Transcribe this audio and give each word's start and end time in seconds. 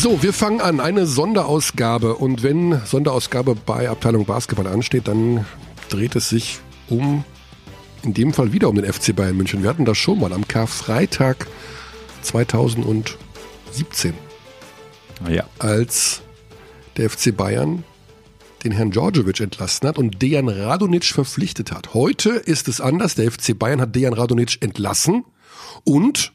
So, 0.00 0.22
wir 0.22 0.32
fangen 0.32 0.60
an. 0.60 0.78
Eine 0.78 1.06
Sonderausgabe. 1.06 2.14
Und 2.14 2.44
wenn 2.44 2.80
Sonderausgabe 2.86 3.56
bei 3.56 3.88
Abteilung 3.88 4.26
Basketball 4.26 4.68
ansteht, 4.68 5.08
dann 5.08 5.44
dreht 5.88 6.14
es 6.14 6.28
sich 6.28 6.60
um, 6.88 7.24
in 8.04 8.14
dem 8.14 8.32
Fall 8.32 8.52
wieder 8.52 8.68
um 8.68 8.76
den 8.76 8.84
FC 8.90 9.16
Bayern 9.16 9.36
München. 9.36 9.64
Wir 9.64 9.70
hatten 9.70 9.84
das 9.84 9.98
schon 9.98 10.20
mal 10.20 10.32
am 10.32 10.46
Karfreitag 10.46 11.48
2017. 12.22 14.14
Ja. 15.28 15.48
Als 15.58 16.22
der 16.96 17.10
FC 17.10 17.36
Bayern 17.36 17.82
den 18.62 18.70
Herrn 18.70 18.92
Djordjevic 18.92 19.40
entlassen 19.40 19.88
hat 19.88 19.98
und 19.98 20.22
Dejan 20.22 20.48
Radonic 20.48 21.06
verpflichtet 21.06 21.72
hat. 21.72 21.92
Heute 21.92 22.30
ist 22.30 22.68
es 22.68 22.80
anders. 22.80 23.16
Der 23.16 23.32
FC 23.32 23.58
Bayern 23.58 23.80
hat 23.80 23.96
Dejan 23.96 24.14
Radonic 24.14 24.62
entlassen 24.62 25.24
und 25.82 26.32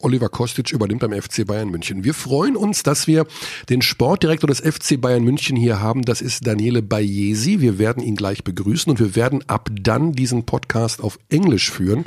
Oliver 0.00 0.28
Kostic 0.28 0.72
übernimmt 0.72 1.00
beim 1.00 1.12
FC 1.12 1.44
Bayern 1.44 1.70
München. 1.70 2.04
Wir 2.04 2.14
freuen 2.14 2.56
uns, 2.56 2.82
dass 2.84 3.06
wir 3.06 3.26
den 3.68 3.82
Sportdirektor 3.82 4.46
des 4.46 4.60
FC 4.60 5.00
Bayern 5.00 5.24
München 5.24 5.56
hier 5.56 5.80
haben. 5.80 6.02
Das 6.02 6.20
ist 6.20 6.46
Daniele 6.46 6.82
Bayesi. 6.82 7.60
Wir 7.60 7.78
werden 7.78 8.02
ihn 8.02 8.14
gleich 8.14 8.44
begrüßen 8.44 8.90
und 8.90 9.00
wir 9.00 9.16
werden 9.16 9.42
ab 9.48 9.70
dann 9.72 10.12
diesen 10.12 10.46
Podcast 10.46 11.00
auf 11.00 11.18
Englisch 11.28 11.70
führen, 11.70 12.04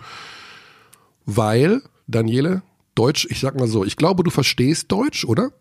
weil, 1.26 1.82
Daniele, 2.08 2.62
Deutsch, 2.96 3.27
ich 3.30 3.40
sag 3.41 3.59
mal 3.59 3.68
so, 3.68 3.84
ich 3.84 3.98
glaube, 3.98 4.23
du 4.23 4.32
verstehst 4.32 4.91
Deutsch, 4.91 5.26
oder? 5.26 5.52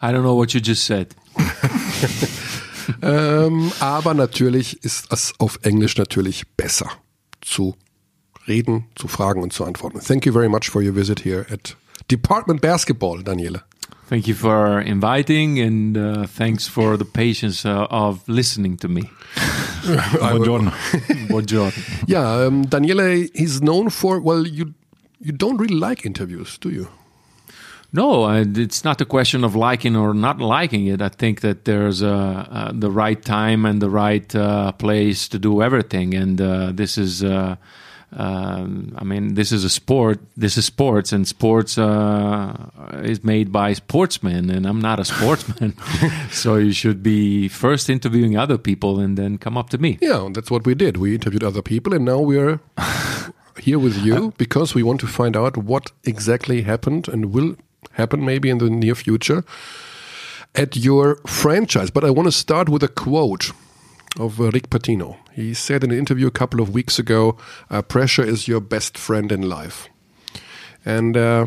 I 0.00 0.06
don't 0.06 0.20
know 0.20 0.36
what 0.36 0.52
you 0.52 0.60
just 0.60 0.86
said. 0.86 1.16
ähm, 3.02 3.72
aber 3.80 4.14
natürlich 4.14 4.84
ist 4.84 5.06
es 5.10 5.34
auf 5.38 5.58
Englisch 5.62 5.96
natürlich 5.96 6.46
besser 6.56 6.90
zu 7.40 7.76
reden, 8.48 8.84
zu 8.94 9.08
fragen 9.08 9.42
und 9.42 9.52
zu 9.52 9.64
antworten. 9.64 10.00
Thank 10.00 10.26
you 10.26 10.32
very 10.32 10.48
much 10.48 10.70
for 10.70 10.82
your 10.82 10.94
visit 10.94 11.24
here 11.24 11.46
at 11.50 11.76
Department 12.08 12.60
Basketball, 12.60 13.22
Daniele. 13.22 13.62
Thank 14.08 14.28
you 14.28 14.34
for 14.36 14.80
inviting 14.80 15.58
and 15.58 15.96
uh, 15.96 16.26
thanks 16.28 16.68
for 16.68 16.96
the 16.96 17.04
patience 17.04 17.64
uh, 17.64 17.86
of 17.90 18.20
listening 18.28 18.76
to 18.78 18.88
me. 18.88 19.10
Buongiorno. 19.86 20.72
Buongiorno. 21.28 21.72
Yeah, 22.06 22.46
um, 22.46 22.66
Daniele 22.66 23.28
is 23.34 23.60
known 23.62 23.90
for, 23.90 24.20
well, 24.20 24.46
you, 24.46 24.74
you 25.20 25.32
don't 25.32 25.56
really 25.56 25.76
like 25.76 26.04
interviews, 26.04 26.58
do 26.58 26.70
you? 26.70 26.88
No, 27.92 28.28
it's 28.28 28.84
not 28.84 29.00
a 29.00 29.04
question 29.04 29.44
of 29.44 29.54
liking 29.54 29.96
or 29.96 30.12
not 30.12 30.40
liking 30.40 30.86
it. 30.86 31.00
I 31.00 31.08
think 31.08 31.40
that 31.40 31.64
there's 31.64 32.02
uh, 32.02 32.46
uh, 32.50 32.72
the 32.74 32.90
right 32.90 33.22
time 33.22 33.64
and 33.64 33.80
the 33.80 33.88
right 33.88 34.34
uh, 34.34 34.72
place 34.72 35.28
to 35.28 35.38
do 35.38 35.62
everything, 35.62 36.14
and 36.14 36.40
uh, 36.40 36.72
this 36.72 36.98
is. 36.98 37.22
Uh, 38.12 38.46
um, 38.56 38.94
I 38.96 39.04
mean, 39.04 39.34
this 39.34 39.52
is 39.52 39.64
a 39.64 39.68
sport. 39.68 40.18
This 40.36 40.56
is 40.56 40.64
sports, 40.64 41.12
and 41.12 41.26
sports 41.26 41.78
uh, 41.78 42.70
is 43.02 43.22
made 43.24 43.52
by 43.52 43.74
sportsmen, 43.74 44.50
and 44.50 44.66
I'm 44.66 44.80
not 44.80 44.98
a 45.00 45.04
sportsman. 45.04 45.76
so 46.30 46.56
you 46.56 46.72
should 46.72 47.02
be 47.02 47.48
first 47.48 47.90
interviewing 47.90 48.36
other 48.36 48.58
people, 48.58 49.00
and 49.00 49.16
then 49.16 49.38
come 49.38 49.56
up 49.56 49.70
to 49.70 49.78
me. 49.78 49.98
Yeah, 50.00 50.28
that's 50.32 50.50
what 50.50 50.66
we 50.66 50.74
did. 50.74 50.96
We 50.96 51.14
interviewed 51.14 51.44
other 51.44 51.62
people, 51.62 51.94
and 51.94 52.04
now 52.04 52.20
we're 52.20 52.60
here 53.60 53.78
with 53.78 53.96
you 54.04 54.32
because 54.38 54.74
we 54.74 54.82
want 54.82 55.00
to 55.00 55.06
find 55.06 55.36
out 55.36 55.56
what 55.56 55.92
exactly 56.04 56.62
happened 56.62 57.08
and 57.08 57.32
will 57.32 57.56
happen 57.92 58.24
maybe 58.24 58.50
in 58.50 58.58
the 58.58 58.70
near 58.70 58.94
future 58.94 59.44
at 60.54 60.76
your 60.76 61.16
franchise. 61.26 61.90
But 61.90 62.04
I 62.04 62.10
want 62.10 62.26
to 62.26 62.32
start 62.32 62.68
with 62.68 62.82
a 62.82 62.88
quote 62.88 63.52
of 64.18 64.40
uh, 64.40 64.50
Rick 64.50 64.70
Pitino. 64.70 65.16
He 65.32 65.54
said 65.54 65.84
in 65.84 65.90
an 65.90 65.98
interview 65.98 66.26
a 66.26 66.30
couple 66.30 66.60
of 66.60 66.70
weeks 66.70 66.98
ago, 66.98 67.36
uh, 67.70 67.82
"Pressure 67.82 68.24
is 68.24 68.48
your 68.48 68.60
best 68.60 68.98
friend 68.98 69.32
in 69.32 69.42
life." 69.42 69.88
And 70.84 71.16
uh, 71.16 71.46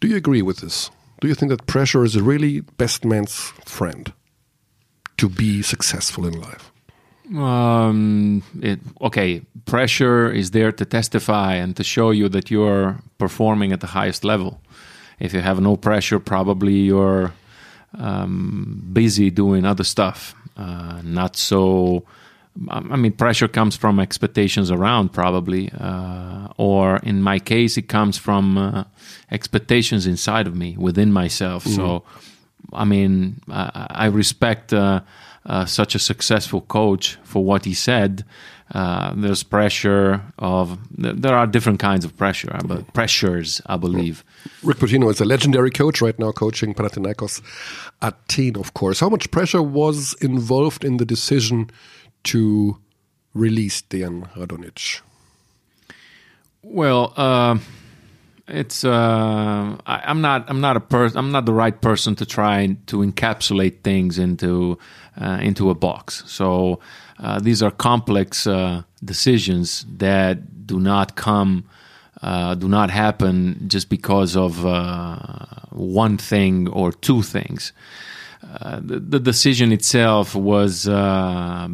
do 0.00 0.08
you 0.08 0.16
agree 0.16 0.42
with 0.42 0.58
this? 0.58 0.90
Do 1.20 1.28
you 1.28 1.34
think 1.34 1.50
that 1.50 1.66
pressure 1.66 2.04
is 2.04 2.20
really 2.20 2.60
best 2.60 3.04
man's 3.04 3.34
friend 3.64 4.12
to 5.16 5.28
be 5.28 5.62
successful 5.62 6.26
in 6.26 6.40
life? 6.40 6.70
Um, 7.36 8.42
it, 8.62 8.80
okay, 9.00 9.42
pressure 9.66 10.30
is 10.30 10.52
there 10.52 10.72
to 10.72 10.84
testify 10.84 11.54
and 11.54 11.76
to 11.76 11.84
show 11.84 12.10
you 12.10 12.28
that 12.30 12.50
you're 12.50 13.00
performing 13.18 13.72
at 13.72 13.80
the 13.80 13.88
highest 13.88 14.24
level. 14.24 14.60
If 15.18 15.34
you 15.34 15.40
have 15.40 15.60
no 15.60 15.76
pressure, 15.76 16.20
probably 16.20 16.74
you're 16.74 17.32
um, 17.98 18.88
busy 18.92 19.30
doing 19.30 19.64
other 19.64 19.84
stuff. 19.84 20.34
Uh, 20.58 21.00
not 21.02 21.36
so. 21.36 22.04
I 22.68 22.96
mean, 22.96 23.12
pressure 23.12 23.46
comes 23.46 23.76
from 23.76 24.00
expectations 24.00 24.72
around, 24.72 25.12
probably, 25.12 25.70
uh, 25.78 26.48
or 26.56 26.96
in 27.04 27.22
my 27.22 27.38
case, 27.38 27.76
it 27.76 27.88
comes 27.88 28.18
from 28.18 28.58
uh, 28.58 28.82
expectations 29.30 30.08
inside 30.08 30.48
of 30.48 30.56
me, 30.56 30.76
within 30.76 31.12
myself. 31.12 31.62
Mm-hmm. 31.62 31.76
So, 31.76 32.02
I 32.72 32.84
mean, 32.84 33.40
I, 33.48 33.86
I 33.90 34.06
respect 34.06 34.72
uh, 34.72 35.02
uh, 35.46 35.66
such 35.66 35.94
a 35.94 36.00
successful 36.00 36.62
coach 36.62 37.16
for 37.22 37.44
what 37.44 37.64
he 37.64 37.74
said. 37.74 38.24
Uh, 38.72 39.14
there's 39.16 39.42
pressure 39.42 40.20
of 40.38 40.78
there 40.90 41.34
are 41.34 41.46
different 41.46 41.78
kinds 41.80 42.04
of 42.04 42.16
pressure, 42.16 42.54
but 42.66 42.92
pressures, 42.92 43.62
I 43.66 43.76
believe. 43.78 44.24
Rick 44.62 44.78
Pitino 44.78 45.10
is 45.10 45.20
a 45.20 45.24
legendary 45.24 45.70
coach 45.70 46.02
right 46.02 46.18
now, 46.18 46.32
coaching 46.32 46.74
Panathinaikos 46.74 47.40
Athene, 48.02 48.56
of 48.56 48.74
course. 48.74 49.00
How 49.00 49.08
much 49.08 49.30
pressure 49.30 49.62
was 49.62 50.14
involved 50.20 50.84
in 50.84 50.98
the 50.98 51.06
decision 51.06 51.70
to 52.24 52.76
release 53.32 53.80
Dejan 53.82 54.30
Radonjic? 54.34 55.00
Well, 56.62 57.14
uh, 57.16 57.58
it's 58.48 58.84
uh, 58.84 59.76
I, 59.86 60.10
am 60.10 60.20
not 60.20 60.44
I'm 60.48 60.60
not 60.60 60.76
a 60.76 60.80
person 60.80 61.18
I'm 61.18 61.32
not 61.32 61.46
the 61.46 61.52
right 61.52 61.78
person 61.80 62.14
to 62.16 62.26
try 62.26 62.76
to 62.86 62.98
encapsulate 62.98 63.82
things 63.82 64.18
into 64.18 64.78
uh, 65.20 65.38
into 65.40 65.70
a 65.70 65.74
box. 65.74 66.24
So 66.26 66.80
uh, 67.20 67.40
these 67.40 67.62
are 67.62 67.70
complex 67.70 68.46
uh, 68.46 68.82
decisions 69.04 69.84
that 69.96 70.66
do 70.66 70.78
not 70.78 71.16
come, 71.16 71.64
uh, 72.22 72.54
do 72.54 72.68
not 72.68 72.90
happen 72.90 73.64
just 73.66 73.88
because 73.88 74.36
of 74.36 74.64
uh, 74.64 75.18
one 75.70 76.16
thing 76.16 76.68
or 76.68 76.92
two 76.92 77.22
things. 77.22 77.72
Uh, 78.60 78.80
the, 78.80 79.00
the, 79.00 79.18
decision 79.18 79.72
itself 79.72 80.34
was 80.34 80.86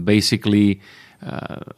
basically. 0.04 0.80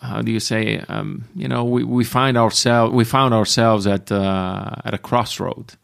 how 0.00 0.22
do 0.22 0.32
you 0.32 0.41
say? 0.41 0.78
Um, 0.88 1.25
you 1.34 1.49
know, 1.49 1.65
we, 1.65 1.84
we 1.84 2.05
find 2.05 2.37
ourselves 2.37 2.93
we 2.94 3.05
found 3.05 3.34
ourselves 3.34 3.87
at 3.87 4.10
at 4.10 4.94
a 4.94 4.99
crossroad, 4.99 5.75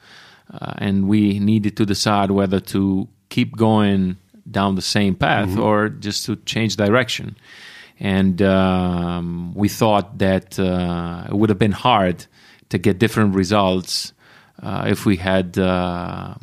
and 0.79 1.09
we 1.09 1.39
needed 1.41 1.77
to 1.77 1.85
decide 1.85 2.31
whether 2.31 2.61
to 2.61 3.09
keep 3.29 3.57
going 3.57 4.17
down 4.51 4.75
the 4.75 4.83
same 4.83 5.15
path 5.15 5.49
mm-hmm. 5.49 5.61
or 5.61 5.89
just 5.89 6.27
to 6.27 6.37
change 6.37 6.77
direction 6.77 7.37
and 8.03 8.43
um, 8.43 9.55
we 9.55 9.69
thought 9.69 10.19
that 10.19 10.59
uh, 10.59 11.25
it 11.29 11.35
would 11.35 11.51
have 11.51 11.59
been 11.59 11.71
hard 11.71 12.27
to 12.71 12.77
get 12.77 12.99
different 12.99 13.37
results 13.37 14.13
uh, 14.61 14.87
if 14.89 15.07
we 15.07 15.17
had 15.17 15.57
uh, 15.57 16.35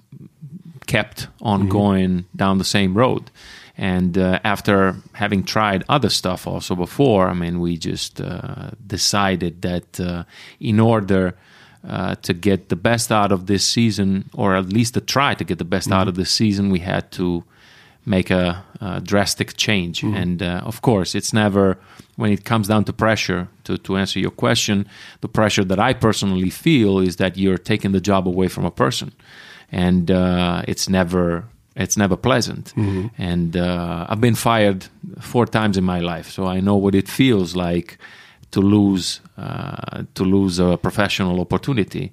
kept 0.88 1.28
on 1.42 1.60
mm-hmm. 1.60 1.70
going 1.70 2.26
down 2.34 2.60
the 2.60 2.64
same 2.64 2.94
road. 2.94 3.30
And 3.78 4.18
uh, 4.18 4.40
after 4.46 4.96
having 5.12 5.44
tried 5.44 5.84
other 5.90 6.08
stuff 6.10 6.48
also 6.48 6.76
before, 6.76 7.28
I 7.28 7.34
mean, 7.34 7.60
we 7.60 7.76
just 7.76 8.22
uh, 8.22 8.72
decided 8.88 9.62
that 9.64 10.00
uh, 10.00 10.24
in 10.62 10.80
order 10.80 11.36
to 12.22 12.34
get 12.34 12.70
the 12.70 12.76
best 12.78 13.12
out 13.12 13.34
of 13.34 13.48
this 13.48 13.66
season, 13.66 14.30
or 14.34 14.56
at 14.56 14.72
least 14.72 14.94
to 14.94 15.02
try 15.02 15.34
to 15.34 15.44
get 15.44 15.58
the 15.58 15.66
best 15.66 15.90
mm-hmm. 15.90 16.00
out 16.00 16.08
of 16.08 16.16
this 16.16 16.32
season, 16.32 16.70
we 16.70 16.80
had 16.80 17.12
to 17.12 17.44
make 18.10 18.32
a, 18.32 18.64
a 18.82 19.00
drastic 19.00 19.56
change. 19.56 20.02
Mm. 20.02 20.16
And 20.22 20.42
uh, 20.42 20.62
of 20.66 20.82
course, 20.82 21.16
it's 21.16 21.32
never 21.32 21.78
when 22.16 22.32
it 22.32 22.44
comes 22.44 22.68
down 22.68 22.84
to 22.86 22.94
pressure. 22.94 23.48
To 23.64 23.78
to 23.78 23.98
answer 23.98 24.20
your 24.20 24.32
question, 24.36 24.86
the 25.22 25.28
pressure 25.28 25.66
that 25.66 25.80
I 25.80 25.94
personally 25.94 26.50
feel 26.50 27.00
is 27.00 27.16
that 27.16 27.38
you're 27.38 27.60
taking 27.60 27.94
the 27.94 28.02
job 28.02 28.28
away 28.28 28.50
from 28.50 28.66
a 28.66 28.72
person, 28.72 29.12
and 29.72 30.10
uh, 30.12 30.64
it's 30.68 30.90
never 30.90 31.44
it's 31.76 31.96
never 31.96 32.18
pleasant. 32.18 32.74
Mm-hmm. 32.76 33.08
And 33.18 33.56
uh, 33.56 34.06
I've 34.10 34.20
been 34.20 34.36
fired 34.36 34.88
four 35.20 35.46
times 35.46 35.78
in 35.78 35.84
my 35.84 36.00
life, 36.00 36.30
so 36.30 36.46
I 36.56 36.60
know 36.60 36.76
what 36.76 36.96
it 36.96 37.08
feels 37.08 37.56
like 37.56 37.98
to 38.52 38.62
lose 38.62 39.22
uh, 39.38 40.04
to 40.14 40.24
lose 40.24 40.60
a 40.60 40.78
professional 40.78 41.40
opportunity. 41.40 42.12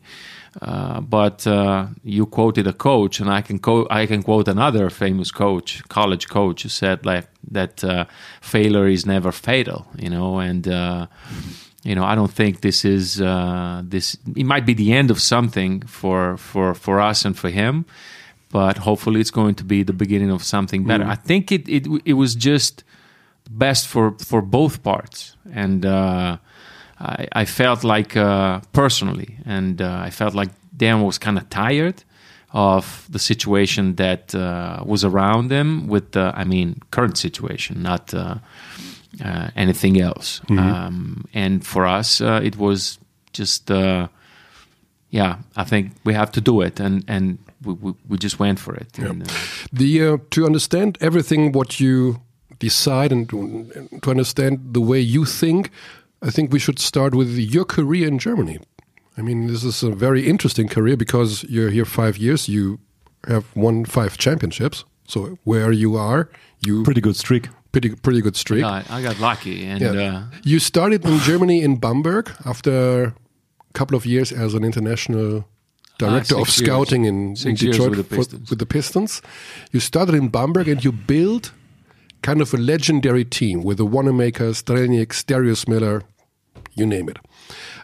Uh, 0.62 1.00
but 1.00 1.46
uh, 1.46 1.86
you 2.02 2.24
quoted 2.24 2.66
a 2.66 2.72
coach, 2.72 3.20
and 3.20 3.30
I 3.30 3.42
can 3.42 3.58
quote 3.58 3.88
I 3.90 4.06
can 4.06 4.22
quote 4.22 4.48
another 4.48 4.88
famous 4.88 5.30
coach, 5.30 5.86
college 5.88 6.28
coach, 6.28 6.62
who 6.62 6.68
said 6.68 7.04
like 7.04 7.28
that 7.50 7.84
uh, 7.84 8.06
failure 8.40 8.86
is 8.86 9.04
never 9.04 9.32
fatal, 9.32 9.86
you 9.98 10.08
know, 10.08 10.38
and 10.38 10.66
uh, 10.66 11.06
you 11.82 11.94
know 11.94 12.04
I 12.04 12.14
don't 12.14 12.32
think 12.32 12.62
this 12.62 12.84
is 12.84 13.20
uh, 13.20 13.82
this. 13.84 14.16
It 14.34 14.46
might 14.46 14.64
be 14.64 14.72
the 14.72 14.94
end 14.94 15.10
of 15.10 15.20
something 15.20 15.82
for 15.82 16.38
for 16.38 16.74
for 16.74 17.00
us 17.00 17.26
and 17.26 17.36
for 17.36 17.50
him, 17.50 17.84
but 18.50 18.78
hopefully 18.78 19.20
it's 19.20 19.32
going 19.32 19.56
to 19.56 19.64
be 19.64 19.82
the 19.82 19.92
beginning 19.92 20.30
of 20.30 20.42
something 20.42 20.84
better. 20.84 21.04
Mm. 21.04 21.10
I 21.10 21.16
think 21.16 21.52
it 21.52 21.68
it 21.68 21.86
it 22.06 22.14
was 22.14 22.34
just 22.34 22.82
best 23.50 23.86
for 23.86 24.12
for 24.18 24.40
both 24.40 24.82
parts, 24.82 25.36
and 25.52 25.84
I, 27.00 27.26
I 27.43 27.44
felt 27.44 27.84
like 27.84 28.16
uh, 28.16 28.60
personally, 28.72 29.37
and 29.44 29.81
uh, 29.81 30.06
I 30.06 30.10
felt 30.10 30.34
like 30.34 30.50
Dan 30.76 31.02
was 31.02 31.19
kind 31.19 31.38
of 31.38 31.48
tired 31.48 32.04
of 32.52 33.06
the 33.10 33.19
situation 33.19 33.96
that 33.96 34.34
uh, 34.34 34.82
was 34.84 35.04
around 35.04 35.50
him 35.50 35.88
with 35.88 36.12
the, 36.12 36.32
I 36.34 36.44
mean, 36.44 36.81
current 36.90 37.19
situation, 37.19 37.82
not 37.82 38.14
uh, 38.14 38.37
uh, 39.25 39.48
anything 39.56 40.00
else. 40.00 40.40
Um, 40.48 41.25
and 41.34 41.66
for 41.66 41.84
us, 41.84 42.20
uh, 42.20 42.40
it 42.43 42.56
was 42.56 42.99
just, 43.32 43.70
uh, 43.70 44.08
yeah, 45.10 45.37
I 45.56 45.64
think 45.64 45.92
we 46.04 46.14
have 46.14 46.31
to 46.32 46.40
do 46.40 46.62
it, 46.62 46.81
and 46.81 47.04
and 47.08 47.38
we, 47.62 47.72
we, 47.75 47.92
we 48.08 48.19
just 48.19 48.38
went 48.38 48.58
for 48.58 48.75
it. 48.75 48.99
And, 48.99 49.22
uh, 49.22 49.34
The 49.72 50.06
uh, 50.06 50.19
to 50.31 50.46
understand 50.46 50.99
everything 51.00 51.52
what 51.52 51.78
you 51.81 52.20
decide 52.58 53.12
and 53.12 53.28
to, 53.28 53.69
to 54.02 54.10
understand 54.10 54.58
the 54.72 54.81
way 54.81 55.00
you 55.00 55.25
think, 55.26 55.70
I 56.22 56.30
think 56.30 56.52
we 56.52 56.58
should 56.58 56.78
start 56.78 57.14
with 57.14 57.36
your 57.36 57.64
career 57.64 58.08
in 58.08 58.18
Germany. 58.18 58.58
I 59.18 59.22
mean, 59.22 59.46
this 59.46 59.64
is 59.64 59.82
a 59.82 59.90
very 59.94 60.26
interesting 60.26 60.68
career 60.68 60.96
because 60.96 61.44
you're 61.48 61.70
here 61.70 61.84
five 61.84 62.16
years. 62.18 62.48
You 62.48 62.78
have 63.28 63.44
won 63.54 63.84
five 63.84 64.16
championships. 64.18 64.84
So 65.08 65.38
where 65.44 65.72
you 65.72 65.96
are, 65.96 66.28
you 66.66 66.82
Pretty 66.84 67.00
good 67.00 67.16
streak. 67.16 67.48
pretty 67.72 67.90
pretty 67.94 68.20
good 68.22 68.36
streak. 68.36 68.64
I, 68.64 68.82
I 68.88 69.02
got 69.02 69.20
lucky, 69.20 69.64
and 69.66 69.80
Yeah. 69.80 69.92
uh, 70.16 70.22
you 70.44 70.58
started 70.58 71.04
in 71.04 71.18
Germany 71.20 71.62
in 71.62 71.76
Bamberg 71.76 72.30
after 72.44 72.72
a 73.04 73.12
couple 73.74 73.96
of 73.96 74.04
years 74.06 74.32
as 74.32 74.54
an 74.54 74.64
international 74.64 75.44
director 75.98 76.36
Ah, 76.36 76.40
of 76.40 76.48
six 76.48 76.60
years. 76.60 76.66
scouting 76.68 77.04
in, 77.04 77.16
in 77.44 77.56
years 77.56 77.60
Detroit 77.60 77.90
with 77.96 78.08
the 78.08 78.14
for- 78.16 78.36
with 78.50 78.58
the 78.58 78.66
Pistons. 78.66 79.22
You 79.72 79.80
started 79.80 80.14
in 80.14 80.28
Bamberg 80.28 80.68
and 80.68 80.82
you 80.84 80.92
built 80.92 81.52
kind 82.26 82.40
of 82.40 82.52
a 82.52 82.56
legendary 82.56 83.25
team 83.25 83.62
with 83.62 83.76
the 83.76 83.87
Wanamaker, 83.87 84.50
Strelnieks, 84.50 85.25
Darius 85.25 85.69
Miller, 85.69 86.02
you 86.75 86.84
name 86.84 87.08
it. 87.08 87.19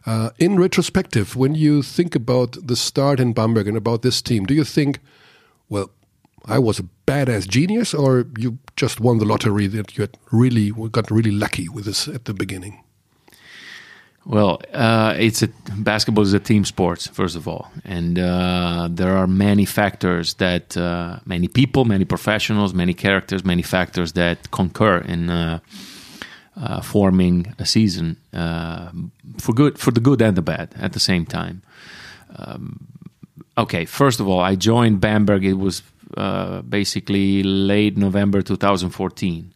Uh, 0.05 0.31
in 0.37 0.59
retrospective, 0.59 1.37
when 1.37 1.55
you 1.55 1.81
think 1.81 2.17
about 2.17 2.57
the 2.67 2.75
start 2.75 3.21
in 3.21 3.33
Bamberg 3.35 3.69
and 3.69 3.77
about 3.77 4.03
this 4.03 4.21
team, 4.21 4.45
do 4.45 4.53
you 4.53 4.65
think, 4.65 4.99
well, 5.69 5.93
I 6.45 6.59
was 6.59 6.81
a 6.81 6.89
badass 7.07 7.47
genius, 7.47 7.95
or 7.95 8.27
you 8.37 8.59
just 8.75 8.99
won 8.99 9.19
the 9.19 9.25
lottery 9.25 9.69
that 9.69 9.97
you 9.97 10.03
had 10.03 10.19
really 10.33 10.73
got 10.91 11.09
really 11.13 11.31
lucky 11.31 11.69
with 11.69 11.85
this 11.85 12.09
at 12.09 12.25
the 12.25 12.35
beginning? 12.35 12.83
Well, 14.25 14.61
uh, 14.73 15.17
it's 15.19 15.43
a 15.43 15.49
basketball 15.77 16.23
is 16.23 16.33
a 16.33 16.39
team 16.39 16.65
sport, 16.65 17.09
first 17.13 17.35
of 17.35 17.49
all, 17.49 17.73
and 17.85 18.19
uh, 18.19 18.89
there 18.89 19.17
are 19.17 19.27
many 19.27 19.65
factors 19.65 20.35
that 20.35 20.77
uh, 20.77 21.19
many 21.27 21.49
people, 21.49 21.85
many 21.85 22.05
professionals, 22.05 22.73
many 22.73 22.95
characters, 22.95 23.45
many 23.45 23.63
factors 23.63 24.13
that 24.13 24.53
concur 24.53 24.99
in 24.99 25.29
uh, 25.29 25.59
uh, 26.57 26.81
forming 26.83 27.53
a 27.59 27.67
season 27.67 28.17
uh, 28.33 28.93
for 29.39 29.53
good, 29.55 29.77
for 29.77 29.91
the 29.91 30.01
good 30.01 30.23
and 30.23 30.37
the 30.37 30.43
bad 30.43 30.73
at 30.79 30.93
the 30.93 31.01
same 31.01 31.27
time. 31.27 31.63
Um, 32.37 32.87
okay, 33.59 33.85
first 33.85 34.21
of 34.21 34.29
all, 34.29 34.41
I 34.41 34.55
joined 34.55 35.01
Bamberg. 35.01 35.45
It 35.45 35.55
was 35.55 35.83
basically 36.69 37.43
late 37.43 37.97
November 37.97 38.43
2014 38.43 39.53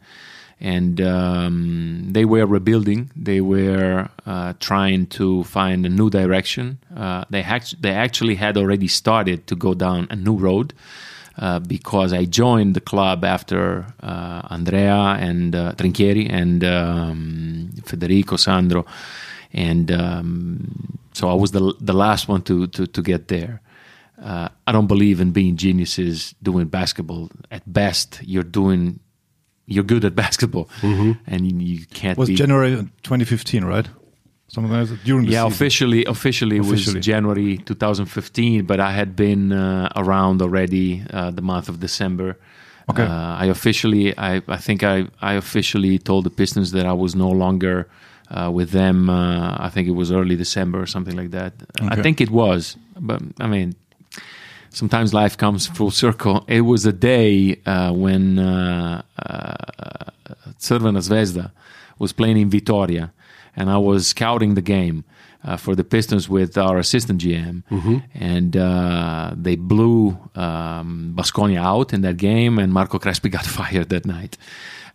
and 0.60 1.00
um, 1.00 2.08
they 2.10 2.24
were 2.24 2.46
rebuilding. 2.46 3.10
They 3.14 3.40
were 3.40 4.08
uh, 4.24 4.54
trying 4.58 5.06
to 5.08 5.44
find 5.44 5.84
a 5.84 5.88
new 5.88 6.08
direction. 6.08 6.78
Uh, 6.96 7.24
they 7.28 7.42
act- 7.42 7.80
they 7.80 7.92
actually 7.92 8.36
had 8.36 8.56
already 8.56 8.88
started 8.88 9.46
to 9.48 9.56
go 9.56 9.74
down 9.74 10.06
a 10.10 10.16
new 10.16 10.34
road 10.34 10.72
uh, 11.38 11.58
because 11.58 12.12
I 12.12 12.24
joined 12.24 12.74
the 12.74 12.80
club 12.80 13.24
after 13.24 13.86
uh, 14.02 14.42
Andrea 14.50 15.16
and 15.20 15.54
uh, 15.54 15.72
Trinchieri 15.72 16.30
and 16.30 16.64
um, 16.64 17.70
Federico 17.84 18.36
Sandro, 18.36 18.86
and 19.52 19.92
um, 19.92 20.98
so 21.12 21.28
I 21.28 21.34
was 21.34 21.50
the 21.50 21.74
the 21.80 21.92
last 21.92 22.28
one 22.28 22.42
to 22.42 22.66
to, 22.68 22.86
to 22.86 23.02
get 23.02 23.28
there. 23.28 23.60
Uh, 24.22 24.48
I 24.66 24.72
don't 24.72 24.86
believe 24.86 25.20
in 25.20 25.32
being 25.32 25.56
geniuses 25.56 26.34
doing 26.42 26.68
basketball. 26.68 27.28
At 27.50 27.70
best, 27.70 28.20
you're 28.22 28.42
doing 28.42 29.00
you're 29.66 29.84
good 29.84 30.04
at 30.04 30.14
basketball, 30.14 30.68
and 30.82 31.40
you, 31.50 31.58
you 31.58 31.86
can't 31.86 32.16
Was 32.18 32.28
be. 32.28 32.34
January 32.34 32.76
2015, 33.02 33.64
right? 33.64 33.88
Something 34.48 34.72
like 34.72 34.88
that 34.88 35.04
during 35.04 35.26
the 35.26 35.32
yeah, 35.32 35.40
season. 35.44 35.52
officially, 35.52 36.04
officially, 36.04 36.56
it 36.56 36.60
Officially. 36.60 36.96
was 36.98 37.04
January 37.06 37.58
2015, 37.58 38.64
but 38.64 38.78
I 38.78 38.92
had 38.92 39.16
been 39.16 39.52
uh, 39.52 39.90
around 39.96 40.40
already 40.40 41.02
uh, 41.12 41.32
the 41.32 41.42
month 41.42 41.68
of 41.68 41.80
December. 41.80 42.38
Okay. 42.88 43.02
Uh, 43.02 43.42
I 43.42 43.46
officially, 43.46 44.16
I, 44.16 44.42
I 44.46 44.56
think 44.58 44.84
I, 44.84 45.08
I 45.20 45.32
officially 45.34 45.98
told 45.98 46.24
the 46.24 46.30
Pistons 46.30 46.70
that 46.70 46.86
I 46.86 46.92
was 46.92 47.16
no 47.16 47.28
longer 47.28 47.88
uh, 48.30 48.50
with 48.54 48.70
them. 48.70 49.10
Uh, 49.10 49.56
I 49.58 49.68
think 49.68 49.88
it 49.88 49.96
was 50.02 50.12
early 50.12 50.36
December 50.36 50.80
or 50.80 50.86
something 50.86 51.16
like 51.16 51.32
that. 51.32 51.52
I 51.80 52.00
think 52.00 52.20
it 52.20 52.30
was, 52.30 52.76
but 53.00 53.20
I 53.40 53.48
mean, 53.48 53.74
sometimes 54.76 55.14
life 55.14 55.36
comes 55.38 55.66
full 55.66 55.90
circle. 55.90 56.44
It 56.48 56.62
was 56.72 56.84
a 56.84 56.92
day 56.92 57.60
uh, 57.64 57.92
when 58.04 58.38
uh, 58.38 59.02
uh, 59.18 60.10
Crvena 60.60 61.00
Zvezda 61.08 61.50
was 61.98 62.12
playing 62.12 62.36
in 62.36 62.50
Vitoria, 62.50 63.12
and 63.56 63.70
I 63.70 63.78
was 63.78 64.00
scouting 64.08 64.54
the 64.54 64.66
game 64.76 65.04
uh, 65.42 65.56
for 65.56 65.74
the 65.74 65.84
Pistons 65.84 66.28
with 66.28 66.58
our 66.58 66.76
assistant 66.78 67.22
GM, 67.22 67.62
and 68.14 68.52
uh, 68.56 69.32
they 69.34 69.56
blew 69.56 70.18
um, 70.34 71.14
Basconia 71.16 71.60
out 71.72 71.94
in 71.94 72.02
that 72.02 72.18
game, 72.18 72.58
and 72.58 72.70
Marco 72.72 72.98
Crespi 72.98 73.28
got 73.38 73.46
fired 73.46 73.88
that 73.88 74.04
night. 74.04 74.36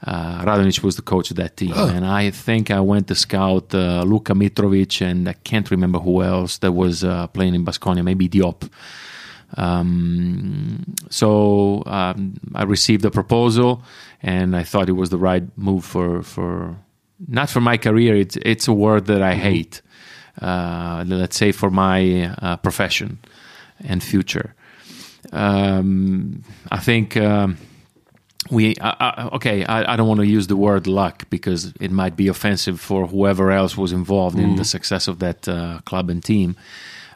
Uh, 0.04 0.44
Radonjic 0.46 0.84
was 0.84 0.96
the 0.96 1.04
coach 1.14 1.30
of 1.32 1.38
that 1.38 1.58
team, 1.58 1.74
and 1.96 2.06
I 2.06 2.32
think 2.32 2.70
I 2.72 2.80
went 2.82 3.08
to 3.08 3.16
scout 3.16 3.74
uh, 3.74 4.04
Luka 4.04 4.34
Mitrovic, 4.34 5.02
and 5.10 5.28
I 5.30 5.34
can't 5.34 5.70
remember 5.72 6.00
who 6.00 6.22
else 6.24 6.58
that 6.60 6.72
was 6.84 7.04
uh, 7.04 7.28
playing 7.28 7.56
in 7.56 7.64
Basconia, 7.66 8.04
maybe 8.04 8.28
Diop. 8.30 8.70
Um, 9.58 10.96
so 11.10 11.84
um, 11.86 12.36
I 12.56 12.64
received 12.64 13.06
a 13.06 13.12
proposal, 13.12 13.84
and 14.22 14.56
I 14.56 14.64
thought 14.64 14.90
it 14.90 14.94
was 14.94 15.10
the 15.10 15.18
right 15.18 15.44
move 15.58 15.86
for 15.86 16.24
for 16.24 16.78
not 17.28 17.50
for 17.50 17.62
my 17.62 17.78
career. 17.78 18.16
It's 18.16 18.38
it's 18.42 18.68
a 18.68 18.74
word 18.74 19.06
that 19.06 19.22
I 19.22 19.36
hate. 19.36 19.82
Uh, 20.42 21.04
let's 21.08 21.36
say 21.36 21.52
for 21.52 21.70
my 21.70 22.34
uh, 22.42 22.58
profession 22.58 23.20
and 23.84 24.04
future. 24.04 24.54
Um, 25.32 26.44
I 26.72 26.80
think. 26.80 27.18
Um, 27.18 27.58
we 28.50 28.76
I, 28.82 28.96
I, 29.00 29.30
okay 29.36 29.64
I, 29.66 29.94
I 29.94 29.96
don't 29.96 30.08
want 30.08 30.20
to 30.20 30.26
use 30.26 30.48
the 30.48 30.58
word 30.58 30.88
luck 30.88 31.30
because 31.30 31.74
it 31.80 31.92
might 31.92 32.16
be 32.18 32.28
offensive 32.28 32.82
for 32.82 33.06
whoever 33.06 33.52
else 33.52 33.78
was 33.78 33.94
involved 33.94 34.40
in 34.40 34.56
the 34.56 34.66
success 34.66 35.08
of 35.08 35.20
that 35.20 35.48
uh, 35.48 35.80
club 35.86 36.10
and 36.10 36.24
team 36.24 36.56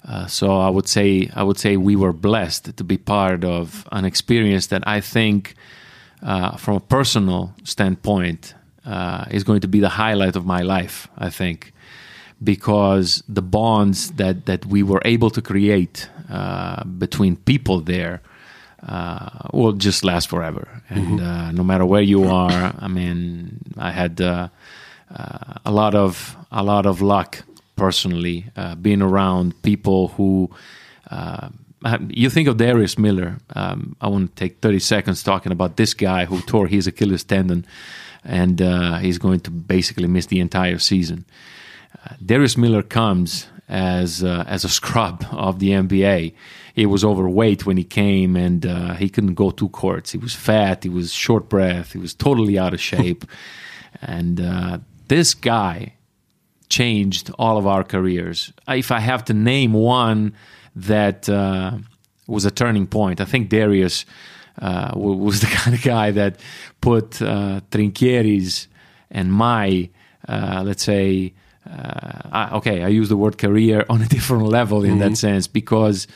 uh, 0.08 0.28
so 0.28 0.60
I 0.60 0.70
would 0.70 0.88
say 0.88 1.30
I 1.36 1.44
would 1.44 1.58
say 1.58 1.78
we 1.78 1.96
were 1.96 2.14
blessed 2.14 2.78
to 2.78 2.84
be 2.84 2.98
part 2.98 3.44
of 3.44 3.88
an 3.92 4.06
experience 4.06 4.68
that 4.68 4.88
I 4.88 5.02
think 5.02 5.56
uh, 6.22 6.58
from 6.58 6.76
a 6.76 6.80
personal 6.80 7.54
standpoint 7.64 8.54
uh, 8.86 9.26
is 9.32 9.44
going 9.44 9.62
to 9.62 9.68
be 9.68 9.80
the 9.80 9.90
highlight 9.90 10.36
of 10.36 10.46
my 10.46 10.62
life 10.62 11.08
I 11.18 11.30
think 11.30 11.74
because 12.44 13.24
the 13.28 13.42
bonds 13.42 14.12
that 14.12 14.46
that 14.46 14.66
we 14.66 14.84
were 14.84 15.02
able 15.06 15.30
to 15.32 15.42
create 15.42 16.10
uh, 16.30 16.84
between 16.84 17.36
people 17.36 17.82
there 17.82 18.22
uh, 18.88 19.50
will 19.54 19.74
just 19.74 20.04
last 20.04 20.28
forever. 20.30 20.68
And 20.90 21.20
uh, 21.20 21.52
no 21.52 21.64
matter 21.64 21.86
where 21.86 22.02
you 22.02 22.26
are, 22.26 22.74
I 22.78 22.88
mean, 22.88 23.60
I 23.78 23.92
had 23.92 24.22
uh, 24.22 24.50
uh, 25.14 25.54
a 25.66 25.72
lot 25.72 25.96
of 25.96 26.38
a 26.52 26.64
lot 26.64 26.86
of 26.86 27.02
luck 27.02 27.44
personally 27.76 28.46
uh, 28.56 28.76
being 28.76 29.02
around 29.02 29.62
people 29.62 30.10
who. 30.10 30.50
Uh, 31.10 31.50
you 32.10 32.32
think 32.32 32.48
of 32.48 32.58
Darius 32.58 32.98
Miller. 32.98 33.38
Um, 33.56 33.96
I 34.02 34.08
want 34.08 34.36
to 34.36 34.40
take 34.44 34.60
30 34.60 34.80
seconds 34.80 35.22
talking 35.22 35.52
about 35.52 35.78
this 35.78 35.94
guy 35.94 36.26
who 36.26 36.42
tore 36.42 36.66
his 36.66 36.88
Achilles 36.88 37.24
tendon, 37.24 37.64
and 38.24 38.60
uh, 38.60 38.98
he's 38.98 39.20
going 39.20 39.42
to 39.42 39.52
basically 39.52 40.08
miss 40.08 40.26
the 40.26 40.40
entire 40.40 40.80
season. 40.80 41.26
Uh, 42.04 42.16
Darius 42.26 42.58
Miller 42.58 42.82
comes 42.82 43.48
as 43.68 44.24
uh, 44.24 44.44
as 44.48 44.64
a 44.64 44.70
scrub 44.70 45.26
of 45.32 45.60
the 45.60 45.70
NBA. 45.70 46.34
He 46.74 46.86
was 46.86 47.04
overweight 47.04 47.66
when 47.66 47.78
he 47.78 47.84
came, 47.84 48.36
and 48.36 48.66
uh, 48.66 48.94
he 48.96 49.10
couldn't 49.10 49.36
go 49.36 49.52
two 49.52 49.70
courts. 49.70 50.12
He 50.12 50.18
was 50.18 50.34
fat. 50.34 50.84
He 50.84 50.90
was 50.90 51.12
short 51.12 51.50
breath. 51.50 51.94
He 51.94 51.98
was 51.98 52.14
totally 52.14 52.60
out 52.60 52.74
of 52.74 52.82
shape. 52.82 53.26
and 54.02 54.42
uh, 54.42 54.80
this 55.08 55.34
guy 55.34 55.95
changed 56.76 57.32
all 57.40 57.58
of 57.58 57.66
our 57.66 57.84
careers. 57.84 58.52
If 58.68 58.92
I 58.92 59.00
have 59.00 59.24
to 59.26 59.34
name 59.34 59.72
one 59.74 60.34
that 60.76 61.30
uh, 61.30 61.78
was 62.28 62.44
a 62.46 62.52
turning 62.52 62.88
point, 62.88 63.22
I 63.22 63.26
think 63.26 63.50
Darius 63.50 64.06
uh, 64.62 64.92
was 64.96 65.40
the 65.46 65.48
kind 65.48 65.74
of 65.78 65.82
guy 65.82 66.12
that 66.12 66.40
put 66.82 67.22
uh, 67.22 67.62
Trinchieri's 67.72 68.68
and 69.10 69.32
my, 69.32 69.90
uh, 70.28 70.64
let's 70.66 70.84
say, 70.84 71.34
uh, 71.70 72.30
I, 72.32 72.56
okay, 72.58 72.84
I 72.84 72.90
use 72.90 73.08
the 73.10 73.18
word 73.18 73.38
career 73.38 73.86
on 73.94 74.02
a 74.02 74.08
different 74.08 74.46
level 74.60 74.84
in 74.84 75.00
that 75.00 75.18
sense 75.18 75.48
because 75.48 76.08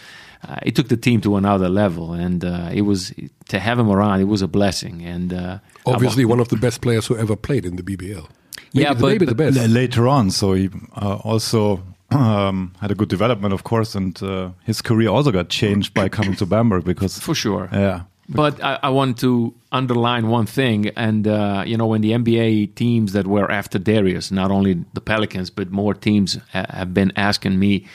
uh, 0.48 0.58
it 0.64 0.76
took 0.76 0.88
the 0.90 0.98
team 0.98 1.22
to 1.22 1.38
another 1.38 1.70
level, 1.70 2.14
and 2.14 2.44
uh, 2.44 2.70
it 2.72 2.82
was 2.82 3.14
to 3.48 3.60
have 3.60 3.80
him 3.80 3.90
around. 3.90 4.22
It 4.22 4.30
was 4.36 4.42
a 4.42 4.48
blessing, 4.48 5.06
and 5.06 5.34
uh, 5.34 5.60
Obviously, 5.86 6.24
one 6.26 6.40
of 6.40 6.50
the 6.50 6.58
best 6.58 6.82
players 6.82 7.08
who 7.08 7.18
ever 7.18 7.36
played 7.36 7.66
in 7.66 7.76
the 7.76 7.84
BBL. 7.84 8.28
Maybe 8.74 8.84
Yeah, 8.84 8.94
the, 8.94 9.02
but- 9.02 9.08
maybe 9.10 9.26
the 9.26 9.36
best. 9.36 9.58
Later 9.70 10.08
on. 10.08 10.32
So 10.32 10.54
he 10.54 10.70
uh, 10.96 11.16
also 11.24 11.82
um, 12.12 12.74
had 12.82 12.92
a 12.92 12.96
good 12.96 13.10
development, 13.10 13.54
of 13.54 13.64
course, 13.64 13.96
and 13.96 14.22
uh, 14.24 14.50
his 14.66 14.82
career 14.82 15.10
also 15.10 15.32
got 15.32 15.50
changed 15.50 15.94
by 15.94 16.10
coming 16.10 16.36
to 16.36 16.46
Bamberg 16.46 16.84
because 16.84 17.20
For 17.20 17.36
sure. 17.36 17.70
yeah, 17.72 18.02
But 18.28 18.64
I, 18.64 18.80
I 18.84 18.90
want 18.90 19.18
to 19.20 19.54
underline 19.72 20.28
one 20.30 20.46
thing, 20.48 20.88
and 20.96 21.28
uh, 21.28 21.64
you 21.66 21.78
know, 21.78 21.88
when 21.88 22.02
the 22.02 22.12
NBA 22.12 22.74
teams 22.76 23.14
that 23.14 23.26
were 23.28 23.52
after 23.52 23.80
Darius, 23.80 24.32
not 24.32 24.50
only 24.52 24.84
the 24.94 25.02
Pelicans, 25.02 25.50
but 25.52 25.72
more 25.72 25.94
teams 25.94 26.38
ha- 26.54 26.66
have 26.70 26.94
been 26.94 27.12
asking 27.16 27.58
me, 27.60 27.86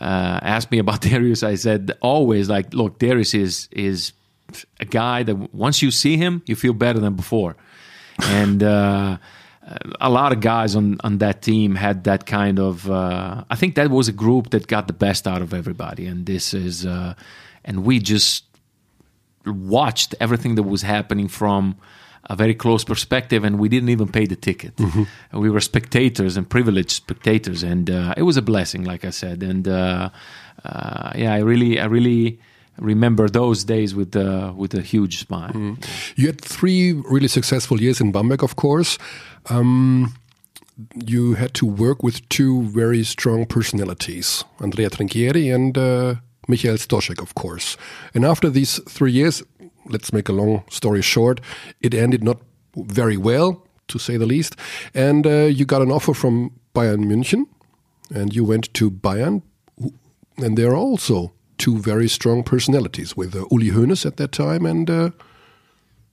uh, 0.00 0.38
asked 0.42 0.70
me 0.70 0.78
about 0.78 1.00
Darius. 1.10 1.42
I 1.42 1.56
said 1.56 1.90
always, 2.00 2.48
like, 2.48 2.72
look, 2.74 2.98
Darius 2.98 3.34
is 3.34 3.68
is 3.72 4.12
a 4.80 4.84
guy 4.84 5.22
that 5.24 5.36
once 5.54 5.82
you 5.82 5.90
see 5.92 6.16
him, 6.16 6.42
you 6.46 6.56
feel 6.56 6.72
better 6.74 7.00
than 7.00 7.14
before, 7.14 7.54
and. 8.22 8.62
Uh, 9.66 9.76
a 10.00 10.08
lot 10.08 10.32
of 10.32 10.40
guys 10.40 10.74
on, 10.74 10.96
on 11.04 11.18
that 11.18 11.42
team 11.42 11.74
had 11.74 12.04
that 12.04 12.24
kind 12.26 12.58
of. 12.58 12.90
Uh, 12.90 13.44
I 13.50 13.56
think 13.56 13.74
that 13.74 13.90
was 13.90 14.08
a 14.08 14.12
group 14.12 14.50
that 14.50 14.66
got 14.66 14.86
the 14.86 14.94
best 14.94 15.26
out 15.26 15.42
of 15.42 15.52
everybody, 15.52 16.06
and 16.06 16.24
this 16.26 16.54
is, 16.54 16.86
uh, 16.86 17.14
and 17.64 17.84
we 17.84 17.98
just 17.98 18.44
watched 19.46 20.14
everything 20.20 20.54
that 20.54 20.62
was 20.62 20.82
happening 20.82 21.28
from 21.28 21.76
a 22.24 22.36
very 22.36 22.54
close 22.54 22.84
perspective, 22.84 23.44
and 23.44 23.58
we 23.58 23.68
didn't 23.68 23.88
even 23.88 24.08
pay 24.08 24.26
the 24.26 24.36
ticket. 24.36 24.78
We 25.32 25.50
were 25.50 25.60
spectators 25.60 26.36
and 26.36 26.48
privileged 26.48 26.90
spectators, 26.90 27.62
and 27.62 27.90
uh, 27.90 28.14
it 28.16 28.22
was 28.22 28.36
a 28.36 28.42
blessing, 28.42 28.84
like 28.84 29.04
I 29.04 29.10
said. 29.10 29.42
And 29.42 29.66
uh, 29.66 30.10
uh, 30.64 31.12
yeah, 31.16 31.34
I 31.34 31.38
really, 31.38 31.80
I 31.80 31.86
really 31.86 32.38
remember 32.78 33.28
those 33.28 33.64
days 33.64 33.94
with 33.94 34.14
uh, 34.16 34.52
with 34.56 34.74
a 34.74 34.82
huge 34.82 35.18
smile. 35.18 35.76
You 36.16 36.26
had 36.26 36.40
three 36.40 36.92
really 36.92 37.28
successful 37.28 37.80
years 37.80 38.00
in 38.00 38.12
Bamberg, 38.12 38.42
of 38.42 38.56
course. 38.56 38.98
Um, 39.48 40.14
you 40.94 41.34
had 41.34 41.54
to 41.54 41.66
work 41.66 42.02
with 42.02 42.26
two 42.28 42.62
very 42.62 43.04
strong 43.04 43.46
personalities, 43.46 44.44
Andrea 44.60 44.90
Trinchieri 44.90 45.54
and 45.54 45.76
uh, 45.76 46.14
Michael 46.48 46.76
Stoschek, 46.76 47.20
of 47.20 47.34
course. 47.34 47.76
And 48.14 48.24
after 48.24 48.50
these 48.50 48.80
three 48.88 49.12
years, 49.12 49.42
let's 49.86 50.12
make 50.12 50.28
a 50.28 50.32
long 50.32 50.64
story 50.70 51.02
short, 51.02 51.40
it 51.80 51.94
ended 51.94 52.24
not 52.24 52.40
very 52.76 53.16
well, 53.16 53.66
to 53.88 53.98
say 53.98 54.16
the 54.16 54.26
least. 54.26 54.56
And 54.94 55.26
uh, 55.26 55.46
you 55.46 55.64
got 55.64 55.82
an 55.82 55.90
offer 55.90 56.14
from 56.14 56.52
Bayern 56.74 57.04
München, 57.04 57.46
and 58.14 58.34
you 58.34 58.44
went 58.44 58.72
to 58.74 58.90
Bayern, 58.90 59.42
and 60.38 60.56
there 60.56 60.70
are 60.70 60.76
also 60.76 61.32
two 61.58 61.78
very 61.78 62.08
strong 62.08 62.42
personalities 62.42 63.16
with 63.16 63.36
uh, 63.36 63.44
Uli 63.50 63.70
Hoeneß 63.70 64.06
at 64.06 64.16
that 64.16 64.32
time 64.32 64.64
and 64.64 64.88
uh, 64.88 65.10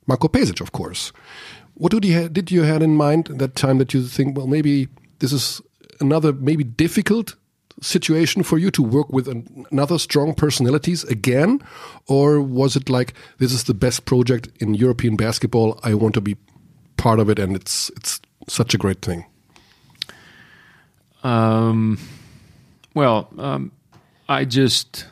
Marco 0.06 0.28
Pesic, 0.28 0.62
of 0.62 0.72
course. 0.72 1.14
What 1.78 1.92
did 1.92 2.06
you 2.06 2.30
did 2.30 2.52
you 2.52 2.64
had 2.64 2.82
in 2.82 2.96
mind 2.96 3.30
at 3.30 3.38
that 3.38 3.56
time 3.56 3.78
that 3.78 3.94
you 3.94 4.04
think, 4.08 4.36
well, 4.36 4.48
maybe 4.48 4.88
this 5.20 5.32
is 5.32 5.62
another 6.00 6.34
maybe 6.34 6.64
difficult 6.64 7.36
situation 7.82 8.42
for 8.42 8.58
you 8.58 8.72
to 8.72 8.82
work 8.82 9.14
with 9.14 9.28
an, 9.28 9.66
another 9.72 10.00
strong 10.00 10.34
personalities 10.34 11.04
again, 11.04 11.62
or 12.08 12.42
was 12.42 12.76
it 12.76 12.90
like 12.90 13.14
this 13.38 13.54
is 13.54 13.66
the 13.66 13.76
best 13.76 14.06
project 14.06 14.50
in 14.60 14.74
European 14.74 15.16
basketball? 15.16 15.80
I 15.84 15.94
want 15.94 16.16
to 16.16 16.22
be 16.22 16.36
part 16.98 17.20
of 17.20 17.30
it, 17.30 17.40
and 17.40 17.56
it's 17.56 17.92
it's 17.96 18.22
such 18.48 18.74
a 18.74 18.78
great 18.78 19.02
thing. 19.02 19.26
Um, 21.24 22.00
well, 22.94 23.30
um, 23.38 23.72
I 24.30 24.46
just, 24.46 25.06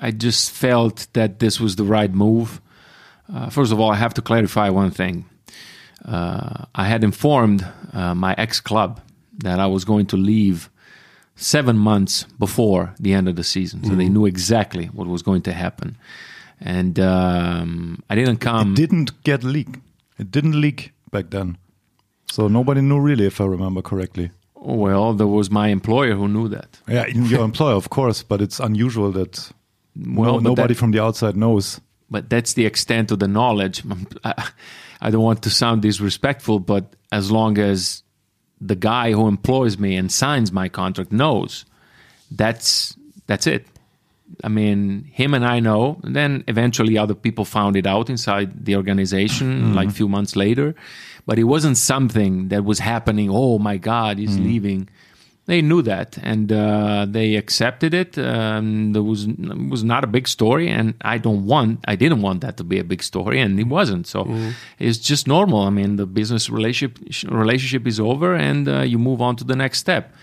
I 0.00 0.10
just 0.10 0.50
felt 0.50 1.06
that 1.12 1.38
this 1.38 1.60
was 1.60 1.76
the 1.76 1.84
right 1.84 2.12
move. 2.12 2.60
Uh, 3.32 3.50
first 3.50 3.72
of 3.72 3.80
all, 3.80 3.90
I 3.90 3.96
have 3.96 4.14
to 4.14 4.22
clarify 4.22 4.70
one 4.70 4.90
thing. 4.90 5.29
Uh, 6.04 6.64
I 6.74 6.84
had 6.86 7.04
informed 7.04 7.66
uh, 7.92 8.14
my 8.14 8.34
ex 8.38 8.60
club 8.60 9.00
that 9.44 9.58
I 9.60 9.66
was 9.66 9.84
going 9.84 10.06
to 10.06 10.16
leave 10.16 10.70
seven 11.36 11.76
months 11.76 12.24
before 12.38 12.94
the 12.98 13.12
end 13.14 13.28
of 13.28 13.36
the 13.36 13.44
season, 13.44 13.82
so 13.84 13.94
they 13.94 14.08
knew 14.08 14.26
exactly 14.26 14.86
what 14.86 15.06
was 15.06 15.22
going 15.22 15.42
to 15.42 15.52
happen. 15.52 15.96
And 16.60 16.98
um, 17.00 18.02
I 18.10 18.14
didn't 18.14 18.38
come. 18.38 18.74
didn't 18.74 19.22
get 19.24 19.42
leak. 19.44 19.68
It 20.18 20.30
didn't 20.30 20.60
leak 20.60 20.92
back 21.10 21.30
then, 21.30 21.56
so 22.30 22.48
nobody 22.48 22.80
knew 22.82 23.00
really, 23.00 23.26
if 23.26 23.40
I 23.40 23.44
remember 23.46 23.80
correctly. 23.82 24.30
well, 24.54 25.14
there 25.14 25.26
was 25.26 25.50
my 25.50 25.68
employer 25.68 26.14
who 26.14 26.28
knew 26.28 26.48
that. 26.48 26.78
Yeah, 26.86 27.06
your 27.32 27.44
employer, 27.44 27.74
of 27.76 27.88
course, 27.88 28.22
but 28.22 28.40
it's 28.42 28.60
unusual 28.60 29.10
that 29.12 29.50
Well, 29.96 30.40
no, 30.40 30.50
nobody 30.50 30.74
that- 30.74 30.78
from 30.80 30.90
the 30.92 31.00
outside 31.02 31.34
knows. 31.36 31.80
but 32.10 32.28
that's 32.28 32.52
the 32.54 32.66
extent 32.66 33.10
of 33.10 33.18
the 33.18 33.28
knowledge. 33.28 33.82
I, 34.24 34.32
I 35.00 35.10
don't 35.10 35.22
want 35.22 35.42
to 35.42 35.50
sound 35.50 35.82
disrespectful, 35.82 36.58
but 36.58 36.94
as 37.10 37.30
long 37.30 37.58
as 37.58 38.02
the 38.60 38.76
guy 38.76 39.12
who 39.12 39.26
employs 39.26 39.78
me 39.78 39.96
and 39.96 40.12
signs 40.12 40.52
my 40.52 40.68
contract 40.68 41.12
knows, 41.12 41.64
that's 42.30 42.96
that's 43.26 43.46
it. 43.46 43.66
I 44.44 44.48
mean, 44.48 45.04
him 45.12 45.34
and 45.34 45.44
I 45.44 45.60
know. 45.60 45.98
And 46.02 46.14
then 46.14 46.44
eventually, 46.46 46.96
other 46.96 47.14
people 47.14 47.44
found 47.44 47.76
it 47.76 47.86
out 47.86 48.10
inside 48.10 48.64
the 48.64 48.76
organization, 48.76 49.48
mm-hmm. 49.48 49.74
like 49.74 49.88
a 49.88 49.92
few 49.92 50.08
months 50.08 50.36
later. 50.36 50.74
But 51.26 51.38
it 51.38 51.44
wasn't 51.44 51.76
something 51.76 52.48
that 52.48 52.64
was 52.64 52.78
happening. 52.78 53.28
Oh 53.30 53.58
my 53.58 53.76
God, 53.76 54.18
he's 54.18 54.36
mm. 54.36 54.44
leaving. 54.44 54.88
They 55.50 55.62
knew 55.62 55.82
that, 55.82 56.16
and 56.22 56.52
uh, 56.52 57.06
they 57.16 57.34
accepted 57.34 57.92
it. 57.92 58.16
Um, 58.16 58.92
there 58.92 59.02
was 59.02 59.24
it 59.24 59.68
was 59.74 59.82
not 59.82 60.04
a 60.04 60.06
big 60.06 60.28
story, 60.28 60.68
and 60.68 60.94
I 61.14 61.18
don't 61.18 61.44
want, 61.44 61.80
I 61.92 61.96
didn't 61.96 62.22
want 62.22 62.40
that 62.42 62.56
to 62.58 62.64
be 62.72 62.78
a 62.78 62.84
big 62.84 63.02
story, 63.02 63.40
and 63.40 63.58
it 63.58 63.66
wasn't. 63.66 64.06
So 64.06 64.20
it's 64.78 64.98
just 64.98 65.26
normal. 65.26 65.62
I 65.62 65.70
mean, 65.70 65.96
the 65.96 66.06
business 66.06 66.48
relationship 66.50 67.00
relationship 67.28 67.84
is 67.88 67.98
over, 67.98 68.36
and 68.36 68.68
uh, 68.68 68.82
you 68.82 68.96
move 68.96 69.20
on 69.20 69.34
to 69.40 69.44
the 69.44 69.56
next 69.56 69.78
step. 69.80 70.14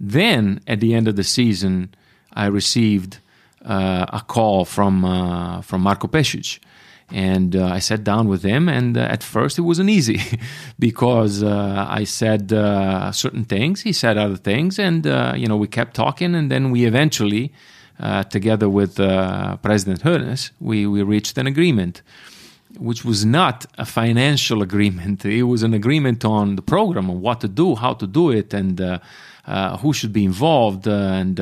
Then 0.00 0.60
at 0.66 0.80
the 0.80 0.94
end 0.94 1.06
of 1.06 1.16
the 1.16 1.24
season, 1.24 1.94
I 2.32 2.46
received 2.46 3.18
uh, 3.62 4.06
a 4.08 4.22
call 4.26 4.64
from 4.64 5.04
uh, 5.04 5.60
from 5.60 5.82
Marco 5.82 6.08
Pesic, 6.08 6.60
and 7.10 7.54
uh, 7.54 7.66
I 7.66 7.78
sat 7.78 8.02
down 8.04 8.28
with 8.28 8.42
him. 8.42 8.68
And 8.68 8.96
uh, 8.96 9.00
at 9.00 9.22
first, 9.22 9.58
it 9.58 9.62
wasn't 9.62 9.90
easy 9.90 10.20
because 10.78 11.42
uh, 11.42 11.86
I 11.88 12.04
said 12.04 12.52
uh, 12.52 13.12
certain 13.12 13.44
things, 13.44 13.82
he 13.82 13.92
said 13.92 14.18
other 14.18 14.36
things, 14.36 14.78
and 14.78 15.06
uh, 15.06 15.34
you 15.36 15.46
know 15.46 15.56
we 15.56 15.68
kept 15.68 15.94
talking, 15.94 16.34
and 16.34 16.50
then 16.50 16.70
we 16.70 16.84
eventually, 16.84 17.52
uh, 18.00 18.24
together 18.24 18.68
with 18.68 18.96
President 18.96 20.02
Hoeneß, 20.02 20.50
we 20.60 20.86
we 20.86 21.02
reached 21.02 21.38
an 21.38 21.46
agreement 21.46 22.02
which 22.78 23.06
was 23.06 23.24
not 23.24 23.64
a 23.78 23.86
financial 23.86 24.60
agreement. 24.68 25.24
It 25.24 25.44
was 25.44 25.62
an 25.62 25.72
agreement 25.72 26.26
on 26.26 26.56
the 26.56 26.62
program, 26.62 27.08
on 27.08 27.22
what 27.22 27.40
to 27.40 27.48
do, 27.48 27.74
how 27.74 27.94
to 27.94 28.06
do 28.06 28.30
it, 28.30 28.52
and 28.52 28.78
who 29.80 29.92
should 29.94 30.12
be 30.12 30.24
involved. 30.24 30.86
And 30.86 31.38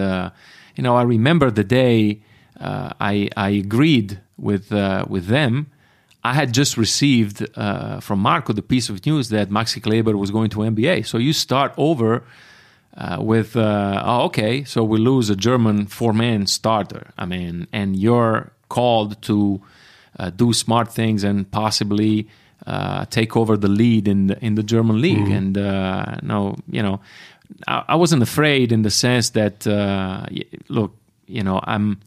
you 0.77 0.83
know, 0.83 0.95
I 0.95 1.03
remember 1.03 1.51
the 1.51 1.65
day 1.65 2.21
I, 2.61 3.29
I 3.37 3.49
agreed 3.49 4.21
with 4.37 4.73
uh, 4.73 5.05
with 5.09 5.27
them. 5.27 5.67
I 6.23 6.33
had 6.33 6.55
just 6.55 6.79
received 6.79 7.47
uh, 7.55 8.01
from 8.01 8.19
Marco 8.19 8.55
the 8.55 8.63
piece 8.63 8.89
of 8.89 9.05
news 9.05 9.29
that 9.29 9.51
Maxi 9.51 9.83
Kleber 9.83 10.17
was 10.17 10.31
going 10.31 10.49
to 10.51 10.59
NBA. 10.61 11.07
So 11.07 11.19
you 11.19 11.35
start 11.35 11.75
over 11.77 12.23
uh, 12.97 13.19
with, 13.21 13.57
uh, 13.57 14.03
oh, 14.05 14.23
okay, 14.25 14.65
so 14.65 14.83
we 14.85 14.99
lose 14.99 15.29
a 15.29 15.37
German 15.37 15.87
four-man 15.87 16.47
starter. 16.47 17.11
I 17.19 17.27
mean, 17.27 17.67
and 17.73 17.95
you're 17.95 18.53
called 18.71 19.21
to 19.23 19.61
uh, 20.19 20.31
do 20.31 20.53
smart 20.53 20.91
things 20.93 21.25
and 21.25 21.51
possibly 21.51 22.29
uh, 22.67 23.05
take 23.07 23.37
over 23.37 23.59
the 23.59 23.69
lead 23.69 24.09
in 24.09 24.29
the, 24.29 24.43
in 24.43 24.55
the 24.55 24.63
German 24.63 25.01
league. 25.03 25.29
And 25.29 25.59
uh, 25.59 26.17
no, 26.23 26.57
you 26.71 26.83
know, 26.83 27.01
I, 27.69 27.85
I 27.89 27.95
wasn't 27.97 28.23
afraid 28.23 28.73
in 28.73 28.83
the 28.83 28.91
sense 28.91 29.31
that 29.31 29.67
uh, 29.67 30.25
y- 30.31 30.45
look, 30.69 30.97
you 31.27 31.43
know, 31.43 31.61
I'm. 31.63 32.01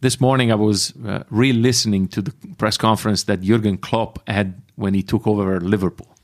This 0.00 0.20
morning 0.20 0.52
I 0.52 0.56
was 0.56 0.94
uh, 1.06 1.24
re-listening 1.30 2.08
to 2.08 2.22
the 2.22 2.32
press 2.58 2.76
conference 2.76 3.24
that 3.24 3.40
Jurgen 3.40 3.78
Klopp 3.78 4.26
had 4.28 4.60
when 4.74 4.92
he 4.92 5.02
took 5.02 5.26
over 5.26 5.58
Liverpool. 5.60 6.14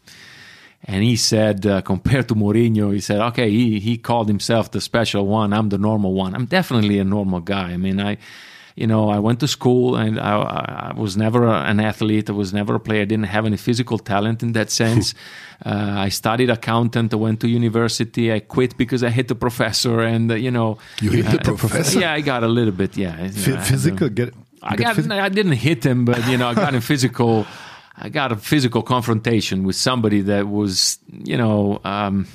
And 0.85 1.02
he 1.05 1.17
said, 1.17 1.64
uh, 1.64 1.81
compared 1.81 2.29
to 2.29 2.35
Mourinho, 2.35 2.93
he 2.93 3.00
said, 3.00 3.21
okay, 3.21 3.50
he, 3.50 3.79
he 3.81 3.97
called 3.97 4.29
himself 4.29 4.73
the 4.73 4.81
special 4.81 5.26
one. 5.26 5.52
I'm 5.52 5.69
the 5.69 5.79
normal 5.79 6.12
one. 6.12 6.35
I'm 6.35 6.47
definitely 6.47 6.99
a 6.99 7.05
normal 7.05 7.41
guy. 7.41 7.71
I 7.71 7.76
mean, 7.76 8.00
I, 8.00 8.19
you 8.76 8.87
know, 8.87 9.11
I 9.11 9.19
went 9.19 9.41
to 9.41 9.49
school 9.49 9.97
and 9.97 10.19
I, 10.19 10.91
I 10.93 10.93
was 10.97 11.17
never 11.17 11.47
an 11.47 11.79
athlete. 11.81 12.31
I 12.31 12.33
was 12.33 12.52
never 12.52 12.75
a 12.75 12.81
player. 12.81 13.02
I 13.02 13.05
didn't 13.05 13.26
have 13.26 13.45
any 13.47 13.57
physical 13.57 13.99
talent 13.99 14.43
in 14.43 14.52
that 14.52 14.71
sense. 14.71 15.14
uh, 15.67 15.95
I 16.07 16.09
studied 16.09 16.50
accountant. 16.50 17.12
I 17.12 17.17
went 17.17 17.41
to 17.41 17.49
university. 17.49 18.33
I 18.33 18.41
quit 18.41 18.76
because 18.76 19.02
I 19.05 19.11
hit 19.11 19.29
the 19.29 19.35
professor. 19.35 20.00
And, 20.00 20.31
uh, 20.31 20.35
you 20.37 20.50
know, 20.50 20.79
You 21.00 21.11
hit 21.11 21.45
the 21.45 21.52
uh, 21.52 21.57
professor? 21.57 22.00
Yeah, 22.00 22.12
I 22.14 22.21
got 22.23 22.43
a 22.43 22.49
little 22.49 22.73
bit. 22.73 22.97
Yeah. 22.97 23.11
I 23.14 23.29
had 23.29 23.49
a- 23.49 23.61
physical, 23.62 24.09
get. 24.09 24.35
I 24.62 24.76
got. 24.76 24.97
phys- 24.97 25.11
I 25.11 25.29
didn't 25.29 25.52
hit 25.52 25.85
him, 25.85 26.05
but 26.05 26.26
you 26.29 26.37
know, 26.38 26.49
I 26.49 26.55
got 26.55 26.73
in 26.75 26.81
physical. 26.93 27.47
I 27.97 28.09
got 28.09 28.33
a 28.33 28.37
physical 28.37 28.83
confrontation 28.83 29.64
with 29.64 29.76
somebody 29.76 30.23
that 30.23 30.49
was, 30.49 30.99
you 31.12 31.37
know, 31.37 31.81
um, 31.85 32.26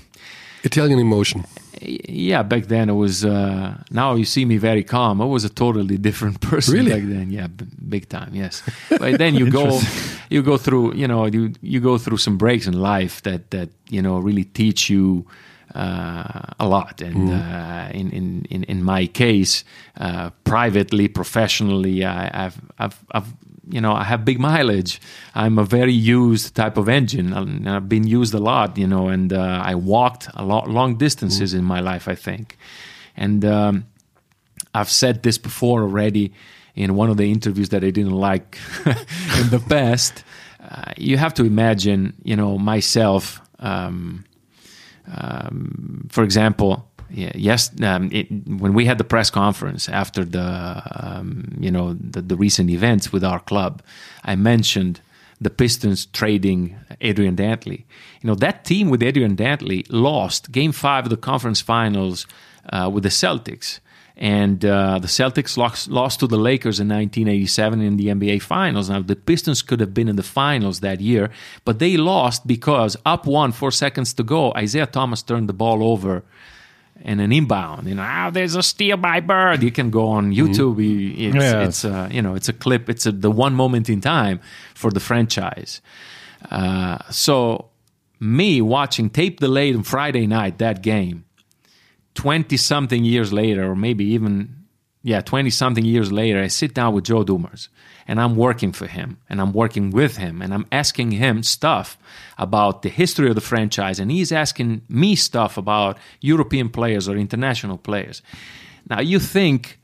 Italian 0.63 0.99
emotion. 0.99 1.45
Yeah. 2.07 2.43
Back 2.43 2.65
then, 2.67 2.89
it 2.89 2.93
was. 2.93 3.23
Uh, 3.25 3.75
now 3.91 4.15
you 4.15 4.25
see 4.25 4.45
me 4.45 4.57
very 4.57 4.83
calm. 4.83 5.21
I 5.21 5.25
was 5.25 5.43
a 5.43 5.49
totally 5.49 5.97
different 5.97 6.39
person 6.49 6.73
Really? 6.75 6.91
back 6.91 7.03
then. 7.09 7.31
Yeah, 7.31 7.47
b- 7.47 7.65
big 7.89 8.07
time. 8.09 8.33
Yes, 8.33 8.63
but 8.89 9.17
then 9.17 9.35
you 9.35 9.51
go, 9.51 9.79
you 10.29 10.41
go 10.41 10.57
through. 10.57 10.95
You 10.95 11.07
know, 11.07 11.25
you 11.25 11.51
you 11.61 11.79
go 11.81 11.97
through 11.97 12.17
some 12.17 12.37
breaks 12.37 12.65
in 12.67 12.73
life 12.73 13.21
that 13.23 13.51
that 13.51 13.69
you 13.89 14.01
know 14.01 14.17
really 14.19 14.43
teach 14.45 14.89
you. 14.89 15.25
uh, 15.75 16.41
a 16.59 16.65
lot. 16.67 17.01
And 17.01 17.29
uh, 17.29 17.89
in, 17.93 18.09
in, 18.11 18.45
in, 18.49 18.63
in 18.63 18.83
my 18.83 19.05
case, 19.05 19.63
uh, 19.99 20.29
privately, 20.43 21.07
professionally, 21.09 22.03
I, 22.05 22.45
I've, 22.45 22.57
I've, 22.79 22.99
I've 23.11 23.33
you 23.69 23.81
know, 23.81 23.93
I 23.93 24.03
have 24.03 24.25
big 24.25 24.39
mileage. 24.39 25.01
I'm 25.35 25.59
a 25.59 25.63
very 25.63 25.93
used 25.93 26.55
type 26.55 26.77
of 26.77 26.87
engine. 26.87 27.33
I've 27.67 27.89
been 27.89 28.07
used 28.07 28.33
a 28.33 28.39
lot, 28.39 28.77
you 28.77 28.87
know, 28.87 29.07
and 29.09 29.33
uh, 29.33 29.61
I 29.63 29.75
walked 29.75 30.29
a 30.33 30.43
lot 30.43 30.69
long 30.69 30.97
distances 30.97 31.53
in 31.53 31.63
my 31.63 31.79
life, 31.79 32.07
I 32.07 32.15
think. 32.15 32.57
And 33.15 33.43
um, 33.43 33.85
I've 34.73 34.89
said 34.89 35.23
this 35.23 35.37
before 35.37 35.81
already 35.81 36.33
in 36.75 36.95
one 36.95 37.09
of 37.09 37.17
the 37.17 37.31
interviews 37.31 37.69
that 37.69 37.83
I 37.83 37.89
didn't 37.89 38.11
like 38.11 38.57
in 38.85 39.49
the 39.49 39.63
past. 39.69 40.23
Uh, 40.59 40.93
you 40.97 41.17
have 41.17 41.33
to 41.35 41.43
imagine, 41.43 42.13
you 42.23 42.35
know, 42.35 42.57
myself. 42.57 43.41
Um, 43.59 44.25
um, 45.11 46.07
for 46.09 46.23
example, 46.23 46.89
yeah, 47.09 47.31
yes, 47.35 47.71
um, 47.81 48.09
it, 48.11 48.27
when 48.47 48.73
we 48.73 48.85
had 48.85 48.97
the 48.97 49.03
press 49.03 49.29
conference 49.29 49.87
after 49.87 50.25
the 50.25 50.81
um, 50.91 51.55
you 51.59 51.71
know 51.71 51.93
the, 51.93 52.21
the, 52.21 52.35
recent 52.35 52.69
events 52.69 53.13
with 53.13 53.23
our 53.23 53.39
club, 53.39 53.81
I 54.23 54.35
mentioned 54.35 54.99
the 55.39 55.49
Pistons 55.49 56.05
trading 56.07 56.75
Adrian 57.01 57.35
Dantley. 57.35 57.85
You 58.21 58.27
know 58.27 58.35
that 58.35 58.65
team 58.65 58.89
with 58.89 59.01
Adrian 59.01 59.35
Dantley 59.35 59.85
lost 59.89 60.51
Game 60.51 60.71
Five 60.71 61.05
of 61.05 61.09
the 61.09 61.17
conference 61.17 61.61
finals 61.61 62.27
uh, 62.69 62.89
with 62.91 63.03
the 63.03 63.09
Celtics. 63.09 63.79
And 64.19 64.65
uh, 64.65 64.97
the 64.97 65.07
Celtics 65.07 65.57
lost, 65.57 65.89
lost, 65.89 66.21
to 66.21 66.27
the 66.27 66.39
Lakers 66.39 66.79
in 66.79 66.87
1987 66.87 67.81
in 67.81 67.97
the 67.97 68.07
NBA 68.07 68.41
Finals. 68.41 68.89
Now, 68.89 69.03
the 69.03 69.15
Pistons 69.15 69.61
could 69.61 69.79
have 69.79 69.93
been 69.93 70.07
in 70.07 70.15
the 70.15 70.23
finals 70.23 70.79
that 70.79 71.01
year, 71.01 71.29
but 71.65 71.77
they 71.77 71.97
lost 71.97 72.47
because 72.47 72.97
up 73.05 73.27
one, 73.27 73.51
four 73.51 73.69
seconds 73.69 74.15
to 74.15 74.23
go, 74.23 74.53
Isiah 74.57 74.87
Thomas 74.87 75.21
turned 75.21 75.47
the 75.47 75.53
ball 75.53 75.83
over 75.83 76.23
in 77.01 77.19
an 77.19 77.31
inbound. 77.31 77.87
You 77.87 77.95
know, 77.95 78.25
oh, 78.25 78.31
there's 78.31 78.55
a 78.55 78.63
steal 78.63 78.97
by 78.97 79.19
Bird. 79.19 79.63
You 79.63 79.71
can 79.71 79.89
go 79.89 80.07
on 80.07 80.31
mm-hmm. 80.31 80.51
YouTube. 80.51 81.17
It's, 81.17 81.35
yeah. 81.35 81.63
it's 81.63 81.83
a, 81.83 82.09
you 82.11 82.21
know, 82.21 82.35
it's 82.35 82.49
a 82.49 82.53
clip. 82.53 82.89
It's 82.89 83.05
a, 83.05 83.11
the 83.11 83.31
one 83.31 83.53
moment 83.53 83.89
in 83.89 84.01
time 84.01 84.39
for 84.73 84.91
the 84.91 84.99
franchise. 84.99 85.81
Uh, 86.51 86.97
so, 87.09 87.69
me 88.19 88.61
watching 88.61 89.09
tape 89.09 89.39
delayed 89.39 89.75
on 89.75 89.83
Friday 89.83 90.27
night 90.27 90.57
that 90.57 90.81
game 90.81 91.25
20 92.15 92.57
something 92.57 93.03
years 93.03 93.31
later, 93.31 93.71
or 93.71 93.75
maybe 93.75 94.05
even, 94.05 94.56
yeah, 95.07 95.21
20 95.21 95.49
something 95.51 95.85
years 95.85 96.11
later, 96.11 96.41
I 96.41 96.47
sit 96.47 96.73
down 96.73 96.93
with 96.93 97.05
Joe 97.05 97.23
Dumars 97.23 97.69
and 98.09 98.19
I'm 98.19 98.35
working 98.35 98.73
for 98.73 98.87
him 98.87 99.19
and 99.29 99.39
I'm 99.39 99.53
working 99.53 99.89
with 99.89 100.17
him 100.17 100.41
and 100.41 100.53
I'm 100.53 100.65
asking 100.69 101.11
him 101.11 101.43
stuff 101.43 101.97
about 102.37 102.81
the 102.81 102.89
history 102.89 103.29
of 103.29 103.35
the 103.35 103.41
franchise 103.41 104.01
and 104.01 104.11
he's 104.11 104.33
asking 104.33 104.81
me 104.89 105.15
stuff 105.15 105.57
about 105.57 105.97
European 106.19 106.67
players 106.67 107.07
or 107.07 107.15
international 107.15 107.77
players. 107.77 108.21
Now, 108.89 108.99
you 108.99 109.17
think, 109.17 109.79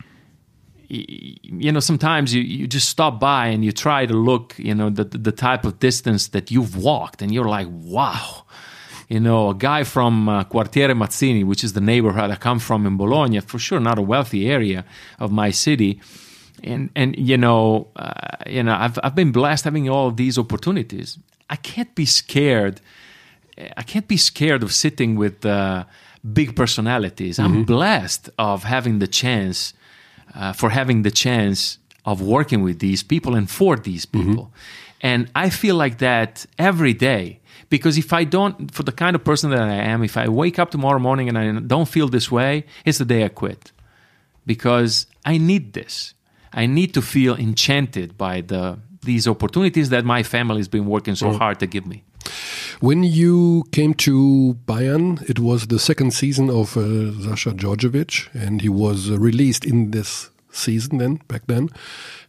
you 0.89 1.71
know, 1.71 1.79
sometimes 1.79 2.33
you, 2.33 2.41
you 2.41 2.67
just 2.67 2.89
stop 2.89 3.17
by 3.21 3.47
and 3.47 3.63
you 3.63 3.71
try 3.71 4.05
to 4.05 4.13
look, 4.13 4.55
you 4.57 4.75
know, 4.75 4.89
the, 4.89 5.05
the 5.05 5.31
type 5.31 5.63
of 5.63 5.79
distance 5.79 6.27
that 6.27 6.51
you've 6.51 6.75
walked 6.75 7.21
and 7.21 7.33
you're 7.33 7.47
like, 7.47 7.67
wow 7.71 8.43
you 9.13 9.19
know, 9.19 9.49
a 9.49 9.53
guy 9.53 9.83
from 9.83 10.27
uh, 10.27 10.43
Quartiere 10.51 10.95
Mazzini, 11.01 11.43
which 11.43 11.63
is 11.63 11.73
the 11.73 11.85
neighborhood 11.91 12.31
I 12.31 12.37
come 12.47 12.59
from 12.67 12.87
in 12.87 12.97
Bologna, 12.97 13.41
for 13.41 13.59
sure 13.59 13.79
not 13.79 13.99
a 13.99 14.01
wealthy 14.13 14.49
area 14.49 14.85
of 15.19 15.31
my 15.31 15.51
city. 15.51 16.01
And, 16.63 16.89
and 16.95 17.15
you 17.15 17.37
know, 17.37 17.89
uh, 17.95 18.37
you 18.47 18.63
know, 18.63 18.75
I've, 18.85 18.97
I've 19.03 19.13
been 19.13 19.31
blessed 19.31 19.65
having 19.65 19.87
all 19.87 20.09
these 20.09 20.39
opportunities. 20.39 21.19
I 21.47 21.57
can't 21.57 21.93
be 21.93 22.07
scared. 22.21 22.81
I 23.77 23.83
can't 23.83 24.07
be 24.07 24.17
scared 24.17 24.63
of 24.63 24.73
sitting 24.73 25.11
with 25.15 25.45
uh, 25.45 25.83
big 26.39 26.55
personalities. 26.55 27.37
Mm-hmm. 27.37 27.53
I'm 27.53 27.63
blessed 27.65 28.31
of 28.39 28.63
having 28.63 28.97
the 28.97 29.07
chance, 29.21 29.75
uh, 30.33 30.53
for 30.53 30.71
having 30.71 31.03
the 31.03 31.11
chance 31.11 31.77
of 32.03 32.19
working 32.19 32.63
with 32.63 32.79
these 32.79 33.03
people 33.03 33.35
and 33.35 33.47
for 33.47 33.75
these 33.75 34.07
mm-hmm. 34.07 34.29
people. 34.29 34.45
Mm-hmm. 34.45 35.11
And 35.11 35.31
I 35.35 35.51
feel 35.51 35.75
like 35.75 35.99
that 35.99 36.47
every 36.57 36.93
day 36.93 37.41
because 37.73 37.97
if 37.97 38.13
I 38.13 38.23
don't, 38.23 38.55
for 38.71 38.83
the 38.83 38.91
kind 38.91 39.15
of 39.15 39.23
person 39.23 39.49
that 39.49 39.67
I 39.77 39.79
am, 39.93 40.03
if 40.03 40.15
I 40.15 40.27
wake 40.29 40.59
up 40.61 40.69
tomorrow 40.69 40.99
morning 40.99 41.27
and 41.27 41.35
I 41.43 41.45
don't 41.73 41.89
feel 41.95 42.07
this 42.07 42.27
way, 42.31 42.51
it's 42.85 42.99
the 42.99 43.09
day 43.13 43.21
I 43.25 43.29
quit. 43.29 43.71
Because 44.45 45.07
I 45.25 45.39
need 45.39 45.73
this. 45.73 46.13
I 46.61 46.67
need 46.67 46.93
to 46.93 47.01
feel 47.01 47.33
enchanted 47.35 48.09
by 48.25 48.41
the 48.41 48.77
these 49.01 49.27
opportunities 49.27 49.87
that 49.89 50.03
my 50.05 50.21
family 50.21 50.59
has 50.63 50.69
been 50.75 50.85
working 50.95 51.15
so 51.15 51.29
mm. 51.29 51.37
hard 51.41 51.57
to 51.61 51.67
give 51.75 51.85
me. 51.93 52.03
When 52.79 52.99
you 53.03 53.63
came 53.77 53.93
to 54.07 54.15
Bayern, 54.71 55.07
it 55.27 55.39
was 55.39 55.59
the 55.73 55.79
second 55.79 56.11
season 56.13 56.49
of 56.51 56.77
uh, 56.77 56.83
Sasha 57.25 57.51
Djordjevic, 57.59 58.13
and 58.43 58.61
he 58.61 58.69
was 58.69 59.09
uh, 59.09 59.17
released 59.29 59.65
in 59.65 59.77
this 59.91 60.29
season 60.55 60.97
then, 60.97 61.19
back 61.27 61.47
then. 61.47 61.69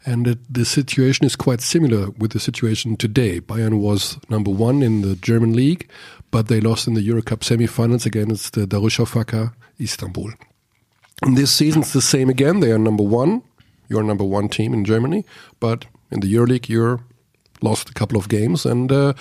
And 0.04 0.26
it, 0.26 0.38
the 0.52 0.64
situation 0.64 1.24
is 1.26 1.36
quite 1.36 1.60
similar 1.60 2.10
with 2.18 2.32
the 2.32 2.40
situation 2.40 2.96
today. 2.96 3.40
Bayern 3.40 3.80
was 3.80 4.18
number 4.28 4.50
one 4.50 4.82
in 4.82 5.02
the 5.02 5.16
German 5.16 5.52
league, 5.52 5.88
but 6.30 6.48
they 6.48 6.60
lost 6.60 6.86
in 6.86 6.94
the 6.94 7.06
Eurocup 7.06 7.40
semifinals 7.40 8.06
against 8.06 8.54
the 8.54 8.66
Darüşşafaka 8.66 9.52
Istanbul. 9.78 10.32
And 11.22 11.36
this 11.36 11.52
season's 11.52 11.92
the 11.92 12.02
same 12.02 12.28
again. 12.28 12.60
They 12.60 12.72
are 12.72 12.78
number 12.78 13.04
one. 13.04 13.42
You're 13.88 14.02
number 14.02 14.24
one 14.24 14.48
team 14.48 14.74
in 14.74 14.84
Germany, 14.84 15.24
but 15.60 15.86
in 16.10 16.20
the 16.20 16.34
EuroLeague, 16.34 16.68
you're 16.68 17.00
lost 17.62 17.90
a 17.90 17.94
couple 17.94 18.18
of 18.18 18.28
games 18.28 18.66
and. 18.66 18.90
Uh, 18.90 19.12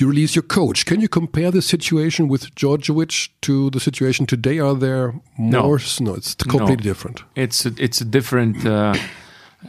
you 0.00 0.08
release 0.08 0.34
your 0.36 0.42
coach. 0.42 0.86
Can 0.86 1.00
you 1.00 1.08
compare 1.08 1.50
the 1.50 1.62
situation 1.62 2.28
with 2.28 2.54
Djordjevic 2.54 3.30
to 3.42 3.70
the 3.70 3.80
situation 3.80 4.26
today? 4.26 4.58
Are 4.58 4.74
there 4.74 5.12
more? 5.36 5.50
No, 5.50 5.78
no 6.00 6.14
it's 6.14 6.34
completely 6.34 6.76
no. 6.76 6.82
different. 6.82 7.22
It's 7.34 7.66
a, 7.66 7.72
it's 7.78 8.00
a 8.00 8.04
different. 8.04 8.64
Uh, 8.64 8.94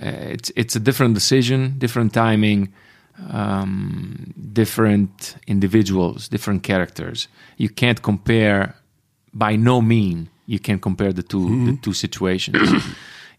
it's 0.01 0.51
it's 0.55 0.75
a 0.75 0.79
different 0.79 1.15
decision, 1.15 1.75
different 1.79 2.13
timing, 2.13 2.71
um, 3.31 4.33
different 4.53 5.35
individuals, 5.47 6.27
different 6.27 6.63
characters. 6.63 7.27
You 7.57 7.69
can't 7.69 8.01
compare. 8.01 8.75
By 9.31 9.55
no 9.55 9.79
mean 9.79 10.29
you 10.47 10.57
can 10.57 10.79
compare 10.79 11.13
the 11.13 11.21
2 11.21 11.37
mm-hmm. 11.37 11.65
the 11.67 11.77
two 11.77 11.93
situations. 11.93 12.83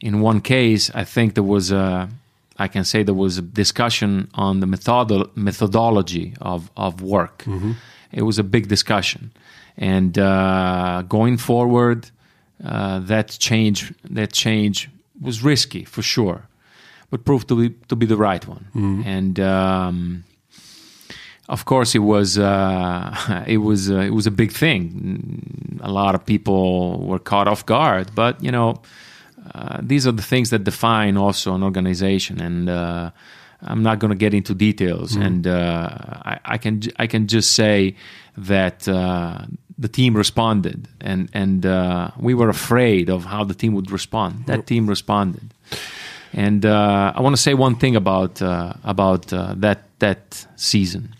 In 0.00 0.20
one 0.20 0.40
case, 0.40 0.90
I 0.94 1.04
think 1.04 1.34
there 1.34 1.42
was 1.42 1.72
a 1.72 2.08
I 2.60 2.68
can 2.68 2.84
say 2.84 3.02
there 3.02 3.20
was 3.26 3.38
a 3.38 3.42
discussion 3.42 4.28
on 4.34 4.60
the 4.60 4.66
method- 4.66 5.30
methodology 5.34 6.34
of, 6.40 6.70
of 6.76 7.00
work. 7.00 7.38
Mm-hmm. 7.44 7.72
It 8.12 8.22
was 8.22 8.38
a 8.38 8.44
big 8.44 8.68
discussion. 8.68 9.32
And 9.78 10.18
uh, 10.18 11.02
going 11.08 11.38
forward, 11.38 12.10
uh, 12.62 12.98
that 13.00 13.36
change 13.38 13.94
that 14.10 14.32
change 14.32 14.90
was 15.20 15.42
risky 15.42 15.84
for 15.84 16.02
sure, 16.02 16.48
but 17.10 17.24
proved 17.24 17.48
to 17.48 17.56
be 17.56 17.70
to 17.88 17.96
be 17.96 18.06
the 18.06 18.16
right 18.16 18.46
one. 18.46 18.66
Mm-hmm. 18.74 19.02
And 19.06 19.40
um, 19.40 20.24
of 21.48 21.64
course, 21.64 21.94
it 21.94 22.00
was 22.14 22.38
uh, 22.38 23.44
it 23.46 23.58
was 23.58 23.90
uh, 23.90 24.00
it 24.00 24.12
was 24.12 24.26
a 24.26 24.30
big 24.30 24.52
thing. 24.52 25.78
A 25.80 25.90
lot 25.90 26.14
of 26.14 26.26
people 26.26 27.00
were 27.00 27.18
caught 27.18 27.48
off 27.48 27.64
guard, 27.64 28.10
but 28.14 28.42
you 28.44 28.52
know 28.52 28.82
uh, 29.54 29.78
these 29.82 30.06
are 30.06 30.12
the 30.12 30.22
things 30.22 30.50
that 30.50 30.64
define 30.64 31.16
also 31.16 31.54
an 31.54 31.62
organization 31.62 32.40
and 32.40 32.68
uh, 32.68 33.10
I'm 33.62 33.82
not 33.82 33.98
going 33.98 34.10
to 34.10 34.16
get 34.16 34.32
into 34.32 34.54
details. 34.54 35.16
Mm. 35.16 35.26
and 35.26 35.46
uh, 35.46 35.88
I, 36.24 36.38
I, 36.44 36.58
can 36.58 36.82
I 36.98 37.06
can 37.06 37.26
just 37.26 37.52
say 37.52 37.96
that 38.36 38.88
uh, 38.88 39.44
the 39.78 39.88
team 39.88 40.16
responded 40.16 40.88
and 41.00 41.28
and 41.32 41.66
uh, 41.66 42.10
we 42.18 42.34
were 42.34 42.48
afraid 42.48 43.10
of 43.10 43.24
how 43.24 43.44
the 43.44 43.54
team 43.54 43.74
would 43.74 43.90
respond. 43.90 44.46
That 44.46 44.66
team 44.66 44.86
responded. 44.86 45.54
And 46.32 46.64
I 46.64 47.20
want 47.20 47.34
to 47.34 47.42
say 47.42 47.54
one 47.54 47.74
thing 47.76 47.96
about 47.96 48.40
about 48.40 49.26
that 49.28 49.82
that 49.98 50.46
season 50.56 51.14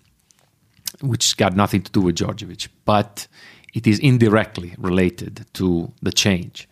which 1.01 1.37
got 1.37 1.57
nothing 1.57 1.83
to 1.83 1.91
do 1.91 2.01
with 2.01 2.17
Djordjevic 2.17 2.69
but 2.85 3.27
it 3.73 3.87
is 3.87 3.99
indirectly 3.99 4.75
related 4.79 5.47
to 5.55 5.93
the 6.03 6.13
change 6.13 6.69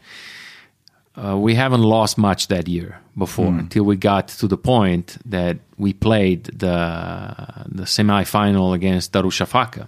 uh, 1.18 1.36
we 1.36 1.54
haven't 1.54 1.82
lost 1.82 2.16
much 2.18 2.48
that 2.48 2.68
year 2.68 3.00
before 3.16 3.46
mm. 3.50 3.58
until 3.58 3.84
we 3.84 3.96
got 3.96 4.28
to 4.28 4.46
the 4.46 4.56
point 4.56 5.18
that 5.24 5.56
we 5.76 5.92
played 5.92 6.44
the 6.44 6.76
the 7.66 7.84
semifinal 7.84 8.74
against 8.74 9.12
Darüşşafaka 9.12 9.86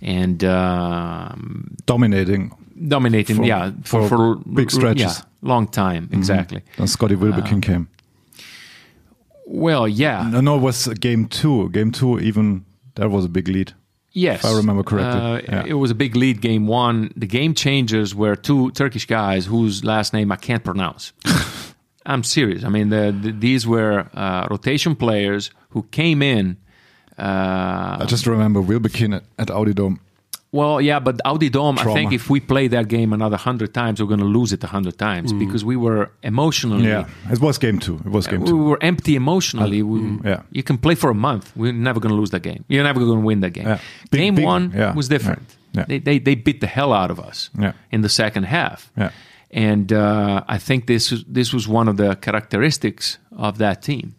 and 0.00 0.44
um, 0.44 1.76
dominating. 1.86 2.52
Dominating 2.88 3.36
for, 3.36 3.44
yeah 3.44 3.72
for, 3.82 4.08
for, 4.08 4.08
for, 4.08 4.36
big 4.54 4.70
stretches 4.70 5.18
yeah, 5.18 5.24
long 5.42 5.66
time 5.66 6.04
mm-hmm. 6.04 6.18
exactly. 6.18 6.60
Mm. 6.60 6.78
and 6.78 6.90
Scottie 6.90 7.16
Wilbekin 7.16 7.58
uh, 7.58 7.60
came. 7.60 7.88
well 9.46 9.88
yeah. 9.88 10.28
No 10.30 10.40
no 10.40 10.56
it 10.56 10.60
was 10.60 10.86
game 11.00 11.26
2 11.26 11.70
game 11.70 11.90
2 11.90 12.20
even 12.20 12.64
that 12.94 13.10
was 13.10 13.24
a 13.24 13.28
big 13.28 13.48
lead 13.48 13.72
Yes, 14.18 14.40
if 14.40 14.50
I 14.50 14.56
remember 14.56 14.82
correctly. 14.82 15.20
Uh, 15.20 15.40
yeah. 15.48 15.64
It 15.64 15.74
was 15.74 15.92
a 15.92 15.94
big 15.94 16.16
lead 16.16 16.40
game 16.40 16.66
one. 16.66 17.12
The 17.14 17.28
game 17.28 17.54
changers 17.54 18.16
were 18.16 18.34
two 18.34 18.72
Turkish 18.72 19.06
guys 19.06 19.46
whose 19.46 19.84
last 19.84 20.12
name 20.12 20.32
I 20.32 20.36
can't 20.36 20.64
pronounce. 20.64 21.12
I'm 22.06 22.24
serious. 22.24 22.64
I 22.64 22.68
mean, 22.68 22.88
the, 22.88 23.16
the, 23.16 23.30
these 23.30 23.64
were 23.64 24.08
uh, 24.12 24.48
rotation 24.50 24.96
players 24.96 25.52
who 25.70 25.84
came 25.84 26.20
in. 26.20 26.56
Uh, 27.16 27.98
I 28.00 28.06
just 28.08 28.26
remember 28.26 28.60
Wilbekin 28.60 29.12
at, 29.12 29.24
at 29.38 29.50
Audi 29.50 29.72
Dome. 29.72 30.00
Well, 30.50 30.80
yeah, 30.80 30.98
but 30.98 31.20
Audi 31.26 31.50
Dome, 31.50 31.78
I 31.78 31.84
think 31.92 32.12
if 32.12 32.30
we 32.30 32.40
play 32.40 32.68
that 32.68 32.88
game 32.88 33.12
another 33.12 33.36
hundred 33.36 33.74
times, 33.74 34.00
we're 34.00 34.08
going 34.08 34.20
to 34.20 34.26
lose 34.26 34.50
it 34.54 34.64
a 34.64 34.66
hundred 34.66 34.96
times 34.98 35.30
mm. 35.30 35.38
because 35.38 35.62
we 35.62 35.76
were 35.76 36.10
emotionally. 36.22 36.88
Yeah, 36.88 37.06
it 37.30 37.40
was 37.40 37.58
game 37.58 37.78
two. 37.78 38.00
It 38.06 38.10
was 38.10 38.26
game 38.26 38.46
two. 38.46 38.56
We 38.56 38.64
were 38.64 38.82
empty 38.82 39.14
emotionally. 39.14 39.82
Mm, 39.82 39.88
we, 39.88 40.00
mm, 40.00 40.24
yeah. 40.24 40.42
You 40.50 40.62
can 40.62 40.78
play 40.78 40.94
for 40.94 41.10
a 41.10 41.14
month. 41.14 41.52
We're 41.54 41.72
never 41.72 42.00
going 42.00 42.14
to 42.14 42.18
lose 42.18 42.30
that 42.30 42.42
game. 42.42 42.64
You're 42.68 42.84
never 42.84 42.98
going 43.00 43.20
to 43.20 43.26
win 43.26 43.40
that 43.40 43.50
game. 43.50 43.66
Yeah. 43.66 43.80
Big- 44.10 44.20
game 44.20 44.34
big- 44.36 44.46
one 44.46 44.72
yeah, 44.74 44.94
was 44.94 45.08
different. 45.08 45.54
yeah. 45.74 45.84
They, 45.86 45.98
they 45.98 46.18
they 46.18 46.34
beat 46.34 46.60
the 46.62 46.66
hell 46.66 46.94
out 46.94 47.10
of 47.10 47.20
us 47.20 47.50
Yeah. 47.58 47.72
in 47.90 48.00
the 48.00 48.08
second 48.08 48.44
half. 48.44 48.90
Yeah. 48.96 49.10
And 49.50 49.92
uh, 49.92 50.44
I 50.48 50.58
think 50.58 50.86
this 50.86 51.10
was, 51.10 51.24
this 51.24 51.52
was 51.52 51.68
one 51.68 51.88
of 51.88 51.96
the 51.96 52.16
characteristics 52.16 53.18
of 53.36 53.58
that 53.58 53.82
team. 53.82 54.14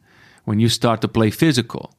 When 0.45 0.59
you 0.59 0.69
start 0.69 1.01
to 1.01 1.07
play 1.07 1.31
physical, 1.31 1.93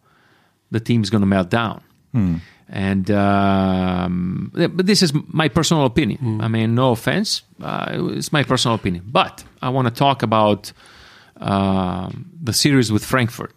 the 0.70 0.80
team's 0.80 1.10
going 1.10 1.22
to 1.22 1.26
melt 1.26 1.50
down. 1.50 1.82
Hmm. 2.12 2.36
And 2.72 3.10
um, 3.10 4.52
but 4.54 4.86
this 4.86 5.02
is 5.02 5.12
my 5.26 5.48
personal 5.48 5.86
opinion. 5.86 6.40
I 6.40 6.46
mean, 6.46 6.76
no 6.76 6.92
offense, 6.92 7.42
uh, 7.60 8.12
it's 8.12 8.32
my 8.32 8.44
personal 8.44 8.76
opinion. 8.76 9.04
But 9.08 9.42
I 9.60 9.70
want 9.70 9.88
to 9.88 9.94
talk 9.94 10.22
about 10.22 10.72
um, 11.38 12.30
the 12.40 12.52
series 12.52 12.92
with 12.92 13.04
Frankfurt 13.04 13.54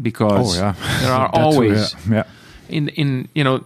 because 0.00 0.56
Oh 0.56 0.60
yeah, 0.60 0.74
there 1.00 1.12
are 1.12 1.30
always 1.34 1.94
yeah. 2.08 2.14
yeah. 2.14 2.24
in 2.68 2.88
in 2.90 3.28
you 3.34 3.44
know 3.44 3.64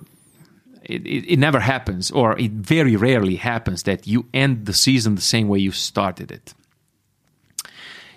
it, 0.83 1.07
it, 1.07 1.33
it 1.33 1.39
never 1.39 1.61
happens 1.61 2.11
or 2.11 2.39
it 2.39 2.53
very 2.53 2.97
rarely 2.97 3.37
happens 3.37 3.83
that 3.85 4.07
you 4.07 4.27
end 4.33 4.67
the 4.67 4.73
season 4.73 5.15
the 5.15 5.21
same 5.21 5.49
way 5.49 5.59
you 5.59 5.73
started 5.73 6.31
it 6.31 6.55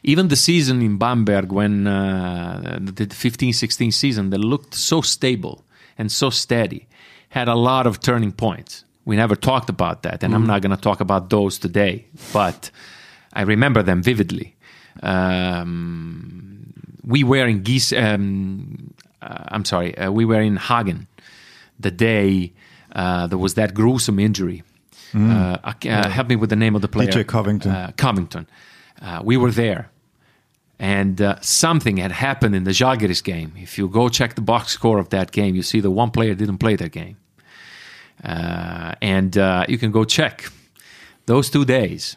even 0.03 0.27
the 0.29 0.35
season 0.35 0.81
in 0.81 0.97
bamberg 0.97 1.51
when 1.51 1.87
uh, 1.87 2.77
the 2.79 3.05
15-16 3.05 3.93
season 3.93 4.29
that 4.29 4.39
looked 4.39 4.73
so 4.73 5.01
stable 5.01 5.63
and 5.99 6.11
so 6.11 6.31
steady 6.31 6.87
had 7.29 7.47
a 7.47 7.55
lot 7.55 7.85
of 7.85 7.99
turning 7.99 8.31
points 8.31 8.83
we 9.05 9.15
never 9.15 9.35
talked 9.35 9.69
about 9.69 10.01
that 10.01 10.23
and 10.23 10.33
i'm 10.33 10.47
not 10.47 10.61
going 10.63 10.75
to 10.75 10.81
talk 10.81 10.99
about 10.99 11.29
those 11.29 11.59
today 11.59 12.05
but 12.33 12.71
i 13.33 13.41
remember 13.43 13.83
them 13.83 14.01
vividly 14.01 14.55
um, 15.01 16.73
we 17.05 17.23
were 17.23 17.47
in 17.47 17.63
Gies, 17.63 17.93
um, 17.93 18.93
uh, 19.21 19.45
I'm 19.47 19.63
sorry, 19.63 19.97
uh, 19.97 20.11
we 20.11 20.25
were 20.25 20.41
in 20.41 20.57
Hagen 20.57 21.07
the 21.79 21.91
day 21.91 22.51
uh, 22.91 23.27
there 23.27 23.37
was 23.37 23.53
that 23.53 23.73
gruesome 23.73 24.19
injury. 24.19 24.63
Uh, 25.15 25.57
uh, 25.63 26.09
help 26.09 26.27
me 26.27 26.35
with 26.35 26.49
the 26.49 26.55
name 26.55 26.75
of 26.75 26.81
the 26.81 26.87
player. 26.87 27.07
DJ 27.07 27.25
Covington. 27.25 27.71
Uh, 27.71 27.91
Covington. 27.97 28.47
Uh, 29.01 29.21
we 29.23 29.37
were 29.37 29.51
there. 29.51 29.89
And 30.79 31.21
uh, 31.21 31.35
something 31.41 31.97
had 31.97 32.13
happened 32.13 32.55
in 32.55 32.63
the 32.63 32.71
Žalgiris 32.71 33.21
game. 33.23 33.53
If 33.57 33.77
you 33.77 33.89
go 33.89 34.07
check 34.07 34.35
the 34.35 34.41
box 34.41 34.71
score 34.71 34.97
of 34.97 35.09
that 35.09 35.31
game, 35.31 35.53
you 35.55 35.61
see 35.61 35.81
the 35.81 35.91
one 35.91 36.09
player 36.11 36.33
didn't 36.33 36.59
play 36.59 36.75
that 36.77 36.91
game. 36.93 37.17
Uh, 38.23 38.95
and 39.01 39.37
uh, 39.37 39.65
you 39.67 39.77
can 39.77 39.91
go 39.91 40.05
check 40.05 40.45
those 41.25 41.49
two 41.49 41.65
days. 41.65 42.15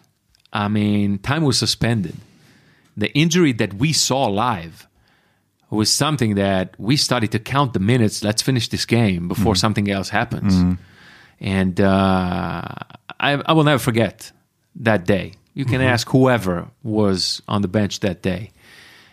I 0.53 0.68
mean, 0.68 1.18
time 1.18 1.42
was 1.42 1.59
suspended. 1.59 2.16
The 2.96 3.11
injury 3.14 3.53
that 3.55 3.75
we 3.75 3.92
saw 3.92 4.27
live 4.27 4.87
was 5.70 5.90
something 5.90 6.35
that 6.35 6.75
we 6.79 6.96
started 6.96 7.33
to 7.33 7.38
count 7.38 7.72
the 7.72 7.81
minutes. 7.81 8.22
Let's 8.22 8.42
finish 8.42 8.68
this 8.68 8.85
game 8.85 9.27
before 9.27 9.55
something 9.57 9.90
else 9.90 10.11
happens. 10.11 10.55
And 11.40 11.81
uh, 11.81 12.62
I, 13.18 13.42
I 13.46 13.53
will 13.55 13.64
never 13.64 13.79
forget 13.79 14.31
that 14.77 15.05
day. 15.07 15.33
You 15.55 15.65
can 15.65 15.81
ask 15.83 16.09
whoever 16.09 16.69
was 16.83 17.43
on 17.47 17.62
the 17.62 17.69
bench 17.69 18.01
that 18.01 18.23
day. 18.23 18.51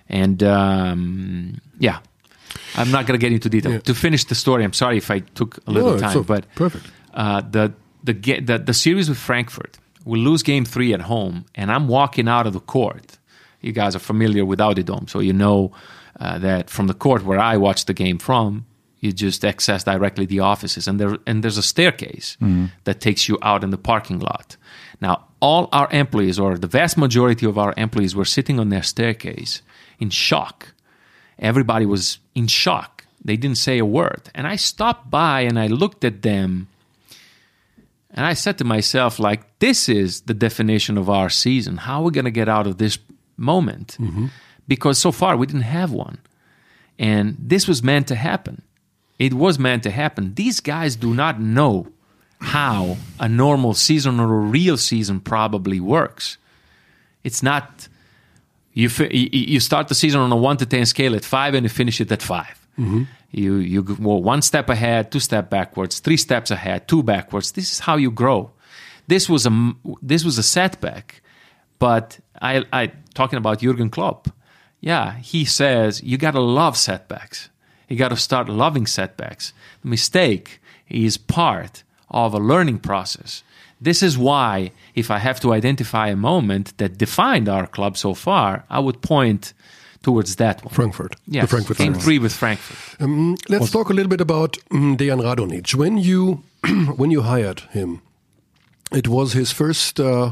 And 0.08 0.42
um, 0.44 1.60
yeah, 1.80 2.00
I'm 2.76 2.92
not 2.92 3.06
going 3.06 3.20
to 3.20 3.24
get 3.26 3.32
into 3.34 3.50
detail. 3.50 3.80
To 3.82 3.94
finish 3.94 4.24
the 4.26 4.36
story, 4.36 4.64
I'm 4.64 4.74
sorry 4.74 4.98
if 4.98 5.12
I 5.12 5.20
took 5.20 5.60
a 5.68 5.72
little 5.72 5.92
No, 5.94 6.00
time, 6.00 6.14
so- 6.14 6.24
but 6.24 6.46
perfect. 6.56 6.86
uh, 7.14 7.42
the 7.52 7.74
the, 8.04 8.14
the 8.42 8.58
the 8.60 8.74
series 8.74 9.10
with 9.10 9.18
Frankfurt, 9.18 9.78
we 10.06 10.20
lose 10.20 10.42
game 10.44 10.66
three 10.66 10.94
at 10.94 11.02
home, 11.02 11.44
and 11.56 11.70
I'm 11.72 11.88
walking 11.88 12.28
out 12.30 12.48
of 12.48 12.54
the 12.54 12.62
court. 12.62 13.18
You 13.62 13.74
guys 13.74 13.94
are 13.96 14.00
familiar 14.00 14.46
with 14.46 14.62
Audi 14.62 14.84
Dome, 14.84 15.08
so 15.08 15.20
you 15.20 15.34
know 15.34 15.72
uh, 16.20 16.40
that 16.40 16.70
from 16.70 16.88
the 16.88 16.94
court 16.94 17.24
where 17.26 17.38
I 17.40 17.58
watched 17.58 17.88
the 17.88 17.94
game 17.94 18.18
from, 18.18 18.66
you 19.02 19.12
just 19.12 19.44
access 19.44 19.84
directly 19.84 20.26
the 20.26 20.40
offices, 20.40 20.88
and 20.88 20.98
there 21.00 21.18
and 21.28 21.44
there's 21.44 21.58
a 21.58 21.62
staircase 21.64 22.38
that 22.86 23.02
takes 23.02 23.28
you 23.28 23.38
out 23.42 23.64
in 23.64 23.70
the 23.72 23.78
parking 23.78 24.20
lot. 24.20 24.56
Now, 25.02 25.26
all 25.40 25.70
our 25.72 25.90
employees, 25.92 26.40
or 26.40 26.58
the 26.58 26.68
vast 26.68 26.98
majority 26.98 27.46
of 27.46 27.58
our 27.58 27.74
employees, 27.78 28.16
were 28.16 28.26
sitting 28.26 28.60
on 28.60 28.70
their 28.70 28.84
staircase 28.84 29.62
in 30.00 30.10
shock 30.10 30.74
everybody 31.40 31.86
was 31.86 32.20
in 32.36 32.48
shock. 32.48 33.06
They 33.24 33.38
didn't 33.38 33.58
say 33.58 33.80
a 33.80 33.86
word. 33.86 34.30
And 34.36 34.46
I 34.46 34.56
stopped 34.56 35.10
by 35.10 35.42
and 35.42 35.60
I 35.60 35.68
looked 35.68 36.04
at 36.04 36.22
them 36.22 36.68
and 38.12 38.26
I 38.26 38.34
said 38.34 38.58
to 38.58 38.64
myself, 38.64 39.20
like, 39.20 39.60
this 39.60 39.88
is 39.88 40.22
the 40.22 40.34
definition 40.34 40.98
of 40.98 41.10
our 41.10 41.30
season. 41.30 41.78
How 41.78 42.02
are 42.02 42.06
we 42.06 42.12
going 42.12 42.26
to 42.26 42.32
get 42.32 42.50
out 42.50 42.66
of 42.66 42.78
this 42.78 42.98
moment? 43.38 43.98
Mm-hmm. 44.00 44.28
Because 44.68 44.98
so 44.98 45.12
far 45.12 45.38
we 45.38 45.46
didn't 45.46 45.62
have 45.62 45.92
one. 45.92 46.20
And 46.98 47.38
this 47.40 47.68
was 47.68 47.84
meant 47.84 48.08
to 48.08 48.16
happen. 48.16 48.64
It 49.20 49.34
was 49.34 49.60
meant 49.60 49.84
to 49.84 49.92
happen. 49.92 50.34
These 50.34 50.60
guys 50.60 50.96
do 50.96 51.14
not 51.14 51.40
know 51.40 51.88
how 52.40 52.98
a 53.20 53.28
normal 53.28 53.74
season 53.74 54.20
or 54.20 54.34
a 54.34 54.40
real 54.40 54.78
season 54.78 55.20
probably 55.20 55.80
works. 55.80 56.38
It's 57.24 57.44
not 57.44 57.88
you 58.74 58.90
you 59.10 59.60
start 59.60 59.88
the 59.88 59.96
season 59.96 60.22
on 60.22 60.32
a 60.32 60.36
one 60.36 60.58
to 60.58 60.66
ten 60.66 60.86
scale 60.86 61.16
at 61.16 61.26
five 61.26 61.54
and 61.54 61.64
you 61.64 61.70
finish 61.70 62.00
it 62.00 62.12
at 62.12 62.22
5 62.22 62.68
mm-hmm. 62.78 63.04
You 63.32 63.56
you 63.56 63.84
go 63.84 64.16
one 64.16 64.42
step 64.42 64.70
ahead, 64.70 65.12
two 65.12 65.20
step 65.20 65.50
backwards, 65.50 66.00
three 66.00 66.18
steps 66.18 66.50
ahead, 66.50 66.88
two 66.88 67.04
backwards. 67.04 67.52
This 67.52 67.72
is 67.72 67.80
how 67.80 67.98
you 67.98 68.10
grow. 68.10 68.52
This 69.08 69.30
was 69.30 69.46
a 69.46 69.74
this 70.02 70.24
was 70.24 70.38
a 70.38 70.44
setback, 70.44 71.22
but 71.78 72.20
I 72.42 72.66
I 72.74 72.92
talking 73.14 73.38
about 73.38 73.60
Jurgen 73.60 73.90
Klopp. 73.90 74.30
Yeah, 74.82 75.18
he 75.18 75.46
says 75.46 76.02
you 76.02 76.18
got 76.18 76.32
to 76.32 76.40
love 76.40 76.76
setbacks. 76.76 77.50
You 77.88 77.98
got 77.98 78.10
to 78.10 78.18
start 78.18 78.50
loving 78.50 78.88
setbacks. 78.88 79.54
The 79.82 79.90
mistake 79.90 80.60
is 80.88 81.18
part 81.18 81.84
of 82.12 82.34
a 82.34 82.40
learning 82.40 82.80
process. 82.80 83.44
This 83.82 84.04
is 84.04 84.18
why, 84.18 84.72
if 84.94 85.10
I 85.10 85.20
have 85.20 85.40
to 85.40 85.54
identify 85.54 86.10
a 86.10 86.16
moment 86.16 86.78
that 86.78 86.98
defined 86.98 87.48
our 87.48 87.66
club 87.68 87.96
so 87.98 88.14
far, 88.14 88.66
I 88.70 88.80
would 88.80 89.02
point 89.02 89.54
towards 90.02 90.36
that 90.36 90.64
one. 90.66 90.74
Frankfurt. 90.74 91.16
Yes, 91.28 91.44
The 91.44 91.48
Frankfurt 91.48 91.78
game 91.78 91.94
series. 91.94 92.04
three 92.04 92.20
with 92.20 92.34
Frankfurt. 92.34 93.00
Let's 93.50 93.72
talk 93.72 93.90
a 93.90 93.94
little 93.94 94.10
bit 94.10 94.22
about 94.22 94.58
mm, 94.72 94.98
Dejan 94.98 95.22
Radonjic. 95.22 95.76
When 95.76 95.98
you 95.98 96.44
when 96.98 97.12
you 97.12 97.22
hired 97.22 97.62
him, 97.72 98.02
it 98.92 99.08
was 99.08 99.34
his 99.34 99.52
first 99.54 100.00
uh, 100.00 100.32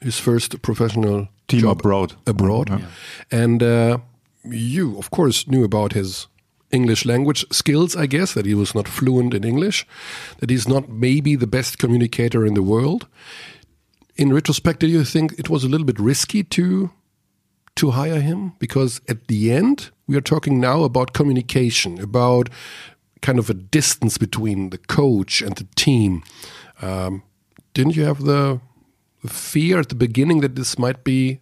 his 0.00 0.18
first 0.18 0.60
professional 0.62 1.28
Team 1.48 1.60
job 1.60 1.78
abroad. 1.78 2.14
abroad, 2.26 2.82
and 3.30 3.62
uh, 3.62 3.98
you 4.44 4.98
of 4.98 5.10
course 5.10 5.46
knew 5.46 5.62
about 5.64 5.92
his 5.92 6.26
English 6.70 7.04
language 7.04 7.44
skills. 7.50 7.96
I 7.96 8.06
guess 8.06 8.34
that 8.34 8.46
he 8.46 8.54
was 8.54 8.74
not 8.74 8.88
fluent 8.88 9.34
in 9.34 9.44
English, 9.44 9.86
that 10.38 10.50
he's 10.50 10.68
not 10.68 10.88
maybe 10.88 11.36
the 11.36 11.46
best 11.46 11.78
communicator 11.78 12.44
in 12.44 12.54
the 12.54 12.62
world. 12.62 13.06
In 14.16 14.32
retrospect, 14.32 14.80
do 14.80 14.86
you 14.86 15.04
think 15.04 15.32
it 15.38 15.50
was 15.50 15.64
a 15.64 15.68
little 15.68 15.86
bit 15.86 15.98
risky 15.98 16.42
to 16.42 16.90
to 17.76 17.90
hire 17.90 18.20
him 18.20 18.54
because 18.58 19.00
at 19.06 19.28
the 19.28 19.52
end 19.52 19.90
we 20.06 20.16
are 20.16 20.22
talking 20.22 20.58
now 20.58 20.82
about 20.82 21.12
communication 21.12 22.00
about 22.00 22.48
kind 23.20 23.38
of 23.38 23.50
a 23.50 23.54
distance 23.54 24.16
between 24.16 24.70
the 24.70 24.78
coach 24.78 25.42
and 25.42 25.56
the 25.56 25.68
team 25.76 26.22
um, 26.80 27.22
didn't 27.74 27.94
you 27.94 28.04
have 28.04 28.24
the, 28.24 28.60
the 29.22 29.28
fear 29.28 29.78
at 29.78 29.90
the 29.90 29.94
beginning 29.94 30.40
that 30.40 30.56
this 30.56 30.78
might 30.78 31.04
be 31.04 31.40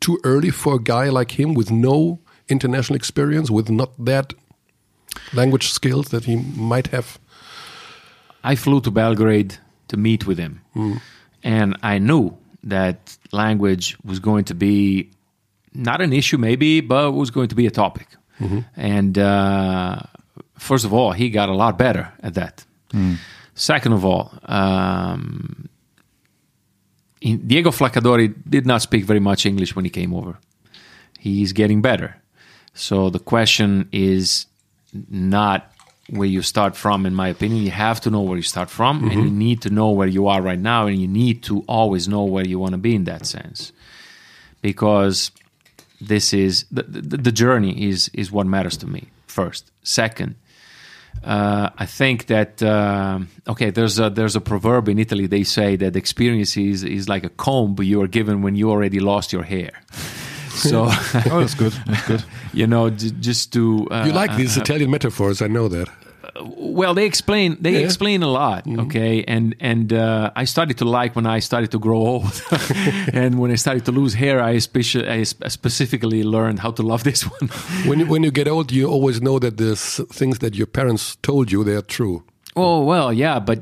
too 0.00 0.20
early 0.22 0.50
for 0.50 0.76
a 0.76 0.82
guy 0.82 1.08
like 1.08 1.32
him 1.32 1.54
with 1.54 1.70
no 1.70 2.20
international 2.48 2.96
experience 2.96 3.50
with 3.50 3.70
not 3.70 3.90
that 4.04 4.34
language 5.32 5.70
skills 5.72 6.08
that 6.08 6.24
he 6.24 6.36
might 6.36 6.88
have 6.88 7.18
I 8.44 8.54
flew 8.56 8.80
to 8.82 8.90
Belgrade 8.90 9.56
to 9.88 9.96
meet 9.96 10.26
with 10.26 10.38
him. 10.38 10.60
And 11.42 11.76
I 11.82 11.98
knew 11.98 12.36
that 12.64 13.16
language 13.32 13.96
was 14.04 14.18
going 14.20 14.44
to 14.44 14.54
be 14.54 15.10
not 15.74 16.00
an 16.00 16.12
issue, 16.12 16.38
maybe, 16.38 16.80
but 16.80 17.12
was 17.12 17.30
going 17.30 17.48
to 17.48 17.54
be 17.56 17.66
a 17.66 17.70
topic. 17.70 18.06
And 18.76 19.18
uh, 19.18 20.00
first 20.58 20.84
of 20.84 20.92
all, 20.94 21.12
he 21.12 21.30
got 21.30 21.48
a 21.48 21.54
lot 21.54 21.76
better 21.78 22.12
at 22.22 22.34
that. 22.34 22.64
Second 23.54 23.92
of 23.92 24.04
all, 24.04 24.32
um, 24.44 25.68
Diego 27.20 27.70
Flaccadori 27.70 28.32
did 28.48 28.64
not 28.66 28.82
speak 28.82 29.04
very 29.04 29.20
much 29.20 29.44
English 29.46 29.74
when 29.74 29.84
he 29.84 29.90
came 29.90 30.14
over. 30.14 30.38
He's 31.18 31.52
getting 31.52 31.82
better. 31.82 32.16
So 32.78 33.10
the 33.10 33.18
question 33.18 33.88
is 33.90 34.46
not 35.10 35.72
where 36.10 36.28
you 36.28 36.42
start 36.42 36.76
from, 36.76 37.06
in 37.06 37.14
my 37.14 37.28
opinion. 37.28 37.64
You 37.64 37.72
have 37.72 38.00
to 38.02 38.10
know 38.10 38.20
where 38.20 38.36
you 38.36 38.42
start 38.44 38.70
from, 38.70 39.10
and 39.10 39.24
you 39.24 39.30
need 39.30 39.62
to 39.62 39.70
know 39.70 39.90
where 39.90 40.06
you 40.06 40.28
are 40.28 40.40
right 40.40 40.58
now, 40.58 40.86
and 40.86 40.96
you 40.98 41.08
need 41.08 41.42
to 41.44 41.64
always 41.66 42.06
know 42.06 42.22
where 42.22 42.46
you 42.46 42.58
want 42.60 42.72
to 42.72 42.78
be 42.78 42.94
in 42.94 43.04
that 43.04 43.26
sense. 43.26 43.72
Because 44.62 45.32
this 46.00 46.32
is 46.32 46.66
the, 46.70 46.84
the, 46.84 47.16
the 47.16 47.32
journey 47.32 47.88
is 47.90 48.10
is 48.14 48.30
what 48.30 48.46
matters 48.46 48.76
to 48.76 48.86
me 48.86 49.08
first. 49.26 49.72
Second, 49.82 50.36
uh, 51.24 51.70
I 51.76 51.84
think 51.84 52.26
that 52.26 52.62
uh, 52.62 53.18
okay, 53.48 53.70
there's 53.70 53.98
a 53.98 54.08
there's 54.08 54.36
a 54.36 54.40
proverb 54.40 54.88
in 54.88 55.00
Italy. 55.00 55.26
They 55.26 55.42
say 55.42 55.74
that 55.76 55.96
experience 55.96 56.56
is 56.56 56.84
is 56.84 57.08
like 57.08 57.24
a 57.24 57.30
comb 57.30 57.76
you 57.80 58.00
are 58.02 58.08
given 58.08 58.40
when 58.42 58.54
you 58.54 58.70
already 58.70 59.00
lost 59.00 59.32
your 59.32 59.42
hair. 59.42 59.72
So 60.58 60.84
oh, 61.32 61.40
that's 61.40 61.54
good. 61.54 61.72
That's 61.86 62.06
good. 62.06 62.24
you 62.52 62.66
know, 62.66 62.90
j- 62.90 63.12
just 63.20 63.52
to 63.52 63.86
uh, 63.90 64.04
You 64.06 64.12
like 64.12 64.36
these 64.36 64.56
Italian 64.56 64.90
metaphors, 64.90 65.40
I 65.42 65.46
know 65.48 65.68
that. 65.68 65.88
well 66.80 66.94
they 66.94 67.04
explain 67.06 67.56
they 67.60 67.72
Yeah. 67.72 67.86
explain 67.88 68.22
a 68.22 68.28
lot 68.40 68.62
okay 68.84 69.24
and 69.34 69.54
and 69.70 69.92
uh, 69.92 70.42
i 70.42 70.44
started 70.46 70.76
to 70.78 70.84
like 70.98 71.16
when 71.18 71.26
i 71.36 71.40
started 71.40 71.70
to 71.70 71.78
grow 71.86 72.00
old 72.12 72.34
and 73.20 73.30
when 73.40 73.50
i 73.50 73.56
started 73.56 73.84
to 73.88 73.92
lose 74.00 74.14
hair 74.22 74.36
i, 74.52 74.56
speci- 74.58 75.08
I 75.08 75.24
specifically 75.48 76.22
learned 76.22 76.58
how 76.64 76.70
to 76.78 76.82
love 76.92 77.02
this 77.10 77.22
one 77.34 77.46
When 77.88 77.98
you, 78.00 78.06
when 78.12 78.22
you 78.26 78.30
get 78.30 78.46
old, 78.46 78.70
you 78.70 78.84
always 78.96 79.18
know 79.20 79.38
that 79.40 79.56
the 79.56 79.74
things 80.18 80.38
that 80.38 80.54
your 80.54 80.66
parents 80.78 81.16
told 81.22 81.50
you, 81.52 81.64
they 81.64 81.76
are 81.80 81.86
true. 81.98 82.22
oh 82.56 82.78
well 82.90 83.10
yeah 83.24 83.36
but 83.48 83.58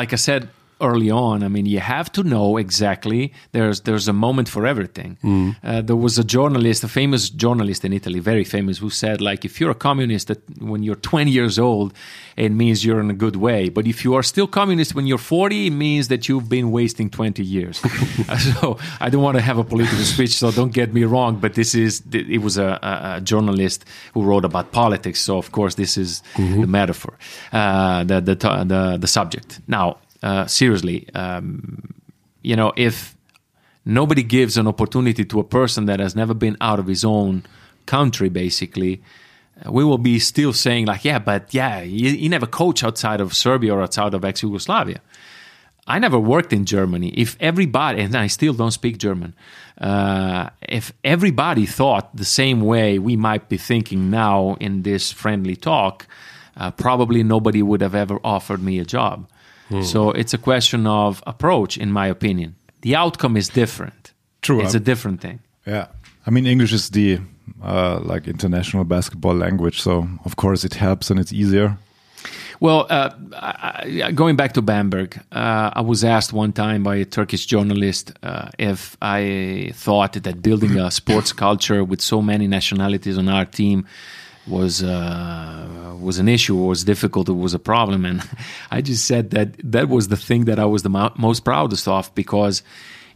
like 0.00 0.10
i 0.12 0.16
said 0.28 0.42
early 0.80 1.10
on 1.10 1.42
i 1.42 1.48
mean 1.48 1.66
you 1.66 1.80
have 1.80 2.10
to 2.12 2.22
know 2.22 2.56
exactly 2.56 3.32
there's 3.52 3.80
there's 3.82 4.08
a 4.08 4.12
moment 4.12 4.48
for 4.48 4.66
everything. 4.66 5.16
Uh, 5.62 5.80
there 5.88 5.96
was 6.06 6.18
a 6.18 6.24
journalist 6.24 6.84
a 6.84 6.88
famous 6.88 7.30
journalist 7.30 7.84
in 7.84 7.92
italy 7.92 8.20
very 8.20 8.44
famous 8.44 8.78
who 8.78 8.90
said 8.90 9.20
like 9.20 9.44
if 9.44 9.60
you're 9.60 9.70
a 9.70 9.74
communist 9.88 10.28
that 10.28 10.40
when 10.60 10.82
you're 10.82 10.96
20 10.96 11.30
years 11.30 11.58
old 11.58 11.92
it 12.36 12.52
means 12.52 12.84
you're 12.84 13.00
in 13.00 13.10
a 13.10 13.18
good 13.24 13.36
way. 13.36 13.68
But 13.68 13.86
if 13.86 14.02
you 14.04 14.14
are 14.14 14.22
still 14.22 14.46
communist 14.46 14.94
when 14.94 15.06
you're 15.06 15.18
40 15.18 15.66
it 15.66 15.70
means 15.70 16.08
that 16.08 16.26
you've 16.28 16.48
been 16.48 16.70
wasting 16.70 17.10
20 17.10 17.44
years. 17.44 17.80
So 18.60 18.78
i 19.00 19.10
don't 19.10 19.22
want 19.22 19.36
to 19.36 19.42
have 19.42 19.58
a 19.58 19.64
political 19.64 19.98
speech 20.14 20.34
so 20.40 20.50
don't 20.50 20.72
get 20.72 20.94
me 20.94 21.04
wrong 21.04 21.32
but 21.40 21.54
this 21.54 21.74
is 21.74 22.02
it 22.12 22.40
was 22.46 22.56
a, 22.58 22.78
a, 22.82 23.16
a 23.16 23.20
journalist 23.20 23.84
who 24.14 24.22
wrote 24.22 24.44
about 24.44 24.72
politics 24.72 25.20
so 25.20 25.36
of 25.38 25.50
course 25.52 25.74
this 25.74 25.96
is 25.96 26.22
the 26.36 26.66
metaphor 26.66 27.14
uh, 27.52 28.04
the, 28.04 28.20
the 28.20 28.34
the 28.72 28.96
the 29.00 29.06
subject. 29.18 29.60
Now 29.66 29.86
uh, 30.22 30.46
seriously 30.46 31.08
um, 31.14 31.92
you 32.42 32.56
know 32.56 32.72
if 32.76 33.16
nobody 33.84 34.22
gives 34.22 34.56
an 34.56 34.66
opportunity 34.66 35.24
to 35.24 35.40
a 35.40 35.44
person 35.44 35.86
that 35.86 36.00
has 36.00 36.14
never 36.14 36.34
been 36.34 36.56
out 36.60 36.78
of 36.78 36.86
his 36.86 37.04
own 37.04 37.42
country 37.86 38.28
basically 38.28 39.02
uh, 39.64 39.72
we 39.72 39.84
will 39.84 39.98
be 39.98 40.18
still 40.18 40.52
saying 40.52 40.86
like 40.86 41.04
yeah 41.04 41.18
but 41.18 41.52
yeah 41.52 41.80
you, 41.80 42.10
you 42.10 42.28
never 42.28 42.46
coached 42.46 42.84
outside 42.84 43.20
of 43.20 43.34
serbia 43.34 43.74
or 43.74 43.82
outside 43.82 44.14
of 44.14 44.24
ex-yugoslavia 44.24 45.00
I 45.90 45.98
never 45.98 46.20
worked 46.20 46.52
in 46.52 46.66
Germany. 46.66 47.08
If 47.16 47.36
everybody, 47.40 48.02
and 48.02 48.14
I 48.14 48.28
still 48.28 48.52
don't 48.52 48.70
speak 48.70 48.98
German, 48.98 49.34
uh, 49.80 50.50
if 50.68 50.92
everybody 51.02 51.66
thought 51.66 52.14
the 52.14 52.24
same 52.24 52.60
way 52.60 52.98
we 53.00 53.16
might 53.16 53.48
be 53.48 53.56
thinking 53.56 54.08
now 54.08 54.56
in 54.60 54.82
this 54.82 55.10
friendly 55.10 55.56
talk, 55.56 56.06
uh, 56.56 56.70
probably 56.70 57.24
nobody 57.24 57.60
would 57.60 57.80
have 57.80 57.96
ever 57.96 58.20
offered 58.22 58.62
me 58.62 58.78
a 58.78 58.84
job. 58.84 59.28
So 59.82 60.10
it's 60.10 60.34
a 60.34 60.38
question 60.38 60.86
of 60.86 61.22
approach, 61.26 61.76
in 61.78 61.92
my 61.92 62.06
opinion. 62.10 62.54
The 62.82 62.96
outcome 62.96 63.36
is 63.38 63.48
different. 63.48 64.12
True. 64.42 64.60
It's 64.62 64.74
a 64.74 64.80
different 64.80 65.20
thing. 65.20 65.38
Yeah, 65.66 65.86
I 66.26 66.30
mean 66.30 66.46
English 66.46 66.72
is 66.72 66.90
the 66.90 67.18
uh, 67.62 68.00
like 68.12 68.26
international 68.30 68.84
basketball 68.84 69.34
language, 69.36 69.80
so 69.80 70.08
of 70.24 70.34
course 70.36 70.64
it 70.66 70.74
helps 70.74 71.10
and 71.10 71.20
it's 71.20 71.32
easier. 71.32 71.76
Well, 72.60 72.86
uh, 72.90 73.10
I, 73.34 74.02
I- 74.04 74.12
going 74.12 74.36
back 74.36 74.52
to 74.54 74.62
Bamberg, 74.62 75.18
uh, 75.32 75.70
I 75.74 75.80
was 75.80 76.04
asked 76.04 76.32
one 76.32 76.52
time 76.52 76.82
by 76.82 76.96
a 76.96 77.04
Turkish 77.04 77.46
journalist 77.46 78.12
uh, 78.22 78.48
if 78.58 78.96
I 79.00 79.70
thought 79.74 80.12
that 80.22 80.42
building 80.42 80.78
a 80.78 80.90
sports 80.90 81.32
culture 81.32 81.82
with 81.84 82.00
so 82.02 82.20
many 82.22 82.46
nationalities 82.46 83.16
on 83.18 83.28
our 83.28 83.46
team 83.46 83.86
was 84.46 84.82
uh, 84.82 85.96
was 86.00 86.18
an 86.18 86.28
issue, 86.28 86.58
or 86.58 86.68
was 86.68 86.84
difficult, 86.84 87.28
or 87.28 87.34
was 87.34 87.54
a 87.54 87.58
problem, 87.58 88.04
and 88.04 88.22
I 88.70 88.80
just 88.80 89.06
said 89.06 89.30
that 89.30 89.54
that 89.72 89.88
was 89.88 90.08
the 90.08 90.16
thing 90.16 90.44
that 90.46 90.58
I 90.58 90.64
was 90.64 90.82
the 90.82 90.90
mo- 90.90 91.12
most 91.16 91.44
proudest 91.44 91.86
of 91.88 92.14
because 92.14 92.62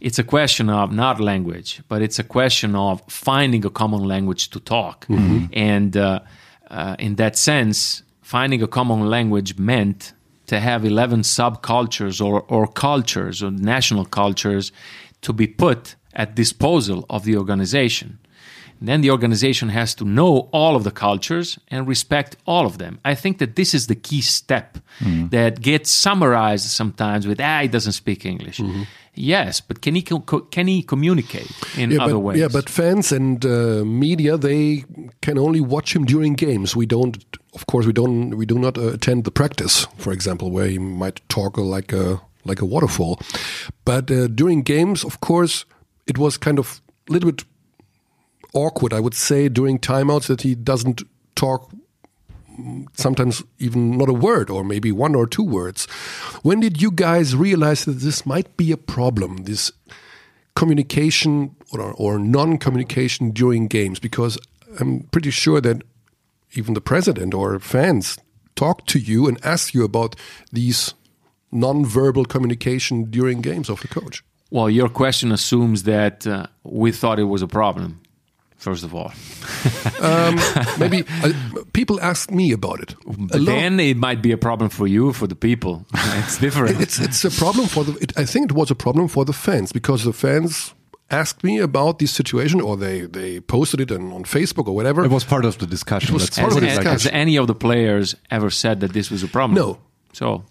it's 0.01 0.19
a 0.19 0.23
question 0.23 0.69
of 0.69 0.91
not 0.91 1.19
language, 1.19 1.81
but 1.87 2.01
it's 2.01 2.19
a 2.19 2.23
question 2.23 2.75
of 2.75 3.01
finding 3.07 3.65
a 3.65 3.69
common 3.69 4.03
language 4.03 4.49
to 4.51 4.59
talk, 4.59 5.05
and 5.53 5.97
uh, 5.97 6.19
uh, 6.69 6.95
in 6.99 7.15
that 7.15 7.37
sense 7.37 8.03
finding 8.25 8.63
a 8.63 8.67
common 8.67 9.07
language 9.07 9.55
meant 9.59 10.13
to 10.47 10.59
have 10.59 10.83
11 10.83 11.21
subcultures 11.21 12.19
or, 12.25 12.41
or 12.47 12.65
cultures 12.65 13.43
or 13.43 13.51
national 13.51 14.03
cultures 14.03 14.71
to 15.21 15.31
be 15.31 15.45
put 15.45 15.95
at 16.13 16.35
disposal 16.35 17.05
of 17.07 17.23
the 17.23 17.37
organization. 17.37 18.17
And 18.85 18.89
then 18.91 19.01
the 19.01 19.09
organization 19.09 19.69
has 19.69 19.95
to 19.95 20.05
know 20.05 20.47
all 20.53 20.75
of 20.75 20.83
the 20.83 20.91
cultures 20.91 21.57
and 21.69 21.87
respect 21.87 22.35
all 22.45 22.67
of 22.67 22.77
them. 22.77 22.99
I 23.03 23.15
think 23.15 23.39
that 23.39 23.55
this 23.55 23.73
is 23.73 23.87
the 23.87 23.95
key 23.95 24.21
step 24.21 24.77
that 25.31 25.59
gets 25.59 25.89
summarized 25.89 26.67
sometimes 26.69 27.25
with, 27.25 27.41
ah, 27.41 27.61
he 27.63 27.67
doesn't 27.67 27.93
speak 27.93 28.25
English. 28.25 28.61
Yes, 29.15 29.59
but 29.59 29.81
can 29.81 29.95
he, 29.95 30.03
can 30.03 30.67
he 30.67 30.83
communicate 30.83 31.49
in 31.75 31.89
Yeah, 31.89 32.03
other 32.03 32.13
but, 32.13 32.19
ways? 32.19 32.37
yeah, 32.39 32.47
but 32.51 32.69
fans 32.69 33.11
and 33.11 33.43
uh, 33.43 33.83
media 33.85 34.37
they 34.37 34.83
can 35.21 35.39
only 35.39 35.61
watch 35.61 35.95
him 35.95 36.05
during 36.05 36.35
games. 36.35 36.75
We 36.75 36.85
don't, 36.85 37.17
of 37.55 37.65
course, 37.65 37.87
we 37.87 37.93
don't, 37.93 38.37
we 38.37 38.45
do 38.45 38.59
not 38.59 38.77
uh, 38.77 38.93
attend 38.93 39.23
the 39.23 39.31
practice, 39.31 39.87
for 39.97 40.13
example, 40.13 40.51
where 40.51 40.67
he 40.67 40.77
might 40.77 41.27
talk 41.27 41.57
like 41.57 41.91
a 41.91 42.21
like 42.43 42.61
a 42.61 42.65
waterfall. 42.65 43.19
But 43.83 44.11
uh, 44.11 44.27
during 44.27 44.61
games, 44.63 45.03
of 45.03 45.19
course, 45.21 45.65
it 46.05 46.17
was 46.19 46.37
kind 46.37 46.59
of 46.59 46.81
a 47.09 47.13
little 47.13 47.31
bit 47.31 47.45
awkward, 48.55 48.93
I 48.93 48.99
would 48.99 49.13
say, 49.13 49.49
during 49.49 49.77
timeouts 49.77 50.27
that 50.27 50.41
he 50.41 50.55
doesn't 50.55 51.03
talk 51.35 51.71
sometimes 52.93 53.43
even 53.59 53.97
not 53.97 54.09
a 54.09 54.13
word 54.13 54.49
or 54.49 54.63
maybe 54.63 54.91
one 54.91 55.13
or 55.13 55.27
two 55.27 55.43
words. 55.43 55.85
When 56.41 56.59
did 56.59 56.81
you 56.81 56.89
guys 56.89 57.35
realize 57.35 57.85
that 57.85 57.99
this 57.99 58.25
might 58.25 58.55
be 58.57 58.71
a 58.71 58.77
problem, 58.77 59.43
this 59.43 59.71
communication 60.55 61.55
or, 61.73 61.93
or 61.93 62.17
non 62.17 62.57
communication 62.57 63.31
during 63.31 63.67
games? 63.67 63.99
Because 63.99 64.37
I'm 64.79 65.01
pretty 65.11 65.31
sure 65.31 65.61
that 65.61 65.83
even 66.53 66.73
the 66.73 66.81
president 66.81 67.33
or 67.33 67.59
fans 67.59 68.17
talk 68.55 68.85
to 68.87 68.99
you 68.99 69.27
and 69.27 69.43
ask 69.45 69.73
you 69.73 69.83
about 69.83 70.15
these 70.51 70.93
non-verbal 71.51 72.25
communication 72.25 73.05
during 73.09 73.41
games 73.41 73.69
of 73.69 73.81
the 73.81 73.87
coach. 73.87 74.23
Well, 74.49 74.69
your 74.69 74.89
question 74.89 75.31
assumes 75.31 75.83
that 75.83 76.25
uh, 76.25 76.47
we 76.63 76.91
thought 76.91 77.19
it 77.19 77.25
was 77.25 77.41
a 77.41 77.47
problem, 77.47 78.01
first 78.57 78.83
of 78.83 78.93
all. 78.93 79.11
Maybe 80.79 81.03
uh, 81.23 81.33
people 81.73 81.99
ask 82.01 82.31
me 82.31 82.51
about 82.53 82.79
it. 82.81 82.91
A 82.93 82.95
But 83.17 83.39
lot- 83.41 83.45
then 83.45 83.79
it 83.79 83.97
might 83.97 84.21
be 84.21 84.31
a 84.31 84.37
problem 84.37 84.69
for 84.69 84.87
you, 84.87 85.13
for 85.13 85.27
the 85.27 85.35
people. 85.35 85.85
It's 86.23 86.37
different. 86.39 86.81
it's 86.81 86.99
it's 86.99 87.23
a 87.25 87.29
problem 87.29 87.67
for 87.67 87.83
the. 87.83 87.93
It, 88.01 88.17
I 88.17 88.25
think 88.25 88.51
it 88.51 88.55
was 88.55 88.71
a 88.71 88.75
problem 88.75 89.07
for 89.07 89.25
the 89.25 89.33
fans 89.33 89.71
because 89.71 90.03
the 90.03 90.13
fans 90.13 90.73
asked 91.11 91.43
me 91.43 91.61
about 91.61 91.99
this 91.99 92.11
situation, 92.11 92.61
or 92.61 92.77
they 92.77 93.07
they 93.07 93.39
posted 93.41 93.79
it 93.81 93.91
on, 93.91 94.11
on 94.13 94.23
Facebook 94.23 94.67
or 94.67 94.75
whatever. 94.75 95.05
It 95.05 95.11
was 95.11 95.23
part 95.25 95.45
of 95.45 95.57
the 95.57 95.67
discussion. 95.67 96.15
It 96.15 96.19
was 96.19 96.29
part 96.29 96.47
has, 96.47 96.55
of 96.55 96.61
the 96.61 96.67
discussion. 96.67 96.91
has 96.91 97.07
any 97.07 97.37
of 97.39 97.45
the 97.47 97.55
players 97.55 98.15
ever 98.29 98.49
said 98.49 98.79
that 98.79 98.91
this 98.93 99.11
was 99.11 99.23
a 99.23 99.27
problem? 99.27 99.55
No. 99.55 99.77
So 100.13 100.43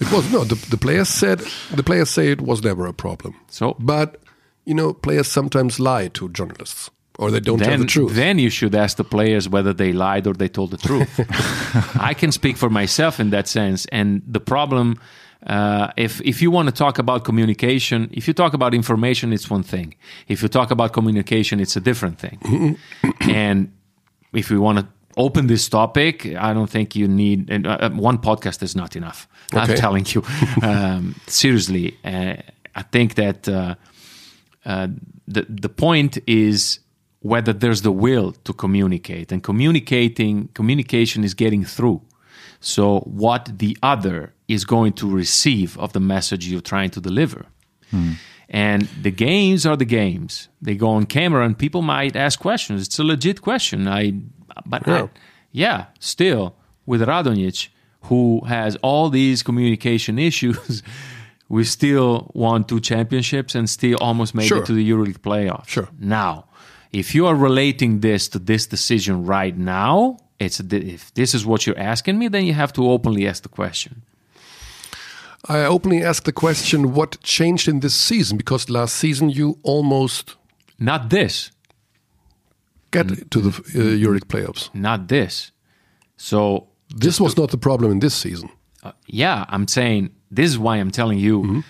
It 0.00 0.10
was 0.12 0.30
no. 0.32 0.44
The, 0.44 0.56
the 0.70 0.76
players 0.76 1.08
said 1.08 1.38
the 1.74 1.82
players 1.82 2.10
say 2.10 2.30
it 2.32 2.40
was 2.40 2.62
never 2.62 2.86
a 2.86 2.92
problem. 2.92 3.34
So? 3.48 3.74
but 3.78 4.20
you 4.68 4.74
know, 4.74 4.92
players 4.92 5.28
sometimes 5.28 5.80
lie 5.80 6.08
to 6.08 6.28
journalists, 6.28 6.90
or 7.18 7.30
they 7.30 7.40
don't 7.40 7.58
tell 7.58 7.78
the 7.78 7.86
truth. 7.86 8.14
then 8.14 8.38
you 8.38 8.50
should 8.50 8.74
ask 8.74 8.98
the 8.98 9.02
players 9.04 9.48
whether 9.48 9.72
they 9.72 9.94
lied 9.94 10.26
or 10.26 10.34
they 10.34 10.48
told 10.48 10.72
the 10.72 10.76
truth. 10.76 11.08
I 11.98 12.12
can 12.12 12.30
speak 12.32 12.58
for 12.58 12.68
myself 12.68 13.18
in 13.18 13.30
that 13.30 13.48
sense. 13.48 13.86
And 13.86 14.22
the 14.26 14.40
problem, 14.40 15.00
uh, 15.46 15.88
if 15.96 16.20
if 16.20 16.42
you 16.42 16.50
want 16.50 16.68
to 16.68 16.74
talk 16.74 16.98
about 16.98 17.24
communication, 17.24 18.10
if 18.12 18.28
you 18.28 18.34
talk 18.34 18.52
about 18.52 18.74
information, 18.74 19.32
it's 19.32 19.48
one 19.48 19.62
thing. 19.62 19.94
If 20.28 20.42
you 20.42 20.48
talk 20.48 20.70
about 20.70 20.92
communication, 20.92 21.60
it's 21.60 21.76
a 21.76 21.80
different 21.80 22.18
thing. 22.18 22.76
and 23.20 23.72
if 24.34 24.50
we 24.50 24.58
want 24.58 24.80
to 24.80 24.86
open 25.16 25.46
this 25.46 25.66
topic, 25.66 26.26
I 26.26 26.52
don't 26.52 26.70
think 26.70 26.94
you 26.94 27.08
need 27.08 27.50
and, 27.50 27.66
uh, 27.66 27.88
one 27.88 28.18
podcast 28.18 28.62
is 28.62 28.76
not 28.76 28.96
enough. 28.96 29.26
I'm 29.54 29.74
telling 29.76 30.04
you, 30.14 30.22
um, 30.62 31.14
seriously. 31.26 31.96
Uh, 32.04 32.34
I 32.76 32.82
think 32.82 33.14
that. 33.14 33.48
Uh, 34.64 34.88
the 35.26 35.46
the 35.48 35.68
point 35.68 36.18
is 36.26 36.80
whether 37.20 37.52
there's 37.52 37.82
the 37.82 37.92
will 37.92 38.32
to 38.44 38.52
communicate 38.52 39.32
and 39.32 39.42
communicating 39.42 40.48
communication 40.54 41.24
is 41.24 41.34
getting 41.34 41.64
through. 41.64 42.00
So 42.60 43.00
what 43.00 43.58
the 43.58 43.76
other 43.82 44.32
is 44.48 44.64
going 44.64 44.92
to 44.94 45.10
receive 45.10 45.76
of 45.78 45.92
the 45.92 46.00
message 46.00 46.46
you're 46.48 46.60
trying 46.60 46.90
to 46.90 47.00
deliver. 47.00 47.46
And 48.50 48.82
the 49.02 49.10
games 49.10 49.66
are 49.66 49.76
the 49.76 49.84
games. 49.84 50.48
They 50.62 50.74
go 50.74 50.88
on 50.90 51.04
camera 51.06 51.44
and 51.44 51.56
people 51.58 51.82
might 51.82 52.16
ask 52.16 52.38
questions. 52.40 52.86
It's 52.86 52.98
a 52.98 53.04
legit 53.04 53.40
question. 53.42 53.86
I 53.88 54.12
but 54.66 54.86
I- 54.88 54.90
Yeah. 54.96 55.06
yeah 55.52 55.84
still 56.00 56.54
with 56.86 57.00
radonjic 57.02 57.68
who 58.08 58.40
has 58.46 58.76
all 58.82 59.10
these 59.10 59.42
communication 59.42 60.18
issues 60.30 60.82
we 61.48 61.64
still 61.64 62.30
won 62.34 62.64
two 62.64 62.80
championships 62.80 63.54
and 63.54 63.68
still 63.70 63.96
almost 64.00 64.34
made 64.34 64.46
Sure. 64.46 64.58
it 64.62 64.66
to 64.66 64.72
the 64.74 64.90
EuroLeague 64.90 65.20
playoffs. 65.22 65.68
Sure. 65.68 65.88
Now, 65.98 66.44
if 66.92 67.14
you 67.14 67.26
are 67.26 67.34
relating 67.34 68.00
this 68.00 68.28
to 68.28 68.38
this 68.38 68.66
decision 68.66 69.24
right 69.26 69.56
now, 69.56 70.16
It's 70.40 70.60
if 70.60 71.10
this 71.14 71.34
is 71.34 71.44
what 71.44 71.66
you're 71.66 71.78
asking 71.92 72.16
me, 72.18 72.28
then 72.28 72.44
you 72.46 72.54
have 72.54 72.72
to 72.72 72.82
openly 72.90 73.26
ask 73.28 73.42
the 73.42 73.48
question. 73.48 74.02
I 75.48 75.66
openly 75.66 76.04
ask 76.04 76.22
the 76.24 76.32
question 76.32 76.92
what 76.94 77.20
changed 77.22 77.68
in 77.68 77.80
this 77.80 77.94
season 77.94 78.36
because 78.36 78.68
last 78.70 78.94
season 78.96 79.30
you 79.30 79.56
almost 79.64 80.36
Not 80.78 81.08
this, 81.10 81.50
get 82.90 83.06
to 83.30 83.40
the 83.40 83.48
uh, 83.48 83.96
Euroleague 84.04 84.26
playoffs. 84.28 84.70
not 84.72 85.08
this. 85.08 85.52
So 86.16 86.66
This 87.00 87.20
was 87.20 87.36
not 87.36 87.50
the 87.50 87.58
problem 87.58 87.90
in 87.92 87.98
this 88.00 88.14
season. 88.14 88.48
uh, 88.84 88.92
yeah, 89.06 89.44
I'm 89.48 89.66
saying 89.66 90.10
this 90.30 90.50
is 90.50 90.58
why 90.58 90.76
I'm 90.76 90.90
telling 90.90 91.18
you 91.18 91.42
Mm-hmm. 91.42 91.60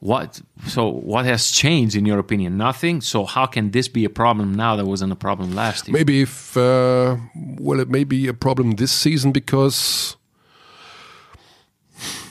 what. 0.00 0.40
So 0.66 0.88
what 0.88 1.24
has 1.26 1.50
changed 1.50 1.94
in 1.96 2.06
your 2.06 2.18
opinion? 2.18 2.56
Nothing. 2.56 3.00
So 3.02 3.24
how 3.24 3.46
can 3.46 3.70
this 3.70 3.88
be 3.88 4.04
a 4.04 4.10
problem 4.10 4.54
now 4.54 4.76
that 4.76 4.86
wasn't 4.86 5.12
a 5.12 5.16
problem 5.16 5.54
last 5.54 5.86
year? 5.88 5.92
Maybe 5.98 6.22
if 6.22 6.56
uh, 6.56 7.16
well, 7.58 7.80
it 7.80 7.88
may 7.88 8.04
be 8.04 8.28
a 8.28 8.34
problem 8.34 8.72
this 8.72 8.92
season 8.92 9.32
because 9.32 10.16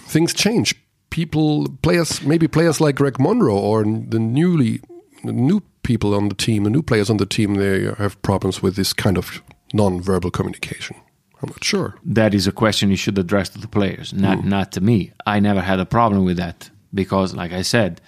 things 0.07 0.33
change. 0.33 0.75
People, 1.09 1.67
players, 1.81 2.21
maybe 2.21 2.47
players 2.47 2.79
like 2.79 2.95
Greg 2.95 3.19
Monroe 3.19 3.57
or 3.57 3.83
the 3.83 4.19
newly 4.19 4.79
the 5.23 5.31
new 5.33 5.61
people 5.83 6.13
on 6.13 6.29
the 6.29 6.35
team, 6.35 6.63
the 6.63 6.69
new 6.69 6.83
players 6.83 7.09
on 7.09 7.17
the 7.17 7.25
team, 7.25 7.55
they 7.55 7.91
have 7.97 8.21
problems 8.21 8.61
with 8.61 8.75
this 8.75 8.93
kind 8.93 9.17
of 9.17 9.41
non-verbal 9.73 10.31
communication. 10.31 10.95
I'm 11.41 11.49
not 11.49 11.63
sure. 11.63 11.95
that 12.03 12.33
is 12.33 12.47
a 12.47 12.51
question 12.51 12.89
you 12.89 12.97
should 12.97 13.17
address 13.17 13.49
to 13.49 13.59
the 13.59 13.67
players, 13.67 14.13
not 14.13 14.39
mm. 14.39 14.45
not 14.45 14.71
to 14.73 14.81
me. 14.81 15.11
I 15.25 15.39
never 15.39 15.61
had 15.61 15.79
a 15.79 15.85
problem 15.85 16.25
with 16.25 16.37
that 16.37 16.69
because, 16.93 17.33
like 17.33 17.53
I 17.53 17.61
said, 17.61 18.01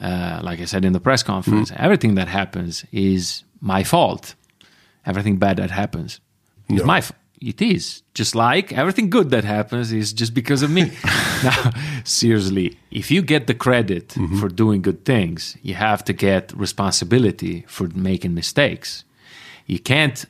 uh, 0.00 0.40
like 0.42 0.60
I 0.60 0.66
said 0.66 0.84
in 0.84 0.92
the 0.92 1.00
press 1.00 1.22
conference, 1.22 1.70
mm. 1.70 1.76
everything 1.76 2.14
that 2.16 2.28
happens 2.28 2.84
is 2.92 3.44
my 3.60 3.84
fault. 3.84 4.34
Everything 5.06 5.38
bad 5.38 5.56
that 5.56 5.70
happens 5.70 6.20
is 6.68 6.80
No. 6.80 6.84
my 6.84 7.00
fault. 7.00 7.18
It 7.40 7.62
is 7.62 8.02
just 8.14 8.34
like 8.34 8.72
everything 8.72 9.10
good 9.10 9.30
that 9.30 9.44
happens 9.44 9.92
is 9.92 10.12
just 10.12 10.34
because 10.34 10.62
of 10.62 10.70
me. 10.70 10.90
now, 11.44 11.70
seriously, 12.04 12.76
if 12.90 13.12
you 13.12 13.22
get 13.22 13.46
the 13.46 13.54
credit 13.54 14.08
mm-hmm. 14.08 14.38
for 14.40 14.48
doing 14.48 14.82
good 14.82 15.04
things, 15.04 15.56
you 15.62 15.74
have 15.74 16.02
to 16.04 16.12
get 16.12 16.52
responsibility 16.52 17.64
for 17.68 17.88
making 17.94 18.34
mistakes 18.34 19.04
you 19.68 19.78
can't 19.78 20.24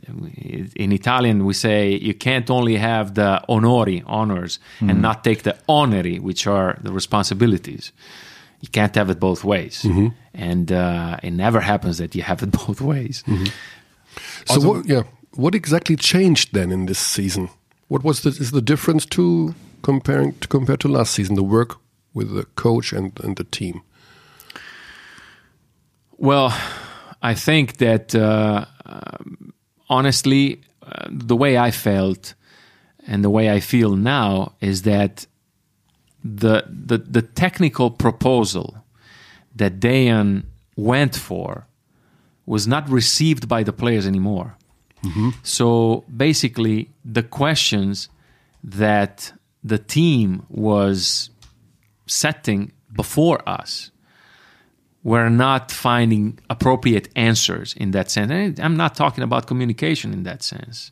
in 0.77 0.91
italian 0.93 1.37
we 1.47 1.55
say 1.55 1.81
you 2.09 2.15
can't 2.27 2.49
only 2.51 2.77
have 2.77 3.07
the 3.15 3.31
onori 3.49 4.03
honors 4.07 4.59
and 4.81 5.01
not 5.01 5.23
take 5.25 5.41
the 5.43 5.55
oneri 5.69 6.19
which 6.21 6.47
are 6.47 6.71
the 6.83 6.93
responsibilities 6.93 7.93
you 8.61 8.69
can't 8.71 8.95
have 8.97 9.09
it 9.13 9.19
both 9.21 9.43
ways 9.45 9.85
and 10.35 10.71
uh, 10.73 11.17
it 11.23 11.31
never 11.33 11.61
happens 11.61 11.97
that 11.99 12.15
you 12.15 12.23
have 12.23 12.43
it 12.43 12.51
both 12.67 12.81
ways 12.81 13.25
So 14.47 14.61
what, 14.69 14.87
yeah, 14.89 15.03
what 15.37 15.55
exactly 15.55 15.97
changed 15.97 16.49
then 16.53 16.73
in 16.73 16.87
this 16.87 16.99
season? 16.99 17.49
What 17.89 18.03
was 18.03 18.21
the 18.21 18.31
is 18.31 18.51
the 18.51 18.63
difference 18.63 19.07
to 19.07 19.55
comparing 19.83 20.35
to 20.41 20.49
compare 20.49 20.77
to 20.77 20.89
last 20.89 21.13
season? 21.15 21.37
The 21.37 21.43
work 21.59 21.77
with 22.15 22.29
the 22.35 22.45
coach 22.63 22.93
and, 22.93 23.13
and 23.25 23.37
the 23.37 23.45
team. 23.45 23.83
Well, 26.17 26.53
I 27.23 27.35
think 27.35 27.77
that 27.77 28.15
uh, 28.15 28.65
um, 28.89 29.53
honestly, 29.89 30.61
uh, 30.83 31.07
the 31.11 31.37
way 31.37 31.57
I 31.59 31.71
felt 31.71 32.35
and 33.07 33.25
the 33.25 33.31
way 33.31 33.51
I 33.51 33.61
feel 33.61 33.97
now 33.97 34.53
is 34.61 34.83
that 34.83 35.27
the 36.25 36.65
the, 36.69 36.99
the 36.99 37.23
technical 37.23 37.91
proposal 37.91 38.85
that 39.57 39.81
Dejan 39.81 40.45
went 40.77 41.17
for 41.17 41.67
was 42.47 42.67
not 42.67 42.89
received 42.89 43.49
by 43.49 43.63
the 43.63 43.73
players 43.73 44.07
anymore. 44.07 44.57
So 45.43 46.05
basically, 46.17 46.91
the 47.05 47.23
questions 47.23 48.09
that 48.65 49.33
the 49.63 49.79
team 49.79 50.45
was 50.49 51.31
setting 52.07 52.73
before 52.93 53.49
us 53.49 53.91
we're 55.03 55.29
not 55.29 55.71
finding 55.71 56.39
appropriate 56.51 57.09
answers 57.15 57.75
in 57.75 57.93
that 57.93 58.11
sense. 58.11 58.31
And 58.31 58.61
I'm 58.61 58.77
not 58.77 58.95
talking 58.95 59.25
about 59.25 59.47
communication 59.47 60.13
in 60.13 60.25
that 60.25 60.43
sense. 60.43 60.91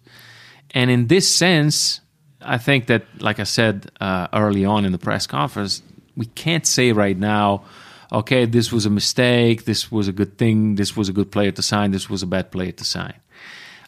And 0.70 0.90
in 0.90 1.08
this 1.08 1.32
sense, 1.34 2.00
I 2.40 2.58
think 2.58 2.86
that, 2.86 3.04
like 3.20 3.40
I 3.40 3.44
said 3.44 3.90
uh, 4.00 4.28
early 4.32 4.64
on 4.64 4.84
in 4.84 4.92
the 4.92 4.98
press 4.98 5.26
conference, 5.26 5.82
we 6.16 6.26
can't 6.26 6.66
say 6.66 6.92
right 6.92 7.16
now, 7.16 7.64
okay, 8.12 8.46
this 8.46 8.72
was 8.72 8.86
a 8.86 8.90
mistake, 8.90 9.64
this 9.64 9.90
was 9.90 10.08
a 10.08 10.12
good 10.12 10.38
thing, 10.38 10.76
this 10.76 10.96
was 10.96 11.08
a 11.08 11.12
good 11.12 11.30
player 11.32 11.50
to 11.50 11.62
sign, 11.62 11.90
this 11.90 12.08
was 12.08 12.22
a 12.22 12.26
bad 12.26 12.50
player 12.50 12.72
to 12.72 12.84
sign. 12.84 13.14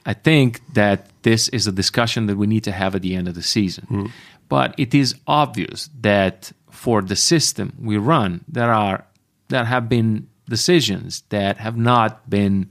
I 0.05 0.15
think 0.15 0.61
that 0.75 1.11
this 1.23 1.49
is 1.51 1.67
a 1.67 1.73
discussion 1.73 2.27
that 2.27 2.37
we 2.37 2.47
need 2.47 2.65
to 2.65 2.73
have 2.73 2.95
at 2.95 3.03
the 3.03 3.15
end 3.15 3.29
of 3.29 3.35
the 3.35 3.43
season. 3.43 4.11
But 4.49 4.75
it 4.79 4.95
is 4.95 5.15
obvious 5.27 5.91
that 6.01 6.53
for 6.71 7.03
the 7.03 7.17
system 7.17 7.75
we 7.81 7.97
run, 7.99 8.45
there 8.49 8.73
are 8.73 9.05
there 9.49 9.65
have 9.65 9.89
been 9.89 10.27
decisions 10.49 11.23
that 11.29 11.57
have 11.59 11.77
not 11.77 12.29
been 12.29 12.71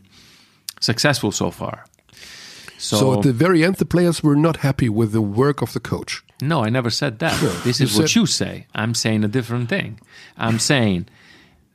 successful 0.79 1.31
so 1.31 1.51
far. 1.51 1.85
So, 2.77 2.97
So, 2.97 3.13
at 3.17 3.23
the 3.23 3.33
very 3.33 3.63
end, 3.63 3.75
the 3.75 3.85
players 3.85 4.21
were 4.23 4.35
not 4.35 4.57
happy 4.57 4.89
with 4.89 5.11
the 5.11 5.21
work 5.21 5.61
of 5.61 5.71
the 5.73 5.79
coach. 5.79 6.23
no, 6.41 6.63
I 6.65 6.69
never 6.69 6.91
said 6.91 7.17
that. 7.19 7.33
This 7.63 7.81
is 7.81 7.97
what 7.97 8.15
you 8.15 8.25
say. 8.27 8.65
I'm 8.75 8.93
saying 8.93 9.23
a 9.23 9.27
different 9.27 9.69
thing. 9.69 9.99
I'm 10.37 10.59
saying 10.59 11.07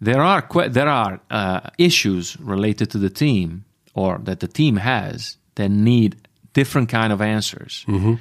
there 0.00 0.22
are 0.22 0.42
there 0.68 0.88
are 0.88 1.18
uh, 1.30 1.60
issues 1.78 2.36
related 2.40 2.88
to 2.90 2.98
the 2.98 3.10
team 3.10 3.64
or 3.94 4.18
that 4.24 4.38
the 4.38 4.46
team 4.48 4.76
has 4.76 5.36
that 5.54 5.70
need 5.70 6.14
different 6.54 6.88
kind 6.88 7.12
of 7.12 7.20
answers. 7.20 7.84
Mm-hmm. 7.88 8.14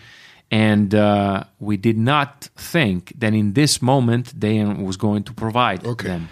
And 0.49 0.93
uh, 0.95 1.43
we 1.59 1.77
did 1.77 1.97
not 1.97 2.49
think 2.57 3.13
that 3.19 3.33
in 3.33 3.53
this 3.53 3.79
moment 3.81 4.33
Dejan 4.39 4.83
was 4.83 4.97
going 4.97 5.23
to 5.25 5.33
provide 5.33 5.85
Okay. 5.85 6.07
them. 6.07 6.27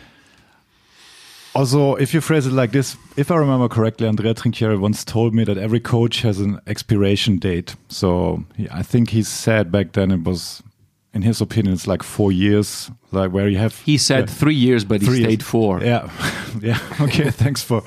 Also, 1.55 1.95
if 1.95 2.13
you 2.13 2.21
phrase 2.21 2.45
it 2.45 2.53
like 2.53 2.71
this, 2.71 2.95
if 3.17 3.31
I 3.31 3.35
remember 3.35 3.67
correctly, 3.67 4.07
Andrea 4.07 4.33
Trinchieri 4.33 4.79
once 4.79 5.03
told 5.03 5.33
me 5.33 5.43
that 5.45 5.57
every 5.57 5.79
coach 5.79 6.21
has 6.21 6.39
an 6.39 6.59
expiration 6.67 7.38
date. 7.39 7.75
So 7.88 8.43
he, 8.55 8.67
I 8.71 8.83
think 8.83 9.09
he 9.09 9.23
said 9.23 9.71
back 9.71 9.93
then 9.93 10.12
it 10.12 10.23
was, 10.23 10.62
in 11.13 11.23
his 11.23 11.41
opinion, 11.41 11.73
it's 11.73 11.88
like 11.88 12.03
four 12.03 12.31
years, 12.31 12.91
like 13.12 13.31
where 13.31 13.47
you 13.49 13.57
have. 13.57 13.75
He 13.79 13.97
said 13.97 14.29
Yeah. 14.29 14.35
three 14.35 14.53
years, 14.55 14.85
but 14.85 15.01
he 15.01 15.07
stayed 15.07 15.29
years. 15.39 15.43
four. 15.43 15.81
Yeah, 15.83 16.09
yeah. 16.62 16.77
Okay, 17.01 17.31
thanks 17.31 17.63
for 17.63 17.81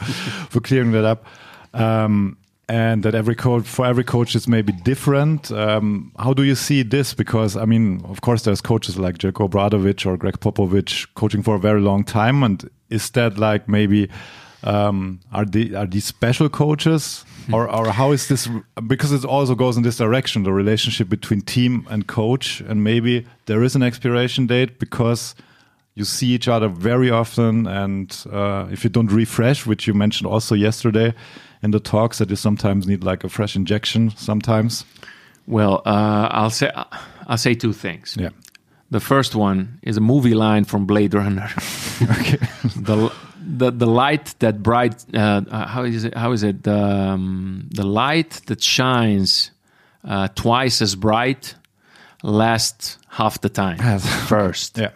for 0.50 0.60
clearing 0.60 0.90
that 0.92 1.04
up. 1.04 1.24
Um, 1.72 2.36
and 2.68 3.02
that 3.02 3.14
every 3.14 3.34
coach 3.34 3.66
for 3.66 3.86
every 3.86 4.04
coach 4.04 4.34
is 4.34 4.46
maybe 4.46 4.72
different. 4.72 5.50
Um, 5.50 6.12
how 6.18 6.32
do 6.32 6.42
you 6.42 6.54
see 6.54 6.82
this? 6.82 7.14
Because 7.14 7.56
I 7.56 7.64
mean, 7.64 8.02
of 8.04 8.20
course, 8.20 8.42
there's 8.42 8.60
coaches 8.60 8.96
like 8.96 9.18
Željko 9.18 9.48
Obradović 9.48 10.06
or 10.06 10.16
Gregg 10.16 10.40
Popovich 10.40 11.06
coaching 11.14 11.42
for 11.42 11.56
a 11.56 11.58
very 11.58 11.80
long 11.80 12.04
time, 12.04 12.42
and 12.42 12.68
is 12.88 13.10
that 13.10 13.38
like 13.38 13.68
maybe 13.68 14.08
um, 14.64 15.20
are 15.32 15.44
the 15.44 15.74
are 15.74 15.86
these 15.86 16.04
special 16.04 16.48
coaches? 16.48 17.24
Or, 17.52 17.68
or 17.68 17.90
how 17.90 18.12
is 18.12 18.28
this? 18.28 18.48
Because 18.86 19.10
it 19.10 19.24
also 19.24 19.56
goes 19.56 19.76
in 19.76 19.82
this 19.82 19.96
direction, 19.96 20.44
the 20.44 20.52
relationship 20.52 21.08
between 21.08 21.40
team 21.40 21.86
and 21.90 22.06
coach, 22.06 22.60
and 22.60 22.84
maybe 22.84 23.26
there 23.46 23.64
is 23.64 23.74
an 23.74 23.82
expiration 23.82 24.46
date 24.46 24.78
because 24.78 25.34
you 25.94 26.04
see 26.04 26.28
each 26.28 26.48
other 26.48 26.68
very 26.68 27.10
often. 27.10 27.66
And 27.66 28.16
uh, 28.30 28.68
if 28.70 28.84
you 28.84 28.90
don't 28.90 29.10
refresh 29.10 29.66
which 29.66 29.86
you 29.86 29.94
mentioned 29.94 30.26
also 30.26 30.54
yesterday 30.54 31.14
in 31.62 31.70
the 31.70 31.80
talks 31.80 32.18
that 32.18 32.30
you 32.30 32.36
sometimes 32.36 32.86
need 32.86 33.04
like 33.04 33.24
a 33.24 33.28
fresh 33.28 33.56
injection 33.56 34.10
sometimes. 34.16 34.84
Well, 35.46 35.82
uh, 35.84 36.28
I'll 36.30 36.50
say 36.50 36.70
I'll 37.26 37.38
say 37.38 37.54
two 37.54 37.72
things. 37.72 38.16
yeah. 38.18 38.30
The 38.90 39.00
first 39.00 39.34
one 39.34 39.78
is 39.82 39.96
a 39.96 40.00
movie 40.00 40.34
line 40.34 40.64
from 40.64 40.84
Blade 40.86 41.14
Runner. 41.14 41.48
okay. 42.02 42.38
The 42.76 43.12
the 43.44 43.70
the 43.72 43.86
light 43.86 44.34
that 44.38 44.62
bright 44.62 45.04
uh, 45.12 45.42
uh, 45.50 45.66
how 45.66 45.82
is 45.82 46.04
it 46.04 46.14
how 46.14 46.32
is 46.32 46.44
it 46.44 46.66
um, 46.68 47.68
the 47.70 47.84
light 47.84 48.40
that 48.46 48.62
shines 48.62 49.50
uh, 50.04 50.28
twice 50.28 50.80
as 50.80 50.94
bright 50.94 51.56
lasts 52.22 52.98
half 53.08 53.40
the 53.40 53.48
time. 53.48 53.98
First. 54.28 54.78
Yeah 54.78 54.90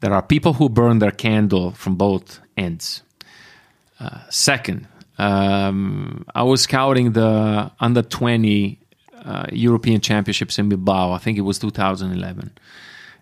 there 0.00 0.12
are 0.12 0.22
people 0.22 0.54
who 0.54 0.68
burn 0.68 0.98
their 0.98 1.10
candle 1.10 1.72
from 1.72 1.96
both 1.96 2.40
ends. 2.56 3.02
Uh, 4.00 4.20
second 4.30 4.86
um, 5.18 6.24
I 6.34 6.44
was 6.44 6.62
scouting 6.62 7.12
the 7.12 7.70
under 7.80 8.02
20 8.02 8.78
uh, 9.24 9.46
European 9.50 10.00
Championships 10.00 10.58
in 10.58 10.68
Bilbao. 10.68 11.10
I 11.10 11.18
think 11.18 11.38
it 11.38 11.42
was 11.42 11.58
2011 11.58 12.52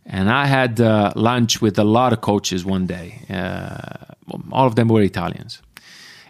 and 0.06 0.30
I 0.30 0.46
had 0.46 0.80
uh, 0.80 1.12
lunch 1.16 1.60
with 1.60 1.78
a 1.78 1.84
lot 1.84 2.12
of 2.12 2.20
coaches 2.20 2.64
one 2.64 2.86
day. 2.86 3.20
Uh, 3.28 4.14
all 4.52 4.66
of 4.66 4.76
them 4.76 4.88
were 4.88 5.02
Italians, 5.02 5.60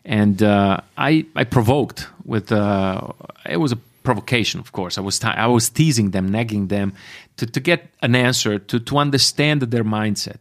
and 0.05 0.42
uh, 0.42 0.80
I 0.97 1.26
I 1.34 1.44
provoked 1.44 2.09
with 2.24 2.53
uh, 2.53 3.12
it 3.44 3.59
was 3.59 3.72
a 3.72 3.78
provocation, 4.07 4.61
of 4.61 4.70
course. 4.72 4.96
I 4.96 5.02
was 5.02 5.22
I 5.22 5.46
was 5.46 5.68
teasing 5.68 6.12
them, 6.12 6.30
nagging 6.30 6.68
them 6.68 6.92
to, 7.36 7.44
to 7.46 7.61
get 7.61 7.80
an 8.00 8.14
answer 8.14 8.59
to 8.59 8.80
to 8.80 8.98
understand 8.98 9.62
their 9.62 9.84
mindset. 9.84 10.40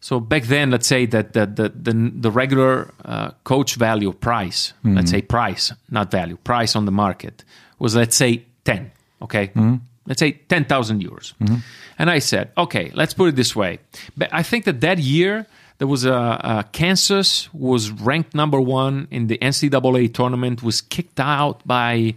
So 0.00 0.20
back 0.20 0.44
then, 0.44 0.70
let's 0.70 0.86
say 0.86 1.06
that 1.06 1.32
the 1.32 1.46
the 1.46 1.68
the, 1.68 1.92
the 2.24 2.30
regular 2.30 2.92
uh, 3.04 3.30
coach 3.42 3.74
value 3.74 4.12
price, 4.12 4.72
mm-hmm. 4.84 4.96
let's 4.96 5.10
say 5.10 5.22
price, 5.22 5.72
not 5.90 6.10
value, 6.10 6.36
price 6.36 6.76
on 6.76 6.84
the 6.84 6.92
market 6.92 7.44
was 7.78 7.94
let's 7.94 8.16
say 8.16 8.42
10, 8.64 8.90
okay? 9.22 9.48
Mm-hmm. 9.48 9.76
Let's 10.06 10.20
say 10.20 10.32
10,000 10.32 11.02
euros. 11.02 11.34
Mm-hmm. 11.34 11.56
And 11.98 12.10
I 12.10 12.18
said, 12.18 12.50
okay, 12.56 12.90
let's 12.94 13.14
put 13.14 13.28
it 13.28 13.36
this 13.36 13.54
way. 13.54 13.78
But 14.16 14.30
I 14.32 14.42
think 14.42 14.64
that 14.64 14.80
that 14.80 14.98
year, 14.98 15.46
there 15.78 15.86
was 15.86 16.04
a, 16.04 16.12
a 16.12 16.64
Kansas 16.72 17.52
was 17.52 17.90
ranked 17.90 18.34
number 18.34 18.60
one 18.60 19.06
in 19.10 19.26
the 19.26 19.38
NCAA 19.38 20.14
tournament, 20.14 20.62
was 20.62 20.80
kicked 20.80 21.20
out 21.20 21.66
by 21.66 22.14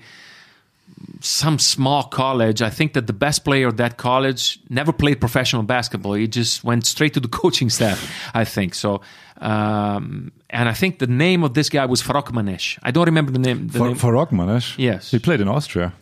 some 1.19 1.59
small 1.59 2.03
college. 2.03 2.61
I 2.61 2.69
think 2.69 2.93
that 2.93 3.05
the 3.07 3.13
best 3.13 3.43
player 3.43 3.67
of 3.67 3.77
that 3.77 3.97
college 3.97 4.59
never 4.69 4.91
played 4.93 5.19
professional 5.19 5.63
basketball. 5.63 6.13
He 6.13 6.27
just 6.27 6.63
went 6.63 6.85
straight 6.85 7.13
to 7.13 7.19
the 7.19 7.27
coaching 7.41 7.69
staff, 7.69 7.99
I 8.33 8.45
think. 8.45 8.73
So, 8.75 9.01
um, 9.39 10.31
and 10.49 10.69
I 10.69 10.73
think 10.73 10.99
the 10.99 11.07
name 11.07 11.43
of 11.43 11.53
this 11.53 11.69
guy 11.69 11.85
was 11.85 12.01
Farokhmanesh. 12.01 12.77
I 12.83 12.91
don't 12.91 13.05
remember 13.05 13.31
the 13.31 13.39
name. 13.39 13.67
The 13.67 13.77
For, 13.79 13.87
name. 13.87 13.95
for 13.97 14.13
Rockmanesh? 14.13 14.77
Yes. 14.77 15.11
He 15.11 15.19
played 15.19 15.41
in 15.41 15.47
Austria. 15.47 15.93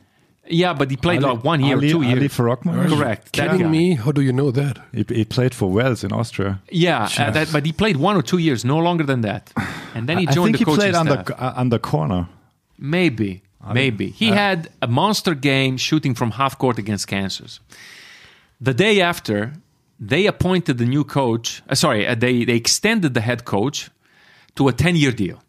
yeah, 0.51 0.73
but 0.73 0.89
he 0.89 0.97
played 0.97 1.23
Ali- 1.23 1.35
like 1.35 1.43
one 1.45 1.59
year 1.61 1.77
Ali, 1.77 1.87
or 1.87 1.91
two 1.91 2.01
years. 2.01 2.17
Ali 2.19 2.27
Farokhmanesh? 2.29 2.89
Correct. 2.97 3.23
that 3.25 3.31
Kidding 3.31 3.61
guy. 3.67 3.67
me? 3.77 3.95
How 3.95 4.11
do 4.11 4.21
you 4.21 4.33
know 4.33 4.51
that? 4.51 4.79
He, 4.91 5.05
he 5.19 5.25
played 5.25 5.53
for 5.53 5.69
Wels 5.71 6.03
in 6.03 6.11
Austria. 6.11 6.59
Yeah, 6.71 7.07
uh, 7.17 7.31
that, 7.31 7.51
but 7.51 7.65
he 7.65 7.71
played 7.71 7.97
one 7.97 8.15
or 8.17 8.21
two 8.23 8.39
years, 8.39 8.63
no 8.65 8.77
longer 8.79 9.03
than 9.05 9.21
that. 9.21 9.51
And 9.95 10.07
then 10.09 10.17
he 10.17 10.27
I 10.27 10.31
joined 10.31 10.55
think 10.57 10.65
the 10.65 10.71
he 10.71 10.77
coaching 10.77 10.93
played 10.93 10.95
staff. 10.95 11.07
under, 11.29 11.43
uh, 11.43 11.53
under 11.61 11.79
corner. 11.79 12.27
Maybe, 12.77 13.41
maybe. 13.73 14.09
He 14.09 14.27
had 14.27 14.69
a 14.81 14.87
monster 14.87 15.35
game 15.35 15.77
shooting 15.77 16.15
from 16.15 16.31
half 16.31 16.57
court 16.57 16.77
against 16.79 17.07
Kansas. 17.07 17.59
The 18.61 18.73
day 18.73 19.01
after, 19.01 19.53
they 19.99 20.25
appointed 20.25 20.77
the 20.77 20.85
new 20.85 21.03
coach. 21.03 21.61
Uh, 21.69 21.75
sorry, 21.75 22.07
uh, 22.07 22.15
they 22.15 22.45
they 22.45 22.55
extended 22.55 23.13
the 23.13 23.21
head 23.21 23.45
coach 23.45 23.89
to 24.55 24.67
a 24.67 24.73
ten 24.73 24.95
year 24.95 25.11
deal. 25.11 25.41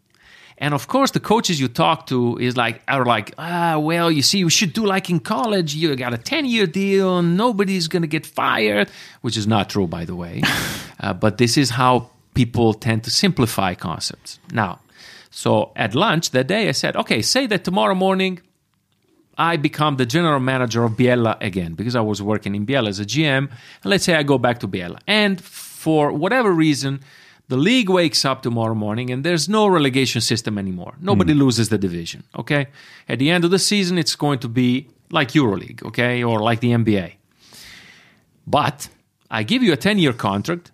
And 0.57 0.75
of 0.75 0.87
course, 0.87 1.11
the 1.11 1.19
coaches 1.19 1.59
you 1.59 1.67
talk 1.67 2.05
to 2.07 2.37
is 2.37 2.55
like 2.55 2.81
are 2.87 3.03
like, 3.03 3.33
ah, 3.37 3.79
well, 3.79 4.11
you 4.11 4.21
see, 4.21 4.43
we 4.43 4.51
should 4.51 4.73
do 4.73 4.85
like 4.85 5.09
in 5.09 5.19
college. 5.19 5.73
You 5.73 5.95
got 5.95 6.13
a 6.13 6.17
ten 6.17 6.45
year 6.45 6.67
deal, 6.67 7.17
and 7.19 7.35
nobody's 7.35 7.87
gonna 7.87 8.07
get 8.07 8.25
fired, 8.25 8.89
which 9.21 9.37
is 9.37 9.47
not 9.47 9.69
true, 9.69 9.87
by 9.87 10.05
the 10.05 10.15
way. 10.15 10.43
uh, 10.99 11.13
but 11.13 11.37
this 11.37 11.57
is 11.57 11.71
how 11.71 12.11
people 12.33 12.73
tend 12.73 13.03
to 13.05 13.11
simplify 13.11 13.73
concepts. 13.73 14.39
Now, 14.53 14.79
so 15.31 15.71
at 15.77 15.95
lunch 15.95 16.31
that 16.31 16.47
day, 16.47 16.67
I 16.67 16.73
said, 16.73 16.95
okay, 16.97 17.21
say 17.21 17.47
that 17.47 17.63
tomorrow 17.63 17.95
morning 17.95 18.41
I 19.37 19.55
become 19.55 19.95
the 19.95 20.05
general 20.05 20.41
manager 20.41 20.83
of 20.83 20.91
Biella 20.91 21.41
again 21.41 21.73
because 21.73 21.95
I 21.95 22.01
was 22.01 22.21
working 22.21 22.53
in 22.53 22.65
Biella 22.65 22.89
as 22.89 22.99
a 22.99 23.05
GM. 23.05 23.49
And 23.49 23.85
let's 23.85 24.03
say 24.03 24.13
I 24.13 24.23
go 24.23 24.37
back 24.37 24.59
to 24.59 24.67
Biella. 24.67 24.99
And 25.07 25.41
for 25.41 26.11
whatever 26.11 26.51
reason, 26.51 26.99
the 27.47 27.55
league 27.55 27.89
wakes 27.89 28.25
up 28.25 28.41
tomorrow 28.41 28.75
morning 28.75 29.09
and 29.09 29.23
there's 29.23 29.47
no 29.47 29.67
relegation 29.67 30.19
system 30.21 30.57
anymore. 30.57 30.95
Nobody 30.99 31.33
loses 31.33 31.69
the 31.69 31.77
division, 31.77 32.23
okay? 32.37 32.67
At 33.07 33.19
the 33.19 33.29
end 33.29 33.45
of 33.45 33.51
the 33.51 33.59
season, 33.59 33.97
it's 33.97 34.15
going 34.15 34.39
to 34.39 34.49
be 34.49 34.89
like 35.11 35.29
EuroLeague, 35.29 35.83
okay? 35.87 36.23
Or 36.23 36.39
like 36.39 36.59
the 36.59 36.71
NBA. 36.71 37.13
But 38.45 38.89
I 39.29 39.43
give 39.43 39.63
you 39.63 39.71
a 39.71 39.77
10 39.77 39.97
year 39.97 40.13
contract. 40.13 40.71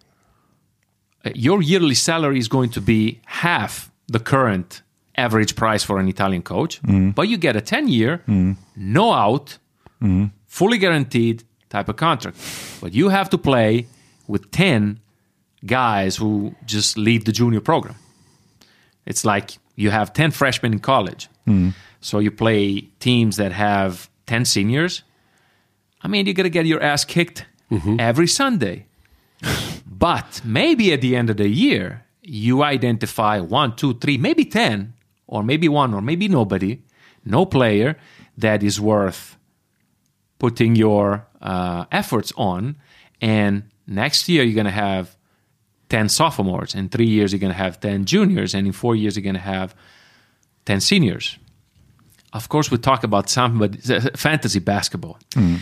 Uh, 1.23 1.29
Your 1.35 1.61
yearly 1.61 1.95
salary 1.95 2.39
is 2.39 2.47
going 2.47 2.71
to 2.71 2.81
be 2.81 3.21
half 3.25 3.91
the 4.07 4.19
current 4.19 4.81
average 5.15 5.55
price 5.55 5.83
for 5.83 5.99
an 5.99 6.07
Italian 6.07 6.41
coach, 6.41 6.81
mm. 6.83 7.13
but 7.13 7.27
you 7.27 7.37
get 7.37 7.55
a 7.55 7.61
10 7.61 7.87
year, 7.87 8.21
mm. 8.27 8.55
no 8.75 9.13
out, 9.13 9.57
mm. 10.01 10.31
fully 10.45 10.77
guaranteed 10.77 11.43
type 11.69 11.89
of 11.89 11.95
contract. 11.95 12.37
But 12.81 12.93
you 12.93 13.09
have 13.09 13.29
to 13.31 13.37
play 13.37 13.87
with 14.27 14.51
10 14.51 14.99
guys 15.65 16.15
who 16.15 16.55
just 16.65 16.97
leave 16.97 17.25
the 17.25 17.31
junior 17.31 17.61
program. 17.61 17.95
It's 19.05 19.25
like 19.25 19.57
you 19.75 19.89
have 19.89 20.13
10 20.13 20.31
freshmen 20.31 20.73
in 20.73 20.79
college. 20.79 21.29
So 22.01 22.19
you 22.19 22.31
play 22.31 22.81
teams 22.99 23.37
that 23.37 23.51
have 23.51 24.09
10 24.27 24.45
seniors. 24.45 25.03
I 26.01 26.07
mean, 26.07 26.25
you're 26.25 26.35
going 26.35 26.45
to 26.45 26.49
get 26.49 26.65
your 26.65 26.81
ass 26.81 27.05
kicked 27.05 27.45
mm-hmm. 27.71 27.99
every 27.99 28.27
Sunday. 28.27 28.85
but 29.85 30.41
maybe 30.43 30.93
at 30.93 31.01
the 31.01 31.15
end 31.15 31.29
of 31.29 31.37
the 31.37 31.49
year, 31.49 32.05
you 32.27 32.61
identify 32.61 33.39
one, 33.39 33.75
two, 33.75 33.93
three, 33.95 34.17
maybe 34.17 34.43
10, 34.43 34.93
or 35.27 35.43
maybe 35.43 35.69
one, 35.69 35.93
or 35.93 36.01
maybe 36.01 36.27
nobody, 36.27 36.81
no 37.23 37.45
player 37.45 37.97
that 38.37 38.61
is 38.63 38.79
worth 38.79 39.37
putting 40.37 40.75
your 40.75 41.25
uh, 41.41 41.85
efforts 41.91 42.33
on. 42.35 42.75
And 43.21 43.63
next 43.87 44.27
year, 44.27 44.43
you're 44.43 44.55
going 44.55 44.65
to 44.65 44.71
have 44.71 45.15
10 45.89 46.09
sophomores. 46.09 46.75
In 46.75 46.89
three 46.89 47.07
years, 47.07 47.31
you're 47.31 47.39
going 47.39 47.53
to 47.53 47.57
have 47.57 47.79
10 47.79 48.05
juniors. 48.05 48.53
And 48.53 48.67
in 48.67 48.73
four 48.73 48.95
years, 48.95 49.15
you're 49.15 49.23
going 49.23 49.35
to 49.35 49.39
have 49.41 49.73
10 50.65 50.81
seniors. 50.81 51.37
Of 52.33 52.49
course, 52.49 52.69
we 52.69 52.77
talk 52.77 53.03
about 53.03 53.29
somebody, 53.29 53.77
fantasy 54.15 54.59
basketball. 54.59 55.17
Hmm. 55.33 55.55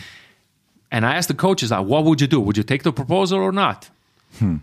And 0.91 1.05
I 1.05 1.15
asked 1.15 1.27
the 1.27 1.35
coaches, 1.35 1.69
like, 1.71 1.85
what 1.85 2.05
would 2.05 2.21
you 2.21 2.27
do? 2.27 2.39
Would 2.39 2.57
you 2.57 2.63
take 2.63 2.83
the 2.83 2.91
proposal 2.91 3.39
or 3.39 3.51
not? 3.51 3.89
Hmm. 4.39 4.57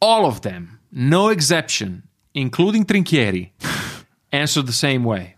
All 0.00 0.26
of 0.26 0.42
them, 0.42 0.77
no 0.92 1.28
exception, 1.28 2.04
including 2.34 2.84
Trinchieri, 2.84 3.50
answered 4.32 4.66
the 4.66 4.72
same 4.72 5.04
way. 5.04 5.34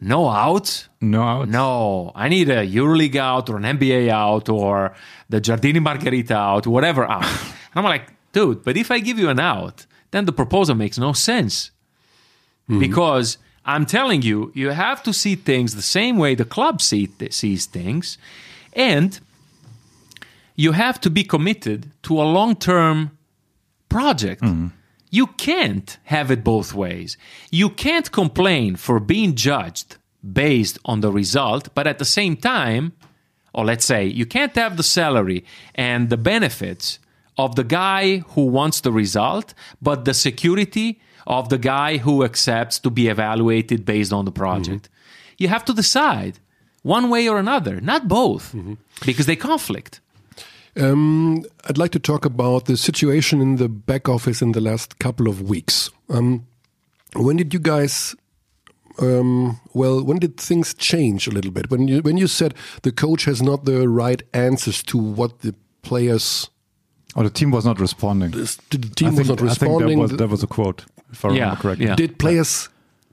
No 0.00 0.28
out? 0.28 0.88
No 1.00 1.22
out. 1.22 1.48
No, 1.48 2.12
I 2.14 2.28
need 2.28 2.48
a 2.48 2.66
EuroLeague 2.66 3.16
out 3.16 3.50
or 3.50 3.56
an 3.56 3.64
NBA 3.64 4.08
out 4.08 4.48
or 4.48 4.94
the 5.28 5.40
Giardini 5.40 5.82
Margherita 5.82 6.36
out, 6.36 6.66
whatever 6.66 7.04
out. 7.04 7.24
and 7.24 7.74
I'm 7.74 7.84
like, 7.84 8.12
dude, 8.32 8.62
but 8.62 8.76
if 8.76 8.90
I 8.90 9.00
give 9.00 9.18
you 9.18 9.28
an 9.28 9.40
out, 9.40 9.86
then 10.12 10.24
the 10.24 10.32
proposal 10.32 10.76
makes 10.76 10.98
no 10.98 11.12
sense. 11.12 11.72
Mm-hmm. 12.68 12.78
Because 12.78 13.38
I'm 13.64 13.86
telling 13.86 14.22
you, 14.22 14.52
you 14.54 14.70
have 14.70 15.02
to 15.02 15.12
see 15.12 15.34
things 15.34 15.74
the 15.74 15.82
same 15.82 16.16
way 16.16 16.34
the 16.34 16.44
club 16.44 16.80
see, 16.80 17.10
sees 17.30 17.66
things. 17.66 18.18
And 18.72 19.18
you 20.54 20.72
have 20.72 21.00
to 21.00 21.10
be 21.10 21.24
committed 21.24 21.90
to 22.04 22.20
a 22.20 22.24
long 22.24 22.54
term 22.54 23.17
project. 23.88 24.42
Mm-hmm. 24.42 24.68
You 25.10 25.26
can't 25.26 25.96
have 26.04 26.30
it 26.30 26.44
both 26.44 26.74
ways. 26.74 27.16
You 27.50 27.70
can't 27.70 28.10
complain 28.12 28.76
for 28.76 29.00
being 29.00 29.34
judged 29.34 29.96
based 30.32 30.78
on 30.84 31.00
the 31.00 31.10
result, 31.10 31.74
but 31.74 31.86
at 31.86 31.98
the 31.98 32.04
same 32.04 32.36
time, 32.36 32.92
or 33.54 33.64
let's 33.64 33.84
say, 33.84 34.04
you 34.04 34.26
can't 34.26 34.54
have 34.56 34.76
the 34.76 34.82
salary 34.82 35.44
and 35.74 36.10
the 36.10 36.16
benefits 36.16 36.98
of 37.38 37.54
the 37.54 37.64
guy 37.64 38.18
who 38.18 38.44
wants 38.46 38.80
the 38.80 38.92
result, 38.92 39.54
but 39.80 40.04
the 40.04 40.14
security 40.14 41.00
of 41.26 41.48
the 41.48 41.58
guy 41.58 41.98
who 41.98 42.24
accepts 42.24 42.78
to 42.80 42.90
be 42.90 43.08
evaluated 43.08 43.84
based 43.84 44.12
on 44.12 44.24
the 44.24 44.32
project. 44.32 44.84
Mm-hmm. 44.84 45.42
You 45.42 45.48
have 45.48 45.64
to 45.66 45.72
decide 45.72 46.40
one 46.82 47.10
way 47.10 47.28
or 47.28 47.38
another, 47.38 47.80
not 47.80 48.08
both, 48.08 48.52
mm-hmm. 48.52 48.74
because 49.04 49.26
they 49.26 49.36
conflict. 49.36 50.00
Um, 50.78 51.44
I'd 51.68 51.78
like 51.78 51.90
to 51.92 51.98
talk 51.98 52.24
about 52.24 52.66
the 52.66 52.76
situation 52.76 53.40
in 53.40 53.56
the 53.56 53.68
back 53.68 54.08
office 54.08 54.40
in 54.42 54.52
the 54.52 54.60
last 54.60 54.98
couple 54.98 55.28
of 55.28 55.42
weeks. 55.42 55.90
Um, 56.08 56.46
when 57.16 57.36
did 57.36 57.52
you 57.54 57.60
guys? 57.60 58.14
Um, 59.00 59.60
well, 59.74 60.02
when 60.02 60.18
did 60.18 60.36
things 60.38 60.74
change 60.74 61.26
a 61.28 61.30
little 61.30 61.50
bit? 61.52 61.70
When 61.70 61.86
you 61.88 62.00
when 62.02 62.16
you 62.16 62.26
said 62.26 62.54
the 62.82 62.92
coach 62.92 63.24
has 63.26 63.40
not 63.42 63.64
the 63.64 63.88
right 63.88 64.22
answers 64.34 64.82
to 64.84 64.98
what 64.98 65.40
the 65.40 65.54
players, 65.82 66.50
or 67.14 67.22
the 67.24 67.30
team 67.30 67.50
was 67.50 67.64
not 67.64 67.80
responding. 67.80 68.30
the 68.32 68.40
I 68.72 68.94
team 68.94 69.14
was 69.14 69.26
think, 69.26 69.28
not 69.28 69.32
I 69.32 69.36
think 69.36 69.40
responding. 69.50 69.98
that 69.98 70.02
was, 70.02 70.10
that 70.16 70.28
was 70.28 70.42
a 70.42 70.46
quote, 70.48 70.84
if 71.12 71.24
I 71.24 71.28
Yeah, 71.28 71.34
remember 71.34 71.60
correctly. 71.62 71.86
yeah. 71.86 71.94
Did 71.96 72.18
players 72.18 72.68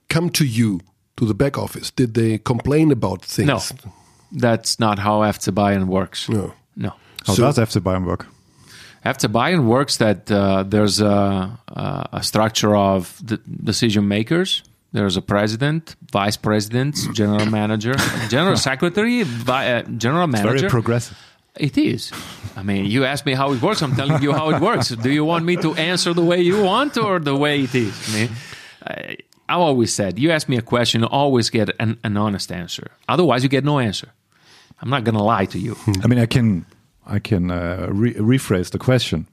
come 0.09 0.30
to 0.32 0.45
you 0.45 0.82
to 1.18 1.26
the 1.26 1.34
back 1.36 1.57
office? 1.57 1.91
Did 1.91 2.16
they 2.16 2.39
complain 2.39 2.91
about 2.91 3.24
things? 3.24 3.47
No, 3.47 3.91
that's 4.32 4.80
not 4.80 4.99
how 4.99 5.20
FC 5.22 5.51
Bayern 5.53 5.86
works. 5.86 6.28
No. 6.30 6.53
How 7.26 7.34
So- 7.34 7.44
does 7.44 7.58
FC 7.58 7.82
Bayern 7.82 8.06
work? 8.06 8.28
FC 9.06 9.28
Bayern 9.32 9.66
works 9.66 9.98
that 9.98 10.32
uh, 10.32 10.64
there's 10.64 11.00
a, 11.00 11.60
a, 12.12 12.24
structure 12.24 12.76
of 12.76 13.22
the 13.24 13.38
decision 13.64 14.08
makers. 14.08 14.64
There's 14.94 15.16
a 15.16 15.22
president, 15.22 15.96
vice 16.12 16.38
president, 16.38 16.96
general 17.14 17.46
manager, 17.46 17.94
general 18.30 18.58
secretary, 18.58 19.22
vi- 19.22 19.74
uh, 19.74 19.84
general 19.84 20.26
manager. 20.26 20.58
Very 20.58 20.70
progressive. 20.70 21.18
It 21.56 21.78
is. 21.78 22.12
I 22.56 22.64
mean, 22.64 22.86
you 22.86 23.06
ask 23.06 23.26
me 23.26 23.34
how 23.34 23.52
it 23.54 23.62
works. 23.62 23.82
I'm 23.84 23.96
telling 23.96 24.24
you 24.24 24.34
how 24.34 24.50
it 24.50 24.60
works. 24.60 24.90
Do 24.90 25.12
you 25.12 25.24
want 25.24 25.46
me 25.46 25.56
to 25.58 25.76
answer 25.76 26.14
the 26.14 26.24
way 26.24 26.42
you 26.42 26.64
want 26.64 26.98
or 26.98 27.20
the 27.20 27.36
way 27.36 27.62
it 27.62 27.76
is? 27.76 27.94
I 28.10 28.18
mean, 28.18 28.30
I, 28.84 29.18
I 29.48 29.54
always 29.54 29.94
said, 29.94 30.18
you 30.18 30.32
ask 30.32 30.50
me 30.50 30.58
a 30.58 30.62
question, 30.62 31.02
you 31.02 31.08
always 31.08 31.50
get 31.50 31.70
an, 31.80 31.98
an 32.04 32.18
honest 32.18 32.52
answer. 32.52 32.90
Otherwise, 33.08 33.44
you 33.44 33.50
get 33.50 33.64
no 33.64 33.80
answer. 33.80 34.10
I'm 34.82 34.90
not 34.90 35.04
going 35.04 35.16
to 35.16 35.24
lie 35.24 35.46
to 35.46 35.60
you. 35.60 35.78
I 36.04 36.08
mean, 36.08 36.20
I 36.20 36.26
can 36.26 36.66
I 37.06 37.20
can 37.20 37.51
uh, 37.51 37.88
re- 37.91 38.14
rephrase 38.16 38.70
the 38.72 38.80
question. 38.80 39.28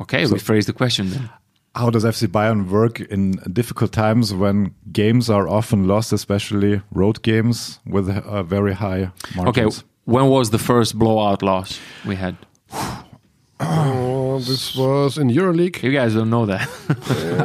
Okay, 0.00 0.24
rephrase 0.24 0.66
the 0.66 0.72
question 0.72 1.10
then. 1.10 1.30
How 1.74 1.88
does 1.90 2.04
FC 2.04 2.26
Bayern 2.28 2.68
work 2.68 3.00
in 3.00 3.32
difficult 3.52 3.92
times 3.92 4.32
when 4.34 4.74
games 4.92 5.30
are 5.30 5.46
often 5.48 5.86
lost, 5.86 6.12
especially 6.12 6.82
road 6.92 7.22
games 7.22 7.78
with 7.86 8.08
uh, 8.08 8.42
very 8.42 8.72
high 8.74 9.10
Okay, 9.38 9.66
when 10.04 10.26
was 10.26 10.50
the 10.50 10.58
first 10.58 10.98
blowout 10.98 11.42
loss 11.42 11.78
we 12.04 12.16
had? 12.16 12.36
Oh, 13.62 14.38
this 14.38 14.74
was 14.74 15.18
in 15.18 15.28
EuroLeague. 15.28 15.82
You 15.82 15.92
guys 15.92 16.14
don't 16.14 16.30
know 16.30 16.46
that. 16.46 16.66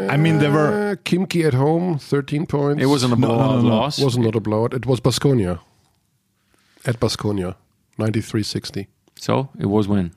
I 0.13 0.17
mean, 0.17 0.39
there 0.39 0.51
were 0.51 0.91
Uh, 0.91 0.95
Khimki 1.03 1.45
at 1.45 1.53
home, 1.53 1.99
thirteen 1.99 2.45
points. 2.45 2.81
it 2.81 2.85
wasn't 2.87 3.13
a 3.13 3.15
blowout 3.17 3.61
no, 3.63 3.69
no. 3.69 3.75
loss. 3.75 3.99
was 3.99 4.17
not 4.17 4.35
a 4.35 4.39
blowout. 4.39 4.73
It 4.73 4.85
was 4.85 5.01
Basconia. 5.01 5.59
at 6.85 6.99
Basconia, 6.99 7.55
93-60. 7.99 8.87
So 9.19 9.49
it 9.59 9.67
was 9.67 9.87
when? 9.87 10.11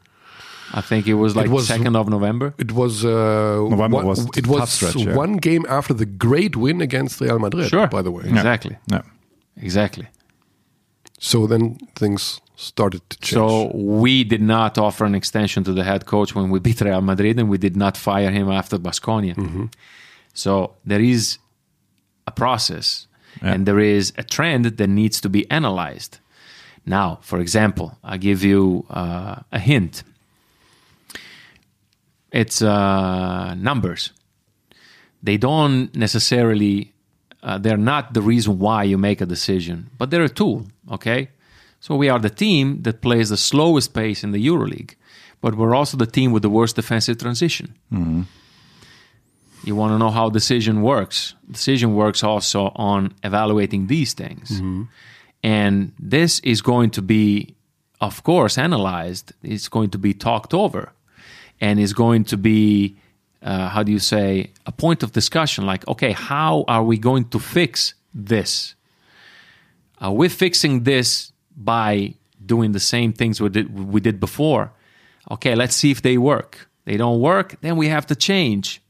I 0.72 0.82
think 0.82 1.06
it 1.06 1.14
was 1.14 1.34
like 1.34 1.50
was- 1.50 1.66
second 1.66 1.96
of 1.96 2.08
November. 2.08 2.54
It 2.58 2.72
was 2.72 3.04
uh, 3.04 3.10
November 3.70 3.96
one, 3.96 4.06
was 4.06 4.28
it 4.36 4.46
was 4.46 4.70
stretch, 4.70 4.96
yeah. 4.96 5.14
one 5.14 5.36
game 5.36 5.64
after 5.68 5.94
the 5.94 6.04
great 6.04 6.56
win 6.56 6.80
against 6.80 7.20
Real 7.20 7.38
Madrid. 7.38 7.68
Sure. 7.68 7.86
by 7.86 8.02
the 8.02 8.10
way. 8.10 8.24
Exactly. 8.24 8.76
Yeah. 8.90 9.02
Exactly. 9.56 10.06
So 11.18 11.46
then 11.46 11.78
things 11.96 12.40
started 12.56 13.08
to 13.10 13.18
change. 13.18 13.34
So 13.34 13.70
we 13.74 14.24
did 14.24 14.42
not 14.42 14.78
offer 14.78 15.04
an 15.04 15.14
extension 15.14 15.64
to 15.64 15.72
the 15.72 15.84
head 15.84 16.06
coach 16.06 16.34
when 16.34 16.50
we 16.50 16.58
beat 16.60 16.80
Real 16.80 17.00
Madrid, 17.00 17.38
and 17.38 17.48
we 17.48 17.58
did 17.58 17.76
not 17.76 17.96
fire 17.96 18.30
him 18.30 18.50
after 18.50 18.78
Basconia. 18.78 19.34
So 20.34 20.74
there 20.84 21.00
is 21.00 21.38
a 22.26 22.30
process, 22.30 23.06
and 23.40 23.66
there 23.66 23.80
is 23.80 24.12
a 24.16 24.22
trend 24.22 24.64
that 24.66 24.86
needs 24.88 25.20
to 25.22 25.28
be 25.28 25.50
analyzed. 25.50 26.18
Now, 26.88 27.18
for 27.20 27.38
example, 27.38 27.98
I'll 28.02 28.18
give 28.18 28.42
you 28.42 28.86
uh, 28.88 29.36
a 29.52 29.58
hint. 29.58 30.02
It's 32.32 32.62
uh, 32.62 33.54
numbers. 33.54 34.12
They 35.22 35.36
don't 35.36 35.94
necessarily, 35.94 36.92
uh, 37.42 37.58
they're 37.58 37.76
not 37.76 38.14
the 38.14 38.22
reason 38.22 38.58
why 38.58 38.84
you 38.84 38.96
make 38.98 39.20
a 39.20 39.26
decision, 39.26 39.90
but 39.98 40.10
they're 40.10 40.24
a 40.24 40.28
tool, 40.28 40.66
okay? 40.90 41.28
So 41.80 41.94
we 41.94 42.08
are 42.08 42.18
the 42.18 42.30
team 42.30 42.82
that 42.82 43.02
plays 43.02 43.28
the 43.28 43.36
slowest 43.36 43.92
pace 43.94 44.24
in 44.24 44.32
the 44.32 44.46
EuroLeague, 44.46 44.94
but 45.40 45.54
we're 45.56 45.74
also 45.74 45.96
the 45.96 46.06
team 46.06 46.32
with 46.32 46.42
the 46.42 46.50
worst 46.50 46.76
defensive 46.76 47.18
transition. 47.18 47.74
You 49.64 49.76
want 49.76 49.92
to 49.92 49.98
know 49.98 50.10
how 50.10 50.30
decision 50.30 50.82
works? 50.82 51.34
Decision 51.50 51.94
works 51.94 52.22
also 52.24 52.72
on 52.76 53.12
evaluating 53.22 53.88
these 53.88 54.14
things. 54.14 54.60
And 55.42 55.92
this 55.98 56.40
is 56.40 56.60
going 56.62 56.90
to 56.90 57.02
be, 57.02 57.54
of 58.00 58.22
course, 58.22 58.58
analyzed. 58.58 59.32
It's 59.42 59.68
going 59.68 59.90
to 59.90 59.98
be 59.98 60.14
talked 60.14 60.52
over. 60.54 60.92
And 61.60 61.80
is 61.80 61.92
going 61.92 62.24
to 62.24 62.36
be, 62.36 62.96
uh, 63.42 63.68
how 63.68 63.82
do 63.82 63.90
you 63.90 63.98
say, 63.98 64.52
a 64.66 64.72
point 64.72 65.02
of 65.02 65.12
discussion 65.12 65.66
like, 65.66 65.86
okay, 65.88 66.12
how 66.12 66.64
are 66.68 66.84
we 66.84 66.98
going 66.98 67.28
to 67.30 67.38
fix 67.38 67.94
this? 68.14 68.74
Are 70.00 70.12
we 70.12 70.28
fixing 70.28 70.84
this 70.84 71.32
by 71.56 72.14
doing 72.44 72.72
the 72.72 72.80
same 72.80 73.12
things 73.12 73.40
we 73.40 73.48
did, 73.48 73.92
we 73.92 74.00
did 74.00 74.20
before? 74.20 74.72
Okay, 75.30 75.54
let's 75.54 75.74
see 75.74 75.90
if 75.90 76.02
they 76.02 76.16
work. 76.16 76.68
They 76.84 76.96
don't 76.96 77.20
work, 77.20 77.60
then 77.60 77.76
we 77.76 77.88
have 77.88 78.06
to 78.06 78.14
change. 78.14 78.80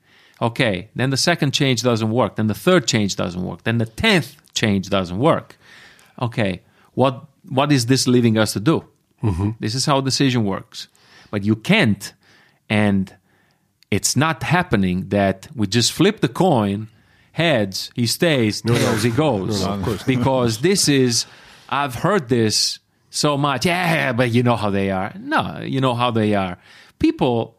Okay, 0.41 0.89
then 0.95 1.11
the 1.11 1.17
second 1.17 1.53
change 1.53 1.83
doesn't 1.83 2.11
work. 2.11 2.37
Then 2.37 2.47
the 2.47 2.55
third 2.55 2.87
change 2.87 3.17
doesn't 3.17 3.43
work. 3.43 3.65
Then 3.65 3.79
the 3.79 3.87
tenth 3.87 4.37
change 4.55 4.89
doesn't 4.89 5.19
work. 5.19 5.58
Okay, 6.21 6.63
what 6.95 7.27
what 7.49 7.73
is 7.73 7.87
this 7.87 8.07
leaving 8.07 8.39
us 8.39 8.53
to 8.55 8.61
do? 8.61 8.85
Mm-hmm. 9.23 9.51
This 9.61 9.75
is 9.75 9.87
how 9.87 10.01
decision 10.01 10.45
works. 10.45 10.89
But 11.31 11.45
you 11.45 11.57
can't, 11.57 12.13
and 12.69 13.15
it's 13.91 14.17
not 14.17 14.43
happening 14.43 15.09
that 15.09 15.49
we 15.55 15.67
just 15.67 15.93
flip 15.93 16.21
the 16.21 16.29
coin, 16.29 16.89
heads 17.33 17.91
he 17.95 18.07
stays, 18.07 18.63
tails 18.63 19.03
he 19.03 19.11
goes. 19.11 19.63
No, 19.63 19.69
no, 19.69 19.75
of 19.75 19.83
course. 19.85 20.03
because 20.05 20.59
this 20.59 20.89
is, 20.89 21.27
I've 21.69 21.97
heard 21.97 22.29
this 22.29 22.79
so 23.11 23.37
much. 23.37 23.67
Yeah, 23.67 24.13
but 24.13 24.31
you 24.31 24.43
know 24.43 24.57
how 24.57 24.71
they 24.71 24.91
are. 24.91 25.13
No, 25.19 25.61
you 25.63 25.81
know 25.81 25.95
how 25.95 26.11
they 26.11 26.35
are. 26.35 26.59
People. 26.99 27.58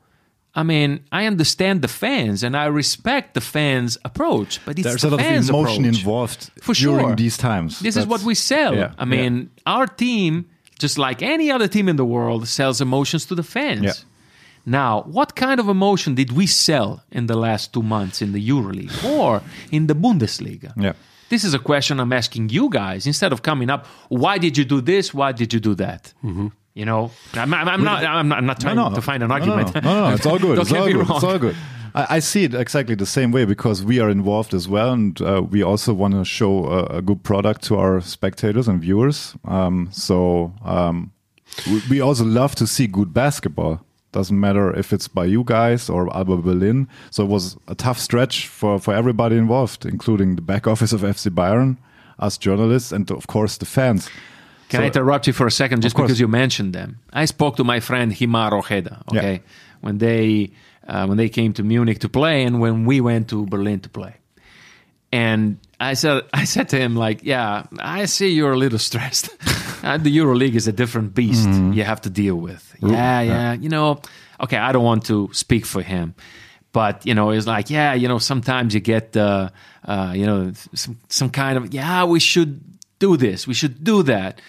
I 0.55 0.63
mean, 0.63 1.01
I 1.11 1.25
understand 1.27 1.81
the 1.81 1.87
fans 1.87 2.43
and 2.43 2.57
I 2.57 2.65
respect 2.65 3.33
the 3.33 3.41
fans' 3.41 3.97
approach, 4.03 4.59
but 4.65 4.77
it's 4.79 4.83
There's 4.87 5.01
the 5.03 5.09
a 5.09 5.11
lot 5.11 5.19
of 5.19 5.25
emotion 5.25 5.85
approach. 5.85 5.99
involved 5.99 6.51
For 6.61 6.73
during 6.73 7.05
sure. 7.07 7.15
these 7.15 7.37
times. 7.37 7.79
This 7.79 7.95
is 7.95 8.05
what 8.07 8.23
we 8.23 8.35
sell. 8.35 8.75
Yeah, 8.75 8.93
I 8.97 9.05
mean, 9.05 9.51
our 9.65 9.85
team, 9.87 10.45
just 10.79 10.97
like 10.97 11.21
any 11.21 11.51
other 11.51 11.67
team 11.67 11.87
in 11.87 11.95
the 11.97 12.05
world, 12.05 12.47
sells 12.47 12.81
emotions 12.81 13.25
to 13.25 13.35
the 13.35 13.43
fans. 13.43 13.83
Yeah. 13.83 13.93
Now, 14.65 15.03
what 15.03 15.35
kind 15.35 15.59
of 15.59 15.69
emotion 15.69 16.15
did 16.15 16.31
we 16.31 16.45
sell 16.47 17.03
in 17.11 17.27
the 17.27 17.35
last 17.35 17.71
two 17.73 17.81
months 17.83 18.21
in 18.21 18.33
the 18.33 18.49
EuroLeague 18.49 19.03
or 19.05 19.41
in 19.71 19.87
the 19.87 19.95
Bundesliga? 19.95 20.73
Yeah. 20.75 20.93
This 21.29 21.43
is 21.43 21.53
a 21.53 21.59
question 21.59 21.99
I'm 21.99 22.11
asking 22.11 22.49
you 22.49 22.69
guys 22.69 23.05
instead 23.07 23.31
of 23.31 23.41
coming 23.43 23.69
up. 23.69 23.85
Why 24.09 24.37
did 24.39 24.57
you 24.57 24.65
do 24.65 24.81
this? 24.81 25.13
Why 25.13 25.31
did 25.31 25.53
you 25.53 25.59
do 25.59 25.75
that? 25.75 26.13
Mm-hmm. 26.23 26.47
You 26.79 26.85
know, 26.85 27.11
I'm, 27.33 27.53
I'm, 27.53 27.67
I'm 27.67 27.83
not. 27.83 28.05
I'm 28.05 28.29
not, 28.29 28.37
I'm 28.37 28.45
not 28.45 28.61
trying 28.61 28.77
to 28.77 29.01
find 29.01 29.21
an 29.21 29.27
no, 29.27 29.35
argument. 29.35 29.75
No, 29.75 29.81
no, 29.81 30.07
no, 30.07 30.15
it's 30.15 30.25
all 30.25 30.39
good. 30.45 30.59
It's 30.59 30.71
all 30.71 30.87
good. 30.87 31.09
It's 31.09 31.23
all 31.25 31.37
good. 31.37 31.55
I, 31.93 32.07
I 32.15 32.19
see 32.19 32.45
it 32.45 32.53
exactly 32.53 32.95
the 32.95 33.05
same 33.05 33.33
way 33.33 33.43
because 33.43 33.83
we 33.83 33.99
are 33.99 34.09
involved 34.09 34.53
as 34.53 34.69
well, 34.69 34.93
and 34.93 35.21
uh, 35.21 35.41
we 35.41 35.61
also 35.61 35.93
want 35.93 36.13
to 36.13 36.23
show 36.23 36.67
a, 36.67 36.99
a 36.99 37.01
good 37.01 37.21
product 37.21 37.63
to 37.63 37.75
our 37.75 37.99
spectators 37.99 38.69
and 38.69 38.79
viewers. 38.79 39.35
Um, 39.43 39.89
so 39.91 40.53
um, 40.63 41.11
we, 41.69 41.81
we 41.89 41.99
also 41.99 42.23
love 42.23 42.55
to 42.55 42.65
see 42.65 42.87
good 42.87 43.13
basketball. 43.13 43.81
Doesn't 44.13 44.39
matter 44.39 44.73
if 44.73 44.93
it's 44.93 45.09
by 45.09 45.25
you 45.25 45.43
guys 45.43 45.89
or 45.89 46.15
Alba 46.15 46.37
Berlin. 46.37 46.87
So 47.11 47.25
it 47.25 47.29
was 47.29 47.57
a 47.67 47.75
tough 47.75 47.99
stretch 47.99 48.47
for, 48.47 48.79
for 48.79 48.93
everybody 48.93 49.35
involved, 49.35 49.85
including 49.85 50.37
the 50.37 50.41
back 50.41 50.65
office 50.65 50.93
of 50.93 51.01
FC 51.01 51.29
Bayern, 51.29 51.75
us 52.19 52.37
journalists, 52.37 52.93
and 52.93 53.11
of 53.11 53.27
course 53.27 53.57
the 53.57 53.65
fans. 53.65 54.09
Can 54.69 54.81
I 54.83 54.87
interrupt 54.87 55.27
you 55.27 55.33
for 55.33 55.47
a 55.47 55.51
second 55.51 55.81
just 55.81 55.95
because 55.95 56.19
you 56.19 56.27
mentioned 56.27 56.73
them? 56.73 56.99
I 57.11 57.25
spoke 57.25 57.55
to 57.57 57.63
my 57.63 57.79
friend 57.79 58.11
Himar 58.13 58.51
Ojeda, 58.53 59.03
Yeah. 59.11 59.19
okay, 59.19 59.41
when 59.81 59.97
they 59.97 60.51
uh, 60.87 61.05
when 61.07 61.17
they 61.17 61.29
came 61.29 61.53
to 61.53 61.63
Munich 61.63 61.99
to 61.99 62.09
play 62.09 62.43
and 62.45 62.59
when 62.59 62.85
we 62.85 63.01
went 63.01 63.27
to 63.29 63.45
Berlin 63.45 63.79
to 63.81 63.89
play. 63.89 64.13
And 65.11 65.57
I 65.79 65.95
said 65.95 66.23
I 66.33 66.45
said 66.45 66.69
to 66.69 66.77
him 66.77 66.95
like, 66.95 67.23
"Yeah, 67.23 67.63
I 67.79 68.05
see 68.05 68.29
you're 68.29 68.53
a 68.53 68.57
little 68.57 68.79
stressed. 68.79 69.29
Uh, 69.81 69.95
the 69.97 70.11
EuroLeague 70.17 70.55
is 70.55 70.67
a 70.67 70.73
different 70.73 71.13
beast 71.15 71.47
Mm-hmm. 71.47 71.71
you 71.71 71.85
have 71.85 72.01
to 72.01 72.09
deal 72.09 72.35
with." 72.35 72.75
Yeah, 72.81 73.21
yeah, 73.21 73.53
you 73.53 73.69
know, 73.69 74.01
okay, 74.41 74.57
I 74.57 74.73
don't 74.73 74.83
want 74.83 75.05
to 75.05 75.29
speak 75.31 75.65
for 75.65 75.81
him. 75.81 76.15
But 76.73 77.05
you 77.05 77.15
know, 77.15 77.29
it's 77.31 77.47
like, 77.47 77.69
yeah, 77.69 77.93
you 77.95 78.09
know, 78.09 78.19
sometimes 78.19 78.73
you 78.73 78.81
get, 78.81 79.15
uh, 79.15 79.49
uh, 79.87 80.11
you 80.13 80.25
know, 80.25 80.51
some 80.75 80.97
some 81.07 81.29
kind 81.29 81.57
of, 81.57 81.73
yeah, 81.73 82.03
we 82.03 82.19
should 82.19 82.59
do 82.99 83.15
this, 83.15 83.47
we 83.47 83.53
should 83.53 83.83
do 83.85 84.03
that 84.03 84.41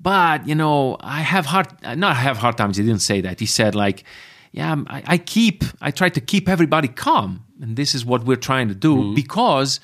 but 0.00 0.46
you 0.46 0.54
know 0.54 0.96
i 1.00 1.20
have 1.20 1.46
hard 1.46 1.68
not 1.96 2.16
have 2.16 2.36
hard 2.36 2.56
times 2.56 2.76
he 2.76 2.84
didn't 2.84 3.02
say 3.02 3.20
that. 3.20 3.40
He 3.40 3.46
said 3.46 3.74
like 3.74 4.04
yeah 4.52 4.72
um, 4.72 4.86
i, 4.88 5.02
I 5.06 5.18
keep 5.18 5.64
i 5.80 5.90
try 5.90 6.08
to 6.08 6.20
keep 6.20 6.48
everybody 6.48 6.88
calm. 6.88 7.44
And 7.60 7.76
this 7.76 7.94
is 7.94 8.04
what 8.04 8.24
we're 8.24 8.36
trying 8.36 8.68
to 8.68 8.74
do 8.74 8.96
mm-hmm. 8.96 9.14
because 9.14 9.80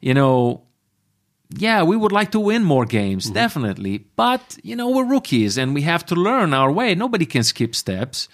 you 0.00 0.14
know 0.14 0.62
yeah 1.50 1.82
we 1.82 1.96
would 1.96 2.12
like 2.12 2.30
to 2.32 2.40
win 2.40 2.64
more 2.64 2.86
games 2.86 3.24
mm-hmm. 3.24 3.34
definitely. 3.34 3.98
But 4.16 4.58
you 4.62 4.76
know 4.76 4.90
we're 4.90 5.04
rookies 5.04 5.58
and 5.58 5.74
we 5.74 5.82
have 5.82 6.04
to 6.06 6.14
learn 6.14 6.54
our 6.54 6.72
way. 6.72 6.94
Nobody 6.94 7.26
can 7.26 7.42
skip 7.42 7.74
steps. 7.74 8.28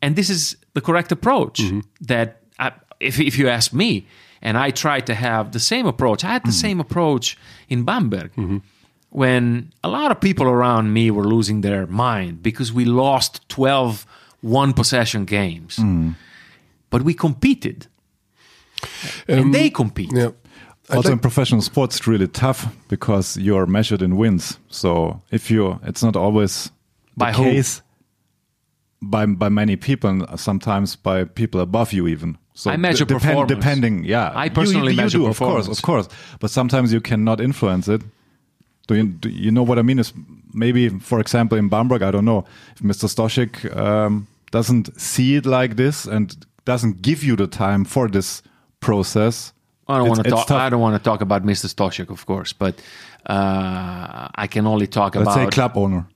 And 0.00 0.14
this 0.14 0.30
is 0.30 0.56
the 0.74 0.80
correct 0.80 1.10
approach 1.10 1.60
mm-hmm. 1.60 1.80
that 2.02 2.42
I, 2.58 2.72
if, 3.00 3.18
if 3.18 3.36
you 3.36 3.48
ask 3.48 3.72
me 3.72 4.06
and 4.40 4.56
i 4.56 4.70
try 4.70 5.00
to 5.00 5.14
have 5.14 5.52
the 5.52 5.60
same 5.60 5.86
approach. 5.86 6.24
I 6.24 6.28
had 6.28 6.44
the 6.44 6.52
same 6.52 6.80
approach 6.80 7.36
in 7.68 7.84
bamberg 7.84 8.30
when 9.10 9.72
a 9.82 9.88
lot 9.88 10.10
of 10.10 10.20
people 10.20 10.46
around 10.46 10.92
me 10.92 11.10
were 11.10 11.24
losing 11.24 11.62
their 11.62 11.86
mind 11.86 12.42
because 12.42 12.72
we 12.72 12.84
lost 12.84 13.48
12 13.48 14.06
one 14.40 14.72
possession 14.72 15.24
games. 15.24 15.76
Hmm. 15.76 16.10
But 16.90 17.02
we 17.02 17.14
competed. 17.14 17.86
And 19.26 19.40
um, 19.40 19.52
they 19.52 19.70
compete. 19.70 20.12
yeah. 20.12 20.30
Also 20.90 21.08
like- 21.08 21.12
in 21.12 21.18
professional 21.18 21.60
sports 21.62 21.96
it's 21.96 22.06
really 22.06 22.28
tough 22.28 22.66
because 22.88 23.36
you're 23.36 23.66
measured 23.66 24.02
in 24.02 24.16
wins. 24.16 24.58
So 24.68 25.20
if 25.30 25.50
you 25.50 25.80
it's 25.82 26.02
not 26.02 26.16
always 26.16 26.70
By 27.16 27.32
the 27.32 27.38
who? 27.38 27.44
case. 27.44 27.82
By 29.02 29.26
by 29.26 29.48
many 29.48 29.76
people 29.76 30.10
and 30.10 30.40
sometimes 30.40 30.96
by 30.96 31.24
people 31.24 31.60
above 31.60 31.92
you 31.92 32.06
even. 32.08 32.38
So 32.54 32.70
I 32.70 32.76
measure 32.76 33.04
d- 33.04 33.14
depend- 33.14 33.22
performance. 33.22 33.54
depending 33.54 34.04
yeah. 34.04 34.30
I 34.34 34.44
You- 34.44 34.50
personally 34.50 34.92
you, 34.92 34.98
you 34.98 35.02
measure 35.02 35.18
do, 35.18 35.26
of 35.26 35.38
course 35.38 35.68
of 35.68 35.82
course. 35.82 36.08
But 36.40 36.50
sometimes 36.50 36.92
you 36.92 37.00
cannot 37.00 37.40
influence 37.40 37.88
it 37.88 38.02
do 38.88 38.94
you, 38.94 39.06
do 39.06 39.28
you 39.28 39.50
know 39.50 39.62
what 39.62 39.78
I 39.78 39.82
mean? 39.82 39.98
Is 39.98 40.12
maybe, 40.52 40.88
for 40.88 41.20
example, 41.20 41.56
in 41.56 41.68
Bamberg, 41.68 42.02
I 42.02 42.10
don't 42.10 42.24
know 42.24 42.44
if 42.74 42.82
Mr. 42.82 43.06
Stoschek 43.06 43.76
um, 43.76 44.26
doesn't 44.50 44.98
see 45.00 45.36
it 45.36 45.46
like 45.46 45.76
this 45.76 46.06
and 46.06 46.34
doesn't 46.64 47.02
give 47.02 47.22
you 47.22 47.36
the 47.36 47.46
time 47.46 47.84
for 47.84 48.08
this 48.08 48.42
process. 48.80 49.52
I 49.86 49.98
don't 49.98 50.08
want 50.08 50.24
to 50.24 50.30
talk. 50.30 50.46
tough. 50.46 50.60
I 50.60 50.68
don't 50.68 50.80
want 50.80 50.96
to 50.96 51.02
talk 51.02 51.20
about 51.20 51.44
Mr. 51.44 51.66
Stoschek, 51.72 52.10
of 52.10 52.26
course, 52.26 52.52
but 52.52 52.74
uh, 53.26 54.28
I 54.34 54.46
can 54.46 54.66
only 54.66 54.86
talk 54.86 55.14
Let's 55.14 55.28
about. 55.28 55.34
say 55.34 55.50
club 55.50 55.76
owner. 55.76 56.06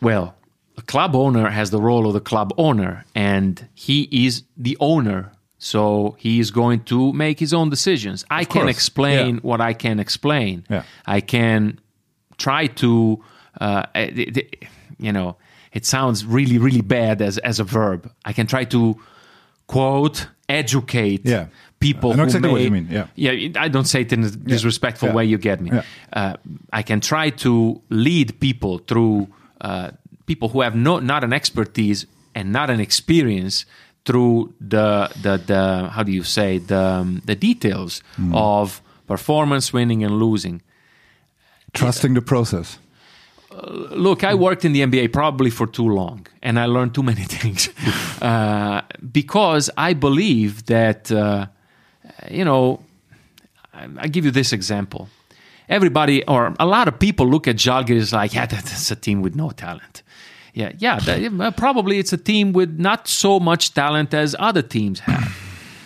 Well, 0.00 0.34
a 0.76 0.82
club 0.82 1.16
owner 1.16 1.50
has 1.50 1.70
the 1.70 1.80
role 1.80 2.06
of 2.06 2.14
the 2.14 2.20
club 2.20 2.52
owner, 2.56 3.04
and 3.14 3.66
he 3.74 4.08
is 4.10 4.44
the 4.56 4.76
owner. 4.80 5.32
So 5.58 6.14
he 6.18 6.38
is 6.38 6.50
going 6.50 6.84
to 6.84 7.12
make 7.12 7.40
his 7.40 7.52
own 7.52 7.68
decisions. 7.70 8.24
I 8.30 8.44
can 8.44 8.62
course, 8.62 8.70
explain 8.76 9.34
yeah. 9.36 9.40
what 9.42 9.60
I 9.60 9.72
can 9.72 9.98
explain. 9.98 10.64
Yeah. 10.70 10.84
I 11.06 11.20
can 11.20 11.80
try 12.36 12.68
to, 12.68 13.22
uh, 13.60 13.84
it- 13.94 14.64
you 14.98 15.12
know, 15.12 15.36
it 15.72 15.84
sounds 15.84 16.24
really, 16.24 16.58
really 16.58 16.80
bad 16.80 17.20
as, 17.22 17.38
as 17.38 17.58
a 17.60 17.64
verb. 17.64 18.10
I 18.24 18.32
can 18.32 18.46
try 18.46 18.64
to 18.64 18.96
quote, 19.66 20.28
educate. 20.48 21.22
Yeah. 21.24 21.46
people 21.80 22.12
I 22.12 22.16
know 22.16 22.24
exactly 22.24 22.50
what 22.50 22.60
you 22.62 22.70
mean, 22.72 22.88
yeah. 22.90 23.06
yeah 23.14 23.62
i 23.64 23.68
don't 23.68 23.86
say 23.86 24.00
it 24.00 24.12
in 24.12 24.24
a 24.24 24.30
disrespectful 24.30 25.08
Yeah. 25.08 25.14
way 25.14 25.24
you 25.26 25.38
get 25.38 25.60
me 25.60 25.70
uh, 26.12 26.34
i 26.72 26.82
can 26.82 26.98
try 27.00 27.30
to 27.46 27.80
lead 27.88 28.40
people 28.40 28.78
through 28.88 29.28
uh, 29.60 29.90
people 30.26 30.48
who 30.48 30.60
have 30.62 30.74
no 30.74 30.98
not 30.98 31.22
an 31.22 31.32
expertise 31.32 32.04
and 32.34 32.50
not 32.50 32.68
an 32.70 32.80
experience 32.80 33.64
through 34.08 34.36
the 34.68 34.86
the, 35.24 35.34
the 35.50 35.60
how 35.94 36.02
do 36.08 36.12
you 36.18 36.24
say 36.24 36.58
the 36.72 36.82
um, 37.00 37.08
the 37.30 37.34
details 37.48 38.02
Hmm. 38.16 38.34
of 38.34 38.80
performance 39.06 39.66
winning 39.76 40.04
and 40.06 40.14
losing 40.24 40.60
Trusting 41.72 42.14
the 42.14 42.22
process. 42.22 42.78
look, 44.06 44.22
I 44.24 44.34
worked 44.34 44.64
in 44.64 44.72
the 44.72 44.82
NBA 44.86 45.08
probably 45.12 45.50
for 45.50 45.66
too 45.66 45.88
long, 46.00 46.26
and 46.42 46.58
I 46.58 46.66
learned 46.66 46.92
too 46.94 47.02
many 47.02 47.24
things 47.38 47.68
uh, 48.22 48.80
because 49.12 49.70
I 49.88 49.94
believe 49.94 50.52
that 50.66 51.10
uh, 51.12 51.46
you 52.38 52.44
know. 52.44 52.62
I 53.80 53.84
I 54.04 54.08
give 54.14 54.24
you 54.26 54.32
this 54.32 54.52
example. 54.52 55.02
Everybody, 55.68 56.16
or 56.26 56.54
a 56.58 56.66
lot 56.66 56.88
of 56.88 56.94
people, 56.98 57.26
look 57.34 57.46
at 57.48 57.56
Žalgiris 57.56 58.12
like, 58.12 58.32
yeah, 58.36 58.46
that's 58.46 58.90
a 58.90 58.96
team 58.96 59.22
with 59.22 59.34
no 59.36 59.50
talent. 59.50 60.02
Yeah, 60.54 60.72
yeah, 60.78 60.98
that, 61.00 61.56
probably 61.56 61.98
it's 61.98 62.12
a 62.12 62.16
team 62.16 62.52
with 62.52 62.78
not 62.78 63.08
so 63.08 63.38
much 63.38 63.74
talent 63.74 64.14
as 64.14 64.34
other 64.38 64.62
teams 64.62 65.00
have, 65.00 65.36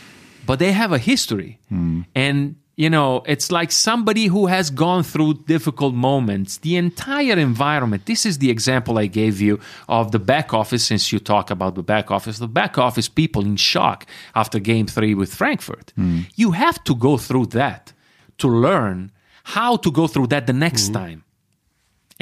but 0.46 0.58
they 0.58 0.72
have 0.72 0.92
a 0.92 0.98
history, 0.98 1.58
hmm. 1.68 2.02
and 2.14 2.56
you 2.76 2.88
know, 2.88 3.22
it's 3.26 3.52
like 3.52 3.70
somebody 3.70 4.26
who 4.26 4.46
has 4.46 4.70
gone 4.70 5.02
through 5.02 5.34
difficult 5.46 5.94
moments. 5.94 6.58
The 6.58 6.76
entire 6.76 7.38
environment. 7.38 8.06
This 8.06 8.24
is 8.24 8.38
the 8.38 8.50
example 8.50 8.98
I 8.98 9.06
gave 9.06 9.40
you 9.40 9.60
of 9.88 10.10
the 10.10 10.18
back 10.18 10.54
office. 10.54 10.84
Since 10.84 11.12
you 11.12 11.18
talk 11.18 11.50
about 11.50 11.74
the 11.74 11.82
back 11.82 12.10
office, 12.10 12.38
the 12.38 12.48
back 12.48 12.78
office 12.78 13.08
people 13.08 13.44
in 13.44 13.56
shock 13.56 14.06
after 14.34 14.58
Game 14.58 14.86
Three 14.86 15.14
with 15.14 15.34
Frankfurt. 15.34 15.92
Hmm. 15.96 16.20
You 16.34 16.52
have 16.52 16.82
to 16.84 16.94
go 16.94 17.18
through 17.18 17.46
that 17.46 17.92
to 18.38 18.48
learn 18.48 19.12
how 19.44 19.76
to 19.76 19.90
go 19.90 20.06
through 20.06 20.28
that 20.28 20.46
the 20.46 20.52
next 20.52 20.92
time. 20.92 21.24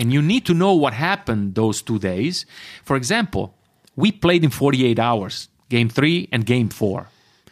And 0.00 0.10
you 0.14 0.22
need 0.22 0.46
to 0.46 0.54
know 0.54 0.72
what 0.72 0.94
happened 0.94 1.54
those 1.54 1.82
two 1.82 1.98
days. 1.98 2.46
For 2.82 2.96
example, 2.96 3.54
we 3.96 4.10
played 4.10 4.42
in 4.42 4.50
48 4.50 4.98
hours, 4.98 5.48
game 5.68 5.90
three 5.90 6.26
and 6.32 6.46
game 6.46 6.70
4 6.70 7.06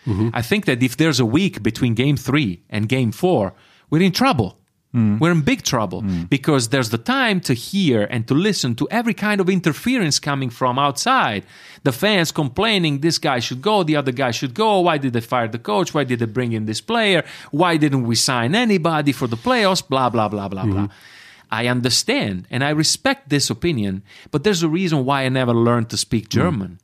mm-hmm. 0.07 0.31
I 0.33 0.41
think 0.41 0.65
that 0.65 0.83
if 0.83 0.97
there's 0.97 1.21
a 1.21 1.27
week 1.27 1.63
between 1.63 1.93
game 1.95 2.17
three 2.17 2.63
and 2.71 2.89
game 2.89 3.13
four, 3.13 3.53
we're 3.91 4.03
in 4.03 4.13
trouble. 4.13 4.59
Mm. 4.95 5.21
We're 5.21 5.33
in 5.33 5.43
big 5.43 5.63
trouble 5.63 6.01
mm. 6.01 6.31
because 6.31 6.71
there's 6.71 6.89
the 6.89 6.97
time 6.97 7.41
to 7.43 7.53
hear 7.53 8.09
and 8.11 8.27
to 8.29 8.35
listen 8.35 8.75
to 8.77 8.89
every 8.91 9.13
kind 9.13 9.39
of 9.39 9.51
interference 9.51 10.19
coming 10.19 10.49
from 10.49 10.79
outside. 10.79 11.45
The 11.83 11.93
fans 11.93 12.33
complaining 12.33 13.01
this 13.01 13.19
guy 13.19 13.41
should 13.41 13.61
go, 13.61 13.83
the 13.83 13.97
other 13.97 14.13
guy 14.13 14.31
should 14.31 14.55
go. 14.55 14.81
Why 14.81 14.97
did 14.97 15.13
they 15.13 15.21
fire 15.21 15.49
the 15.49 15.59
coach? 15.59 15.93
Why 15.93 16.05
did 16.05 16.21
they 16.21 16.31
bring 16.39 16.53
in 16.53 16.65
this 16.65 16.81
player? 16.81 17.23
Why 17.51 17.77
didn't 17.77 18.05
we 18.05 18.15
sign 18.15 18.55
anybody 18.55 19.13
for 19.13 19.27
the 19.29 19.37
playoffs? 19.37 19.87
Blah, 19.87 20.09
blah, 20.09 20.29
blah, 20.29 20.49
blah, 20.49 20.65
blah. 20.65 20.87
Mm-hmm. 20.87 21.18
I 21.51 21.67
understand 21.67 22.47
and 22.51 22.63
I 22.63 22.71
respect 22.71 23.29
this 23.29 23.51
opinion, 23.51 24.03
but 24.31 24.45
there's 24.45 24.63
a 24.63 24.69
reason 24.69 25.05
why 25.05 25.25
I 25.25 25.29
never 25.29 25.55
learned 25.55 25.91
to 25.91 25.97
speak 25.97 26.25
hmm. 26.25 26.39
German. 26.39 26.81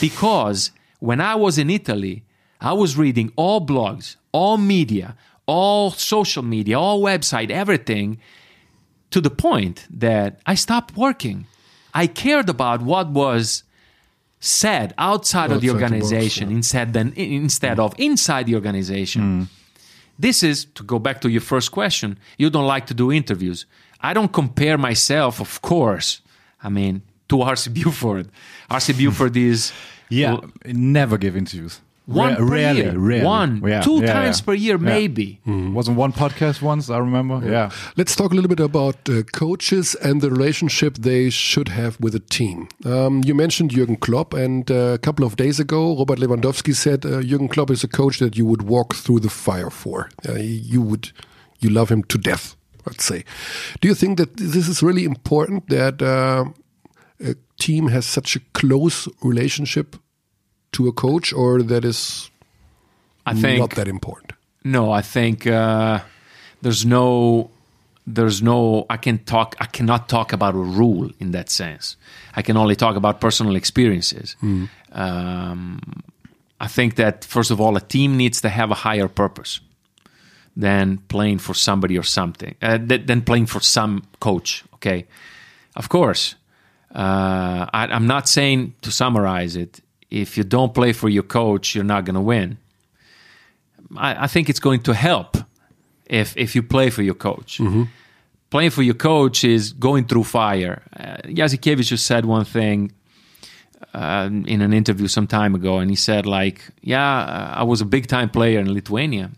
Because 0.00 0.70
when 1.00 1.20
I 1.20 1.34
was 1.34 1.58
in 1.58 1.68
Italy, 1.70 2.24
I 2.60 2.72
was 2.72 2.96
reading 2.96 3.32
all 3.36 3.64
blogs, 3.64 4.16
all 4.32 4.56
media, 4.56 5.16
all 5.46 5.90
social 5.90 6.42
media, 6.42 6.78
all 6.78 7.02
website, 7.02 7.50
everything 7.50 8.18
to 9.10 9.20
the 9.20 9.30
point 9.30 9.86
that 9.90 10.40
I 10.46 10.54
stopped 10.54 10.96
working. 10.96 11.46
I 11.92 12.06
cared 12.06 12.48
about 12.48 12.82
what 12.82 13.10
was 13.10 13.64
said 14.40 14.92
outside, 14.98 15.50
of 15.52 15.60
the 15.60 15.70
Outside 15.70 15.70
the 15.70 15.72
box, 15.72 15.82
organization 15.82 16.50
yeah. 16.50 16.56
instead 16.56 16.92
than 16.92 17.12
instead 17.14 17.76
hmm. 17.76 17.80
of 17.80 17.94
inside 17.98 18.46
the 18.46 18.54
organization. 18.54 19.22
Hmm. 19.22 19.42
This 20.18 20.42
is 20.42 20.66
to 20.74 20.82
go 20.82 20.98
back 20.98 21.20
to 21.22 21.28
your 21.28 21.40
first 21.40 21.72
question. 21.72 22.18
You 22.38 22.50
don't 22.50 22.66
like 22.66 22.86
to 22.86 22.94
do 22.94 23.10
interviews. 23.12 23.66
I 24.00 24.12
don't 24.12 24.32
compare 24.32 24.78
myself, 24.78 25.40
of 25.40 25.60
course. 25.62 26.20
I 26.62 26.68
mean, 26.68 27.02
to 27.28 27.36
RC 27.36 27.74
Buford. 27.74 28.28
RC 28.70 28.96
Buford 28.96 29.36
is 29.36 29.72
Yeah, 30.08 30.38
never 30.66 31.18
give 31.18 31.36
interviews. 31.36 31.80
One 32.06 32.32
Ra- 32.32 32.36
per 32.36 32.44
rarely, 32.44 32.82
year, 32.82 32.98
rarely. 32.98 33.24
one, 33.24 33.62
Yeah, 33.66 33.80
two 33.80 34.00
yeah, 34.00 34.12
times 34.12 34.40
yeah. 34.40 34.44
per 34.46 34.54
year, 34.54 34.76
Yeah. 34.76 34.94
maybe. 34.94 35.40
Wasn't 35.46 35.96
one 35.96 36.12
podcast 36.12 36.60
once, 36.62 36.90
I 36.90 36.98
remember. 36.98 37.40
Yeah. 37.44 37.70
Let's 37.96 38.14
talk 38.14 38.32
a 38.32 38.34
little 38.34 38.48
bit 38.48 38.60
about 38.60 38.96
uh, 39.08 39.22
coaches 39.32 39.94
and 40.02 40.20
the 40.20 40.30
relationship 40.30 40.98
they 40.98 41.30
should 41.30 41.68
have 41.68 41.96
with 42.00 42.14
a 42.14 42.20
team. 42.20 42.68
Um, 42.84 43.22
you 43.24 43.34
mentioned 43.34 43.70
Jürgen 43.70 43.98
Klopp, 43.98 44.34
and 44.34 44.70
uh, 44.70 44.74
a 44.94 44.98
couple 44.98 45.24
of 45.24 45.36
days 45.36 45.58
ago, 45.58 45.96
Robert 45.96 46.18
Lewandowski 46.18 46.74
said 46.74 47.04
uh, 47.06 47.20
Jürgen 47.22 47.48
Klopp 47.48 47.70
is 47.70 47.82
a 47.84 47.88
coach 47.88 48.18
that 48.18 48.36
you 48.36 48.44
would 48.44 48.62
walk 48.62 48.94
through 48.94 49.20
the 49.20 49.30
fire 49.30 49.70
for. 49.70 50.10
Uh, 50.28 50.34
you 50.34 50.82
would, 50.82 51.10
you 51.60 51.70
love 51.70 51.88
him 51.90 52.02
to 52.04 52.18
death. 52.18 52.54
Let's 52.86 53.04
say. 53.06 53.24
Do 53.80 53.88
you 53.88 53.94
think 53.94 54.18
that 54.18 54.36
this 54.36 54.68
is 54.68 54.82
really 54.82 55.04
important 55.04 55.68
that 55.70 56.02
uh, 56.02 56.44
a 57.18 57.34
team 57.58 57.88
has 57.88 58.04
such 58.04 58.36
a 58.36 58.40
close 58.52 59.08
relationship 59.22 59.96
to 60.74 60.88
a 60.88 60.92
coach, 60.92 61.32
or 61.32 61.62
that 61.62 61.84
is 61.84 62.30
I 63.26 63.34
think 63.34 63.58
not 63.58 63.70
that 63.70 63.88
important? 63.88 64.32
No, 64.64 64.90
I 64.92 65.02
think 65.02 65.46
uh, 65.46 66.00
there's 66.62 66.84
no, 66.84 67.50
there's 68.06 68.40
no. 68.42 68.86
I 68.88 68.96
can 68.96 69.18
talk. 69.18 69.56
I 69.60 69.66
cannot 69.66 70.08
talk 70.08 70.32
about 70.32 70.54
a 70.54 70.58
rule 70.58 71.10
in 71.18 71.32
that 71.32 71.50
sense. 71.50 71.96
I 72.36 72.42
can 72.42 72.56
only 72.56 72.76
talk 72.76 72.96
about 72.96 73.20
personal 73.20 73.56
experiences. 73.56 74.36
Um, 74.92 75.80
I 76.60 76.68
think 76.68 76.94
that 76.96 77.24
first 77.24 77.50
of 77.50 77.60
all, 77.60 77.76
a 77.76 77.80
team 77.80 78.16
needs 78.16 78.40
to 78.40 78.48
have 78.48 78.70
a 78.70 78.74
higher 78.74 79.08
purpose 79.08 79.60
than 80.56 80.98
playing 81.08 81.38
for 81.38 81.54
somebody 81.54 81.98
or 81.98 82.04
something. 82.04 82.54
Uh, 82.62 82.78
th- 82.78 83.06
than 83.06 83.22
playing 83.22 83.46
for 83.46 83.60
some 83.60 84.02
coach. 84.20 84.64
Okay, 84.74 85.06
of 85.76 85.88
course. 85.88 86.36
Uh, 86.94 87.66
I, 87.74 87.88
I'm 87.90 88.06
not 88.06 88.28
saying 88.28 88.74
to 88.82 88.90
summarize 88.90 89.56
it. 89.56 89.80
If 90.10 90.36
you 90.36 90.44
don't 90.44 90.72
play 90.74 90.92
for 90.92 91.08
your 91.08 91.24
coach, 91.24 91.74
you're 91.74 91.84
not 91.84 92.04
going 92.04 92.14
to 92.14 92.20
win. 92.20 92.58
I, 93.96 94.24
I 94.24 94.26
think 94.26 94.48
it's 94.48 94.60
going 94.60 94.80
to 94.82 94.94
help 94.94 95.36
if 96.06 96.36
if 96.36 96.54
you 96.54 96.62
play 96.62 96.90
for 96.90 97.02
your 97.02 97.14
coach. 97.16 97.60
Playing 98.50 98.70
for 98.70 98.82
your 98.82 98.94
coach 98.94 99.42
is 99.44 99.72
going 99.72 100.06
through 100.06 100.24
fire. 100.24 100.82
Uh, 100.96 101.16
Jasikevich 101.24 101.88
just 101.88 102.06
said 102.06 102.24
one 102.24 102.44
thing 102.44 102.92
uh, 103.92 104.28
in 104.46 104.60
an 104.62 104.72
interview 104.72 105.08
some 105.08 105.26
time 105.26 105.54
ago, 105.54 105.78
and 105.78 105.90
he 105.90 105.96
said 105.96 106.24
like, 106.26 106.60
"Yeah, 106.80 107.18
uh, 107.18 107.60
I 107.60 107.64
was 107.64 107.80
a 107.80 107.84
big 107.84 108.06
time 108.06 108.28
player 108.30 108.60
in 108.60 108.72
Lithuania, 108.72 109.30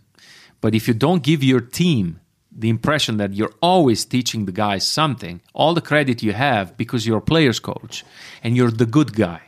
but 0.60 0.74
if 0.74 0.86
you 0.88 0.94
don't 0.94 1.22
give 1.22 1.42
your 1.42 1.60
team 1.60 2.20
the 2.58 2.68
impression 2.68 3.16
that 3.18 3.32
you're 3.34 3.52
always 3.60 4.04
teaching 4.04 4.46
the 4.46 4.52
guys 4.52 4.86
something, 4.86 5.40
all 5.54 5.74
the 5.74 5.82
credit 5.82 6.22
you 6.22 6.32
have 6.32 6.76
because 6.76 7.06
you're 7.06 7.18
a 7.18 7.28
player's 7.32 7.60
coach 7.60 8.04
and 8.42 8.56
you're 8.56 8.70
the 8.70 8.86
good 8.86 9.14
guy." 9.14 9.40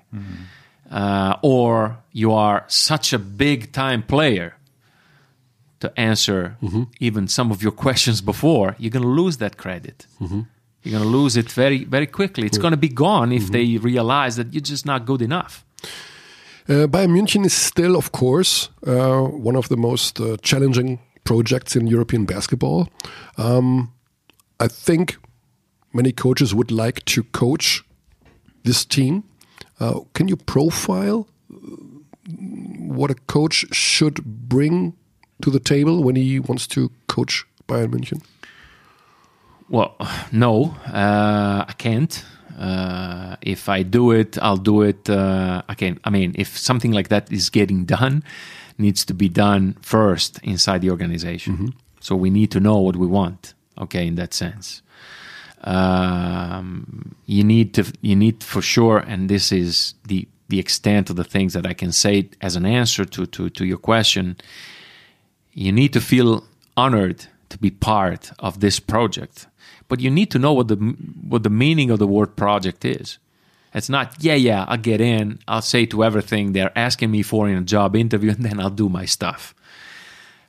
Uh, 0.90 1.36
or 1.42 1.98
you 2.12 2.32
are 2.32 2.64
such 2.68 3.12
a 3.12 3.18
big 3.18 3.72
time 3.72 4.02
player 4.02 4.54
to 5.80 5.92
answer 6.00 6.56
even 6.98 7.28
some 7.28 7.50
of 7.52 7.62
your 7.62 7.72
questions 7.72 8.20
before, 8.20 8.74
you're 8.78 8.90
going 8.90 9.04
to 9.04 9.08
lose 9.22 9.36
that 9.36 9.56
credit. 9.56 10.06
You're 10.82 10.98
going 10.98 11.02
to 11.12 11.18
lose 11.18 11.36
it 11.36 11.50
very, 11.52 11.84
very 11.84 12.06
quickly. 12.06 12.46
It's 12.46 12.58
going 12.58 12.72
to 12.72 12.76
be 12.78 12.88
gone 12.88 13.32
if 13.32 13.50
they 13.52 13.76
realize 13.78 14.36
that 14.36 14.52
you're 14.52 14.60
just 14.60 14.86
not 14.86 15.04
good 15.06 15.22
enough. 15.22 15.64
Uh, 16.68 16.86
Bayern 16.86 17.12
München 17.16 17.46
is 17.46 17.54
still, 17.54 17.96
of 17.96 18.10
course, 18.12 18.68
uh, 18.86 19.22
one 19.22 19.56
of 19.56 19.68
the 19.68 19.76
most 19.76 20.20
uh, 20.20 20.36
challenging 20.42 20.98
projects 21.24 21.76
in 21.76 21.86
European 21.86 22.24
basketball. 22.26 22.88
Um, 23.36 23.92
I 24.60 24.68
think 24.68 25.16
many 25.92 26.12
coaches 26.12 26.54
would 26.54 26.70
like 26.70 27.04
to 27.06 27.22
coach 27.22 27.84
this 28.64 28.84
team. 28.84 29.22
Uh, 29.80 30.00
can 30.14 30.28
you 30.28 30.36
profile 30.36 31.28
uh, 31.52 31.56
what 32.88 33.10
a 33.10 33.14
coach 33.14 33.64
should 33.72 34.24
bring 34.24 34.94
to 35.42 35.50
the 35.50 35.60
table 35.60 36.02
when 36.02 36.16
he 36.16 36.40
wants 36.40 36.66
to 36.66 36.90
coach 37.06 37.46
Bayern 37.68 37.88
München? 37.88 38.22
Well, 39.68 39.96
no, 40.32 40.74
uh, 40.86 41.64
I 41.68 41.74
can't. 41.78 42.24
Uh, 42.58 43.36
if 43.40 43.68
I 43.68 43.84
do 43.84 44.10
it, 44.10 44.36
I'll 44.42 44.56
do 44.56 44.82
it. 44.82 45.08
Uh, 45.08 45.62
I 45.68 45.74
can. 45.74 46.00
I 46.04 46.10
mean, 46.10 46.34
if 46.36 46.58
something 46.58 46.90
like 46.90 47.08
that 47.08 47.32
is 47.32 47.50
getting 47.50 47.84
done, 47.84 48.24
needs 48.78 49.04
to 49.04 49.14
be 49.14 49.28
done 49.28 49.76
first 49.80 50.40
inside 50.42 50.80
the 50.80 50.90
organization. 50.90 51.74
So 52.00 52.16
we 52.16 52.30
need 52.30 52.50
to 52.50 52.60
know 52.60 52.78
what 52.78 52.96
we 52.96 53.06
want. 53.06 53.54
Okay, 53.76 54.06
in 54.08 54.16
that 54.16 54.34
sense, 54.34 54.82
um, 55.64 57.14
you 57.26 57.44
need 57.44 57.74
to. 57.74 57.92
You 58.00 58.16
need 58.16 58.42
for 58.42 58.62
sure, 58.62 58.98
and 58.98 59.28
this 59.28 59.52
is 59.52 59.94
the 60.06 60.28
the 60.48 60.58
extent 60.58 61.10
of 61.10 61.16
the 61.16 61.24
things 61.24 61.52
that 61.52 61.66
I 61.66 61.74
can 61.74 61.92
say 61.92 62.30
as 62.40 62.56
an 62.56 62.64
answer 62.64 63.04
to 63.04 63.26
to 63.26 63.50
to 63.50 63.64
your 63.64 63.78
question 63.78 64.36
you 65.58 65.72
need 65.72 65.92
to 65.92 66.00
feel 66.00 66.44
honored 66.76 67.26
to 67.48 67.58
be 67.58 67.70
part 67.70 68.30
of 68.38 68.60
this 68.60 68.78
project 68.78 69.48
but 69.88 70.00
you 70.00 70.10
need 70.10 70.30
to 70.30 70.38
know 70.38 70.52
what 70.52 70.68
the 70.68 70.76
what 70.76 71.42
the 71.42 71.50
meaning 71.50 71.90
of 71.90 71.98
the 71.98 72.06
word 72.06 72.36
project 72.36 72.84
is 72.84 73.18
it's 73.74 73.88
not 73.88 74.14
yeah 74.20 74.34
yeah 74.34 74.64
i'll 74.68 74.76
get 74.76 75.00
in 75.00 75.38
i'll 75.48 75.62
say 75.62 75.84
to 75.84 76.04
everything 76.04 76.52
they're 76.52 76.78
asking 76.78 77.10
me 77.10 77.22
for 77.22 77.48
in 77.48 77.56
a 77.56 77.62
job 77.62 77.96
interview 77.96 78.30
and 78.36 78.44
then 78.44 78.60
i'll 78.60 78.70
do 78.70 78.88
my 78.88 79.04
stuff 79.04 79.54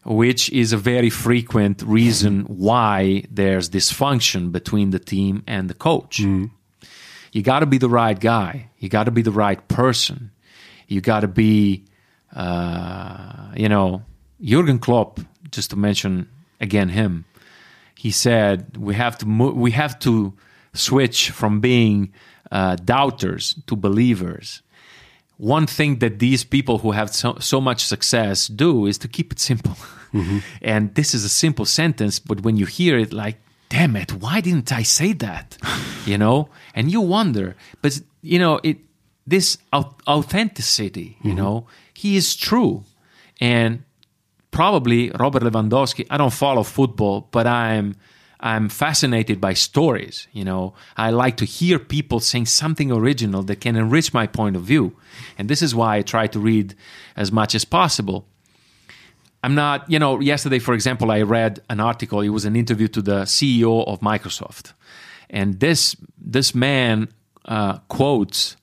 which 0.10 0.50
is 0.52 0.74
a 0.74 0.78
very 0.78 1.12
frequent 1.12 1.84
reason 1.84 2.42
why 2.46 3.24
there's 3.30 3.70
dysfunction 3.70 4.52
between 4.52 4.90
the 4.90 4.98
team 4.98 5.44
and 5.46 5.70
the 5.70 5.74
coach. 5.76 6.18
You 6.18 6.50
got 7.44 7.60
to 7.60 7.68
be 7.68 7.78
the 7.78 7.90
right 7.90 8.20
guy. 8.20 8.72
You 8.80 8.90
got 8.90 9.04
to 9.04 9.12
be 9.12 9.22
the 9.22 9.32
right 9.32 9.66
person. 9.68 10.32
You 10.88 11.00
got 11.00 11.20
to 11.20 11.28
be, 11.28 11.86
uh, 12.36 13.52
you 13.56 13.70
know, 13.70 14.02
Jurgen 14.42 14.80
Klopp. 14.80 15.20
Just 15.52 15.70
to 15.72 15.76
mention 15.76 16.28
again 16.60 16.90
him, 16.90 17.26
he 17.96 18.10
said 18.12 18.78
we 18.78 18.96
have 18.96 19.18
to 19.20 19.28
mo- 19.28 19.54
we 19.54 19.72
have 19.72 20.00
to 20.00 20.34
switch 20.74 21.30
from 21.30 21.60
being 21.60 22.14
uh, 22.52 22.76
doubters 22.78 23.56
to 23.68 23.76
believers. 23.76 24.64
One 25.38 25.68
thing 25.68 26.00
that 26.00 26.20
these 26.20 26.44
people 26.44 26.80
who 26.80 26.92
have 26.92 27.14
so, 27.14 27.38
so 27.40 27.62
much 27.62 27.86
success 27.86 28.48
do 28.48 28.86
is 28.86 28.98
to 29.00 29.08
keep 29.08 29.32
it 29.32 29.40
simple. 29.40 29.78
Mm-hmm. 30.14 30.40
and 30.62 30.96
this 30.96 31.14
is 31.14 31.24
a 31.24 31.30
simple 31.30 31.66
sentence, 31.66 32.20
but 32.20 32.42
when 32.42 32.58
you 32.58 32.66
hear 32.66 32.98
it, 32.98 33.14
like, 33.14 33.38
damn 33.70 33.96
it, 33.96 34.12
why 34.14 34.42
didn't 34.42 34.72
I 34.72 34.84
say 34.84 35.14
that? 35.14 35.58
you 36.06 36.18
know, 36.18 36.50
and 36.74 36.92
you 36.92 37.02
wonder, 37.02 37.56
but 37.82 38.00
you 38.22 38.40
know, 38.40 38.60
it 38.64 38.78
this 39.28 39.60
authenticity, 39.74 41.18
you 41.22 41.32
mm-hmm. 41.32 41.38
know, 41.38 41.68
he 41.94 42.18
is 42.18 42.36
true, 42.36 42.84
and 43.40 43.84
probably 44.52 45.12
Robert 45.12 45.44
Lewandowski. 45.44 46.08
I 46.10 46.18
don't 46.18 46.34
follow 46.34 46.64
football, 46.64 47.28
but 47.32 47.46
I'm 47.46 47.96
I'm 48.40 48.70
fascinated 48.70 49.42
by 49.42 49.54
stories. 49.54 50.28
You 50.32 50.46
know, 50.46 50.74
I 50.96 51.10
like 51.12 51.38
to 51.38 51.46
hear 51.46 51.78
people 51.78 52.20
saying 52.20 52.48
something 52.48 52.92
original 52.92 53.44
that 53.44 53.62
can 53.62 53.76
enrich 53.76 54.14
my 54.14 54.28
point 54.28 54.56
of 54.56 54.64
view, 54.64 54.96
and 55.38 55.50
this 55.50 55.62
is 55.62 55.76
why 55.76 55.98
I 55.98 56.02
try 56.02 56.28
to 56.28 56.40
read 56.40 56.76
as 57.16 57.32
much 57.32 57.54
as 57.54 57.66
possible. 57.66 58.26
I'm 59.44 59.56
not, 59.56 59.90
you 59.90 60.00
know, 60.00 60.20
yesterday, 60.20 60.60
for 60.60 60.74
example, 60.74 61.12
I 61.12 61.22
read 61.22 61.62
an 61.70 61.80
article. 61.80 62.22
It 62.22 62.30
was 62.30 62.46
an 62.46 62.56
interview 62.56 62.88
to 62.90 63.02
the 63.02 63.22
CEO 63.22 63.88
of 63.88 64.02
Microsoft, 64.02 64.74
and 65.30 65.60
this 65.60 65.96
this 66.18 66.54
man 66.54 67.08
uh, 67.46 67.78
quotes 67.88 68.58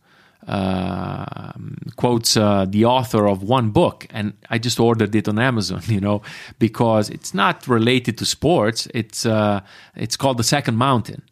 uh, 0.47 1.53
quotes 1.97 2.37
uh, 2.37 2.67
the 2.69 2.85
author 2.85 3.27
of 3.27 3.43
one 3.43 3.71
book, 3.71 4.07
and 4.11 4.35
I 4.51 4.59
just 4.59 4.79
ordered 4.79 5.15
it 5.15 5.29
on 5.29 5.39
Amazon, 5.39 5.83
you 5.87 6.01
know, 6.01 6.23
because 6.59 7.11
it's 7.11 7.35
not 7.35 7.67
related 7.67 8.19
to 8.19 8.25
sports. 8.25 8.87
It's 8.95 9.27
uh, 9.27 9.61
it's 9.95 10.17
called 10.17 10.39
the 10.39 10.45
Second 10.45 10.77
Mountain. 10.77 11.23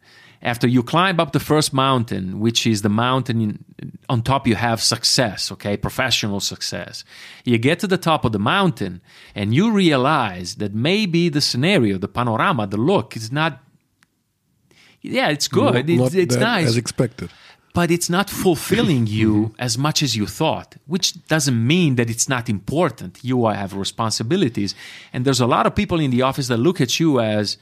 After 0.45 0.68
you 0.68 0.82
climb 0.82 1.18
up 1.18 1.32
the 1.32 1.40
first 1.40 1.72
mountain, 1.72 2.38
which 2.38 2.66
is 2.66 2.82
the 2.82 2.90
mountain 2.90 3.64
on 4.11 4.20
top, 4.22 4.47
you 4.47 4.57
have 4.57 4.82
success, 4.82 5.51
okay, 5.51 5.74
professional 5.78 6.38
success. 6.38 7.03
You 7.47 7.57
get 7.57 7.78
to 7.80 7.86
the 7.86 7.97
top 7.97 8.26
of 8.26 8.32
the 8.32 8.38
mountain, 8.38 9.01
and 9.34 9.55
you 9.55 9.70
realize 9.72 10.57
that 10.57 10.74
maybe 10.74 11.30
the 11.30 11.40
scenario, 11.40 11.97
the 11.97 12.09
panorama, 12.09 12.66
the 12.66 12.76
look 12.76 13.16
is 13.16 13.32
not. 13.32 13.62
Yeah, 15.01 15.30
it's 15.30 15.49
good. 15.49 15.74
Not- 15.74 15.88
it's 15.88 16.01
not 16.01 16.14
it's 16.14 16.36
nice 16.36 16.66
as 16.66 16.76
expected. 16.76 17.30
but 17.72 17.90
it's 17.90 18.09
not 18.09 18.30
fulfilling 18.30 19.07
you 19.07 19.32
mm-hmm. 19.32 19.45
Mm-hmm. 19.45 19.66
as 19.66 19.76
much 19.78 20.03
as 20.03 20.14
you 20.14 20.26
thought, 20.26 20.76
which 20.86 21.26
doesn't 21.26 21.66
mean 21.66 21.97
that 21.97 22.09
it's 22.11 22.28
not 22.28 22.49
important. 22.49 23.18
You 23.22 23.47
have 23.47 23.74
responsibilities. 23.74 24.74
And 25.12 25.24
there's 25.24 25.40
a 25.40 25.47
lot 25.47 25.66
of 25.66 25.74
people 25.74 26.01
in 26.01 26.11
the 26.11 26.22
office 26.22 26.49
that 26.49 26.59
look 26.59 26.80
at 26.80 27.01
you 27.01 27.18
as, 27.20 27.57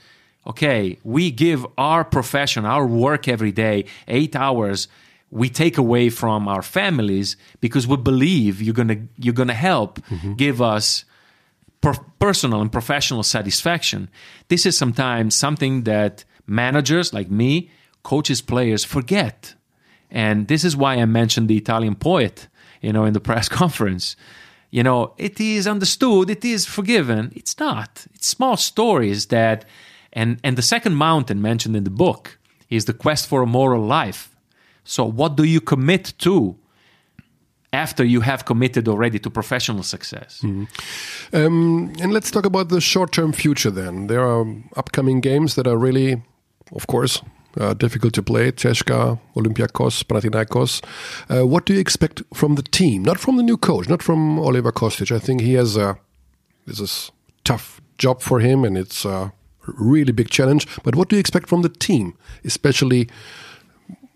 okay, 0.46 0.98
we 1.04 1.30
give 1.30 1.66
our 1.78 2.04
profession, 2.04 2.64
our 2.64 2.86
work 2.86 3.28
every 3.28 3.52
day, 3.52 3.84
eight 4.08 4.34
hours. 4.34 4.88
We 5.30 5.48
take 5.48 5.78
away 5.78 6.10
from 6.10 6.48
our 6.48 6.62
families 6.62 7.36
because 7.60 7.86
we 7.86 7.96
believe 7.96 8.60
you're 8.60 8.74
gonna 8.74 9.06
you're 9.16 9.34
gonna 9.34 9.54
help 9.54 10.00
mm-hmm. 10.00 10.34
give 10.34 10.60
us 10.60 11.04
per- 11.80 12.04
personal 12.18 12.60
and 12.60 12.70
professional 12.70 13.22
satisfaction. 13.22 14.08
This 14.48 14.66
is 14.66 14.76
sometimes 14.76 15.34
something 15.34 15.84
that 15.84 16.24
managers 16.46 17.14
like 17.14 17.30
me, 17.30 17.70
coaches, 18.02 18.42
players 18.42 18.84
forget. 18.84 19.54
And 20.10 20.48
this 20.48 20.64
is 20.64 20.76
why 20.76 20.96
I 20.96 21.04
mentioned 21.06 21.48
the 21.48 21.56
Italian 21.56 21.94
poet, 21.94 22.48
you 22.82 22.92
know, 22.92 23.04
in 23.04 23.14
the 23.14 23.20
press 23.28 23.48
conference. 23.48 24.16
You 24.70 24.82
know, 24.82 25.12
it 25.18 25.38
is 25.38 25.66
understood, 25.66 26.30
it 26.30 26.44
is 26.44 26.64
forgiven. 26.64 27.32
It's 27.34 27.58
not. 27.58 28.06
It's 28.14 28.26
small 28.26 28.56
stories 28.56 29.26
that 29.26 29.66
and 30.12 30.38
and 30.42 30.56
the 30.56 30.62
second 30.62 30.94
mountain 30.94 31.40
mentioned 31.40 31.76
in 31.76 31.84
the 31.84 31.90
book 31.90 32.38
is 32.68 32.84
the 32.84 32.94
quest 32.94 33.28
for 33.28 33.42
a 33.42 33.46
moral 33.46 33.84
life. 33.84 34.30
So 34.84 35.04
what 35.04 35.36
do 35.36 35.44
you 35.44 35.60
commit 35.60 36.14
to 36.18 36.56
after 37.72 38.04
you 38.04 38.20
have 38.20 38.44
committed 38.44 38.88
already 38.88 39.18
to 39.18 39.30
professional 39.30 39.82
success? 39.82 40.42
Um, 41.32 41.92
and 42.00 42.12
let's 42.12 42.30
talk 42.30 42.46
about 42.46 42.68
the 42.68 42.80
short-term 42.80 43.32
future. 43.32 43.70
Then 43.70 44.06
there 44.08 44.20
are 44.20 44.44
upcoming 44.76 45.20
games 45.20 45.54
that 45.54 45.66
are 45.66 45.78
really, 45.78 46.22
of 46.72 46.86
course, 46.86 47.22
uh, 47.58 47.74
difficult 47.74 48.14
to 48.14 48.22
play. 48.22 48.52
CSKA, 48.52 49.18
Olympiakos, 49.36 50.04
Panathinaikos. 50.04 50.82
Uh, 51.28 51.46
what 51.46 51.66
do 51.66 51.74
you 51.74 51.80
expect 51.80 52.22
from 52.34 52.56
the 52.56 52.62
team? 52.62 53.02
Not 53.02 53.18
from 53.18 53.36
the 53.36 53.42
new 53.42 53.56
coach, 53.56 53.88
not 53.88 54.02
from 54.02 54.38
Oliver 54.38 54.72
Kostic. 54.72 55.14
I 55.14 55.18
think 55.18 55.40
he 55.40 55.54
has 55.54 55.76
a 55.76 55.96
this 56.66 56.80
is 56.80 57.10
tough 57.44 57.80
job 57.98 58.20
for 58.20 58.40
him, 58.40 58.64
and 58.64 58.76
it's 58.78 59.04
a 59.04 59.32
really 59.66 60.12
big 60.12 60.30
challenge. 60.30 60.66
But 60.82 60.94
what 60.94 61.08
do 61.08 61.16
you 61.16 61.20
expect 61.20 61.48
from 61.48 61.62
the 61.62 61.68
team, 61.68 62.14
especially 62.44 63.08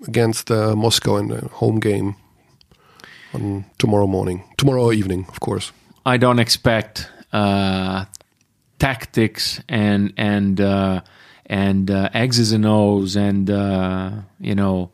against 0.06 0.50
uh, 0.50 0.74
Moscow 0.76 1.16
in 1.16 1.28
the 1.28 1.48
home 1.48 1.80
game 1.80 2.16
on 3.34 3.64
tomorrow 3.78 4.06
morning, 4.06 4.44
tomorrow 4.56 4.92
evening, 4.92 5.26
of 5.28 5.40
course. 5.40 5.72
I 6.04 6.16
don't 6.16 6.38
expect 6.38 7.08
uh, 7.32 8.04
tactics 8.78 9.60
and 9.68 10.12
and 10.16 10.60
uh, 10.60 11.00
and 11.46 11.90
uh, 11.90 12.10
X's 12.12 12.52
and 12.52 12.66
O's 12.66 13.16
and 13.16 13.50
uh, 13.50 14.10
you 14.40 14.54
know 14.54 14.90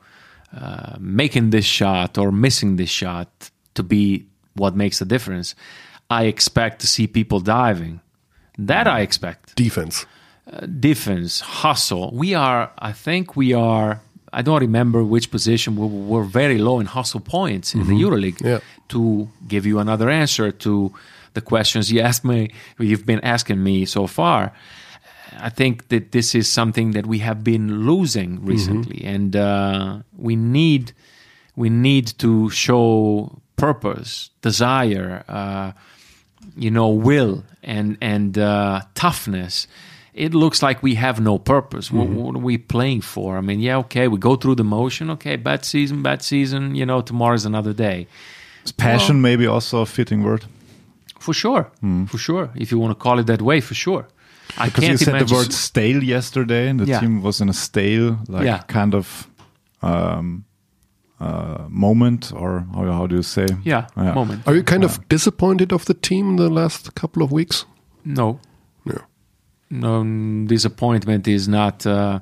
uh, 0.57 0.97
making 0.99 1.51
this 1.51 1.65
shot 1.65 2.19
or 2.19 2.33
missing 2.33 2.77
this 2.77 2.91
shot 2.91 3.51
to 3.75 3.83
be 3.83 4.27
what 4.55 4.77
makes 4.77 4.99
the 4.99 5.05
difference. 5.05 5.55
I 6.11 6.25
expect 6.25 6.81
to 6.81 6.87
see 6.87 7.07
people 7.07 7.41
diving. 7.41 8.01
That 8.59 8.87
I 8.87 9.01
expect. 9.01 9.55
Defense. 9.57 10.05
Defense, 10.81 11.41
hustle. 11.41 12.11
We 12.13 12.35
are. 12.35 12.71
I 12.79 12.93
think 12.93 13.37
we 13.37 13.53
are. 13.53 14.01
I 14.33 14.43
don't 14.43 14.61
remember 14.61 15.05
which 15.05 15.31
position. 15.31 15.77
We 15.77 15.87
were 15.87 16.25
very 16.25 16.59
low 16.59 16.81
in 16.81 16.87
hustle 16.87 17.21
points 17.21 17.75
in 17.75 17.87
the 17.87 17.93
EuroLeague. 17.93 18.41
Yeah. 18.41 18.61
To 18.89 19.29
give 19.47 19.67
you 19.67 19.79
another 19.79 20.11
answer 20.11 20.51
to 20.51 20.93
the 21.35 21.41
questions 21.41 21.93
you 21.93 22.01
asked 22.09 22.25
me, 22.25 22.51
you've 22.79 23.07
been 23.07 23.21
asking 23.21 23.63
me 23.63 23.85
so 23.85 24.07
far. 24.07 24.53
I 25.39 25.49
think 25.49 25.89
that 25.89 26.13
this 26.13 26.35
is 26.35 26.51
something 26.51 26.93
that 26.93 27.07
we 27.07 27.19
have 27.21 27.43
been 27.45 27.87
losing 27.87 28.45
recently, 28.45 29.03
and 29.05 29.35
uh, 29.35 30.01
we 30.17 30.37
need 30.37 30.93
we 31.57 31.71
need 31.71 32.07
to 32.19 32.51
show 32.51 33.41
purpose, 33.57 34.31
desire, 34.43 35.25
uh, 35.29 35.73
you 36.57 36.71
know, 36.71 36.89
will, 36.89 37.45
and 37.63 37.97
and 38.01 38.37
uh, 38.39 38.83
toughness. 38.95 39.67
It 40.15 40.35
looks 40.35 40.63
like 40.63 40.83
we 40.83 40.95
have 40.97 41.21
no 41.23 41.39
purpose. 41.39 41.91
What, 41.91 42.09
what 42.09 42.35
are 42.37 42.39
we 42.45 42.59
playing 42.59 43.01
for? 43.03 43.39
I 43.39 43.41
mean, 43.41 43.61
yeah, 43.61 43.79
okay, 43.79 44.09
we 44.09 44.19
go 44.19 44.37
through 44.37 44.57
the 44.57 44.65
motion. 44.65 45.11
Okay, 45.11 45.37
bad 45.37 45.65
season, 45.65 46.03
bad 46.03 46.23
season. 46.23 46.75
You 46.75 46.85
know, 46.85 47.01
tomorrow's 47.01 47.47
another 47.47 47.73
day. 47.73 48.07
Is 48.65 48.73
passion 48.73 49.21
maybe 49.23 49.47
also 49.47 49.81
a 49.81 49.87
fitting 49.87 50.23
word? 50.23 50.45
For 51.19 51.33
sure, 51.35 51.71
for 52.09 52.19
sure. 52.19 52.51
If 52.55 52.71
you 52.71 52.79
want 52.79 52.91
to 52.99 53.03
call 53.03 53.19
it 53.21 53.27
that 53.27 53.41
way, 53.41 53.61
for 53.61 53.75
sure. 53.75 54.07
I 54.59 54.67
Because 54.67 54.83
you 54.85 54.89
can't 54.89 54.99
said 54.99 55.09
imagine. 55.09 55.27
the 55.29 55.35
word 55.35 55.53
stale 55.53 56.03
yesterday, 56.03 56.69
and 56.69 56.79
the 56.81 56.85
Yeah. 56.87 57.01
team 57.01 57.23
was 57.23 57.41
in 57.41 57.49
a 57.49 57.53
stale, 57.55 58.19
like 58.29 58.45
Yeah. 58.45 58.59
kind 58.67 58.95
of 58.95 59.29
um, 59.83 60.45
uh, 61.21 61.65
moment, 61.69 62.33
or 62.37 62.67
how, 62.75 62.93
how 62.93 63.07
do 63.07 63.15
you 63.17 63.23
say? 63.23 63.47
yeah, 63.65 63.87
moment. 63.97 64.43
Are 64.47 64.55
you 64.55 64.63
kind 64.63 64.85
of 64.85 64.99
disappointed 65.09 65.73
of 65.73 65.85
the 65.85 65.95
team 65.95 66.29
in 66.31 66.37
the 66.37 66.51
last 66.51 66.95
couple 66.95 67.23
of 67.23 67.33
weeks? 67.33 67.65
No, 68.05 68.39
No. 69.73 70.03
no. 70.03 70.47
Disappointment 70.49 71.27
is 71.27 71.45
not 71.49 71.87
uh, 71.87 72.19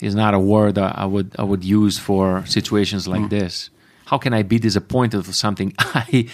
is 0.00 0.14
not 0.14 0.32
a 0.34 0.38
word 0.38 0.78
I 0.78 1.06
would 1.12 1.28
I 1.38 1.44
would 1.50 1.64
use 1.80 1.98
for 1.98 2.44
situations 2.46 3.06
like 3.14 3.28
this. 3.28 3.70
How 4.10 4.18
can 4.18 4.32
I 4.40 4.42
be 4.42 4.58
disappointed 4.58 5.24
for 5.26 5.32
something 5.32 5.72
I 5.78 6.26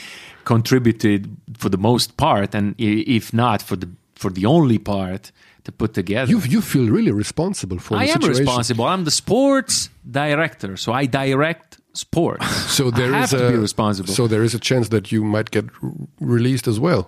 contributed 0.45 1.21
for 1.59 1.69
the 1.71 1.79
most 1.79 2.17
part, 2.17 2.55
and 2.55 2.75
if 2.79 3.33
not 3.33 3.63
for 3.63 3.77
the 3.77 3.89
for 4.15 4.31
the 4.39 4.45
only 4.47 4.79
part 4.79 5.33
to 5.65 5.73
put 5.73 5.91
together? 5.95 6.31
You 6.33 6.41
you 6.55 6.61
feel 6.61 6.87
really 6.97 7.13
responsible 7.13 7.79
for 7.79 7.95
I 7.97 8.05
am 8.05 8.21
situation. 8.21 8.45
responsible. 8.47 8.85
I'm 8.85 9.05
the 9.05 9.11
sports 9.25 9.89
director, 10.11 10.77
so 10.77 10.93
I 10.93 11.07
direct 11.07 11.79
sports. 11.93 12.47
So 12.79 12.91
there 12.91 13.15
I 13.15 13.23
is 13.25 13.33
a 13.33 13.59
responsible. 13.61 14.13
So 14.15 14.27
there 14.29 14.45
is 14.45 14.55
a 14.55 14.59
chance 14.59 14.89
that 14.91 15.11
you 15.13 15.25
might 15.25 15.51
get 15.51 15.65
r- 15.83 15.93
released 16.37 16.67
as 16.69 16.79
well. 16.79 17.03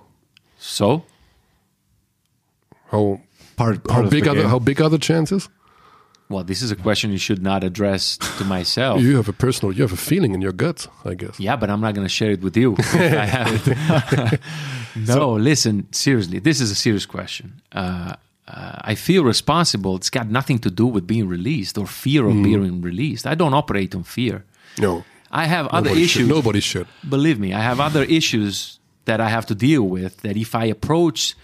so 0.58 1.04
How 2.90 3.20
Part, 3.62 3.84
part 3.84 3.98
how 3.98 4.04
of 4.04 4.10
big 4.10 4.24
the 4.24 4.30
are 4.30 4.34
the, 4.34 4.42
game. 4.42 4.50
how 4.50 4.58
big 4.58 4.80
are 4.82 4.90
the 4.90 4.98
chances? 4.98 5.48
Well, 6.28 6.44
this 6.44 6.62
is 6.62 6.70
a 6.70 6.76
question 6.76 7.10
you 7.10 7.18
should 7.18 7.42
not 7.42 7.62
address 7.62 8.16
to 8.38 8.44
myself. 8.44 9.00
You 9.02 9.16
have 9.16 9.28
a 9.28 9.34
personal, 9.34 9.74
you 9.76 9.82
have 9.82 9.92
a 9.92 10.04
feeling 10.10 10.32
in 10.34 10.40
your 10.40 10.52
gut, 10.52 10.88
I 11.04 11.14
guess. 11.14 11.38
Yeah, 11.38 11.56
but 11.56 11.68
I'm 11.68 11.80
not 11.80 11.94
going 11.94 12.06
to 12.06 12.14
share 12.20 12.30
it 12.30 12.40
with 12.40 12.56
you. 12.56 12.74
if 12.78 12.94
I 12.94 13.26
have 13.26 13.50
it. 13.68 14.40
no, 14.96 15.32
listen, 15.34 15.92
seriously, 15.92 16.38
this 16.38 16.60
is 16.60 16.70
a 16.70 16.74
serious 16.74 17.04
question. 17.06 17.60
Uh, 17.72 18.14
uh, 18.48 18.78
I 18.92 18.94
feel 18.94 19.24
responsible. 19.24 19.94
It's 19.96 20.10
got 20.10 20.28
nothing 20.28 20.58
to 20.60 20.70
do 20.70 20.86
with 20.86 21.06
being 21.06 21.28
released 21.28 21.76
or 21.78 21.86
fear 21.86 22.26
of 22.26 22.34
being 22.42 22.80
released. 22.80 23.26
I 23.26 23.34
don't 23.34 23.54
operate 23.54 23.94
on 23.94 24.02
fear. 24.02 24.44
No. 24.78 25.04
I 25.30 25.44
have 25.46 25.66
other 25.68 25.90
issues. 25.90 26.10
should. 26.10 26.28
Nobody 26.28 26.60
should. 26.60 26.86
Believe 27.08 27.38
me, 27.38 27.52
I 27.52 27.60
have 27.60 27.78
other 27.78 28.04
issues 28.04 28.78
that 29.04 29.20
I 29.20 29.28
have 29.28 29.46
to 29.46 29.54
deal 29.54 29.82
with. 29.82 30.22
That 30.22 30.36
if 30.36 30.54
I 30.54 30.64
approach 30.66 31.34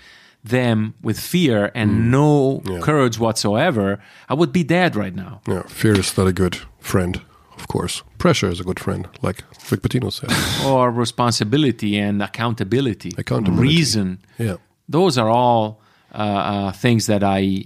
them 0.44 0.94
with 1.02 1.18
fear 1.20 1.70
and 1.74 2.10
no 2.10 2.62
Yeah. 2.64 2.80
courage 2.80 3.18
whatsoever, 3.18 3.98
I 4.28 4.34
would 4.34 4.52
be 4.52 4.62
dead 4.64 4.96
right 4.96 5.14
now. 5.14 5.40
Yeah, 5.48 5.62
fear 5.68 5.98
is 5.98 6.16
not 6.16 6.26
a 6.26 6.32
good 6.32 6.56
friend, 6.80 7.20
of 7.56 7.66
course. 7.68 8.02
Pressure 8.18 8.48
is 8.50 8.60
a 8.60 8.64
good 8.64 8.78
friend, 8.80 9.06
like 9.22 9.42
Rick 9.70 9.82
Pitino 9.82 10.10
said. 10.12 10.30
or 10.66 10.90
responsibility 10.90 11.98
and 11.98 12.22
accountability, 12.22 13.12
Accountability. 13.18 13.62
reason. 13.76 14.18
Yeah. 14.38 14.56
Those 14.88 15.18
are 15.18 15.28
all 15.28 15.80
uh, 16.14 16.16
uh, 16.22 16.72
things 16.72 17.06
that 17.06 17.22
I 17.22 17.62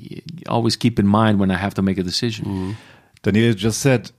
always 0.49 0.77
keep 0.77 0.99
in 0.99 1.07
mind 1.07 1.39
when 1.39 1.51
I 1.51 1.57
have 1.57 1.75
to 1.75 1.83
make 1.83 1.99
a 1.99 2.03
decision. 2.03 2.45
Mm-hmm. 2.47 2.73
Daniel 3.23 3.55
just 3.55 3.81
said 3.81 4.11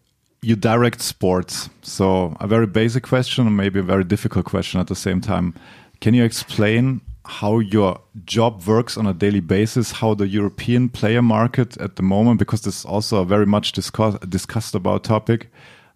you 0.41 0.55
direct 0.55 1.01
sports. 1.01 1.69
So, 1.81 2.35
a 2.39 2.47
very 2.47 2.67
basic 2.67 3.03
question, 3.03 3.47
and 3.47 3.57
maybe 3.57 3.79
a 3.79 3.83
very 3.83 4.03
difficult 4.05 4.45
question 4.45 4.79
at 4.79 4.87
the 4.87 4.95
same 4.95 5.19
time. 5.21 5.53
Can 5.99 6.13
you 6.13 6.23
explain 6.23 7.01
how 7.25 7.59
your 7.59 8.01
job 8.25 8.65
works 8.67 8.97
on 8.97 9.07
a 9.07 9.13
daily 9.13 9.39
basis, 9.39 9.91
how 9.91 10.13
the 10.13 10.27
European 10.27 10.89
player 10.89 11.21
market 11.21 11.77
at 11.77 11.95
the 11.95 12.03
moment, 12.03 12.39
because 12.39 12.61
this 12.61 12.79
is 12.79 12.85
also 12.85 13.21
a 13.21 13.25
very 13.25 13.45
much 13.45 13.71
discuss, 13.71 14.17
discussed 14.27 14.75
about 14.75 15.03
topic, 15.03 15.49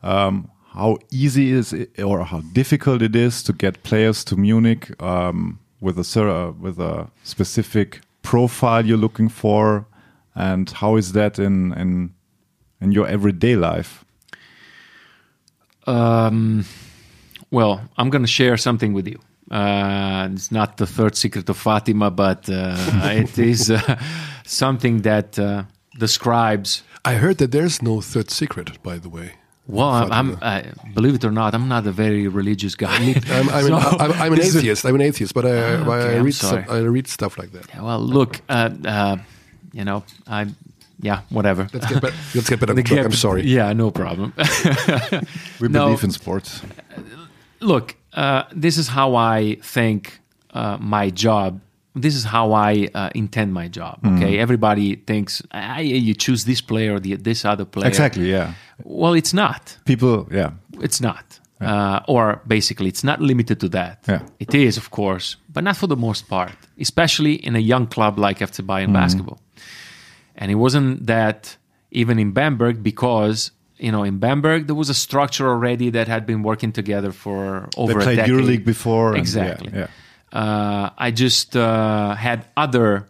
um, 0.03 0.49
how 0.73 0.97
easy 1.11 1.51
is 1.51 1.73
it 1.73 1.99
or 2.01 2.23
how 2.23 2.41
difficult 2.53 3.01
it 3.01 3.15
is 3.15 3.43
to 3.43 3.53
get 3.53 3.83
players 3.83 4.23
to 4.23 4.35
Munich 4.35 5.01
um, 5.01 5.59
with 5.81 5.97
a 5.97 6.21
uh, 6.21 6.51
with 6.51 6.79
a 6.79 7.09
specific 7.23 8.01
profile 8.21 8.85
you're 8.85 8.97
looking 8.97 9.29
for, 9.29 9.87
and 10.35 10.69
how 10.69 10.95
is 10.95 11.13
that 11.13 11.39
in 11.39 11.73
in 11.73 12.13
in 12.79 12.91
your 12.91 13.07
everyday 13.07 13.55
life? 13.55 14.05
Um, 15.87 16.65
well, 17.49 17.81
I'm 17.97 18.09
going 18.09 18.23
to 18.23 18.31
share 18.31 18.57
something 18.57 18.93
with 18.93 19.07
you. 19.07 19.19
Uh, 19.51 20.29
it's 20.33 20.51
not 20.51 20.77
the 20.77 20.85
third 20.85 21.15
secret 21.15 21.49
of 21.49 21.57
Fatima, 21.57 22.11
but 22.11 22.49
uh, 22.49 22.75
it 23.23 23.37
is 23.39 23.69
uh, 23.71 23.97
something 24.45 25.01
that 25.03 25.39
uh, 25.39 25.63
describes. 25.97 26.83
I 27.05 27.13
heard 27.15 27.37
that 27.37 27.51
there's 27.51 27.81
no 27.81 28.01
third 28.01 28.29
secret, 28.31 28.81
by 28.83 28.97
the 28.97 29.09
way. 29.09 29.31
Well, 29.69 29.89
I'm, 30.13 30.37
I'm 30.41 30.63
believe 30.93 31.15
it 31.15 31.25
or 31.25 31.31
not, 31.31 31.53
I'm 31.53 31.67
not 31.67 31.85
a 31.85 31.91
very 31.91 32.27
religious 32.29 32.73
guy. 32.75 32.95
I'm, 33.27 33.49
I'm, 33.49 33.65
So- 33.67 33.75
an, 33.77 33.83
I'm, 34.01 34.11
I'm 34.13 34.33
an 34.33 34.39
atheist. 34.47 34.85
I'm 34.85 34.95
an 34.95 35.01
atheist, 35.01 35.33
but 35.33 35.45
I, 35.45 35.49
Ah, 35.49 35.91
okay, 35.91 36.17
I'm 36.17 36.23
read 36.23 36.35
stuff, 36.35 36.69
I 36.69 36.77
read 36.79 37.07
stuff 37.07 37.37
like 37.37 37.51
that. 37.51 37.65
well, 37.83 37.99
look, 37.99 38.39
uh, 38.47 38.69
uh, 38.85 39.17
you 39.73 39.83
know, 39.83 40.03
I, 40.25 40.47
yeah, 41.01 41.19
whatever. 41.29 41.67
Let's 41.73 41.85
get, 41.87 42.01
better. 42.01 42.15
let's 42.35 42.49
get 42.49 42.59
back 42.61 42.69
on 42.69 42.75
The 42.77 42.83
track. 42.83 42.97
gap- 42.99 43.05
I'm 43.07 43.11
sorry. 43.11 43.41
Yeah, 43.43 43.73
no 43.73 43.91
problem. 43.91 44.31
We 45.59 45.67
No. 45.67 45.85
believe 45.87 46.03
in 46.05 46.11
sports. 46.11 46.61
look, 47.59 47.96
uh, 48.13 48.43
this 48.51 48.77
is 48.77 48.87
how 48.87 49.15
I 49.15 49.57
think 49.61 50.19
uh, 50.51 50.77
my 50.79 51.09
job. 51.09 51.61
This 51.95 52.15
is 52.15 52.23
how 52.23 52.53
I 52.53 52.89
uh, 52.93 53.09
intend 53.15 53.53
my 53.53 53.67
job. 53.67 54.01
Mm. 54.03 54.17
Okay, 54.17 54.37
everybody 54.37 54.95
thinks 54.95 55.41
yeah, 55.53 55.79
you 55.79 56.13
choose 56.13 56.45
this 56.45 56.61
player 56.61 56.95
or 56.95 56.99
the, 56.99 57.15
this 57.15 57.43
other 57.43 57.65
player. 57.65 57.87
Exactly. 57.87 58.29
Yeah. 58.29 58.53
Well, 58.83 59.13
it's 59.13 59.33
not. 59.33 59.77
People. 59.85 60.27
Yeah. 60.31 60.51
It's 60.79 61.01
not. 61.01 61.39
Uh, 61.59 62.01
or 62.07 62.39
basically, 62.45 62.87
it's 62.87 63.03
not 63.03 63.19
limited 63.19 63.59
to 63.59 63.69
that. 63.69 64.03
Yeah. 64.07 64.21
It 64.39 64.53
is, 64.53 64.77
of 64.77 64.91
course, 64.91 65.37
but 65.49 65.63
not 65.63 65.75
for 65.75 65.87
the 65.87 65.95
most 65.95 66.27
part, 66.27 66.53
especially 66.79 67.33
in 67.33 67.55
a 67.55 67.59
young 67.59 67.87
club 67.87 68.19
like 68.19 68.37
FC. 68.39 68.63
Bayern 68.63 68.93
basketball. 68.93 69.39
And 70.35 70.51
it 70.51 70.55
wasn't 70.55 71.07
that 71.07 71.57
even 71.89 72.19
in 72.19 72.31
Bamberg 72.31 72.83
because 72.83 73.51
you 73.79 73.91
know 73.91 74.03
in 74.03 74.17
Bamberg 74.19 74.67
there 74.67 74.75
was 74.75 74.89
a 74.89 74.93
structure 74.93 75.47
already 75.47 75.89
that 75.91 76.07
had 76.07 76.25
been 76.25 76.43
working 76.43 76.71
together 76.71 77.11
for 77.11 77.67
They 77.75 77.81
over 77.83 77.99
a 77.99 78.03
played 78.03 78.15
decade. 78.17 78.33
EuroLeague 78.33 78.65
before. 78.65 79.07
and 79.09 79.17
yeah, 79.17 79.21
Exactly. 79.21 79.71
Yeah. 79.73 79.87
Uh, 80.31 80.89
I 80.97 81.11
just 81.11 81.55
uh, 81.55 82.13
had 82.15 82.45
other. 82.55 83.07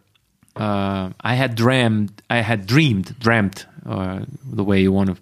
Uh, 0.55 1.09
I 1.21 1.35
had 1.35 1.55
dreamed. 1.55 2.21
I 2.29 2.41
had 2.41 2.65
dreamed, 2.67 3.15
dreamt, 3.19 3.65
uh, 3.85 4.19
the 4.43 4.63
way 4.63 4.81
you 4.81 4.91
want 4.91 5.09
to 5.09 5.17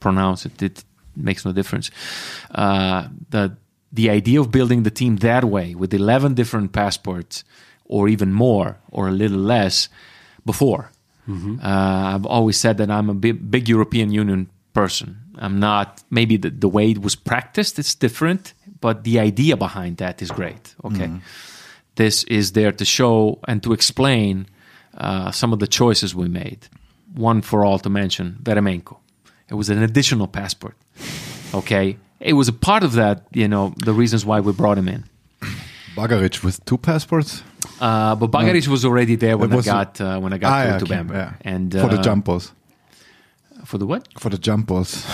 pronounce 0.00 0.46
it. 0.46 0.62
It 0.62 0.84
makes 1.14 1.44
no 1.44 1.52
difference. 1.52 1.90
Uh, 2.50 3.08
the 3.30 3.56
the 3.92 4.10
idea 4.10 4.40
of 4.40 4.50
building 4.50 4.82
the 4.82 4.90
team 4.90 5.16
that 5.16 5.44
way 5.44 5.74
with 5.74 5.92
eleven 5.94 6.34
different 6.34 6.72
passports, 6.72 7.44
or 7.84 8.08
even 8.08 8.32
more, 8.32 8.76
or 8.90 9.08
a 9.08 9.12
little 9.12 9.38
less, 9.38 9.88
before. 10.44 10.90
Uh, 11.28 12.14
I've 12.14 12.24
always 12.26 12.56
said 12.56 12.76
that 12.78 12.88
I'm 12.90 13.10
a 13.10 13.14
big, 13.14 13.50
big 13.50 13.68
European 13.68 14.12
Union 14.12 14.48
person. 14.80 15.08
I'm 15.44 15.56
not. 15.68 15.86
Maybe 16.10 16.34
the, 16.44 16.50
the 16.64 16.68
way 16.76 16.86
it 16.94 17.00
was 17.06 17.14
practiced 17.32 17.74
is 17.78 17.94
different, 18.04 18.42
but 18.80 18.94
the 19.08 19.16
idea 19.30 19.54
behind 19.56 19.92
that 20.02 20.22
is 20.22 20.30
great. 20.40 20.64
Okay, 20.88 21.10
this 21.94 22.24
is 22.38 22.52
there 22.52 22.72
to 22.80 22.84
show 22.84 23.38
and 23.48 23.62
to 23.62 23.72
explain 23.72 24.46
uh, 25.04 25.30
some 25.40 25.52
of 25.54 25.58
the 25.58 25.66
choices 25.80 26.14
we 26.14 26.28
made. 26.28 26.60
One 27.14 27.42
for 27.42 27.58
all 27.66 27.78
to 27.78 27.90
mention, 27.90 28.26
Veremeenko. 28.42 28.96
It 29.50 29.54
was 29.60 29.68
an 29.70 29.82
additional 29.82 30.26
passport. 30.28 30.74
Okay, 31.54 31.96
it 32.20 32.34
was 32.40 32.48
a 32.48 32.52
part 32.68 32.82
of 32.84 32.92
that. 33.00 33.16
You 33.32 33.48
know 33.48 33.74
the 33.88 33.92
reasons 34.02 34.24
why 34.24 34.40
we 34.40 34.52
brought 34.52 34.78
him 34.78 34.88
in. 34.88 35.02
Bagaric 35.96 36.42
with 36.44 36.62
two 36.64 36.78
passports. 36.78 37.42
Uh, 37.80 38.14
but 38.20 38.30
Bagaric 38.30 38.68
was 38.68 38.84
already 38.84 39.16
there 39.16 39.36
when 39.38 39.52
I 39.52 39.60
got 39.62 40.00
uh, 40.00 40.18
when 40.22 40.32
I 40.34 40.38
got 40.38 40.52
Ah, 40.52 40.62
to, 40.62 40.68
yeah, 40.68 40.78
to 40.78 40.84
Bamberg. 40.86 41.16
yeah. 41.16 41.52
And 41.52 41.72
for 41.72 41.88
the 41.88 41.98
uh, 41.98 42.02
jump 42.02 42.24
balls. 42.26 42.52
For 43.64 43.78
the 43.78 43.86
what? 43.86 44.06
For 44.18 44.28
the 44.30 44.38
jump 44.38 44.66
balls. 44.66 45.04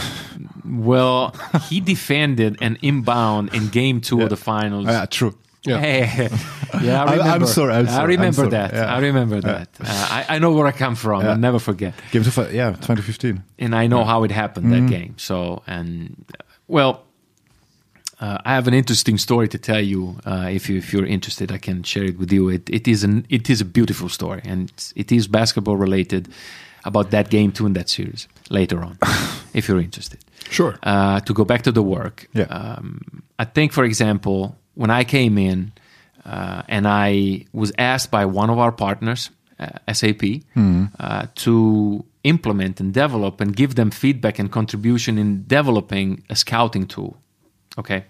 Well, 0.64 1.34
he 1.68 1.80
defended 1.80 2.56
an 2.60 2.76
inbound 2.82 3.54
in 3.54 3.68
game 3.68 4.00
two 4.00 4.20
of 4.22 4.28
the 4.30 4.36
finals. 4.36 4.86
yeah, 4.86 5.06
true. 5.06 5.34
Yeah. 5.64 5.78
Hey, 5.78 6.28
yeah, 6.82 7.04
I 7.04 7.06
I'm- 7.06 7.08
I'm 7.08 7.18
remember. 7.18 7.46
sorry, 7.46 7.72
I'm 7.74 7.86
I 7.86 7.90
sorry, 7.90 8.14
I'm 8.14 8.20
remember 8.20 8.34
sorry. 8.34 8.50
that. 8.50 8.72
Yeah. 8.74 8.94
I 8.96 8.98
remember 8.98 9.40
that. 9.40 9.68
Uh, 9.80 9.84
I, 9.86 10.24
I 10.30 10.38
know 10.40 10.52
where 10.52 10.66
I 10.66 10.72
come 10.72 10.96
from. 10.96 11.22
Yeah. 11.22 11.30
I'll 11.30 11.38
never 11.38 11.60
forget. 11.60 11.94
Game 12.10 12.24
to 12.24 12.48
yeah, 12.52 12.70
2015. 12.72 13.42
and 13.60 13.74
I 13.74 13.86
know 13.86 14.04
how 14.04 14.24
it 14.24 14.30
happened 14.32 14.66
Mm-hmm. 14.66 14.86
that 14.86 14.90
game. 14.92 15.14
So 15.18 15.62
and 15.68 16.24
uh, 16.40 16.42
well, 16.66 17.04
uh, 18.20 18.38
I 18.44 18.54
have 18.54 18.66
an 18.68 18.74
interesting 18.74 19.18
story 19.18 19.48
to 19.48 19.58
tell 19.58 19.80
you. 19.80 20.16
Uh, 20.26 20.48
if 20.50 20.68
you 20.68 20.78
if 20.78 20.92
you're 20.92 21.06
interested, 21.06 21.52
I 21.52 21.58
can 21.58 21.82
share 21.84 22.04
it 22.04 22.18
with 22.18 22.32
you. 22.32 22.48
It 22.48 22.68
it 22.68 22.88
is 22.88 23.04
an 23.04 23.24
it 23.28 23.48
is 23.48 23.60
a 23.60 23.64
beautiful 23.64 24.08
story, 24.08 24.40
and 24.44 24.70
it 24.96 25.12
is 25.12 25.28
basketball 25.28 25.76
related 25.76 26.28
about 26.84 27.10
that 27.10 27.30
game 27.30 27.52
too 27.52 27.66
in 27.66 27.72
that 27.74 27.88
series 27.88 28.28
later 28.50 28.82
on, 28.82 28.98
if 29.54 29.68
you're 29.68 29.80
interested. 29.80 30.18
Sure. 30.50 30.74
Uh, 30.82 31.20
to 31.20 31.32
go 31.32 31.44
back 31.44 31.62
to 31.62 31.72
the 31.72 31.82
work, 31.82 32.26
Yeah. 32.34 32.44
um, 32.50 33.00
I 33.38 33.44
think, 33.44 33.72
for 33.72 33.84
example, 33.84 34.56
when 34.74 34.90
I 34.90 35.04
came 35.04 35.38
in 35.38 35.72
uh, 36.24 36.62
and 36.68 36.86
I 36.86 37.44
was 37.52 37.72
asked 37.78 38.10
by 38.10 38.24
one 38.26 38.50
of 38.50 38.58
our 38.58 38.72
partners, 38.72 39.30
uh, 39.58 39.92
SAP, 39.92 40.22
uh, 40.98 41.26
to 41.34 42.04
implement 42.24 42.80
and 42.80 42.92
develop 42.94 43.40
and 43.40 43.56
give 43.56 43.74
them 43.74 43.90
feedback 43.90 44.38
and 44.38 44.50
contribution 44.50 45.18
in 45.18 45.44
developing 45.46 46.22
a 46.30 46.34
scouting 46.36 46.86
tool. 46.86 47.16
Okay, 47.78 48.04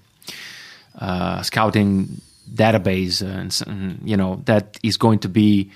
uh, 0.99 1.43
scouting 1.43 2.21
database, 2.55 3.23
uh, 3.23 3.27
and, 3.41 3.63
and, 3.67 4.01
you 4.05 4.17
know 4.17 4.43
that 4.45 4.79
is 4.83 4.97
going 4.99 5.19
to 5.21 5.29
be 5.29 5.71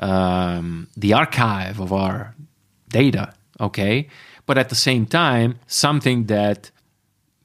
um, 0.00 0.88
the 0.96 1.12
archive 1.14 1.80
of 1.80 1.92
our 1.92 2.34
data. 3.00 3.24
Okay, 3.58 3.94
but 4.46 4.56
at 4.58 4.68
the 4.68 4.74
same 4.88 5.04
time, 5.06 5.50
something 5.66 6.26
that 6.26 6.70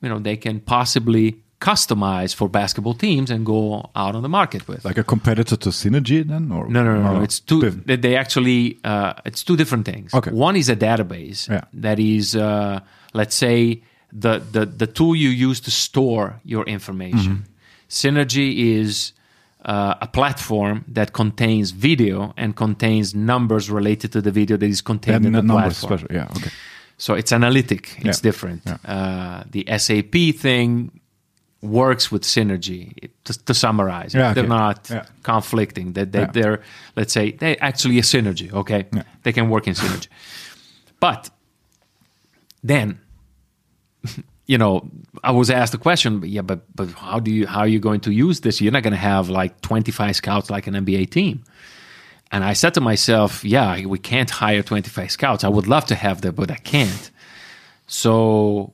you 0.01 0.09
know 0.09 0.19
they 0.19 0.37
can 0.37 0.59
possibly 0.59 1.25
customize 1.61 2.33
for 2.35 2.49
basketball 2.49 2.95
teams 2.95 3.29
and 3.31 3.45
go 3.45 3.89
out 3.95 4.15
on 4.15 4.21
the 4.23 4.29
market 4.29 4.67
with. 4.67 4.83
Like 4.83 4.97
a 4.97 5.03
competitor 5.03 5.55
to 5.55 5.69
Synergy 5.69 6.23
then? 6.27 6.51
Or 6.51 6.67
No, 6.67 6.83
no, 6.83 6.91
no, 7.01 7.13
no. 7.13 7.21
It's 7.23 7.39
two. 7.39 7.61
they 7.85 8.15
actually. 8.17 8.77
Uh, 8.83 9.13
it's 9.25 9.43
two 9.43 9.55
different 9.55 9.85
things. 9.85 10.13
Okay. 10.13 10.31
One 10.31 10.55
is 10.59 10.69
a 10.69 10.75
database 10.75 11.47
Yeah. 11.47 11.61
that 11.85 11.99
is, 11.99 12.35
uh, 12.35 12.79
let's 13.13 13.35
say, 13.35 13.83
the, 14.23 14.39
the 14.51 14.65
the 14.65 14.87
tool 14.87 15.15
you 15.15 15.29
use 15.49 15.61
to 15.61 15.71
store 15.71 16.41
your 16.43 16.63
information. 16.65 17.33
Mm-hmm. 17.35 17.87
Synergy 17.89 18.49
is 18.79 19.13
uh, 19.65 19.95
a 20.01 20.07
platform 20.07 20.83
that 20.87 21.11
contains 21.13 21.71
video 21.71 22.33
and 22.37 22.55
contains 22.55 23.13
numbers 23.13 23.69
related 23.69 24.11
to 24.11 24.21
the 24.21 24.31
video 24.31 24.57
that 24.57 24.65
is 24.69 24.81
contained 24.81 25.25
in 25.25 25.33
the 25.33 25.41
numbers 25.41 25.79
platform. 25.79 25.99
special. 25.99 26.15
Yeah, 26.15 26.37
okay. 26.37 26.49
So 26.97 27.13
it's 27.15 27.31
analytic. 27.31 27.95
It's 27.99 28.19
Yeah. 28.19 28.29
different. 28.31 28.61
Yeah. 28.65 28.77
Uh, 28.85 29.43
the 29.51 29.65
SAP 29.77 30.31
thing 30.33 30.91
works 31.61 32.11
with 32.11 32.23
synergy. 32.23 32.93
It- 33.03 33.11
To, 33.25 33.33
to 33.45 33.53
summarize, 33.53 34.15
Yeah, 34.17 34.33
they're 34.33 34.47
not 34.47 34.89
conflicting. 35.23 35.93
That 35.93 36.11
they, 36.11 36.21
Yeah. 36.21 36.31
they're 36.33 36.59
let's 36.95 37.13
say 37.13 37.31
they 37.37 37.55
actually 37.57 37.99
a 37.99 38.03
synergy. 38.03 38.51
Okay, 38.51 38.85
Yeah. 38.91 39.03
they 39.23 39.31
can 39.33 39.47
work 39.49 39.67
in 39.67 39.75
synergy. 39.75 40.07
but 40.99 41.29
then, 42.63 42.99
you 44.45 44.57
know, 44.57 44.89
I 45.23 45.31
was 45.31 45.49
asked 45.49 45.71
the 45.71 45.77
question, 45.77 46.23
yeah, 46.25 46.41
but 46.41 46.61
but 46.75 46.91
how 46.91 47.19
do 47.19 47.31
you 47.31 47.47
how 47.47 47.59
are 47.59 47.67
you 47.67 47.79
going 47.79 48.01
to 48.01 48.11
use 48.11 48.41
this? 48.41 48.61
You're 48.61 48.71
not 48.71 48.83
going 48.83 48.93
to 48.93 48.99
have 48.99 49.29
like 49.29 49.61
25 49.61 50.15
scouts 50.15 50.49
like 50.49 50.67
an 50.67 50.73
NBA 50.73 51.09
team. 51.11 51.43
And 52.31 52.43
I 52.43 52.53
said 52.53 52.73
to 52.75 52.81
myself, 52.81 53.43
yeah, 53.43 53.85
we 53.85 53.99
can't 53.99 54.29
hire 54.29 54.63
25 54.63 55.11
scouts. 55.11 55.43
I 55.43 55.49
would 55.49 55.67
love 55.67 55.85
to 55.87 55.95
have 55.95 56.21
them, 56.21 56.35
but 56.35 56.49
I 56.49 56.55
can't. 56.55 57.11
So 57.87 58.73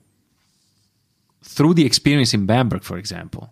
through 1.42 1.74
the 1.74 1.86
experience 1.86 2.36
in 2.36 2.46
Bamberg, 2.46 2.84
for 2.84 3.00
example, 3.00 3.52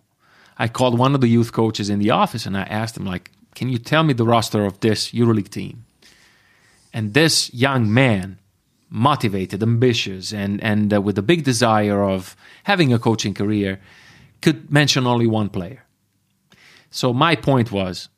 I 0.58 0.68
called 0.68 0.96
one 0.96 1.16
of 1.16 1.20
the 1.20 1.28
youth 1.28 1.52
coaches 1.52 1.90
in 1.90 1.98
the 1.98 2.10
office 2.10 2.46
and 2.46 2.56
I 2.56 2.62
asked 2.62 2.96
him, 2.96 3.04
like, 3.04 3.32
can 3.56 3.68
you 3.68 3.78
tell 3.78 4.04
me 4.04 4.12
the 4.12 4.24
roster 4.24 4.64
of 4.64 4.78
this 4.78 5.10
EuroLeague 5.10 5.48
team? 5.48 5.84
And 6.92 7.14
this 7.14 7.52
young 7.52 7.92
man, 7.92 8.38
motivated, 8.90 9.62
ambitious, 9.62 10.32
and 10.32 10.62
and 10.62 10.92
uh, 10.92 11.00
with 11.00 11.18
a 11.18 11.22
big 11.22 11.44
desire 11.44 12.02
of 12.02 12.36
having 12.64 12.92
a 12.92 12.98
coaching 12.98 13.34
career, 13.34 13.80
could 14.42 14.70
mention 14.70 15.06
only 15.06 15.26
one 15.26 15.48
player. 15.48 15.84
So 16.90 17.12
my 17.12 17.36
point 17.36 17.72
was, 17.72 18.08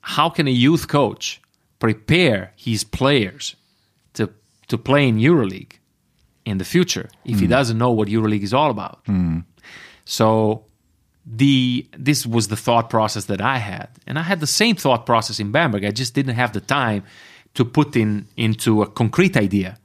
how 0.00 0.28
can 0.28 0.46
a 0.46 0.50
youth 0.50 0.88
coach 0.88 1.40
prepare 1.78 2.52
his 2.56 2.84
players 2.84 3.56
to 4.14 4.30
to 4.68 4.78
play 4.78 5.08
in 5.08 5.16
EuroLeague 5.16 5.78
in 6.44 6.58
the 6.58 6.64
future 6.64 7.08
if 7.24 7.40
he 7.40 7.46
doesn't 7.46 7.78
know 7.78 7.90
what 7.90 8.08
EuroLeague 8.08 8.42
is 8.42 8.54
all 8.54 8.70
about? 8.70 9.00
So 10.04 10.64
the 11.26 11.86
this 11.96 12.26
was 12.26 12.48
the 12.48 12.56
thought 12.56 12.90
process 12.90 13.24
that 13.26 13.40
I 13.40 13.58
had, 13.58 13.88
and 14.06 14.18
I 14.18 14.22
had 14.22 14.40
the 14.40 14.46
same 14.46 14.76
thought 14.76 15.06
process 15.06 15.40
in 15.40 15.50
Bamberg. 15.50 15.84
I 15.84 15.90
just 15.90 16.14
didn't 16.14 16.34
have 16.34 16.52
the 16.52 16.60
time 16.60 17.02
to 17.54 17.64
put 17.64 17.96
in 17.96 18.26
into 18.36 18.82
a 18.82 18.86
concrete 18.86 19.36
idea 19.36 19.78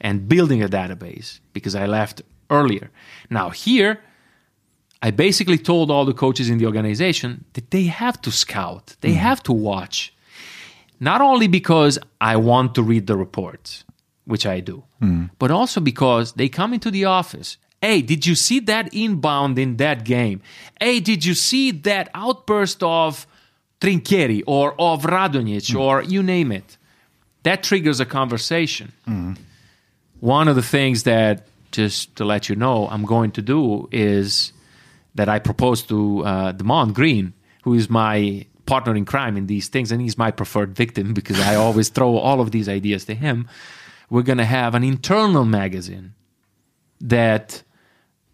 and 0.00 0.28
building 0.28 0.62
a 0.62 0.68
database 0.68 1.40
because 1.52 1.74
I 1.74 1.86
left 1.86 2.22
earlier. 2.50 2.90
Now 3.30 3.50
here, 3.50 4.00
I 5.02 5.10
basically 5.10 5.58
told 5.58 5.90
all 5.90 6.04
the 6.04 6.14
coaches 6.14 6.48
in 6.48 6.58
the 6.58 6.66
organization 6.66 7.44
that 7.52 7.70
they 7.70 7.84
have 7.84 8.20
to 8.22 8.32
scout, 8.32 8.96
they 9.00 9.10
mm-hmm. 9.10 9.18
have 9.18 9.42
to 9.44 9.52
watch, 9.52 10.14
not 11.00 11.20
only 11.20 11.48
because 11.48 11.98
I 12.20 12.36
want 12.36 12.74
to 12.74 12.82
read 12.82 13.06
the 13.06 13.16
reports, 13.16 13.84
which 14.24 14.46
I 14.46 14.60
do, 14.60 14.84
mm. 15.00 15.30
but 15.38 15.50
also 15.50 15.80
because 15.80 16.32
they 16.32 16.48
come 16.48 16.72
into 16.72 16.90
the 16.90 17.04
office. 17.04 17.58
Hey, 17.82 18.00
did 18.00 18.26
you 18.26 18.34
see 18.34 18.58
that 18.60 18.92
inbound 18.94 19.58
in 19.58 19.76
that 19.76 20.04
game? 20.04 20.40
Hey, 20.80 21.00
did 21.00 21.24
you 21.24 21.34
see 21.34 21.70
that 21.70 22.08
outburst 22.14 22.82
of 22.82 23.26
Trinchieri 23.80 24.42
or 24.46 24.74
of 24.80 25.02
Radonjic 25.02 25.70
mm. 25.70 25.78
or 25.78 26.02
you 26.02 26.22
name 26.22 26.50
it? 26.50 26.78
That 27.42 27.62
triggers 27.62 28.00
a 28.00 28.06
conversation. 28.06 28.92
Mm. 29.06 29.36
One 30.20 30.48
of 30.48 30.56
the 30.56 30.62
things 30.62 31.02
that, 31.04 31.46
just 31.72 32.16
to 32.16 32.24
let 32.24 32.48
you 32.48 32.56
know, 32.56 32.88
I'm 32.88 33.04
going 33.04 33.32
to 33.32 33.42
do 33.42 33.88
is 33.92 34.52
that 35.14 35.28
I 35.28 35.38
proposed 35.38 35.88
to 35.88 36.24
uh, 36.24 36.52
Demond 36.52 36.94
Greene, 36.94 37.32
who 37.64 37.74
is 37.74 37.88
my 37.90 38.46
partner 38.66 38.94
in 38.96 39.04
crime 39.04 39.36
in 39.36 39.46
these 39.46 39.68
things, 39.68 39.92
and 39.92 40.00
he's 40.00 40.18
my 40.18 40.30
preferred 40.30 40.74
victim 40.74 41.14
because 41.14 41.38
I 41.40 41.54
always 41.54 41.88
throw 41.88 42.16
all 42.16 42.40
of 42.40 42.50
these 42.50 42.68
ideas 42.68 43.04
to 43.06 43.14
him. 43.14 43.48
We're 44.10 44.22
going 44.22 44.38
to 44.38 44.44
have 44.44 44.74
an 44.74 44.84
internal 44.84 45.44
magazine 45.44 46.14
that 47.00 47.62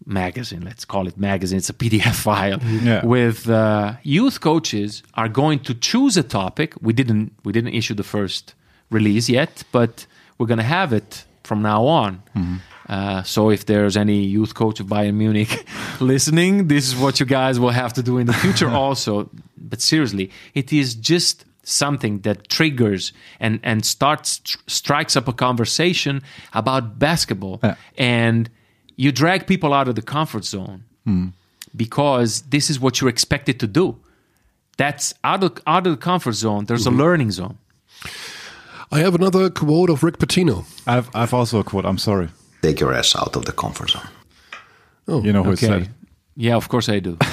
magazine, 0.05 0.61
let's 0.61 0.85
call 0.85 1.07
it 1.07 1.17
magazine, 1.17 1.57
it's 1.57 1.69
a 1.69 1.73
PDF 1.73 2.15
file 2.29 2.59
Yeah. 2.61 3.05
with 3.05 3.49
uh, 3.49 3.93
youth 4.03 4.41
coaches 4.41 5.03
are 5.15 5.29
going 5.29 5.59
to 5.59 5.73
choose 5.73 6.17
a 6.17 6.23
topic. 6.23 6.73
We 6.81 6.93
didn't 6.93 7.33
we 7.43 7.51
didn't 7.53 7.73
issue 7.73 7.93
the 7.93 8.03
first 8.03 8.53
release 8.89 9.29
yet, 9.29 9.63
but 9.71 10.05
we're 10.37 10.47
going 10.47 10.57
to 10.59 10.63
have 10.63 10.93
it 10.93 11.25
from 11.43 11.61
now 11.61 11.85
on. 11.85 12.23
Mm-hmm. 12.35 12.55
Uh, 12.89 13.23
so 13.23 13.49
if 13.49 13.65
there's 13.65 13.95
any 13.95 14.23
youth 14.23 14.55
coach 14.55 14.79
of 14.79 14.87
Bayern 14.87 15.15
Munich 15.15 15.65
listening, 15.99 16.67
this 16.67 16.87
is 16.87 16.95
what 16.95 17.19
you 17.19 17.25
guys 17.25 17.59
will 17.59 17.69
have 17.69 17.93
to 17.93 18.03
do 18.03 18.17
in 18.17 18.27
the 18.27 18.33
future 18.33 18.69
also. 18.83 19.29
But 19.57 19.81
seriously, 19.81 20.31
it 20.53 20.73
is 20.73 20.93
just 20.95 21.45
something 21.63 22.19
that 22.19 22.49
triggers 22.49 23.13
and 23.39 23.59
and 23.63 23.85
starts 23.85 24.41
strikes 24.67 25.15
up 25.15 25.27
a 25.29 25.33
conversation 25.33 26.21
about 26.53 26.99
basketball 26.99 27.61
Yeah. 27.63 27.75
and 27.97 28.49
you 28.97 29.11
drag 29.11 29.47
people 29.47 29.73
out 29.73 29.87
of 29.87 29.95
the 29.95 30.01
comfort 30.01 30.43
zone 30.43 30.83
mm. 31.07 31.31
because 31.73 32.41
this 32.49 32.69
is 32.69 32.79
what 32.79 32.99
you're 32.99 33.09
expected 33.09 33.59
to 33.61 33.67
do. 33.67 33.97
That's 34.77 35.13
out 35.23 35.43
of 35.43 35.57
out 35.65 35.87
of 35.87 35.93
the 35.93 35.97
comfort 35.97 36.33
zone. 36.33 36.65
There's 36.65 36.85
a 36.85 36.89
mm-hmm. 36.89 36.99
learning 36.99 37.31
zone. 37.31 37.57
I 38.93 38.99
have 38.99 39.15
another 39.15 39.49
quote 39.49 39.89
of 39.89 40.03
Rick 40.03 40.17
Pitino. 40.19 40.65
I've 40.85 41.09
I've 41.15 41.33
also 41.33 41.59
a 41.59 41.63
quote. 41.63 41.85
I'm 41.85 41.97
sorry. 41.97 42.27
Take 42.61 42.79
your 42.79 42.93
ass 42.93 43.15
out 43.15 43.35
of 43.35 43.45
the 43.45 43.51
comfort 43.51 43.89
zone. 43.89 44.07
Oh, 45.07 45.23
You 45.23 45.33
know 45.33 45.43
who 45.43 45.55
said. 45.55 45.81
it. 45.81 45.89
Yeah, 46.35 46.55
of 46.55 46.67
course 46.67 46.89
I 46.89 46.99
do. 46.99 47.17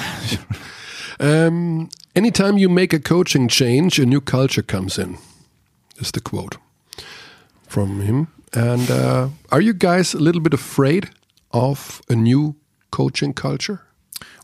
Um, 1.19 1.89
anytime 2.15 2.57
you 2.57 2.67
make 2.67 2.93
a 2.93 2.99
coaching 2.99 3.47
change, 3.47 3.99
a 3.99 4.05
new 4.07 4.21
culture 4.21 4.63
comes 4.63 4.97
in. 4.97 5.17
Is 5.99 6.11
the 6.11 6.19
quote 6.19 6.57
from 7.67 8.01
him. 8.01 8.27
And 8.53 8.89
uh, 8.89 9.27
are 9.51 9.61
you 9.61 9.73
guys 9.73 10.15
a 10.15 10.19
little 10.19 10.41
bit 10.41 10.53
afraid 10.53 11.09
of 11.51 12.01
a 12.09 12.15
new 12.15 12.55
coaching 12.89 13.33
culture? 13.33 13.79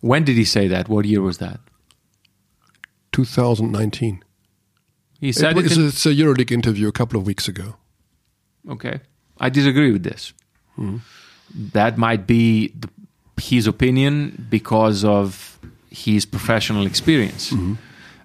when 0.01 0.23
did 0.23 0.35
he 0.37 0.45
say 0.45 0.67
that? 0.67 0.87
What 0.87 1.05
year 1.05 1.21
was 1.21 1.37
that? 1.37 1.59
2019. 3.11 4.23
He 5.19 5.31
said 5.31 5.57
It 5.57 5.65
it. 5.65 5.77
it's 5.77 6.05
a 6.05 6.09
EuroLeague 6.13 6.51
interview 6.51 6.87
a 6.87 6.91
couple 6.91 7.19
of 7.19 7.25
weeks 7.25 7.47
ago. 7.47 7.75
okay, 8.69 8.99
I 9.39 9.49
disagree 9.49 9.91
with 9.91 10.03
this. 10.03 10.33
That 11.73 11.97
might 11.97 12.27
be 12.27 12.67
the, 12.81 12.89
his 13.41 13.67
opinion 13.67 14.47
because 14.49 15.03
of 15.05 15.57
his 15.89 16.25
professional 16.25 16.85
experience. 16.85 17.53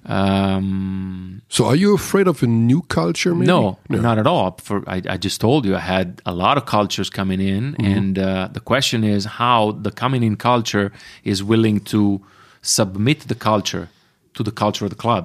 Um, 0.05 1.43
So 1.49 1.66
are 1.66 1.76
you 1.76 1.95
afraid 1.95 2.26
of 2.28 2.43
a 2.43 2.47
new 2.47 2.82
culture? 2.82 3.34
Maybe? 3.34 3.47
No, 3.47 3.78
not 3.88 4.18
at 4.18 4.26
all. 4.26 4.57
For 4.61 4.82
I, 4.88 5.03
I 5.09 5.16
just 5.16 5.40
told 5.40 5.64
you, 5.64 5.76
I 5.76 5.80
had 5.80 6.20
a 6.26 6.32
lot 6.34 6.57
of 6.57 6.64
cultures 6.66 7.11
coming 7.11 7.40
in, 7.40 7.76
and 7.78 8.18
uh, 8.18 8.49
the 8.53 8.61
question 8.61 9.05
is 9.05 9.24
how 9.24 9.72
the 9.72 9.90
coming 9.90 10.22
in 10.22 10.36
culture 10.36 10.90
is 11.24 11.43
willing 11.43 11.80
to 11.84 12.20
submit 12.62 13.20
the 13.28 13.34
culture 13.34 13.88
to 14.34 14.43
the 14.43 14.51
culture 14.53 14.84
of 14.84 14.90
the 14.90 14.97
club. 14.97 15.24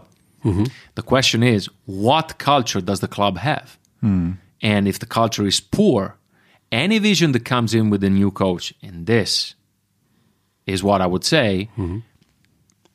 The 0.95 1.01
question 1.03 1.43
is, 1.43 1.69
what 1.85 2.37
culture 2.37 2.81
does 2.81 2.99
the 2.99 3.07
club 3.07 3.37
have? 3.37 3.77
And 4.61 4.87
if 4.87 4.97
the 4.99 5.05
culture 5.05 5.45
is 5.47 5.59
poor, 5.59 6.15
any 6.71 6.99
vision 6.99 7.31
that 7.33 7.45
comes 7.45 7.73
in 7.73 7.89
with 7.89 8.03
a 8.03 8.09
new 8.09 8.31
coach, 8.31 8.73
and 8.81 9.05
this 9.05 9.55
is 10.65 10.83
what 10.83 11.01
I 11.01 11.05
would 11.05 11.23
say, 11.23 11.69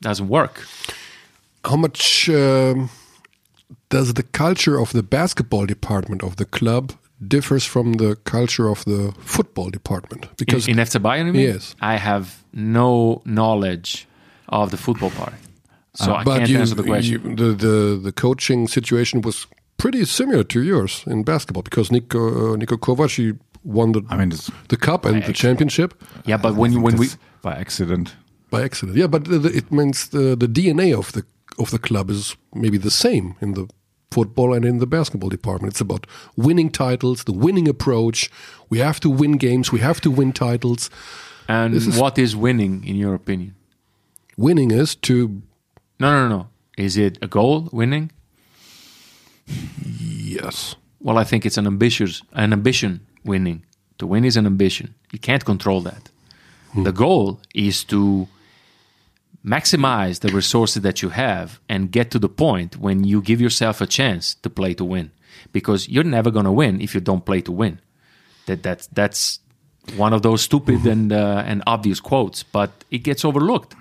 doesn't 0.00 0.28
work. 0.28 0.66
How 1.64 1.76
much 1.76 2.28
um, 2.28 2.90
does 3.88 4.14
the 4.14 4.22
culture 4.24 4.78
of 4.80 4.92
the 4.92 5.02
basketball 5.02 5.66
department 5.66 6.22
of 6.22 6.36
the 6.36 6.44
club 6.44 6.92
differs 7.26 7.64
from 7.64 7.94
the 7.94 8.16
culture 8.24 8.68
of 8.68 8.84
the 8.84 9.12
football 9.20 9.70
department? 9.70 10.26
Because 10.36 10.66
in, 10.68 10.78
in 10.78 10.84
FC 10.84 11.00
Bayern? 11.00 11.34
Yes. 11.34 11.74
I 11.80 11.96
have 11.96 12.42
no 12.52 13.22
knowledge 13.24 14.06
of 14.48 14.70
the 14.70 14.76
football 14.76 15.10
part, 15.10 15.34
so 15.94 16.14
I 16.14 16.24
but 16.24 16.38
can't 16.38 16.50
you, 16.50 16.58
answer 16.58 16.74
the 16.74 16.82
question. 16.84 17.20
you- 17.30 17.36
the, 17.36 17.52
the 17.66 18.00
the 18.04 18.12
coaching 18.12 18.68
situation 18.68 19.20
was 19.22 19.46
pretty 19.76 20.04
similar 20.04 20.44
to 20.44 20.58
yours 20.62 21.04
in 21.06 21.22
basketball 21.24 21.62
because 21.62 21.90
Niko 21.90 22.20
uh, 22.54 22.56
Niko 22.56 22.76
Kovač 22.78 23.16
he 23.16 23.32
won 23.64 23.92
the 23.92 24.02
I 24.10 24.16
mean, 24.16 24.30
the 24.68 24.76
cup 24.76 25.04
and 25.04 25.22
the 25.24 25.32
championship 25.32 25.94
yeah, 26.26 26.36
but 26.42 26.54
when 26.54 26.72
you 26.72 26.80
when 26.80 26.96
we 26.96 27.06
by 27.42 27.54
accident. 27.60 28.14
by 28.50 28.62
accident. 28.64 28.96
Yeah, 28.98 29.08
but 29.10 29.24
the- 29.24 29.52
it 29.56 29.70
means 29.70 30.08
the 30.08 30.36
the 30.36 30.48
DNA 30.48 30.92
of 30.96 31.12
the 31.12 31.22
of 31.58 31.70
the 31.70 31.78
club 31.78 32.10
is 32.10 32.36
maybe 32.54 32.78
the 32.78 32.90
same 32.90 33.34
in 33.40 33.52
the 33.54 33.66
football 34.10 34.54
and 34.54 34.64
in 34.64 34.78
the 34.78 34.86
basketball 34.86 35.30
department. 35.30 35.72
It's 35.72 35.80
about 35.80 36.06
winning 36.36 36.70
titles, 36.70 37.24
the 37.24 37.32
winning 37.32 37.68
approach. 37.68 38.30
We 38.70 38.78
have 38.80 38.98
to 39.00 39.08
win 39.10 39.32
games. 39.38 39.72
We 39.72 39.80
have 39.80 40.00
to 40.00 40.10
win 40.10 40.32
titles. 40.32 40.90
and 41.48 41.74
is- 41.74 41.98
what 41.98 42.18
is 42.18 42.34
winning 42.36 42.84
in 42.84 42.96
your 42.96 43.14
opinion? 43.14 43.54
Winning 44.36 44.70
is 44.70 44.94
to 44.96 45.42
No, 46.02 46.10
no, 46.10 46.28
no, 46.28 46.36
no. 46.36 46.48
Is 46.76 46.96
it 46.96 47.16
a 47.22 47.28
goal 47.28 47.68
winning? 47.70 48.10
yes. 49.46 50.74
Well, 50.98 51.16
I 51.16 51.22
think 51.22 51.46
it's 51.46 51.58
an 51.58 51.66
ambitious 51.66 52.22
an 52.32 52.52
ambition 52.52 53.06
winning. 53.24 53.64
To 53.98 54.06
win 54.08 54.24
is 54.24 54.36
an 54.36 54.46
ambition. 54.46 54.94
You 55.12 55.20
can't 55.20 55.44
control 55.44 55.80
that. 55.82 56.10
The 56.74 56.90
goal 56.90 57.40
is 57.54 57.84
to 57.84 58.26
maximize 59.44 60.20
the 60.20 60.32
resources 60.32 60.82
that 60.82 61.02
you 61.02 61.10
have 61.10 61.60
and 61.68 61.92
get 61.92 62.10
to 62.12 62.18
the 62.18 62.28
point 62.28 62.78
when 62.78 63.04
you 63.04 63.22
give 63.22 63.40
yourself 63.40 63.80
a 63.80 63.86
chance 63.86 64.34
to 64.42 64.50
play 64.50 64.74
to 64.74 64.84
win. 64.84 65.12
Because 65.52 65.88
you're 65.88 66.12
never 66.18 66.30
going 66.32 66.46
to 66.46 66.56
win 66.62 66.80
if 66.80 66.94
you 66.94 67.00
don't 67.00 67.24
play 67.24 67.42
to 67.42 67.52
win. 67.52 67.78
That 68.46 68.62
that's 68.64 68.88
that's 68.88 69.38
one 69.96 70.12
of 70.12 70.22
those 70.22 70.42
stupid 70.42 70.84
and 70.84 71.12
uh, 71.12 71.44
and 71.46 71.62
obvious 71.66 72.00
quotes, 72.00 72.42
but 72.42 72.70
it 72.90 73.04
gets 73.04 73.24
overlooked. 73.24 73.76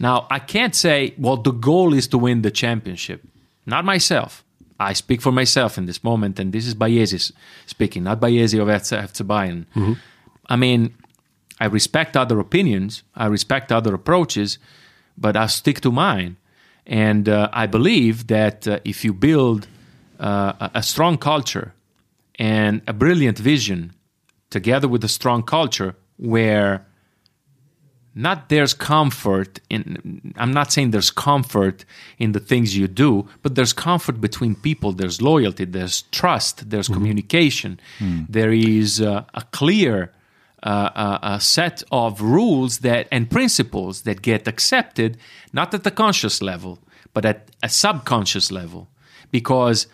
Now, 0.00 0.26
I 0.30 0.38
can't 0.38 0.74
say, 0.74 1.14
well, 1.18 1.36
the 1.36 1.52
goal 1.52 1.92
is 1.92 2.08
to 2.08 2.18
win 2.18 2.40
the 2.40 2.50
championship. 2.50 3.22
Not 3.66 3.84
myself. 3.84 4.42
I 4.80 4.94
speak 4.94 5.20
for 5.20 5.30
myself 5.30 5.76
in 5.76 5.84
this 5.84 6.02
moment, 6.02 6.40
and 6.40 6.52
this 6.54 6.66
is 6.66 6.74
Baiesi 6.74 7.32
speaking, 7.66 8.04
not 8.04 8.18
Baiesi 8.18 8.58
of 8.58 8.68
FC 8.68 9.26
Bayern. 9.26 9.66
I 10.48 10.56
mean, 10.56 10.94
I 11.60 11.66
respect 11.66 12.16
other 12.16 12.40
opinions, 12.40 13.02
I 13.14 13.26
respect 13.26 13.70
other 13.70 13.94
approaches, 13.94 14.58
but 15.18 15.36
I 15.36 15.46
stick 15.46 15.82
to 15.82 15.92
mine. 15.92 16.38
And 16.86 17.28
uh, 17.28 17.50
I 17.52 17.66
believe 17.66 18.28
that 18.28 18.66
uh, 18.66 18.80
if 18.84 19.04
you 19.04 19.12
build 19.12 19.68
uh, 20.18 20.70
a 20.74 20.82
strong 20.82 21.18
culture 21.18 21.74
and 22.38 22.80
a 22.86 22.94
brilliant 22.94 23.38
vision 23.38 23.92
together 24.48 24.88
with 24.88 25.04
a 25.04 25.08
strong 25.08 25.42
culture 25.42 25.94
where 26.16 26.86
not 28.14 28.48
there's 28.48 28.74
comfort 28.74 29.60
in 29.70 30.32
i'm 30.36 30.52
not 30.52 30.72
saying 30.72 30.90
there's 30.90 31.12
comfort 31.12 31.84
in 32.18 32.32
the 32.32 32.40
things 32.40 32.76
you 32.76 32.88
do 32.88 33.28
but 33.42 33.54
there's 33.54 33.72
comfort 33.72 34.20
between 34.20 34.54
people. 34.54 34.92
There's 34.92 35.22
loyalty 35.22 35.64
there's 35.64 36.02
trust 36.10 36.70
there's 36.70 36.88
communication. 36.88 37.80
There 38.28 38.52
is 38.52 39.00
uh, 39.00 39.24
a 39.34 39.42
clear 39.52 40.12
uh, 40.62 40.90
uh, 40.94 41.18
a 41.22 41.40
set 41.40 41.82
of 41.90 42.20
rules 42.20 42.78
that 42.80 43.08
and 43.10 43.30
principles 43.30 44.02
that 44.02 44.20
get 44.22 44.46
accepted 44.48 45.16
not 45.52 45.72
at 45.72 45.84
the 45.84 45.90
conscious 45.90 46.42
level 46.42 46.78
but 47.12 47.24
at 47.24 47.50
a 47.62 47.68
subconscious 47.68 48.50
level. 48.50 48.88
Because 49.30 49.86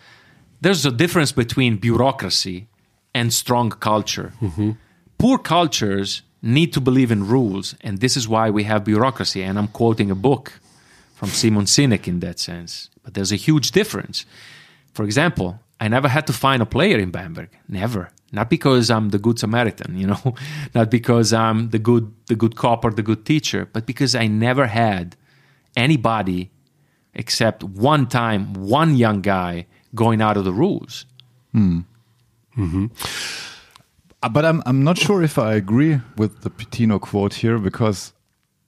there's 0.61 0.85
a 0.85 0.91
difference 0.91 1.31
between 1.31 1.77
bureaucracy 1.77 2.67
and 3.13 3.33
strong 3.33 3.69
culture. 3.71 4.33
Poor 5.17 5.37
cultures 5.37 6.21
need 6.47 6.73
to 6.73 6.81
believe 6.81 7.11
in 7.11 7.27
rules, 7.27 7.75
and 7.81 7.99
this 7.99 8.17
is 8.17 8.27
why 8.27 8.49
we 8.49 8.63
have 8.63 8.83
bureaucracy. 8.83 9.43
And 9.43 9.59
I'm 9.59 9.67
quoting 9.67 10.09
a 10.09 10.15
book 10.15 10.53
from 11.13 11.29
Simon 11.29 11.65
Sinek 11.65 12.07
in 12.07 12.19
that 12.21 12.39
sense. 12.39 12.89
But 13.03 13.13
there's 13.13 13.31
a 13.31 13.35
huge 13.35 13.71
difference. 13.71 14.25
For 14.93 15.03
example, 15.03 15.59
I 15.79 15.87
never 15.87 16.07
had 16.07 16.25
to 16.27 16.33
find 16.33 16.61
a 16.61 16.65
player 16.65 16.97
in 16.97 17.11
Bamberg. 17.11 17.49
Never. 17.67 18.09
Not 18.31 18.49
because 18.49 18.89
I'm 18.89 19.09
the 19.09 19.19
good 19.19 19.39
Samaritan, 19.39 19.97
you 19.97 20.07
know, 20.07 20.35
not 20.75 20.91
because 20.91 21.31
I'm 21.33 21.69
the 21.69 21.79
good 21.79 22.13
the 22.27 22.35
good 22.35 22.55
cop 22.55 22.83
or 22.83 22.91
the 22.91 23.03
good 23.03 23.25
teacher, 23.25 23.69
but 23.71 23.85
because 23.85 24.15
I 24.15 24.27
never 24.27 24.67
had 24.67 25.15
anybody 25.75 26.51
except 27.13 27.63
one 27.63 28.07
time 28.07 28.53
one 28.53 28.95
young 28.97 29.21
guy 29.21 29.65
going 29.95 30.21
out 30.21 30.35
of 30.37 30.43
the 30.43 30.51
rules. 30.51 31.05
Uh, 32.99 33.56
Uh, 34.23 34.29
but 34.29 34.45
I'm 34.45 34.63
I'm 34.65 34.83
not 34.83 34.97
sure 34.97 35.21
if 35.23 35.37
I 35.37 35.53
agree 35.53 36.01
with 36.17 36.41
the 36.41 36.49
Pitino 36.49 36.99
quote 36.99 37.35
here 37.35 37.59
because, 37.59 38.13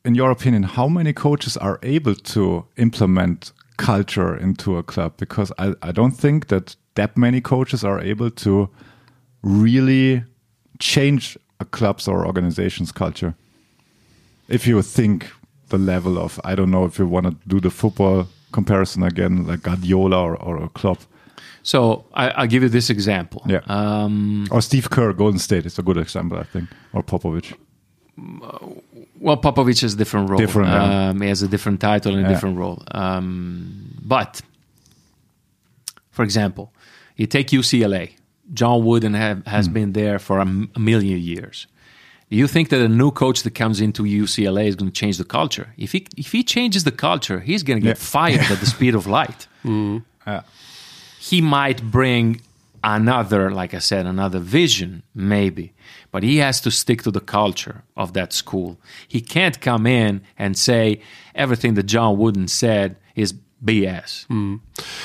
in 0.05 0.15
your 0.15 0.31
opinion, 0.31 0.63
how 0.63 0.87
many 0.87 1.13
coaches 1.13 1.57
are 1.57 1.79
able 1.81 2.15
to 2.15 2.65
implement 2.77 3.51
culture 3.77 4.35
into 4.37 4.77
a 4.77 4.83
club? 4.83 5.13
Because 5.17 5.51
I, 5.57 5.73
I 5.81 5.91
don't 5.91 6.11
think 6.11 6.47
that 6.47 6.75
that 6.95 7.17
many 7.17 7.41
coaches 7.41 7.83
are 7.83 7.99
able 7.99 8.29
to 8.29 8.69
really 9.41 10.23
change 10.79 11.37
a 11.59 11.65
club's 11.65 12.07
or 12.07 12.25
organization's 12.25 12.91
culture. 12.91 13.33
If 14.47 14.67
you 14.67 14.81
think 14.81 15.31
the 15.69 15.77
level 15.77 16.17
of 16.17 16.39
I 16.43 16.55
don't 16.55 16.71
know 16.71 16.85
if 16.85 16.99
you 16.99 17.07
want 17.07 17.25
to 17.25 17.35
do 17.47 17.59
the 17.59 17.69
football 17.69 18.27
comparison 18.51 19.03
again, 19.03 19.47
like 19.47 19.63
Guardiola 19.63 20.21
or, 20.21 20.35
or 20.35 20.63
a 20.63 20.69
club. 20.69 20.97
So 21.63 22.05
I, 22.13 22.29
I'll 22.29 22.47
give 22.47 22.63
you 22.63 22.69
this 22.69 22.89
example. 22.89 23.41
Yeah. 23.45 23.61
Um, 23.67 24.47
Or 24.51 24.61
Steve 24.61 24.89
Kerr, 24.89 25.13
Golden 25.13 25.39
State 25.39 25.65
is 25.65 25.77
a 25.79 25.81
good 25.83 25.97
example, 25.97 26.37
I 26.39 26.43
think, 26.43 26.69
or 26.93 27.03
Popovich. 27.03 27.53
Well, 29.19 29.37
Popovich 29.37 29.81
has 29.81 29.93
a 29.93 29.97
different 29.97 30.29
role. 30.29 30.39
Different, 30.39 30.69
yeah. 30.69 31.09
Um, 31.09 31.21
he 31.21 31.27
has 31.29 31.41
a 31.41 31.47
different 31.47 31.79
title 31.81 32.13
and 32.15 32.21
a 32.21 32.23
Yeah. 32.23 32.33
different 32.33 32.57
role. 32.57 32.81
Um, 32.91 33.95
but, 34.01 34.41
for 36.11 36.23
example, 36.23 36.71
you 37.17 37.27
take 37.27 37.47
UCLA. 37.51 38.11
John 38.53 38.83
Wooden 38.83 39.13
have, 39.13 39.45
has 39.45 39.67
Hmm. 39.67 39.73
been 39.73 39.93
there 39.93 40.19
for 40.19 40.37
a, 40.39 40.41
m- 40.41 40.69
a 40.75 40.79
million 40.79 41.19
years. 41.19 41.67
Do 42.31 42.37
you 42.37 42.47
think 42.47 42.69
that 42.69 42.81
a 42.81 42.87
new 42.87 43.11
coach 43.11 43.43
that 43.43 43.55
comes 43.55 43.79
into 43.81 44.03
UCLA 44.03 44.67
is 44.67 44.75
going 44.75 44.91
to 44.91 44.99
change 44.99 45.17
the 45.17 45.23
culture? 45.25 45.73
If 45.77 45.91
he 45.93 46.05
if 46.15 46.31
he 46.31 46.43
changes 46.43 46.83
the 46.83 46.91
culture, 46.91 47.39
he's 47.39 47.63
going 47.63 47.79
to 47.81 47.83
get 47.87 47.97
Yeah. 47.97 48.03
fired 48.11 48.51
at 48.51 48.59
the 48.59 48.65
speed 48.75 48.95
of 48.95 49.05
light. 49.07 49.47
Yeah. 49.63 50.41
He 51.19 51.41
might 51.41 51.83
bring 51.91 52.41
another, 52.83 53.51
like 53.51 53.73
I 53.73 53.79
said, 53.79 54.05
another 54.05 54.39
vision, 54.39 55.03
maybe. 55.13 55.73
But 56.11 56.23
he 56.23 56.37
has 56.37 56.61
to 56.61 56.71
stick 56.71 57.03
to 57.03 57.11
the 57.11 57.19
culture 57.19 57.83
of 57.97 58.13
that 58.13 58.33
school. 58.33 58.77
He 59.07 59.21
can't 59.21 59.59
come 59.59 59.85
in 59.85 60.21
and 60.37 60.57
say 60.57 61.01
everything 61.35 61.73
that 61.75 61.83
John 61.83 62.17
Wooden 62.17 62.47
said 62.47 62.95
is 63.15 63.33
BS. 63.63 64.25
Hmm. 64.27 64.55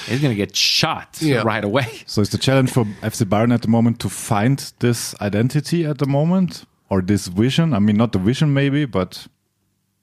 He's 0.07 0.21
going 0.21 0.31
to 0.31 0.37
get 0.37 0.55
shot 0.55 1.19
Yeah. 1.21 1.43
right 1.43 1.65
away. 1.65 1.89
So 2.07 2.23
it's 2.23 2.31
the 2.31 2.39
challenge 2.39 2.71
for 2.71 2.85
FC 3.03 3.25
Bayern 3.25 3.53
at 3.53 3.63
the 3.63 3.69
moment 3.69 3.99
to 4.01 4.09
find 4.09 4.59
this 4.79 5.15
identity 5.21 5.85
at 5.85 5.99
the 5.99 6.07
moment 6.07 6.65
or 6.89 7.03
this 7.03 7.27
vision? 7.27 7.75
I 7.75 7.81
mean, 7.81 7.97
not 7.97 8.13
the 8.13 8.19
vision 8.21 8.55
maybe, 8.55 8.85
but 8.87 9.27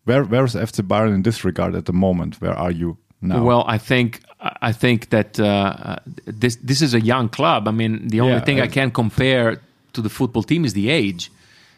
where 0.03 0.24
where 0.26 0.43
is 0.43 0.55
FC 0.55 0.82
Bayern 0.86 1.14
in 1.14 1.22
this 1.24 1.45
regard 1.45 1.76
at 1.76 1.86
the 1.86 1.93
moment? 1.93 2.41
Where 2.41 2.53
are 2.57 2.72
you 2.72 2.97
now? 3.22 3.43
Well, 3.43 3.64
I 3.68 3.78
think 3.78 4.20
I 4.42 4.72
think 4.74 5.10
that 5.10 5.39
uh, 5.39 5.98
this 6.26 6.56
this 6.64 6.82
is 6.82 6.94
a 6.94 7.00
young 7.00 7.30
club. 7.30 7.68
I 7.68 7.72
mean, 7.72 8.08
the 8.08 8.22
only 8.22 8.34
Yeah, 8.39 8.46
thing 8.46 8.60
I, 8.60 8.64
I- 8.66 8.68
can 8.74 8.92
compare 8.92 9.62
to 9.94 10.02
the 10.02 10.10
football 10.10 10.44
team 10.44 10.66
is 10.66 10.74
the 10.74 10.89
age, 10.89 11.32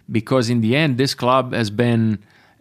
because 0.10 0.50
in 0.50 0.62
the 0.62 0.76
end, 0.76 0.98
this 0.98 1.14
club 1.16 1.54
has 1.54 1.70
been 1.70 2.20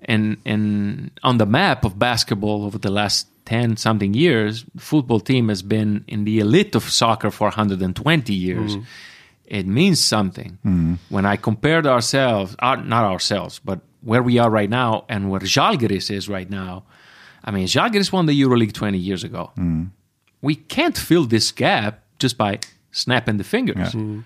in 0.09 0.37
in 0.45 1.11
on 1.23 1.39
the 1.39 1.47
map 1.47 1.85
of 1.85 1.99
basketball 1.99 2.65
over 2.65 2.79
the 2.79 2.91
last 2.91 3.27
ten 3.45 3.77
something 3.77 4.15
years. 4.15 4.65
The 4.75 4.81
football 4.81 5.21
team 5.21 5.49
has 5.51 5.63
been 5.63 6.05
in 6.09 6.25
the 6.25 6.41
elite 6.41 6.75
of 6.75 6.83
soccer 6.91 7.31
for 7.31 7.49
120 7.49 8.33
years. 8.35 8.77
It 9.47 9.67
means 9.67 10.03
something 10.03 10.59
when 11.11 11.27
I 11.27 11.37
compared 11.37 11.87
ourselves, 11.87 12.57
uh, 12.59 12.77
not 12.77 13.05
ourselves, 13.05 13.61
but 13.65 13.81
where 14.01 14.23
we 14.23 14.39
are 14.41 14.51
right 14.51 14.71
now 14.71 15.05
and 15.09 15.31
where 15.31 15.41
Žalgiris 15.41 16.11
is 16.11 16.29
right 16.29 16.51
now. 16.51 16.83
I 17.45 17.51
mean, 17.51 17.67
Žalgiris 17.67 18.13
won 18.13 18.27
the 18.27 18.41
EuroLeague 18.41 18.73
20 18.73 18.99
years 18.99 19.25
ago. 19.25 19.51
Mm. 19.57 19.91
We 20.41 20.55
can't 20.55 20.97
fill 20.97 21.25
this 21.25 21.53
gap 21.53 22.03
just 22.19 22.39
by 22.39 22.61
snapping 22.93 23.37
the 23.37 23.45
fingers. 23.45 23.89
Mm-hmm. 23.89 24.21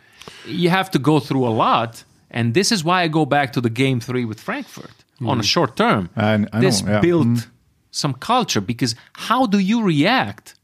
You 0.47 0.71
have 0.71 0.91
to 0.91 0.99
go 0.99 1.21
through 1.21 1.47
a 1.47 1.51
lot, 1.51 2.05
and 2.31 2.55
this 2.55 2.73
is 2.73 2.85
why 2.85 3.03
I 3.03 3.09
go 3.09 3.25
back 3.25 3.53
to 3.55 3.61
the 3.61 3.71
game 3.71 4.01
three 4.01 4.25
with 4.25 4.41
Frankfurt 4.41 5.05
on 5.21 5.39
a 5.39 5.43
mm. 5.43 5.45
short 5.45 5.77
term. 5.77 6.11
I- 6.17 6.33
I 6.33 6.37
know, 6.37 6.49
this 6.61 6.83
yeah. 6.83 7.01
built 7.01 7.27
mm-hmm. 7.27 7.51
some 7.91 8.15
culture 8.15 8.61
because 8.61 8.95
how 9.13 9.47
do 9.47 9.59
you 9.59 9.83
react 9.83 10.55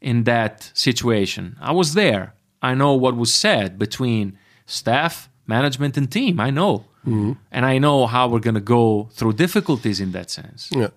in 0.00 0.24
that 0.24 0.70
situation? 0.74 1.56
I 1.60 1.72
was 1.72 1.94
there. 1.94 2.34
I 2.60 2.74
know 2.74 2.94
what 2.94 3.16
was 3.16 3.32
said 3.32 3.78
between 3.78 4.38
staff, 4.66 5.28
management, 5.46 5.96
and 5.96 6.10
team. 6.10 6.38
I 6.38 6.50
know. 6.50 6.84
And 7.04 7.66
I 7.66 7.78
know 7.78 8.06
how 8.06 8.28
we're 8.28 8.40
going 8.40 8.54
to 8.54 8.60
go 8.60 9.08
through 9.12 9.34
difficulties 9.34 10.00
in 10.00 10.12
that 10.12 10.30
sense. 10.30 10.70
Yeah. 10.72 10.88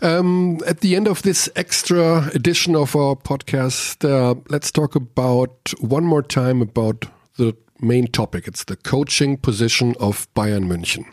Um, 0.00 0.58
at 0.66 0.80
the 0.80 0.94
end 0.94 1.08
of 1.08 1.22
this 1.22 1.48
extra 1.56 2.28
edition 2.34 2.76
of 2.76 2.94
our 2.94 3.16
podcast, 3.16 4.04
uh, 4.08 4.40
let's 4.48 4.70
talk 4.70 4.94
about 4.94 5.72
one 5.80 6.04
more 6.04 6.22
time 6.22 6.62
about 6.62 7.06
the 7.36 7.56
main 7.80 8.06
topic. 8.06 8.46
It's 8.46 8.64
the 8.64 8.76
coaching 8.76 9.36
position 9.36 9.94
of 9.98 10.32
Bayern 10.34 10.66
München. 10.66 11.04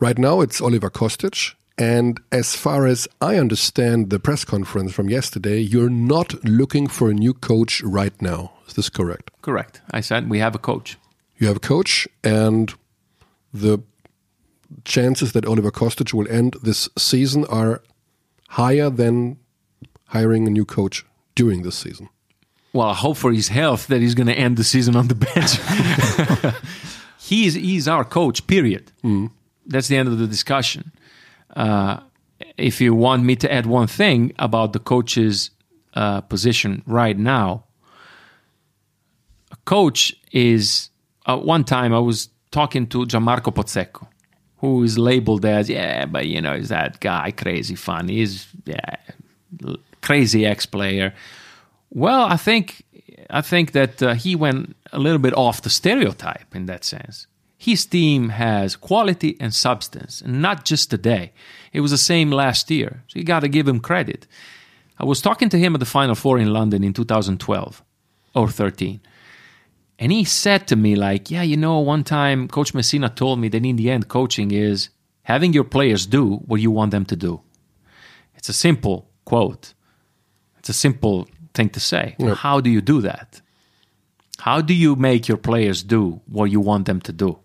Right 0.00 0.18
now, 0.18 0.40
it's 0.40 0.60
Oliver 0.60 0.90
Kostic. 0.90 1.54
And 1.78 2.20
as 2.32 2.56
far 2.56 2.86
as 2.86 3.06
I 3.20 3.36
understand 3.36 4.08
the 4.08 4.18
press 4.18 4.44
conference 4.44 4.92
from 4.92 5.10
yesterday, 5.10 5.58
you're 5.58 5.90
not 5.90 6.42
looking 6.44 6.86
for 6.86 7.10
a 7.10 7.14
new 7.14 7.34
coach 7.34 7.82
right 7.82 8.20
now. 8.22 8.52
Is 8.66 8.74
this 8.74 8.88
correct? 8.88 9.30
Correct. 9.42 9.82
I 9.90 10.00
said 10.00 10.30
we 10.30 10.38
have 10.38 10.54
a 10.54 10.58
coach. 10.58 10.96
You 11.38 11.48
have 11.48 11.56
a 11.56 11.60
coach, 11.60 12.08
and 12.24 12.72
the 13.60 13.82
chances 14.84 15.32
that 15.32 15.46
Oliver 15.46 15.70
Kostic 15.70 16.12
will 16.12 16.28
end 16.28 16.56
this 16.62 16.88
season 16.96 17.44
are 17.46 17.82
higher 18.48 18.90
than 18.90 19.38
hiring 20.06 20.46
a 20.46 20.50
new 20.50 20.64
coach 20.64 21.04
during 21.34 21.62
this 21.62 21.76
season. 21.76 22.08
Well, 22.72 22.88
I 22.88 22.94
hope 22.94 23.16
for 23.16 23.32
his 23.32 23.48
health 23.48 23.86
that 23.86 24.00
he's 24.00 24.14
going 24.14 24.26
to 24.26 24.34
end 24.34 24.56
the 24.56 24.64
season 24.64 24.96
on 24.96 25.08
the 25.08 25.14
bench. 26.50 26.54
he's 27.18 27.54
he's 27.54 27.88
our 27.88 28.04
coach. 28.04 28.46
Period. 28.46 28.92
That's 29.66 29.88
the 29.88 29.96
end 29.96 30.08
of 30.08 30.18
the 30.18 30.26
discussion. 30.26 30.92
Uh, 31.54 32.00
if 32.58 32.80
you 32.80 32.94
want 32.94 33.24
me 33.24 33.36
to 33.36 33.52
add 33.52 33.66
one 33.66 33.86
thing 33.86 34.32
about 34.38 34.72
the 34.72 34.78
coach's 34.78 35.50
uh, 35.94 36.20
position 36.20 36.82
right 36.86 37.16
now, 37.16 37.64
a 39.50 39.56
coach 39.64 40.14
is. 40.32 40.90
Uh, 41.24 41.36
one 41.36 41.64
time 41.64 41.92
I 41.92 41.98
was 41.98 42.28
talking 42.56 42.86
to 42.86 42.98
Gianmarco 43.12 43.50
Pozzecco, 43.58 44.06
who 44.62 44.82
is 44.82 44.96
labeled 44.96 45.44
as 45.44 45.68
yeah, 45.68 46.06
but 46.06 46.24
you 46.32 46.40
know, 46.40 46.54
is 46.62 46.68
that 46.70 47.00
guy 47.00 47.30
crazy 47.30 47.74
fun? 47.74 48.08
He's 48.08 48.32
yeah, 48.64 48.96
crazy 50.00 50.46
ex-player. 50.52 51.12
Well, 51.90 52.24
I 52.36 52.38
think 52.38 52.66
I 53.28 53.42
think 53.42 53.72
that 53.72 54.02
uh, 54.02 54.14
he 54.14 54.32
went 54.34 54.74
a 54.92 54.98
little 54.98 55.22
bit 55.26 55.34
off 55.34 55.60
the 55.62 55.70
stereotype 55.70 56.50
in 56.58 56.66
that 56.66 56.82
sense. 56.84 57.26
His 57.58 57.86
team 57.86 58.30
has 58.30 58.76
quality 58.90 59.36
and 59.42 59.52
substance, 59.52 60.22
and 60.24 60.40
not 60.40 60.58
just 60.70 60.90
today. 60.90 61.32
It 61.72 61.80
was 61.80 61.90
the 61.90 62.06
same 62.12 62.30
last 62.30 62.70
year, 62.70 62.90
so 63.08 63.18
you 63.18 63.24
got 63.24 63.40
to 63.40 63.48
give 63.56 63.68
him 63.68 63.80
credit. 63.80 64.26
I 64.98 65.04
was 65.04 65.20
talking 65.20 65.50
to 65.50 65.58
him 65.58 65.74
at 65.74 65.80
the 65.80 65.94
Final 65.98 66.14
Four 66.14 66.38
in 66.38 66.52
London 66.58 66.82
in 66.84 66.92
2012 66.92 67.82
or 68.34 68.48
13. 68.48 69.00
And 69.98 70.12
he 70.12 70.24
said 70.24 70.66
to 70.68 70.76
me, 70.76 70.94
like, 70.94 71.30
yeah, 71.30 71.42
you 71.42 71.56
know, 71.56 71.78
one 71.78 72.04
time 72.04 72.48
Coach 72.48 72.74
Messina 72.74 73.08
told 73.08 73.40
me 73.40 73.48
that 73.48 73.64
in 73.64 73.76
the 73.76 73.90
end, 73.90 74.08
coaching 74.08 74.50
is 74.50 74.90
having 75.22 75.52
your 75.52 75.64
players 75.64 76.06
do 76.06 76.36
what 76.46 76.60
you 76.60 76.70
want 76.70 76.90
them 76.90 77.06
to 77.06 77.16
do. 77.16 77.40
It's 78.34 78.48
a 78.48 78.52
simple 78.52 79.08
quote. 79.24 79.72
It's 80.58 80.68
a 80.68 80.74
simple 80.74 81.26
thing 81.54 81.70
to 81.70 81.80
say. 81.80 82.14
Yep. 82.18 82.36
How 82.36 82.60
do 82.60 82.68
you 82.70 82.80
do 82.80 83.00
that? 83.02 83.40
How 84.38 84.60
do 84.60 84.74
you 84.74 84.96
make 84.96 85.28
your 85.28 85.38
players 85.38 85.82
do 85.82 86.20
what 86.26 86.50
you 86.50 86.60
want 86.60 86.86
them 86.86 87.00
to 87.02 87.12
do? 87.12 87.38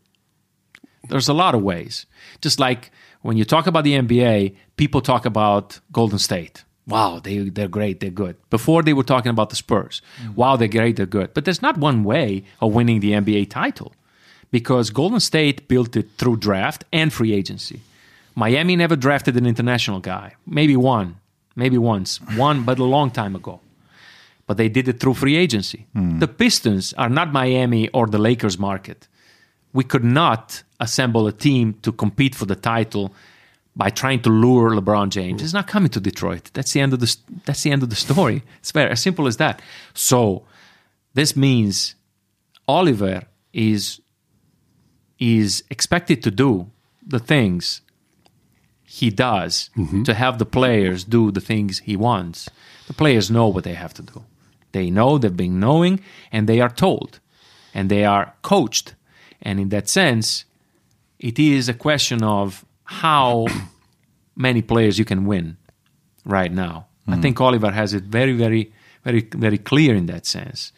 There's 1.07 1.30
a 1.30 1.34
lot 1.34 1.56
of 1.56 1.61
ways. 1.61 2.06
Just 2.41 2.60
like 2.60 2.91
when 3.22 3.38
you 3.38 3.45
talk 3.45 3.68
about 3.68 3.86
the 3.86 3.94
NBA, 3.94 4.56
people 4.76 5.02
talk 5.02 5.26
about 5.26 5.80
Golden 5.91 6.19
State. 6.19 6.65
Wow, 6.88 7.20
they, 7.20 7.49
they're 7.49 7.68
great, 7.68 7.99
they're 7.99 8.10
good. 8.10 8.36
Before 8.49 8.82
they 8.82 8.94
were 8.94 9.03
talking 9.03 9.30
about 9.30 9.49
the 9.49 9.56
Spurs. 9.56 10.02
Mm-hmm. 10.22 10.36
Wow, 10.36 10.56
they're 10.56 10.68
great, 10.68 10.95
they're 10.95 11.06
good. 11.06 11.34
But 11.34 11.45
there's 11.45 11.62
not 11.62 11.78
one 11.78 12.03
way 12.03 12.44
of 12.60 12.74
winning 12.74 12.99
the 12.99 13.12
NBA 13.12 13.49
title 13.49 13.94
because 14.52 14.90
Golden 14.90 15.20
State 15.20 15.68
built 15.68 15.95
it 15.95 16.10
through 16.18 16.38
draft 16.38 16.84
and 16.91 17.14
free 17.14 17.34
agency. 17.34 17.82
Miami 18.36 18.76
never 18.76 18.95
drafted 18.95 19.36
an 19.38 19.45
international 19.45 19.99
guy. 19.99 20.36
Maybe 20.45 20.76
one, 20.76 21.18
maybe 21.56 21.78
once. 21.78 22.20
One, 22.36 22.64
but 22.64 22.80
a 22.80 22.84
long 22.84 23.12
time 23.12 23.36
ago. 23.36 23.60
But 24.48 24.58
they 24.58 24.70
did 24.70 24.88
it 24.88 24.99
through 24.99 25.14
free 25.16 25.38
agency. 25.38 25.86
Mm. 25.95 26.20
The 26.20 26.28
Pistons 26.28 26.94
are 26.94 27.10
not 27.10 27.32
Miami 27.32 27.90
or 27.90 28.08
the 28.08 28.18
Lakers 28.18 28.58
market. 28.58 29.08
We 29.74 29.84
could 29.84 30.03
not 30.03 30.64
assemble 30.80 31.28
a 31.28 31.32
team 31.32 31.76
to 31.84 31.91
compete 31.91 32.36
for 32.36 32.45
the 32.45 32.56
title 32.56 33.14
by 33.76 33.89
trying 33.89 34.22
to 34.22 34.30
lure 34.30 34.72
LeBron 34.72 35.10
James. 35.10 35.41
He's 35.41 35.53
not 35.53 35.68
coming 35.68 35.89
to 35.91 35.99
Detroit. 35.99 36.52
That's 36.53 36.73
the 36.73 36.81
end 36.81 36.93
of 36.93 36.99
the 36.99 37.15
that's 37.45 37.64
the 37.64 37.72
end 37.72 37.84
of 37.84 37.89
the 37.89 37.95
story. 37.95 38.43
It's 38.60 38.72
very 38.72 38.91
as 38.91 39.02
simple 39.02 39.27
as 39.27 39.38
that. 39.38 39.61
So 39.93 40.43
this 41.14 41.35
means 41.35 41.95
Oliver 42.68 43.23
is 43.53 44.02
is 45.19 45.64
expected 45.69 46.23
to 46.23 46.31
do 46.31 46.69
the 47.06 47.19
things 47.19 47.81
he 48.84 49.10
does 49.10 49.69
mm-hmm. 49.77 50.03
to 50.03 50.14
have 50.14 50.38
the 50.38 50.45
players 50.45 51.03
do 51.03 51.31
the 51.31 51.39
things 51.39 51.80
he 51.80 51.95
wants. 51.95 52.49
The 52.88 52.93
players 52.93 53.31
know 53.31 53.48
what 53.48 53.64
they 53.64 53.76
have 53.76 53.93
to 53.93 54.02
do. 54.02 54.26
They 54.73 54.89
know, 54.89 55.18
they've 55.18 55.35
been 55.35 55.60
knowing, 55.60 56.02
and 56.31 56.48
they 56.48 56.60
are 56.60 56.69
told, 56.69 57.19
and 57.73 57.89
they 57.89 58.03
are 58.03 58.34
coached. 58.41 58.95
And 59.41 59.60
in 59.60 59.69
that 59.69 59.88
sense, 59.88 60.45
it 61.19 61.39
is 61.39 61.69
a 61.69 61.73
question 61.73 62.23
of 62.23 62.65
how 63.00 63.48
many 64.36 64.62
players 64.62 64.98
you 65.00 65.06
can 65.06 65.26
win 65.26 65.58
right 66.26 66.52
now. 66.52 66.88
I 67.08 67.18
think 67.22 67.42
Oliver 67.42 67.72
has 67.72 67.94
it 67.94 68.04
very, 68.04 68.34
very, 68.34 68.72
very, 69.04 69.22
very 69.36 69.58
clear 69.58 69.96
in 69.96 70.06
that 70.06 70.26
sense. 70.26 70.72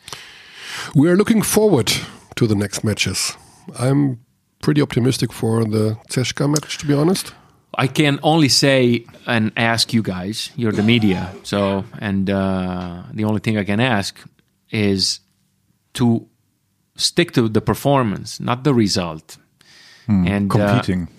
We 0.96 1.08
are 1.10 1.16
looking 1.16 1.44
forward 1.44 1.92
to 2.36 2.48
the 2.48 2.56
next 2.56 2.84
matches. 2.84 3.38
I'm 3.78 4.20
pretty 4.62 4.82
optimistic 4.82 5.32
for 5.34 5.64
the 5.66 5.98
CSKA 6.10 6.48
match, 6.50 6.78
to 6.80 6.88
be 6.88 6.94
honest. 6.94 7.34
I 7.78 7.88
can 7.88 8.20
only 8.24 8.50
say 8.50 9.06
and 9.28 9.52
ask 9.58 9.94
you 9.94 10.02
guys, 10.02 10.52
you're 10.56 10.72
the 10.72 10.84
media, 10.84 11.30
so 11.44 11.84
and 12.00 12.30
uh, 12.30 13.04
the 13.14 13.26
only 13.26 13.40
thing 13.40 13.58
I 13.58 13.64
can 13.64 13.80
ask 13.80 14.20
is 14.72 15.20
to 15.94 16.28
stick 16.96 17.32
to 17.34 17.50
the 17.50 17.62
performance, 17.62 18.40
not 18.40 18.64
the 18.64 18.74
result. 18.74 19.38
and 20.08 20.52
uh, 20.52 20.56
Competing. 20.58 21.08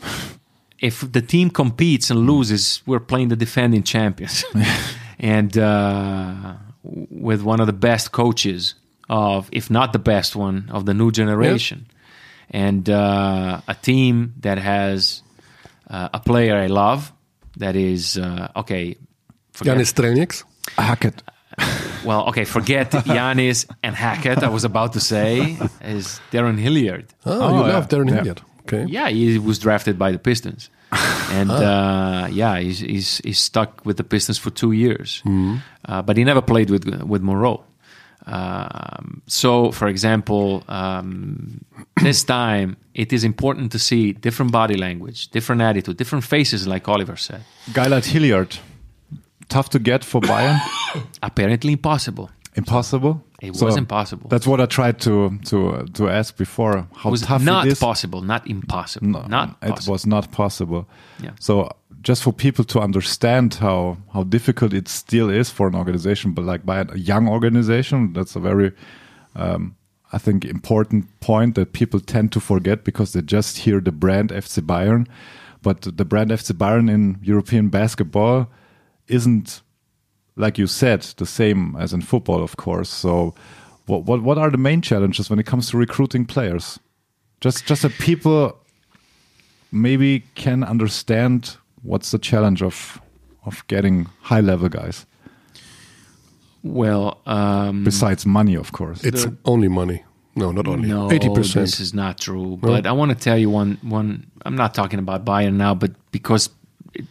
if 0.88 1.00
the 1.12 1.22
team 1.22 1.48
competes 1.50 2.10
and 2.10 2.18
loses, 2.26 2.82
we're 2.86 3.00
playing 3.12 3.28
the 3.28 3.36
defending 3.36 3.82
champions, 3.82 4.44
and 5.18 5.56
uh, 5.56 6.54
with 7.28 7.40
one 7.42 7.60
of 7.62 7.66
the 7.66 7.78
best 7.88 8.12
coaches 8.12 8.74
of, 9.08 9.48
if 9.52 9.70
not 9.70 9.92
the 9.92 9.98
best 9.98 10.36
one, 10.36 10.68
of 10.76 10.84
the 10.84 10.92
new 10.94 11.10
generation, 11.10 11.86
and 12.50 12.88
uh, 12.88 13.60
a 13.68 13.74
team 13.74 14.34
that 14.40 14.58
has 14.58 15.22
uh, 15.90 16.08
a 16.12 16.20
player 16.20 16.56
I 16.56 16.66
love 16.68 17.12
that 17.56 17.76
is 17.76 18.18
uh, 18.18 18.48
okay. 18.56 18.96
Forget, 19.52 19.74
Janis 19.74 19.92
Strelnieks. 19.92 20.44
Hackett. 20.76 21.22
well, 22.04 22.26
okay, 22.28 22.44
forget 22.44 22.90
Janis 23.06 23.66
and 23.82 23.94
Hackett. 23.94 24.42
I 24.42 24.48
was 24.48 24.64
about 24.64 24.92
to 24.94 25.00
say 25.00 25.56
is 25.80 26.20
Darrun 26.32 26.58
Hilliard. 26.58 27.06
Oh, 27.24 27.40
Oh, 27.40 27.50
you 27.54 27.66
yeah. 27.66 27.72
love 27.74 27.88
Darrun 27.88 28.08
Yeah. 28.08 28.16
Hilliard. 28.16 28.40
Okay. 28.66 28.84
Yeah, 28.88 29.08
he 29.10 29.38
was 29.38 29.58
drafted 29.58 29.96
by 29.98 30.10
the 30.12 30.18
Pistons, 30.18 30.70
and 31.30 31.50
uh, 31.50 32.28
yeah, 32.30 32.58
he's, 32.58 32.78
he's 32.80 33.18
he's 33.18 33.38
stuck 33.38 33.84
with 33.84 33.96
the 33.96 34.04
Pistons 34.04 34.38
for 34.38 34.50
two 34.50 34.72
years, 34.72 35.22
uh, 35.88 36.02
but 36.02 36.16
he 36.16 36.24
never 36.24 36.42
played 36.42 36.70
with 36.70 36.84
with 37.02 37.22
Monroe. 37.22 37.64
Um, 38.26 39.20
so, 39.26 39.70
for 39.70 39.86
example, 39.88 40.62
um, 40.68 41.62
this 42.02 42.24
time 42.24 42.76
it 42.94 43.12
is 43.12 43.22
important 43.24 43.72
to 43.72 43.78
see 43.78 44.12
different 44.12 44.50
body 44.52 44.76
language, 44.76 45.28
different 45.28 45.60
attitude, 45.62 45.96
different 45.96 46.24
faces, 46.24 46.66
like 46.66 46.88
Oliver 46.88 47.16
said. 47.16 47.42
Guy 47.72 47.86
like 47.86 48.04
Hilliard. 48.04 48.56
Tough 49.48 49.68
to 49.70 49.78
get 49.78 50.04
for 50.04 50.20
Bayern. 50.22 50.58
Apparently 51.22 51.72
impossible. 51.72 52.30
impossible. 52.56 53.22
It 53.48 53.56
So 53.56 53.66
was 53.66 53.76
impossible. 53.76 54.28
That's 54.28 54.46
what 54.46 54.60
I 54.60 54.66
tried 54.66 55.00
to 55.00 55.38
to 55.50 55.86
to 55.94 56.08
ask 56.08 56.36
before. 56.36 56.86
How 56.94 57.08
It 57.08 57.12
was 57.12 57.22
tough 57.22 57.42
not 57.42 57.66
it 57.66 57.72
is. 57.72 57.78
possible, 57.78 58.20
not 58.22 58.46
impossible. 58.46 59.08
No, 59.08 59.26
not 59.26 59.56
it 59.62 59.86
was 59.86 60.06
not 60.06 60.30
possible. 60.32 60.88
Yeah. 61.22 61.30
So 61.40 61.68
just 62.02 62.22
for 62.22 62.32
people 62.32 62.64
to 62.64 62.80
understand 62.80 63.54
how 63.54 63.96
how 64.12 64.24
difficult 64.24 64.72
it 64.72 64.88
still 64.88 65.30
is 65.30 65.50
for 65.50 65.66
an 65.68 65.74
organization, 65.74 66.32
but 66.34 66.44
like 66.44 66.64
by 66.64 66.80
a 66.80 66.96
young 66.96 67.28
organization, 67.28 68.12
that's 68.12 68.36
a 68.36 68.40
very 68.40 68.72
um, 69.36 69.74
I 70.12 70.18
think 70.18 70.44
important 70.44 71.04
point 71.20 71.54
that 71.54 71.72
people 71.72 72.00
tend 72.00 72.30
to 72.32 72.40
forget 72.40 72.84
because 72.84 73.12
they 73.12 73.22
just 73.22 73.58
hear 73.58 73.80
the 73.80 73.92
brand 73.92 74.30
FC 74.30 74.60
Bayern, 74.62 75.06
but 75.62 75.82
the 75.82 76.04
brand 76.04 76.30
FC 76.30 76.52
Bayern 76.52 76.88
in 76.88 77.18
European 77.22 77.68
basketball 77.68 78.46
isn't 79.08 79.62
like 80.36 80.58
you 80.58 80.66
said 80.66 81.02
the 81.16 81.26
same 81.26 81.76
as 81.76 81.92
in 81.92 82.02
football, 82.02 82.42
of 82.42 82.56
course. 82.56 82.88
So 82.88 83.34
what 83.86 84.04
what 84.04 84.22
what 84.22 84.38
are 84.38 84.50
the 84.50 84.58
main 84.58 84.82
challenges 84.82 85.30
when 85.30 85.38
it 85.38 85.46
comes 85.46 85.70
to 85.70 85.76
recruiting 85.76 86.24
players? 86.24 86.78
Just 87.40 87.66
just 87.66 87.82
that 87.82 87.92
people 87.92 88.56
maybe 89.70 90.24
can 90.34 90.64
understand 90.64 91.56
what's 91.82 92.10
the 92.10 92.18
challenge 92.18 92.62
of 92.62 93.00
of 93.44 93.66
getting 93.66 94.06
high 94.22 94.40
level 94.40 94.68
guys 94.68 95.06
well, 96.64 97.20
um, 97.26 97.84
besides 97.84 98.24
money, 98.24 98.54
of 98.54 98.72
course. 98.72 99.04
It's 99.04 99.26
only 99.44 99.68
money. 99.68 100.02
No, 100.34 100.50
not 100.50 100.66
only. 100.66 100.88
No, 100.88 101.08
80%. 101.08 101.52
this 101.52 101.78
is 101.78 101.92
not 101.92 102.18
true. 102.18 102.58
But 102.60 102.86
I 102.86 102.92
want 102.92 103.10
to 103.10 103.14
tell 103.14 103.38
you 103.38 103.50
one. 103.50 103.78
One. 103.82 104.30
I'm 104.46 104.56
not 104.56 104.74
talking 104.74 104.98
about 104.98 105.26
Bayern 105.26 105.54
now, 105.54 105.74
but 105.74 105.92
because, 106.10 106.48
it, 106.94 107.04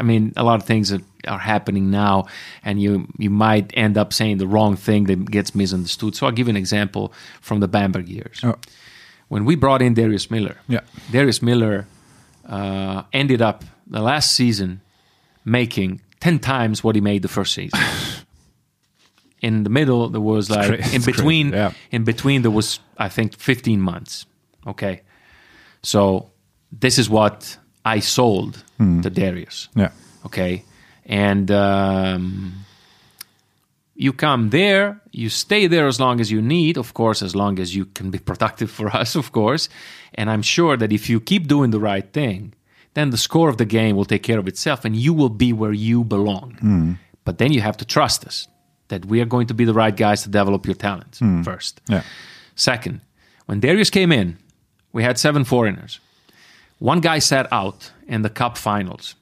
I 0.00 0.02
mean, 0.02 0.32
a 0.36 0.42
lot 0.42 0.58
of 0.58 0.66
things 0.66 0.90
are, 0.90 1.00
are 1.26 1.38
happening 1.38 1.90
now, 1.90 2.24
and 2.64 2.80
you 2.80 3.06
you 3.18 3.30
might 3.30 3.70
end 3.74 3.96
up 3.98 4.12
saying 4.12 4.38
the 4.38 4.46
wrong 4.46 4.76
thing 4.76 5.04
that 5.06 5.30
gets 5.30 5.54
misunderstood. 5.54 6.14
So 6.14 6.26
I'll 6.26 6.32
give 6.32 6.46
you 6.48 6.52
an 6.52 6.56
example 6.56 7.12
from 7.40 7.60
the 7.60 7.68
Bamberg 7.68 8.08
years. 8.08 8.40
Oh. 8.42 8.54
When 9.28 9.44
we 9.44 9.56
brought 9.56 9.82
in 9.82 9.94
Darius 9.94 10.30
Miller, 10.30 10.56
Yeah. 10.68 10.80
Darius 11.10 11.42
Miller 11.42 11.86
uh, 12.48 13.02
ended 13.12 13.42
up 13.42 13.64
the 13.86 14.00
last 14.00 14.32
season 14.32 14.80
making 15.44 16.00
ten 16.20 16.38
times 16.38 16.84
what 16.84 16.94
he 16.94 17.00
made 17.00 17.22
the 17.22 17.28
first 17.28 17.52
season. 17.54 17.80
in 19.40 19.64
the 19.64 19.70
middle, 19.70 20.08
there 20.08 20.20
was 20.20 20.48
like 20.50 20.94
in 20.94 21.02
between. 21.02 21.52
yeah. 21.52 21.72
In 21.90 22.04
between, 22.04 22.42
there 22.42 22.50
was 22.50 22.80
I 22.98 23.08
think 23.08 23.36
fifteen 23.36 23.80
months. 23.80 24.26
Okay, 24.66 25.02
so 25.82 26.30
this 26.80 26.98
is 26.98 27.08
what 27.08 27.56
I 27.84 28.00
sold 28.00 28.62
to 28.78 29.10
Darius. 29.10 29.68
yeah. 29.76 29.90
Okay, 30.24 30.64
and 31.06 31.50
um, 31.50 32.52
you 33.94 34.12
come 34.12 34.50
there, 34.50 35.00
you 35.12 35.28
stay 35.28 35.66
there 35.66 35.86
as 35.86 35.98
long 35.98 36.20
as 36.20 36.30
you 36.30 36.42
need, 36.42 36.76
of 36.76 36.92
course, 36.94 37.22
as 37.22 37.34
long 37.34 37.58
as 37.58 37.74
you 37.74 37.86
can 37.86 38.10
be 38.10 38.18
productive 38.30 38.70
for 38.70 38.88
us, 38.88 39.14
of 39.14 39.32
course. 39.32 39.68
And 40.14 40.28
I'm 40.30 40.42
sure 40.42 40.76
that 40.76 40.92
if 40.92 41.08
you 41.08 41.20
keep 41.20 41.46
doing 41.46 41.70
the 41.70 41.80
right 41.80 42.12
thing, 42.12 42.52
then 42.94 43.10
the 43.10 43.16
score 43.16 43.48
of 43.48 43.56
the 43.56 43.64
game 43.64 43.94
will 43.96 44.04
take 44.04 44.22
care 44.22 44.38
of 44.38 44.48
itself 44.48 44.84
and 44.84 44.96
you 44.96 45.14
will 45.14 45.28
be 45.28 45.52
where 45.52 45.72
you 45.72 46.02
belong. 46.04 46.98
But 47.24 47.38
then 47.38 47.52
you 47.52 47.60
have 47.60 47.76
to 47.78 47.84
trust 47.84 48.26
us 48.26 48.48
that 48.88 49.04
we 49.04 49.20
are 49.20 49.26
going 49.26 49.46
to 49.48 49.54
be 49.54 49.64
the 49.64 49.74
right 49.74 49.96
guys 49.96 50.22
to 50.22 50.28
develop 50.28 50.66
your 50.66 50.76
talents 50.76 51.18
first. 51.44 51.80
Yeah. 51.88 52.02
Second, 52.54 53.00
when 53.46 53.60
Darius 53.60 53.90
came 53.90 54.12
in, 54.12 54.38
we 54.92 55.02
had 55.02 55.18
seven 55.18 55.44
foreigners. 55.44 56.00
One 56.78 57.00
guy 57.00 57.18
sat 57.20 57.52
out 57.52 57.92
in 58.06 58.22
the 58.22 58.30
cup 58.30 58.56
finals. 58.56 59.14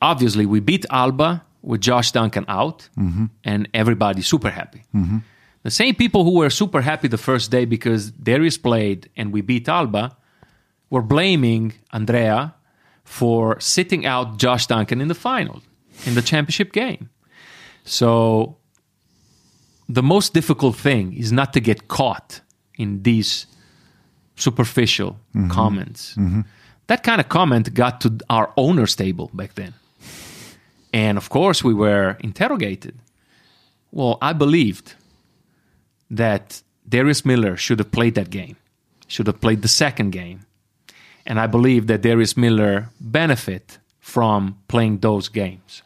Obviously, 0.00 0.46
we 0.46 0.60
beat 0.60 0.86
Alba 0.90 1.44
with 1.62 1.80
Josh 1.80 2.12
Duncan 2.12 2.44
out, 2.48 2.88
mm-hmm. 2.98 3.26
and 3.44 3.68
everybody's 3.74 4.26
super 4.26 4.50
happy. 4.50 4.84
Mm-hmm. 4.94 5.18
The 5.62 5.70
same 5.70 5.94
people 5.94 6.24
who 6.24 6.38
were 6.38 6.48
super 6.48 6.80
happy 6.80 7.08
the 7.08 7.18
first 7.18 7.50
day 7.50 7.66
because 7.66 8.10
Darius 8.12 8.56
played 8.56 9.10
and 9.16 9.30
we 9.30 9.42
beat 9.42 9.68
Alba 9.68 10.16
were 10.88 11.02
blaming 11.02 11.74
Andrea 11.92 12.54
for 13.04 13.60
sitting 13.60 14.06
out 14.06 14.38
Josh 14.38 14.66
Duncan 14.66 15.00
in 15.02 15.08
the 15.08 15.14
final, 15.14 15.62
in 16.06 16.14
the 16.14 16.22
championship 16.22 16.72
game. 16.72 17.10
So 17.84 18.56
the 19.86 20.02
most 20.02 20.32
difficult 20.32 20.76
thing 20.76 21.12
is 21.12 21.30
not 21.30 21.52
to 21.52 21.60
get 21.60 21.88
caught 21.88 22.40
in 22.78 23.02
these 23.02 23.46
superficial 24.36 25.18
mm-hmm. 25.34 25.50
comments. 25.50 26.16
That 26.86 27.02
kind 27.02 27.20
of 27.20 27.28
comment 27.28 27.74
got 27.74 28.00
to 28.00 28.18
our 28.30 28.52
owner's 28.56 28.96
table 28.96 29.30
back 29.34 29.54
then. 29.54 29.74
And 30.92 31.18
of 31.18 31.28
course, 31.28 31.62
we 31.62 31.74
were 31.74 32.16
interrogated. 32.20 32.98
Well, 33.92 34.18
I 34.20 34.32
believed 34.32 34.94
that 36.10 36.62
Darius 36.88 37.24
Miller 37.24 37.56
should 37.56 37.78
have 37.78 37.92
played 37.92 38.14
that 38.16 38.30
game, 38.30 38.56
should 39.06 39.26
have 39.26 39.40
played 39.40 39.62
the 39.62 39.68
second 39.68 40.10
game. 40.10 40.40
And 41.26 41.38
I 41.38 41.46
believe 41.46 41.86
that 41.86 42.02
Darius 42.02 42.36
Miller 42.36 42.88
benefit 43.00 43.78
from 44.00 44.58
playing 44.68 44.98
those 44.98 45.28
games. 45.28 45.82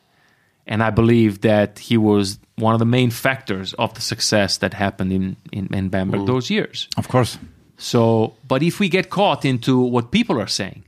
And 0.66 0.82
I 0.82 0.90
believe 0.90 1.42
that 1.42 1.78
he 1.78 1.98
was 1.98 2.38
one 2.56 2.74
of 2.74 2.78
the 2.78 2.86
main 2.86 3.10
factors 3.10 3.74
of 3.74 3.92
the 3.94 4.00
success 4.00 4.56
that 4.58 4.72
happened 4.72 5.12
in, 5.12 5.36
in, 5.52 5.72
in 5.74 5.88
Bamberg 5.90 6.22
mm. 6.22 6.26
those 6.26 6.48
years. 6.48 6.88
Of 6.96 7.08
course. 7.08 7.38
So, 7.76 8.34
but 8.48 8.62
if 8.62 8.80
we 8.80 8.88
get 8.88 9.10
caught 9.10 9.44
into 9.44 9.78
what 9.78 10.10
people 10.10 10.40
are 10.40 10.46
saying, 10.46 10.84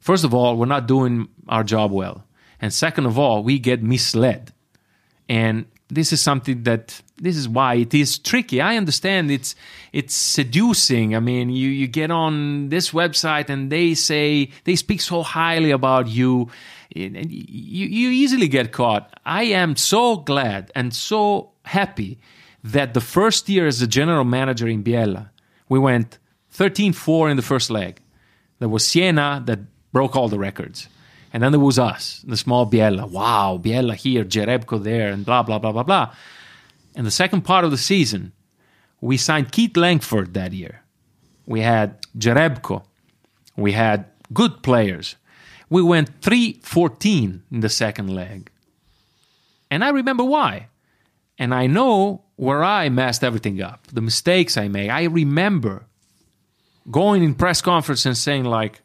first 0.00 0.24
of 0.24 0.34
all, 0.34 0.56
we're 0.56 0.66
not 0.66 0.88
doing 0.88 1.28
our 1.48 1.62
job 1.62 1.92
well. 1.92 2.24
And 2.60 2.72
second 2.72 3.06
of 3.06 3.18
all, 3.18 3.42
we 3.42 3.58
get 3.58 3.82
misled. 3.82 4.52
And 5.28 5.66
this 5.88 6.12
is 6.12 6.20
something 6.20 6.64
that 6.64 7.00
this 7.16 7.36
is 7.36 7.48
why 7.48 7.74
it 7.74 7.94
is 7.94 8.18
tricky. 8.18 8.60
I 8.60 8.76
understand 8.76 9.30
it's 9.30 9.54
it's 9.92 10.14
seducing. 10.14 11.16
I 11.16 11.20
mean, 11.20 11.50
you 11.50 11.68
you 11.68 11.86
get 11.86 12.10
on 12.10 12.68
this 12.68 12.90
website 12.90 13.48
and 13.48 13.70
they 13.70 13.94
say 13.94 14.50
they 14.64 14.76
speak 14.76 15.00
so 15.00 15.22
highly 15.22 15.70
about 15.70 16.08
you 16.08 16.48
and 16.94 17.30
you, 17.30 17.86
you 17.86 18.10
easily 18.10 18.48
get 18.48 18.72
caught. 18.72 19.18
I 19.24 19.44
am 19.44 19.76
so 19.76 20.16
glad 20.16 20.70
and 20.74 20.94
so 20.94 21.52
happy 21.64 22.18
that 22.64 22.94
the 22.94 23.00
first 23.00 23.48
year 23.48 23.66
as 23.66 23.80
a 23.82 23.86
general 23.86 24.24
manager 24.24 24.68
in 24.68 24.82
Biella, 24.82 25.30
we 25.68 25.78
went 25.78 26.18
13 26.50 26.92
4 26.92 27.30
in 27.30 27.36
the 27.36 27.42
first 27.42 27.70
leg. 27.70 28.00
There 28.58 28.68
was 28.68 28.86
Siena 28.86 29.42
that 29.46 29.60
broke 29.92 30.16
all 30.16 30.28
the 30.28 30.38
records. 30.38 30.88
And 31.32 31.42
then 31.42 31.52
there 31.52 31.60
was 31.60 31.78
us, 31.78 32.24
the 32.26 32.36
small 32.36 32.68
Biella. 32.70 33.08
Wow, 33.08 33.60
Biella 33.62 33.94
here, 33.94 34.24
Jerebko 34.24 34.82
there, 34.82 35.10
and 35.10 35.24
blah, 35.26 35.42
blah, 35.42 35.58
blah, 35.58 35.72
blah, 35.72 35.82
blah. 35.82 36.14
In 36.94 37.04
the 37.04 37.10
second 37.10 37.42
part 37.42 37.64
of 37.64 37.70
the 37.70 37.76
season, 37.76 38.32
we 39.00 39.16
signed 39.16 39.52
Keith 39.52 39.76
Langford 39.76 40.34
that 40.34 40.52
year. 40.52 40.82
We 41.46 41.60
had 41.60 42.00
Jerebko. 42.16 42.82
We 43.56 43.72
had 43.72 44.06
good 44.32 44.62
players. 44.62 45.16
We 45.70 45.82
went 45.82 46.22
3 46.22 46.60
14 46.62 47.42
in 47.50 47.60
the 47.60 47.68
second 47.68 48.14
leg. 48.14 48.50
And 49.70 49.84
I 49.84 49.90
remember 49.90 50.24
why. 50.24 50.68
And 51.38 51.54
I 51.54 51.66
know 51.66 52.22
where 52.36 52.64
I 52.64 52.88
messed 52.88 53.22
everything 53.22 53.60
up, 53.60 53.86
the 53.88 54.00
mistakes 54.00 54.56
I 54.56 54.68
made. 54.68 54.90
I 54.90 55.04
remember 55.04 55.86
going 56.90 57.22
in 57.22 57.34
press 57.34 57.60
conference 57.60 58.06
and 58.06 58.16
saying, 58.16 58.44
like, 58.44 58.80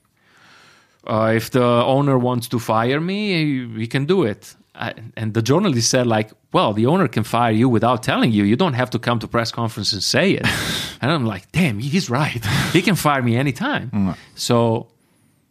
uh, 1.05 1.33
if 1.35 1.51
the 1.51 1.63
owner 1.63 2.17
wants 2.17 2.47
to 2.49 2.59
fire 2.59 2.99
me, 2.99 3.33
he, 3.33 3.79
he 3.81 3.87
can 3.87 4.05
do 4.05 4.23
it. 4.23 4.55
I, 4.75 4.93
and 5.15 5.33
the 5.33 5.41
journalist 5.41 5.89
said, 5.89 6.07
like, 6.07 6.31
well, 6.51 6.73
the 6.73 6.87
owner 6.87 7.07
can 7.07 7.23
fire 7.23 7.51
you 7.51 7.69
without 7.69 8.01
telling 8.01 8.31
you. 8.31 8.43
You 8.43 8.55
don't 8.55 8.73
have 8.73 8.89
to 8.91 8.99
come 8.99 9.19
to 9.19 9.27
press 9.27 9.51
conference 9.51 9.93
and 9.93 10.01
say 10.01 10.31
it. 10.31 10.47
and 11.01 11.11
I'm 11.11 11.25
like, 11.25 11.51
damn, 11.51 11.79
he's 11.79 12.09
right. 12.09 12.43
He 12.71 12.81
can 12.81 12.95
fire 12.95 13.21
me 13.21 13.35
anytime. 13.35 14.15
So 14.35 14.87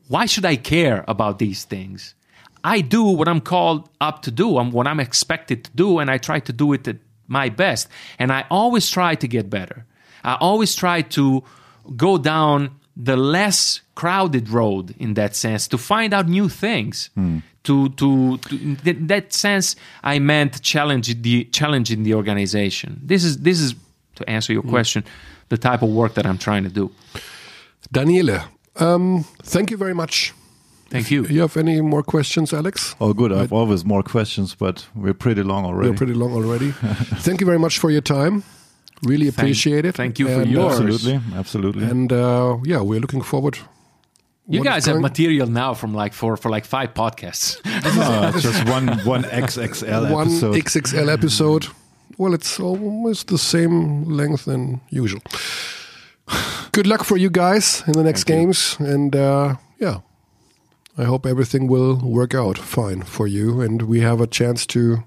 why 0.09 0.27
should 0.27 0.45
I 0.45 0.57
care 0.57 1.05
about 1.07 1.39
these 1.39 1.65
things? 1.65 2.15
I 2.65 2.81
do 2.81 3.05
what 3.05 3.29
I'm 3.29 3.41
called 3.41 3.89
up 4.01 4.23
to 4.23 4.31
do, 4.31 4.59
I'm, 4.59 4.71
what 4.71 4.87
I'm 4.87 5.01
expected 5.01 5.65
to 5.65 5.71
do, 5.75 5.99
and 5.99 6.11
I 6.11 6.19
try 6.19 6.39
to 6.41 6.53
do 6.53 6.73
it 6.73 6.87
at 6.87 6.97
my 7.27 7.49
best. 7.49 7.89
And 8.19 8.33
I 8.33 8.45
always 8.51 8.89
try 8.91 9.15
to 9.17 9.29
get 9.29 9.51
better. 9.51 9.85
I 10.25 10.35
always 10.35 10.75
try 10.75 11.03
to 11.03 11.43
go 11.97 12.19
down 12.19 12.79
the 12.97 13.17
less 13.17 13.81
crowded 13.95 14.49
road 14.49 14.95
in 14.99 15.15
that 15.15 15.35
sense 15.35 15.69
to 15.69 15.79
find 15.79 16.13
out 16.13 16.29
new 16.29 16.49
things. 16.49 17.11
To, 17.65 17.89
to, 17.91 18.39
to 18.39 18.57
in 18.57 19.07
that 19.07 19.33
sense, 19.33 19.77
I 20.03 20.19
meant 20.19 20.61
challenge 20.63 21.23
the 21.23 21.45
challenging 21.45 22.03
the 22.03 22.15
organization. 22.15 23.01
This 23.05 23.23
is 23.23 23.39
this 23.39 23.61
is 23.61 23.77
to 24.17 24.29
answer 24.29 24.53
your 24.53 24.65
question, 24.65 25.05
the 25.49 25.57
type 25.57 25.83
of 25.83 25.91
work 25.91 26.15
that 26.15 26.27
I'm 26.27 26.39
trying 26.39 26.65
to 26.65 26.71
do. 26.71 26.91
Daniele, 27.93 28.41
um, 28.77 29.25
thank 29.45 29.71
you 29.71 29.77
very 29.77 29.95
much. 29.95 30.35
Thank 30.91 31.11
you. 31.11 31.25
You 31.27 31.41
have 31.41 31.57
any 31.57 31.81
more 31.81 32.03
questions, 32.03 32.53
Alex? 32.53 32.95
Oh, 33.01 33.15
good. 33.15 33.33
I 33.33 33.39
have 33.39 33.53
always 33.53 33.85
more 33.85 34.03
questions, 34.03 34.55
but 34.55 34.87
we're 34.95 35.15
pretty 35.15 35.43
long 35.43 35.65
already. 35.65 35.91
We're 35.91 35.97
pretty 35.97 36.15
long 36.15 36.35
already. 36.35 36.71
thank 37.23 37.41
you 37.41 37.47
very 37.47 37.59
much 37.59 37.79
for 37.79 37.91
your 37.91 38.03
time. 38.03 38.43
Really 39.05 39.29
appreciate 39.29 39.85
it. 39.85 39.95
thank 39.97 40.19
you 40.19 40.27
for 40.29 40.43
And, 40.43 40.51
yours. 40.51 40.79
uh, 40.79 40.85
Absolutely, 40.85 41.21
absolutely. 41.39 41.85
and 41.85 42.13
uh, 42.13 42.57
yeah, 42.65 42.81
we're 42.81 43.01
looking 43.01 43.23
forward. 43.23 43.59
You 44.49 44.59
what 44.61 44.67
is 44.69 44.73
guys 44.73 44.87
have 44.87 45.01
material 45.01 45.47
now 45.49 45.75
from 45.75 45.95
like 45.95 46.13
for 46.15 46.37
for 46.37 46.51
like 46.51 46.65
five 46.65 46.95
podcasts. 46.95 47.59
No, 47.97 48.31
just 48.41 48.65
one 48.69 48.89
one 49.05 49.23
XXL 49.25 50.11
one 50.13 50.29
episode. 50.29 50.55
XXL 50.57 51.09
episode. 51.13 51.67
Well, 52.19 52.35
it's 52.35 52.61
almost 52.61 53.27
the 53.29 53.39
same 53.39 54.05
length 54.05 54.45
than 54.45 54.81
usual. 54.91 55.21
Good 56.73 56.87
luck 56.87 57.05
for 57.05 57.17
you 57.17 57.31
guys 57.31 57.83
in 57.87 57.93
the 57.93 58.03
next 58.03 58.25
games, 58.25 58.77
and 58.79 59.15
uh, 59.17 59.57
yeah, 59.79 60.01
I 60.99 61.05
hope 61.05 61.27
everything 61.27 61.67
will 61.69 61.97
work 61.97 62.35
out 62.35 62.59
fine 62.59 63.03
for 63.03 63.27
you, 63.27 63.61
and 63.63 63.83
we 63.83 64.01
have 64.01 64.21
a 64.23 64.27
chance 64.27 64.67
to, 64.67 65.03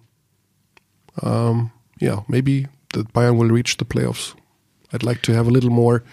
um, 1.23 1.71
yeah, 2.01 2.21
maybe 2.27 2.67
the 2.95 3.03
Bayern 3.03 3.37
will 3.37 3.49
reach 3.49 3.77
the 3.77 3.85
playoffs. 3.85 4.33
I'd 4.93 5.03
like 5.03 5.21
to 5.23 5.33
have 5.33 5.47
a 5.47 5.51
little 5.51 5.69
more, 5.69 6.03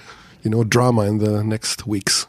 you 0.42 0.50
know, 0.50 0.64
drama 0.64 1.02
in 1.02 1.18
the 1.18 1.44
next 1.44 1.86
weeks. 1.86 2.26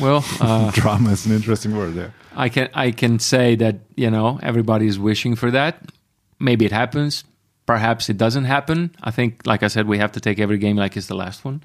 well, 0.00 0.24
uh, 0.40 0.70
Drama 0.74 1.10
is 1.10 1.26
an 1.26 1.32
interesting 1.32 1.76
word 1.76 1.94
there. 1.94 2.14
I 2.34 2.48
can 2.48 2.68
I 2.72 2.92
can 2.92 3.18
say 3.18 3.56
that 3.56 3.76
you 3.96 4.10
know 4.10 4.38
everybody 4.42 4.86
is 4.86 4.98
wishing 4.98 5.36
for 5.36 5.50
that. 5.50 5.74
Maybe 6.38 6.64
it 6.64 6.72
happens. 6.72 7.24
Perhaps 7.66 8.08
it 8.08 8.16
doesn't 8.16 8.44
happen. 8.44 8.90
I 9.02 9.10
think, 9.12 9.46
like 9.46 9.62
I 9.62 9.68
said, 9.68 9.86
we 9.86 9.98
have 9.98 10.12
to 10.12 10.20
take 10.20 10.40
every 10.40 10.58
game 10.58 10.76
like 10.76 10.96
it's 10.96 11.06
the 11.06 11.14
last 11.14 11.44
one. 11.44 11.62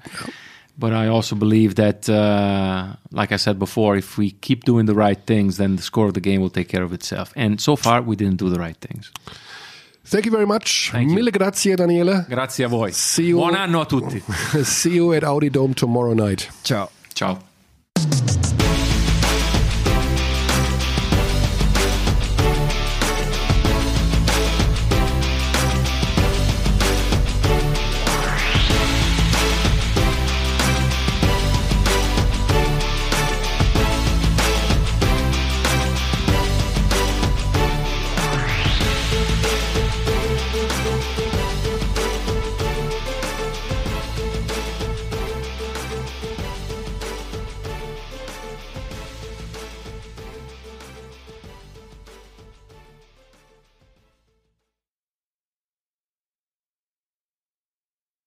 But 0.78 0.92
I 0.92 1.08
also 1.08 1.34
believe 1.34 1.74
that, 1.74 2.08
uh, 2.08 2.94
like 3.10 3.32
I 3.32 3.36
said 3.36 3.58
before, 3.58 3.96
if 3.96 4.16
we 4.16 4.30
keep 4.30 4.62
doing 4.62 4.86
the 4.86 4.94
right 4.94 5.18
things, 5.26 5.56
then 5.56 5.74
the 5.74 5.82
score 5.82 6.06
of 6.06 6.14
the 6.14 6.20
game 6.20 6.40
will 6.40 6.50
take 6.50 6.68
care 6.68 6.84
of 6.84 6.92
itself. 6.92 7.32
And 7.34 7.60
so 7.60 7.74
far, 7.74 8.00
we 8.00 8.14
didn't 8.14 8.36
do 8.36 8.48
the 8.48 8.60
right 8.60 8.76
things. 8.76 9.10
Thank 10.10 10.24
you 10.24 10.30
very 10.32 10.46
much. 10.46 10.90
Thank 10.90 11.10
Mille 11.10 11.24
you. 11.24 11.30
grazie, 11.30 11.74
Daniele. 11.76 12.24
Grazie 12.28 12.64
a 12.64 12.68
voi. 12.68 12.92
You... 13.18 13.36
Buon 13.36 13.54
anno 13.54 13.80
a 13.80 13.84
tutti. 13.84 14.22
See 14.64 14.94
you 14.94 15.12
at 15.12 15.22
Audi 15.22 15.50
Dome 15.50 15.74
tomorrow 15.74 16.14
night. 16.14 16.48
Ciao. 16.62 16.88
Ciao. 17.12 17.38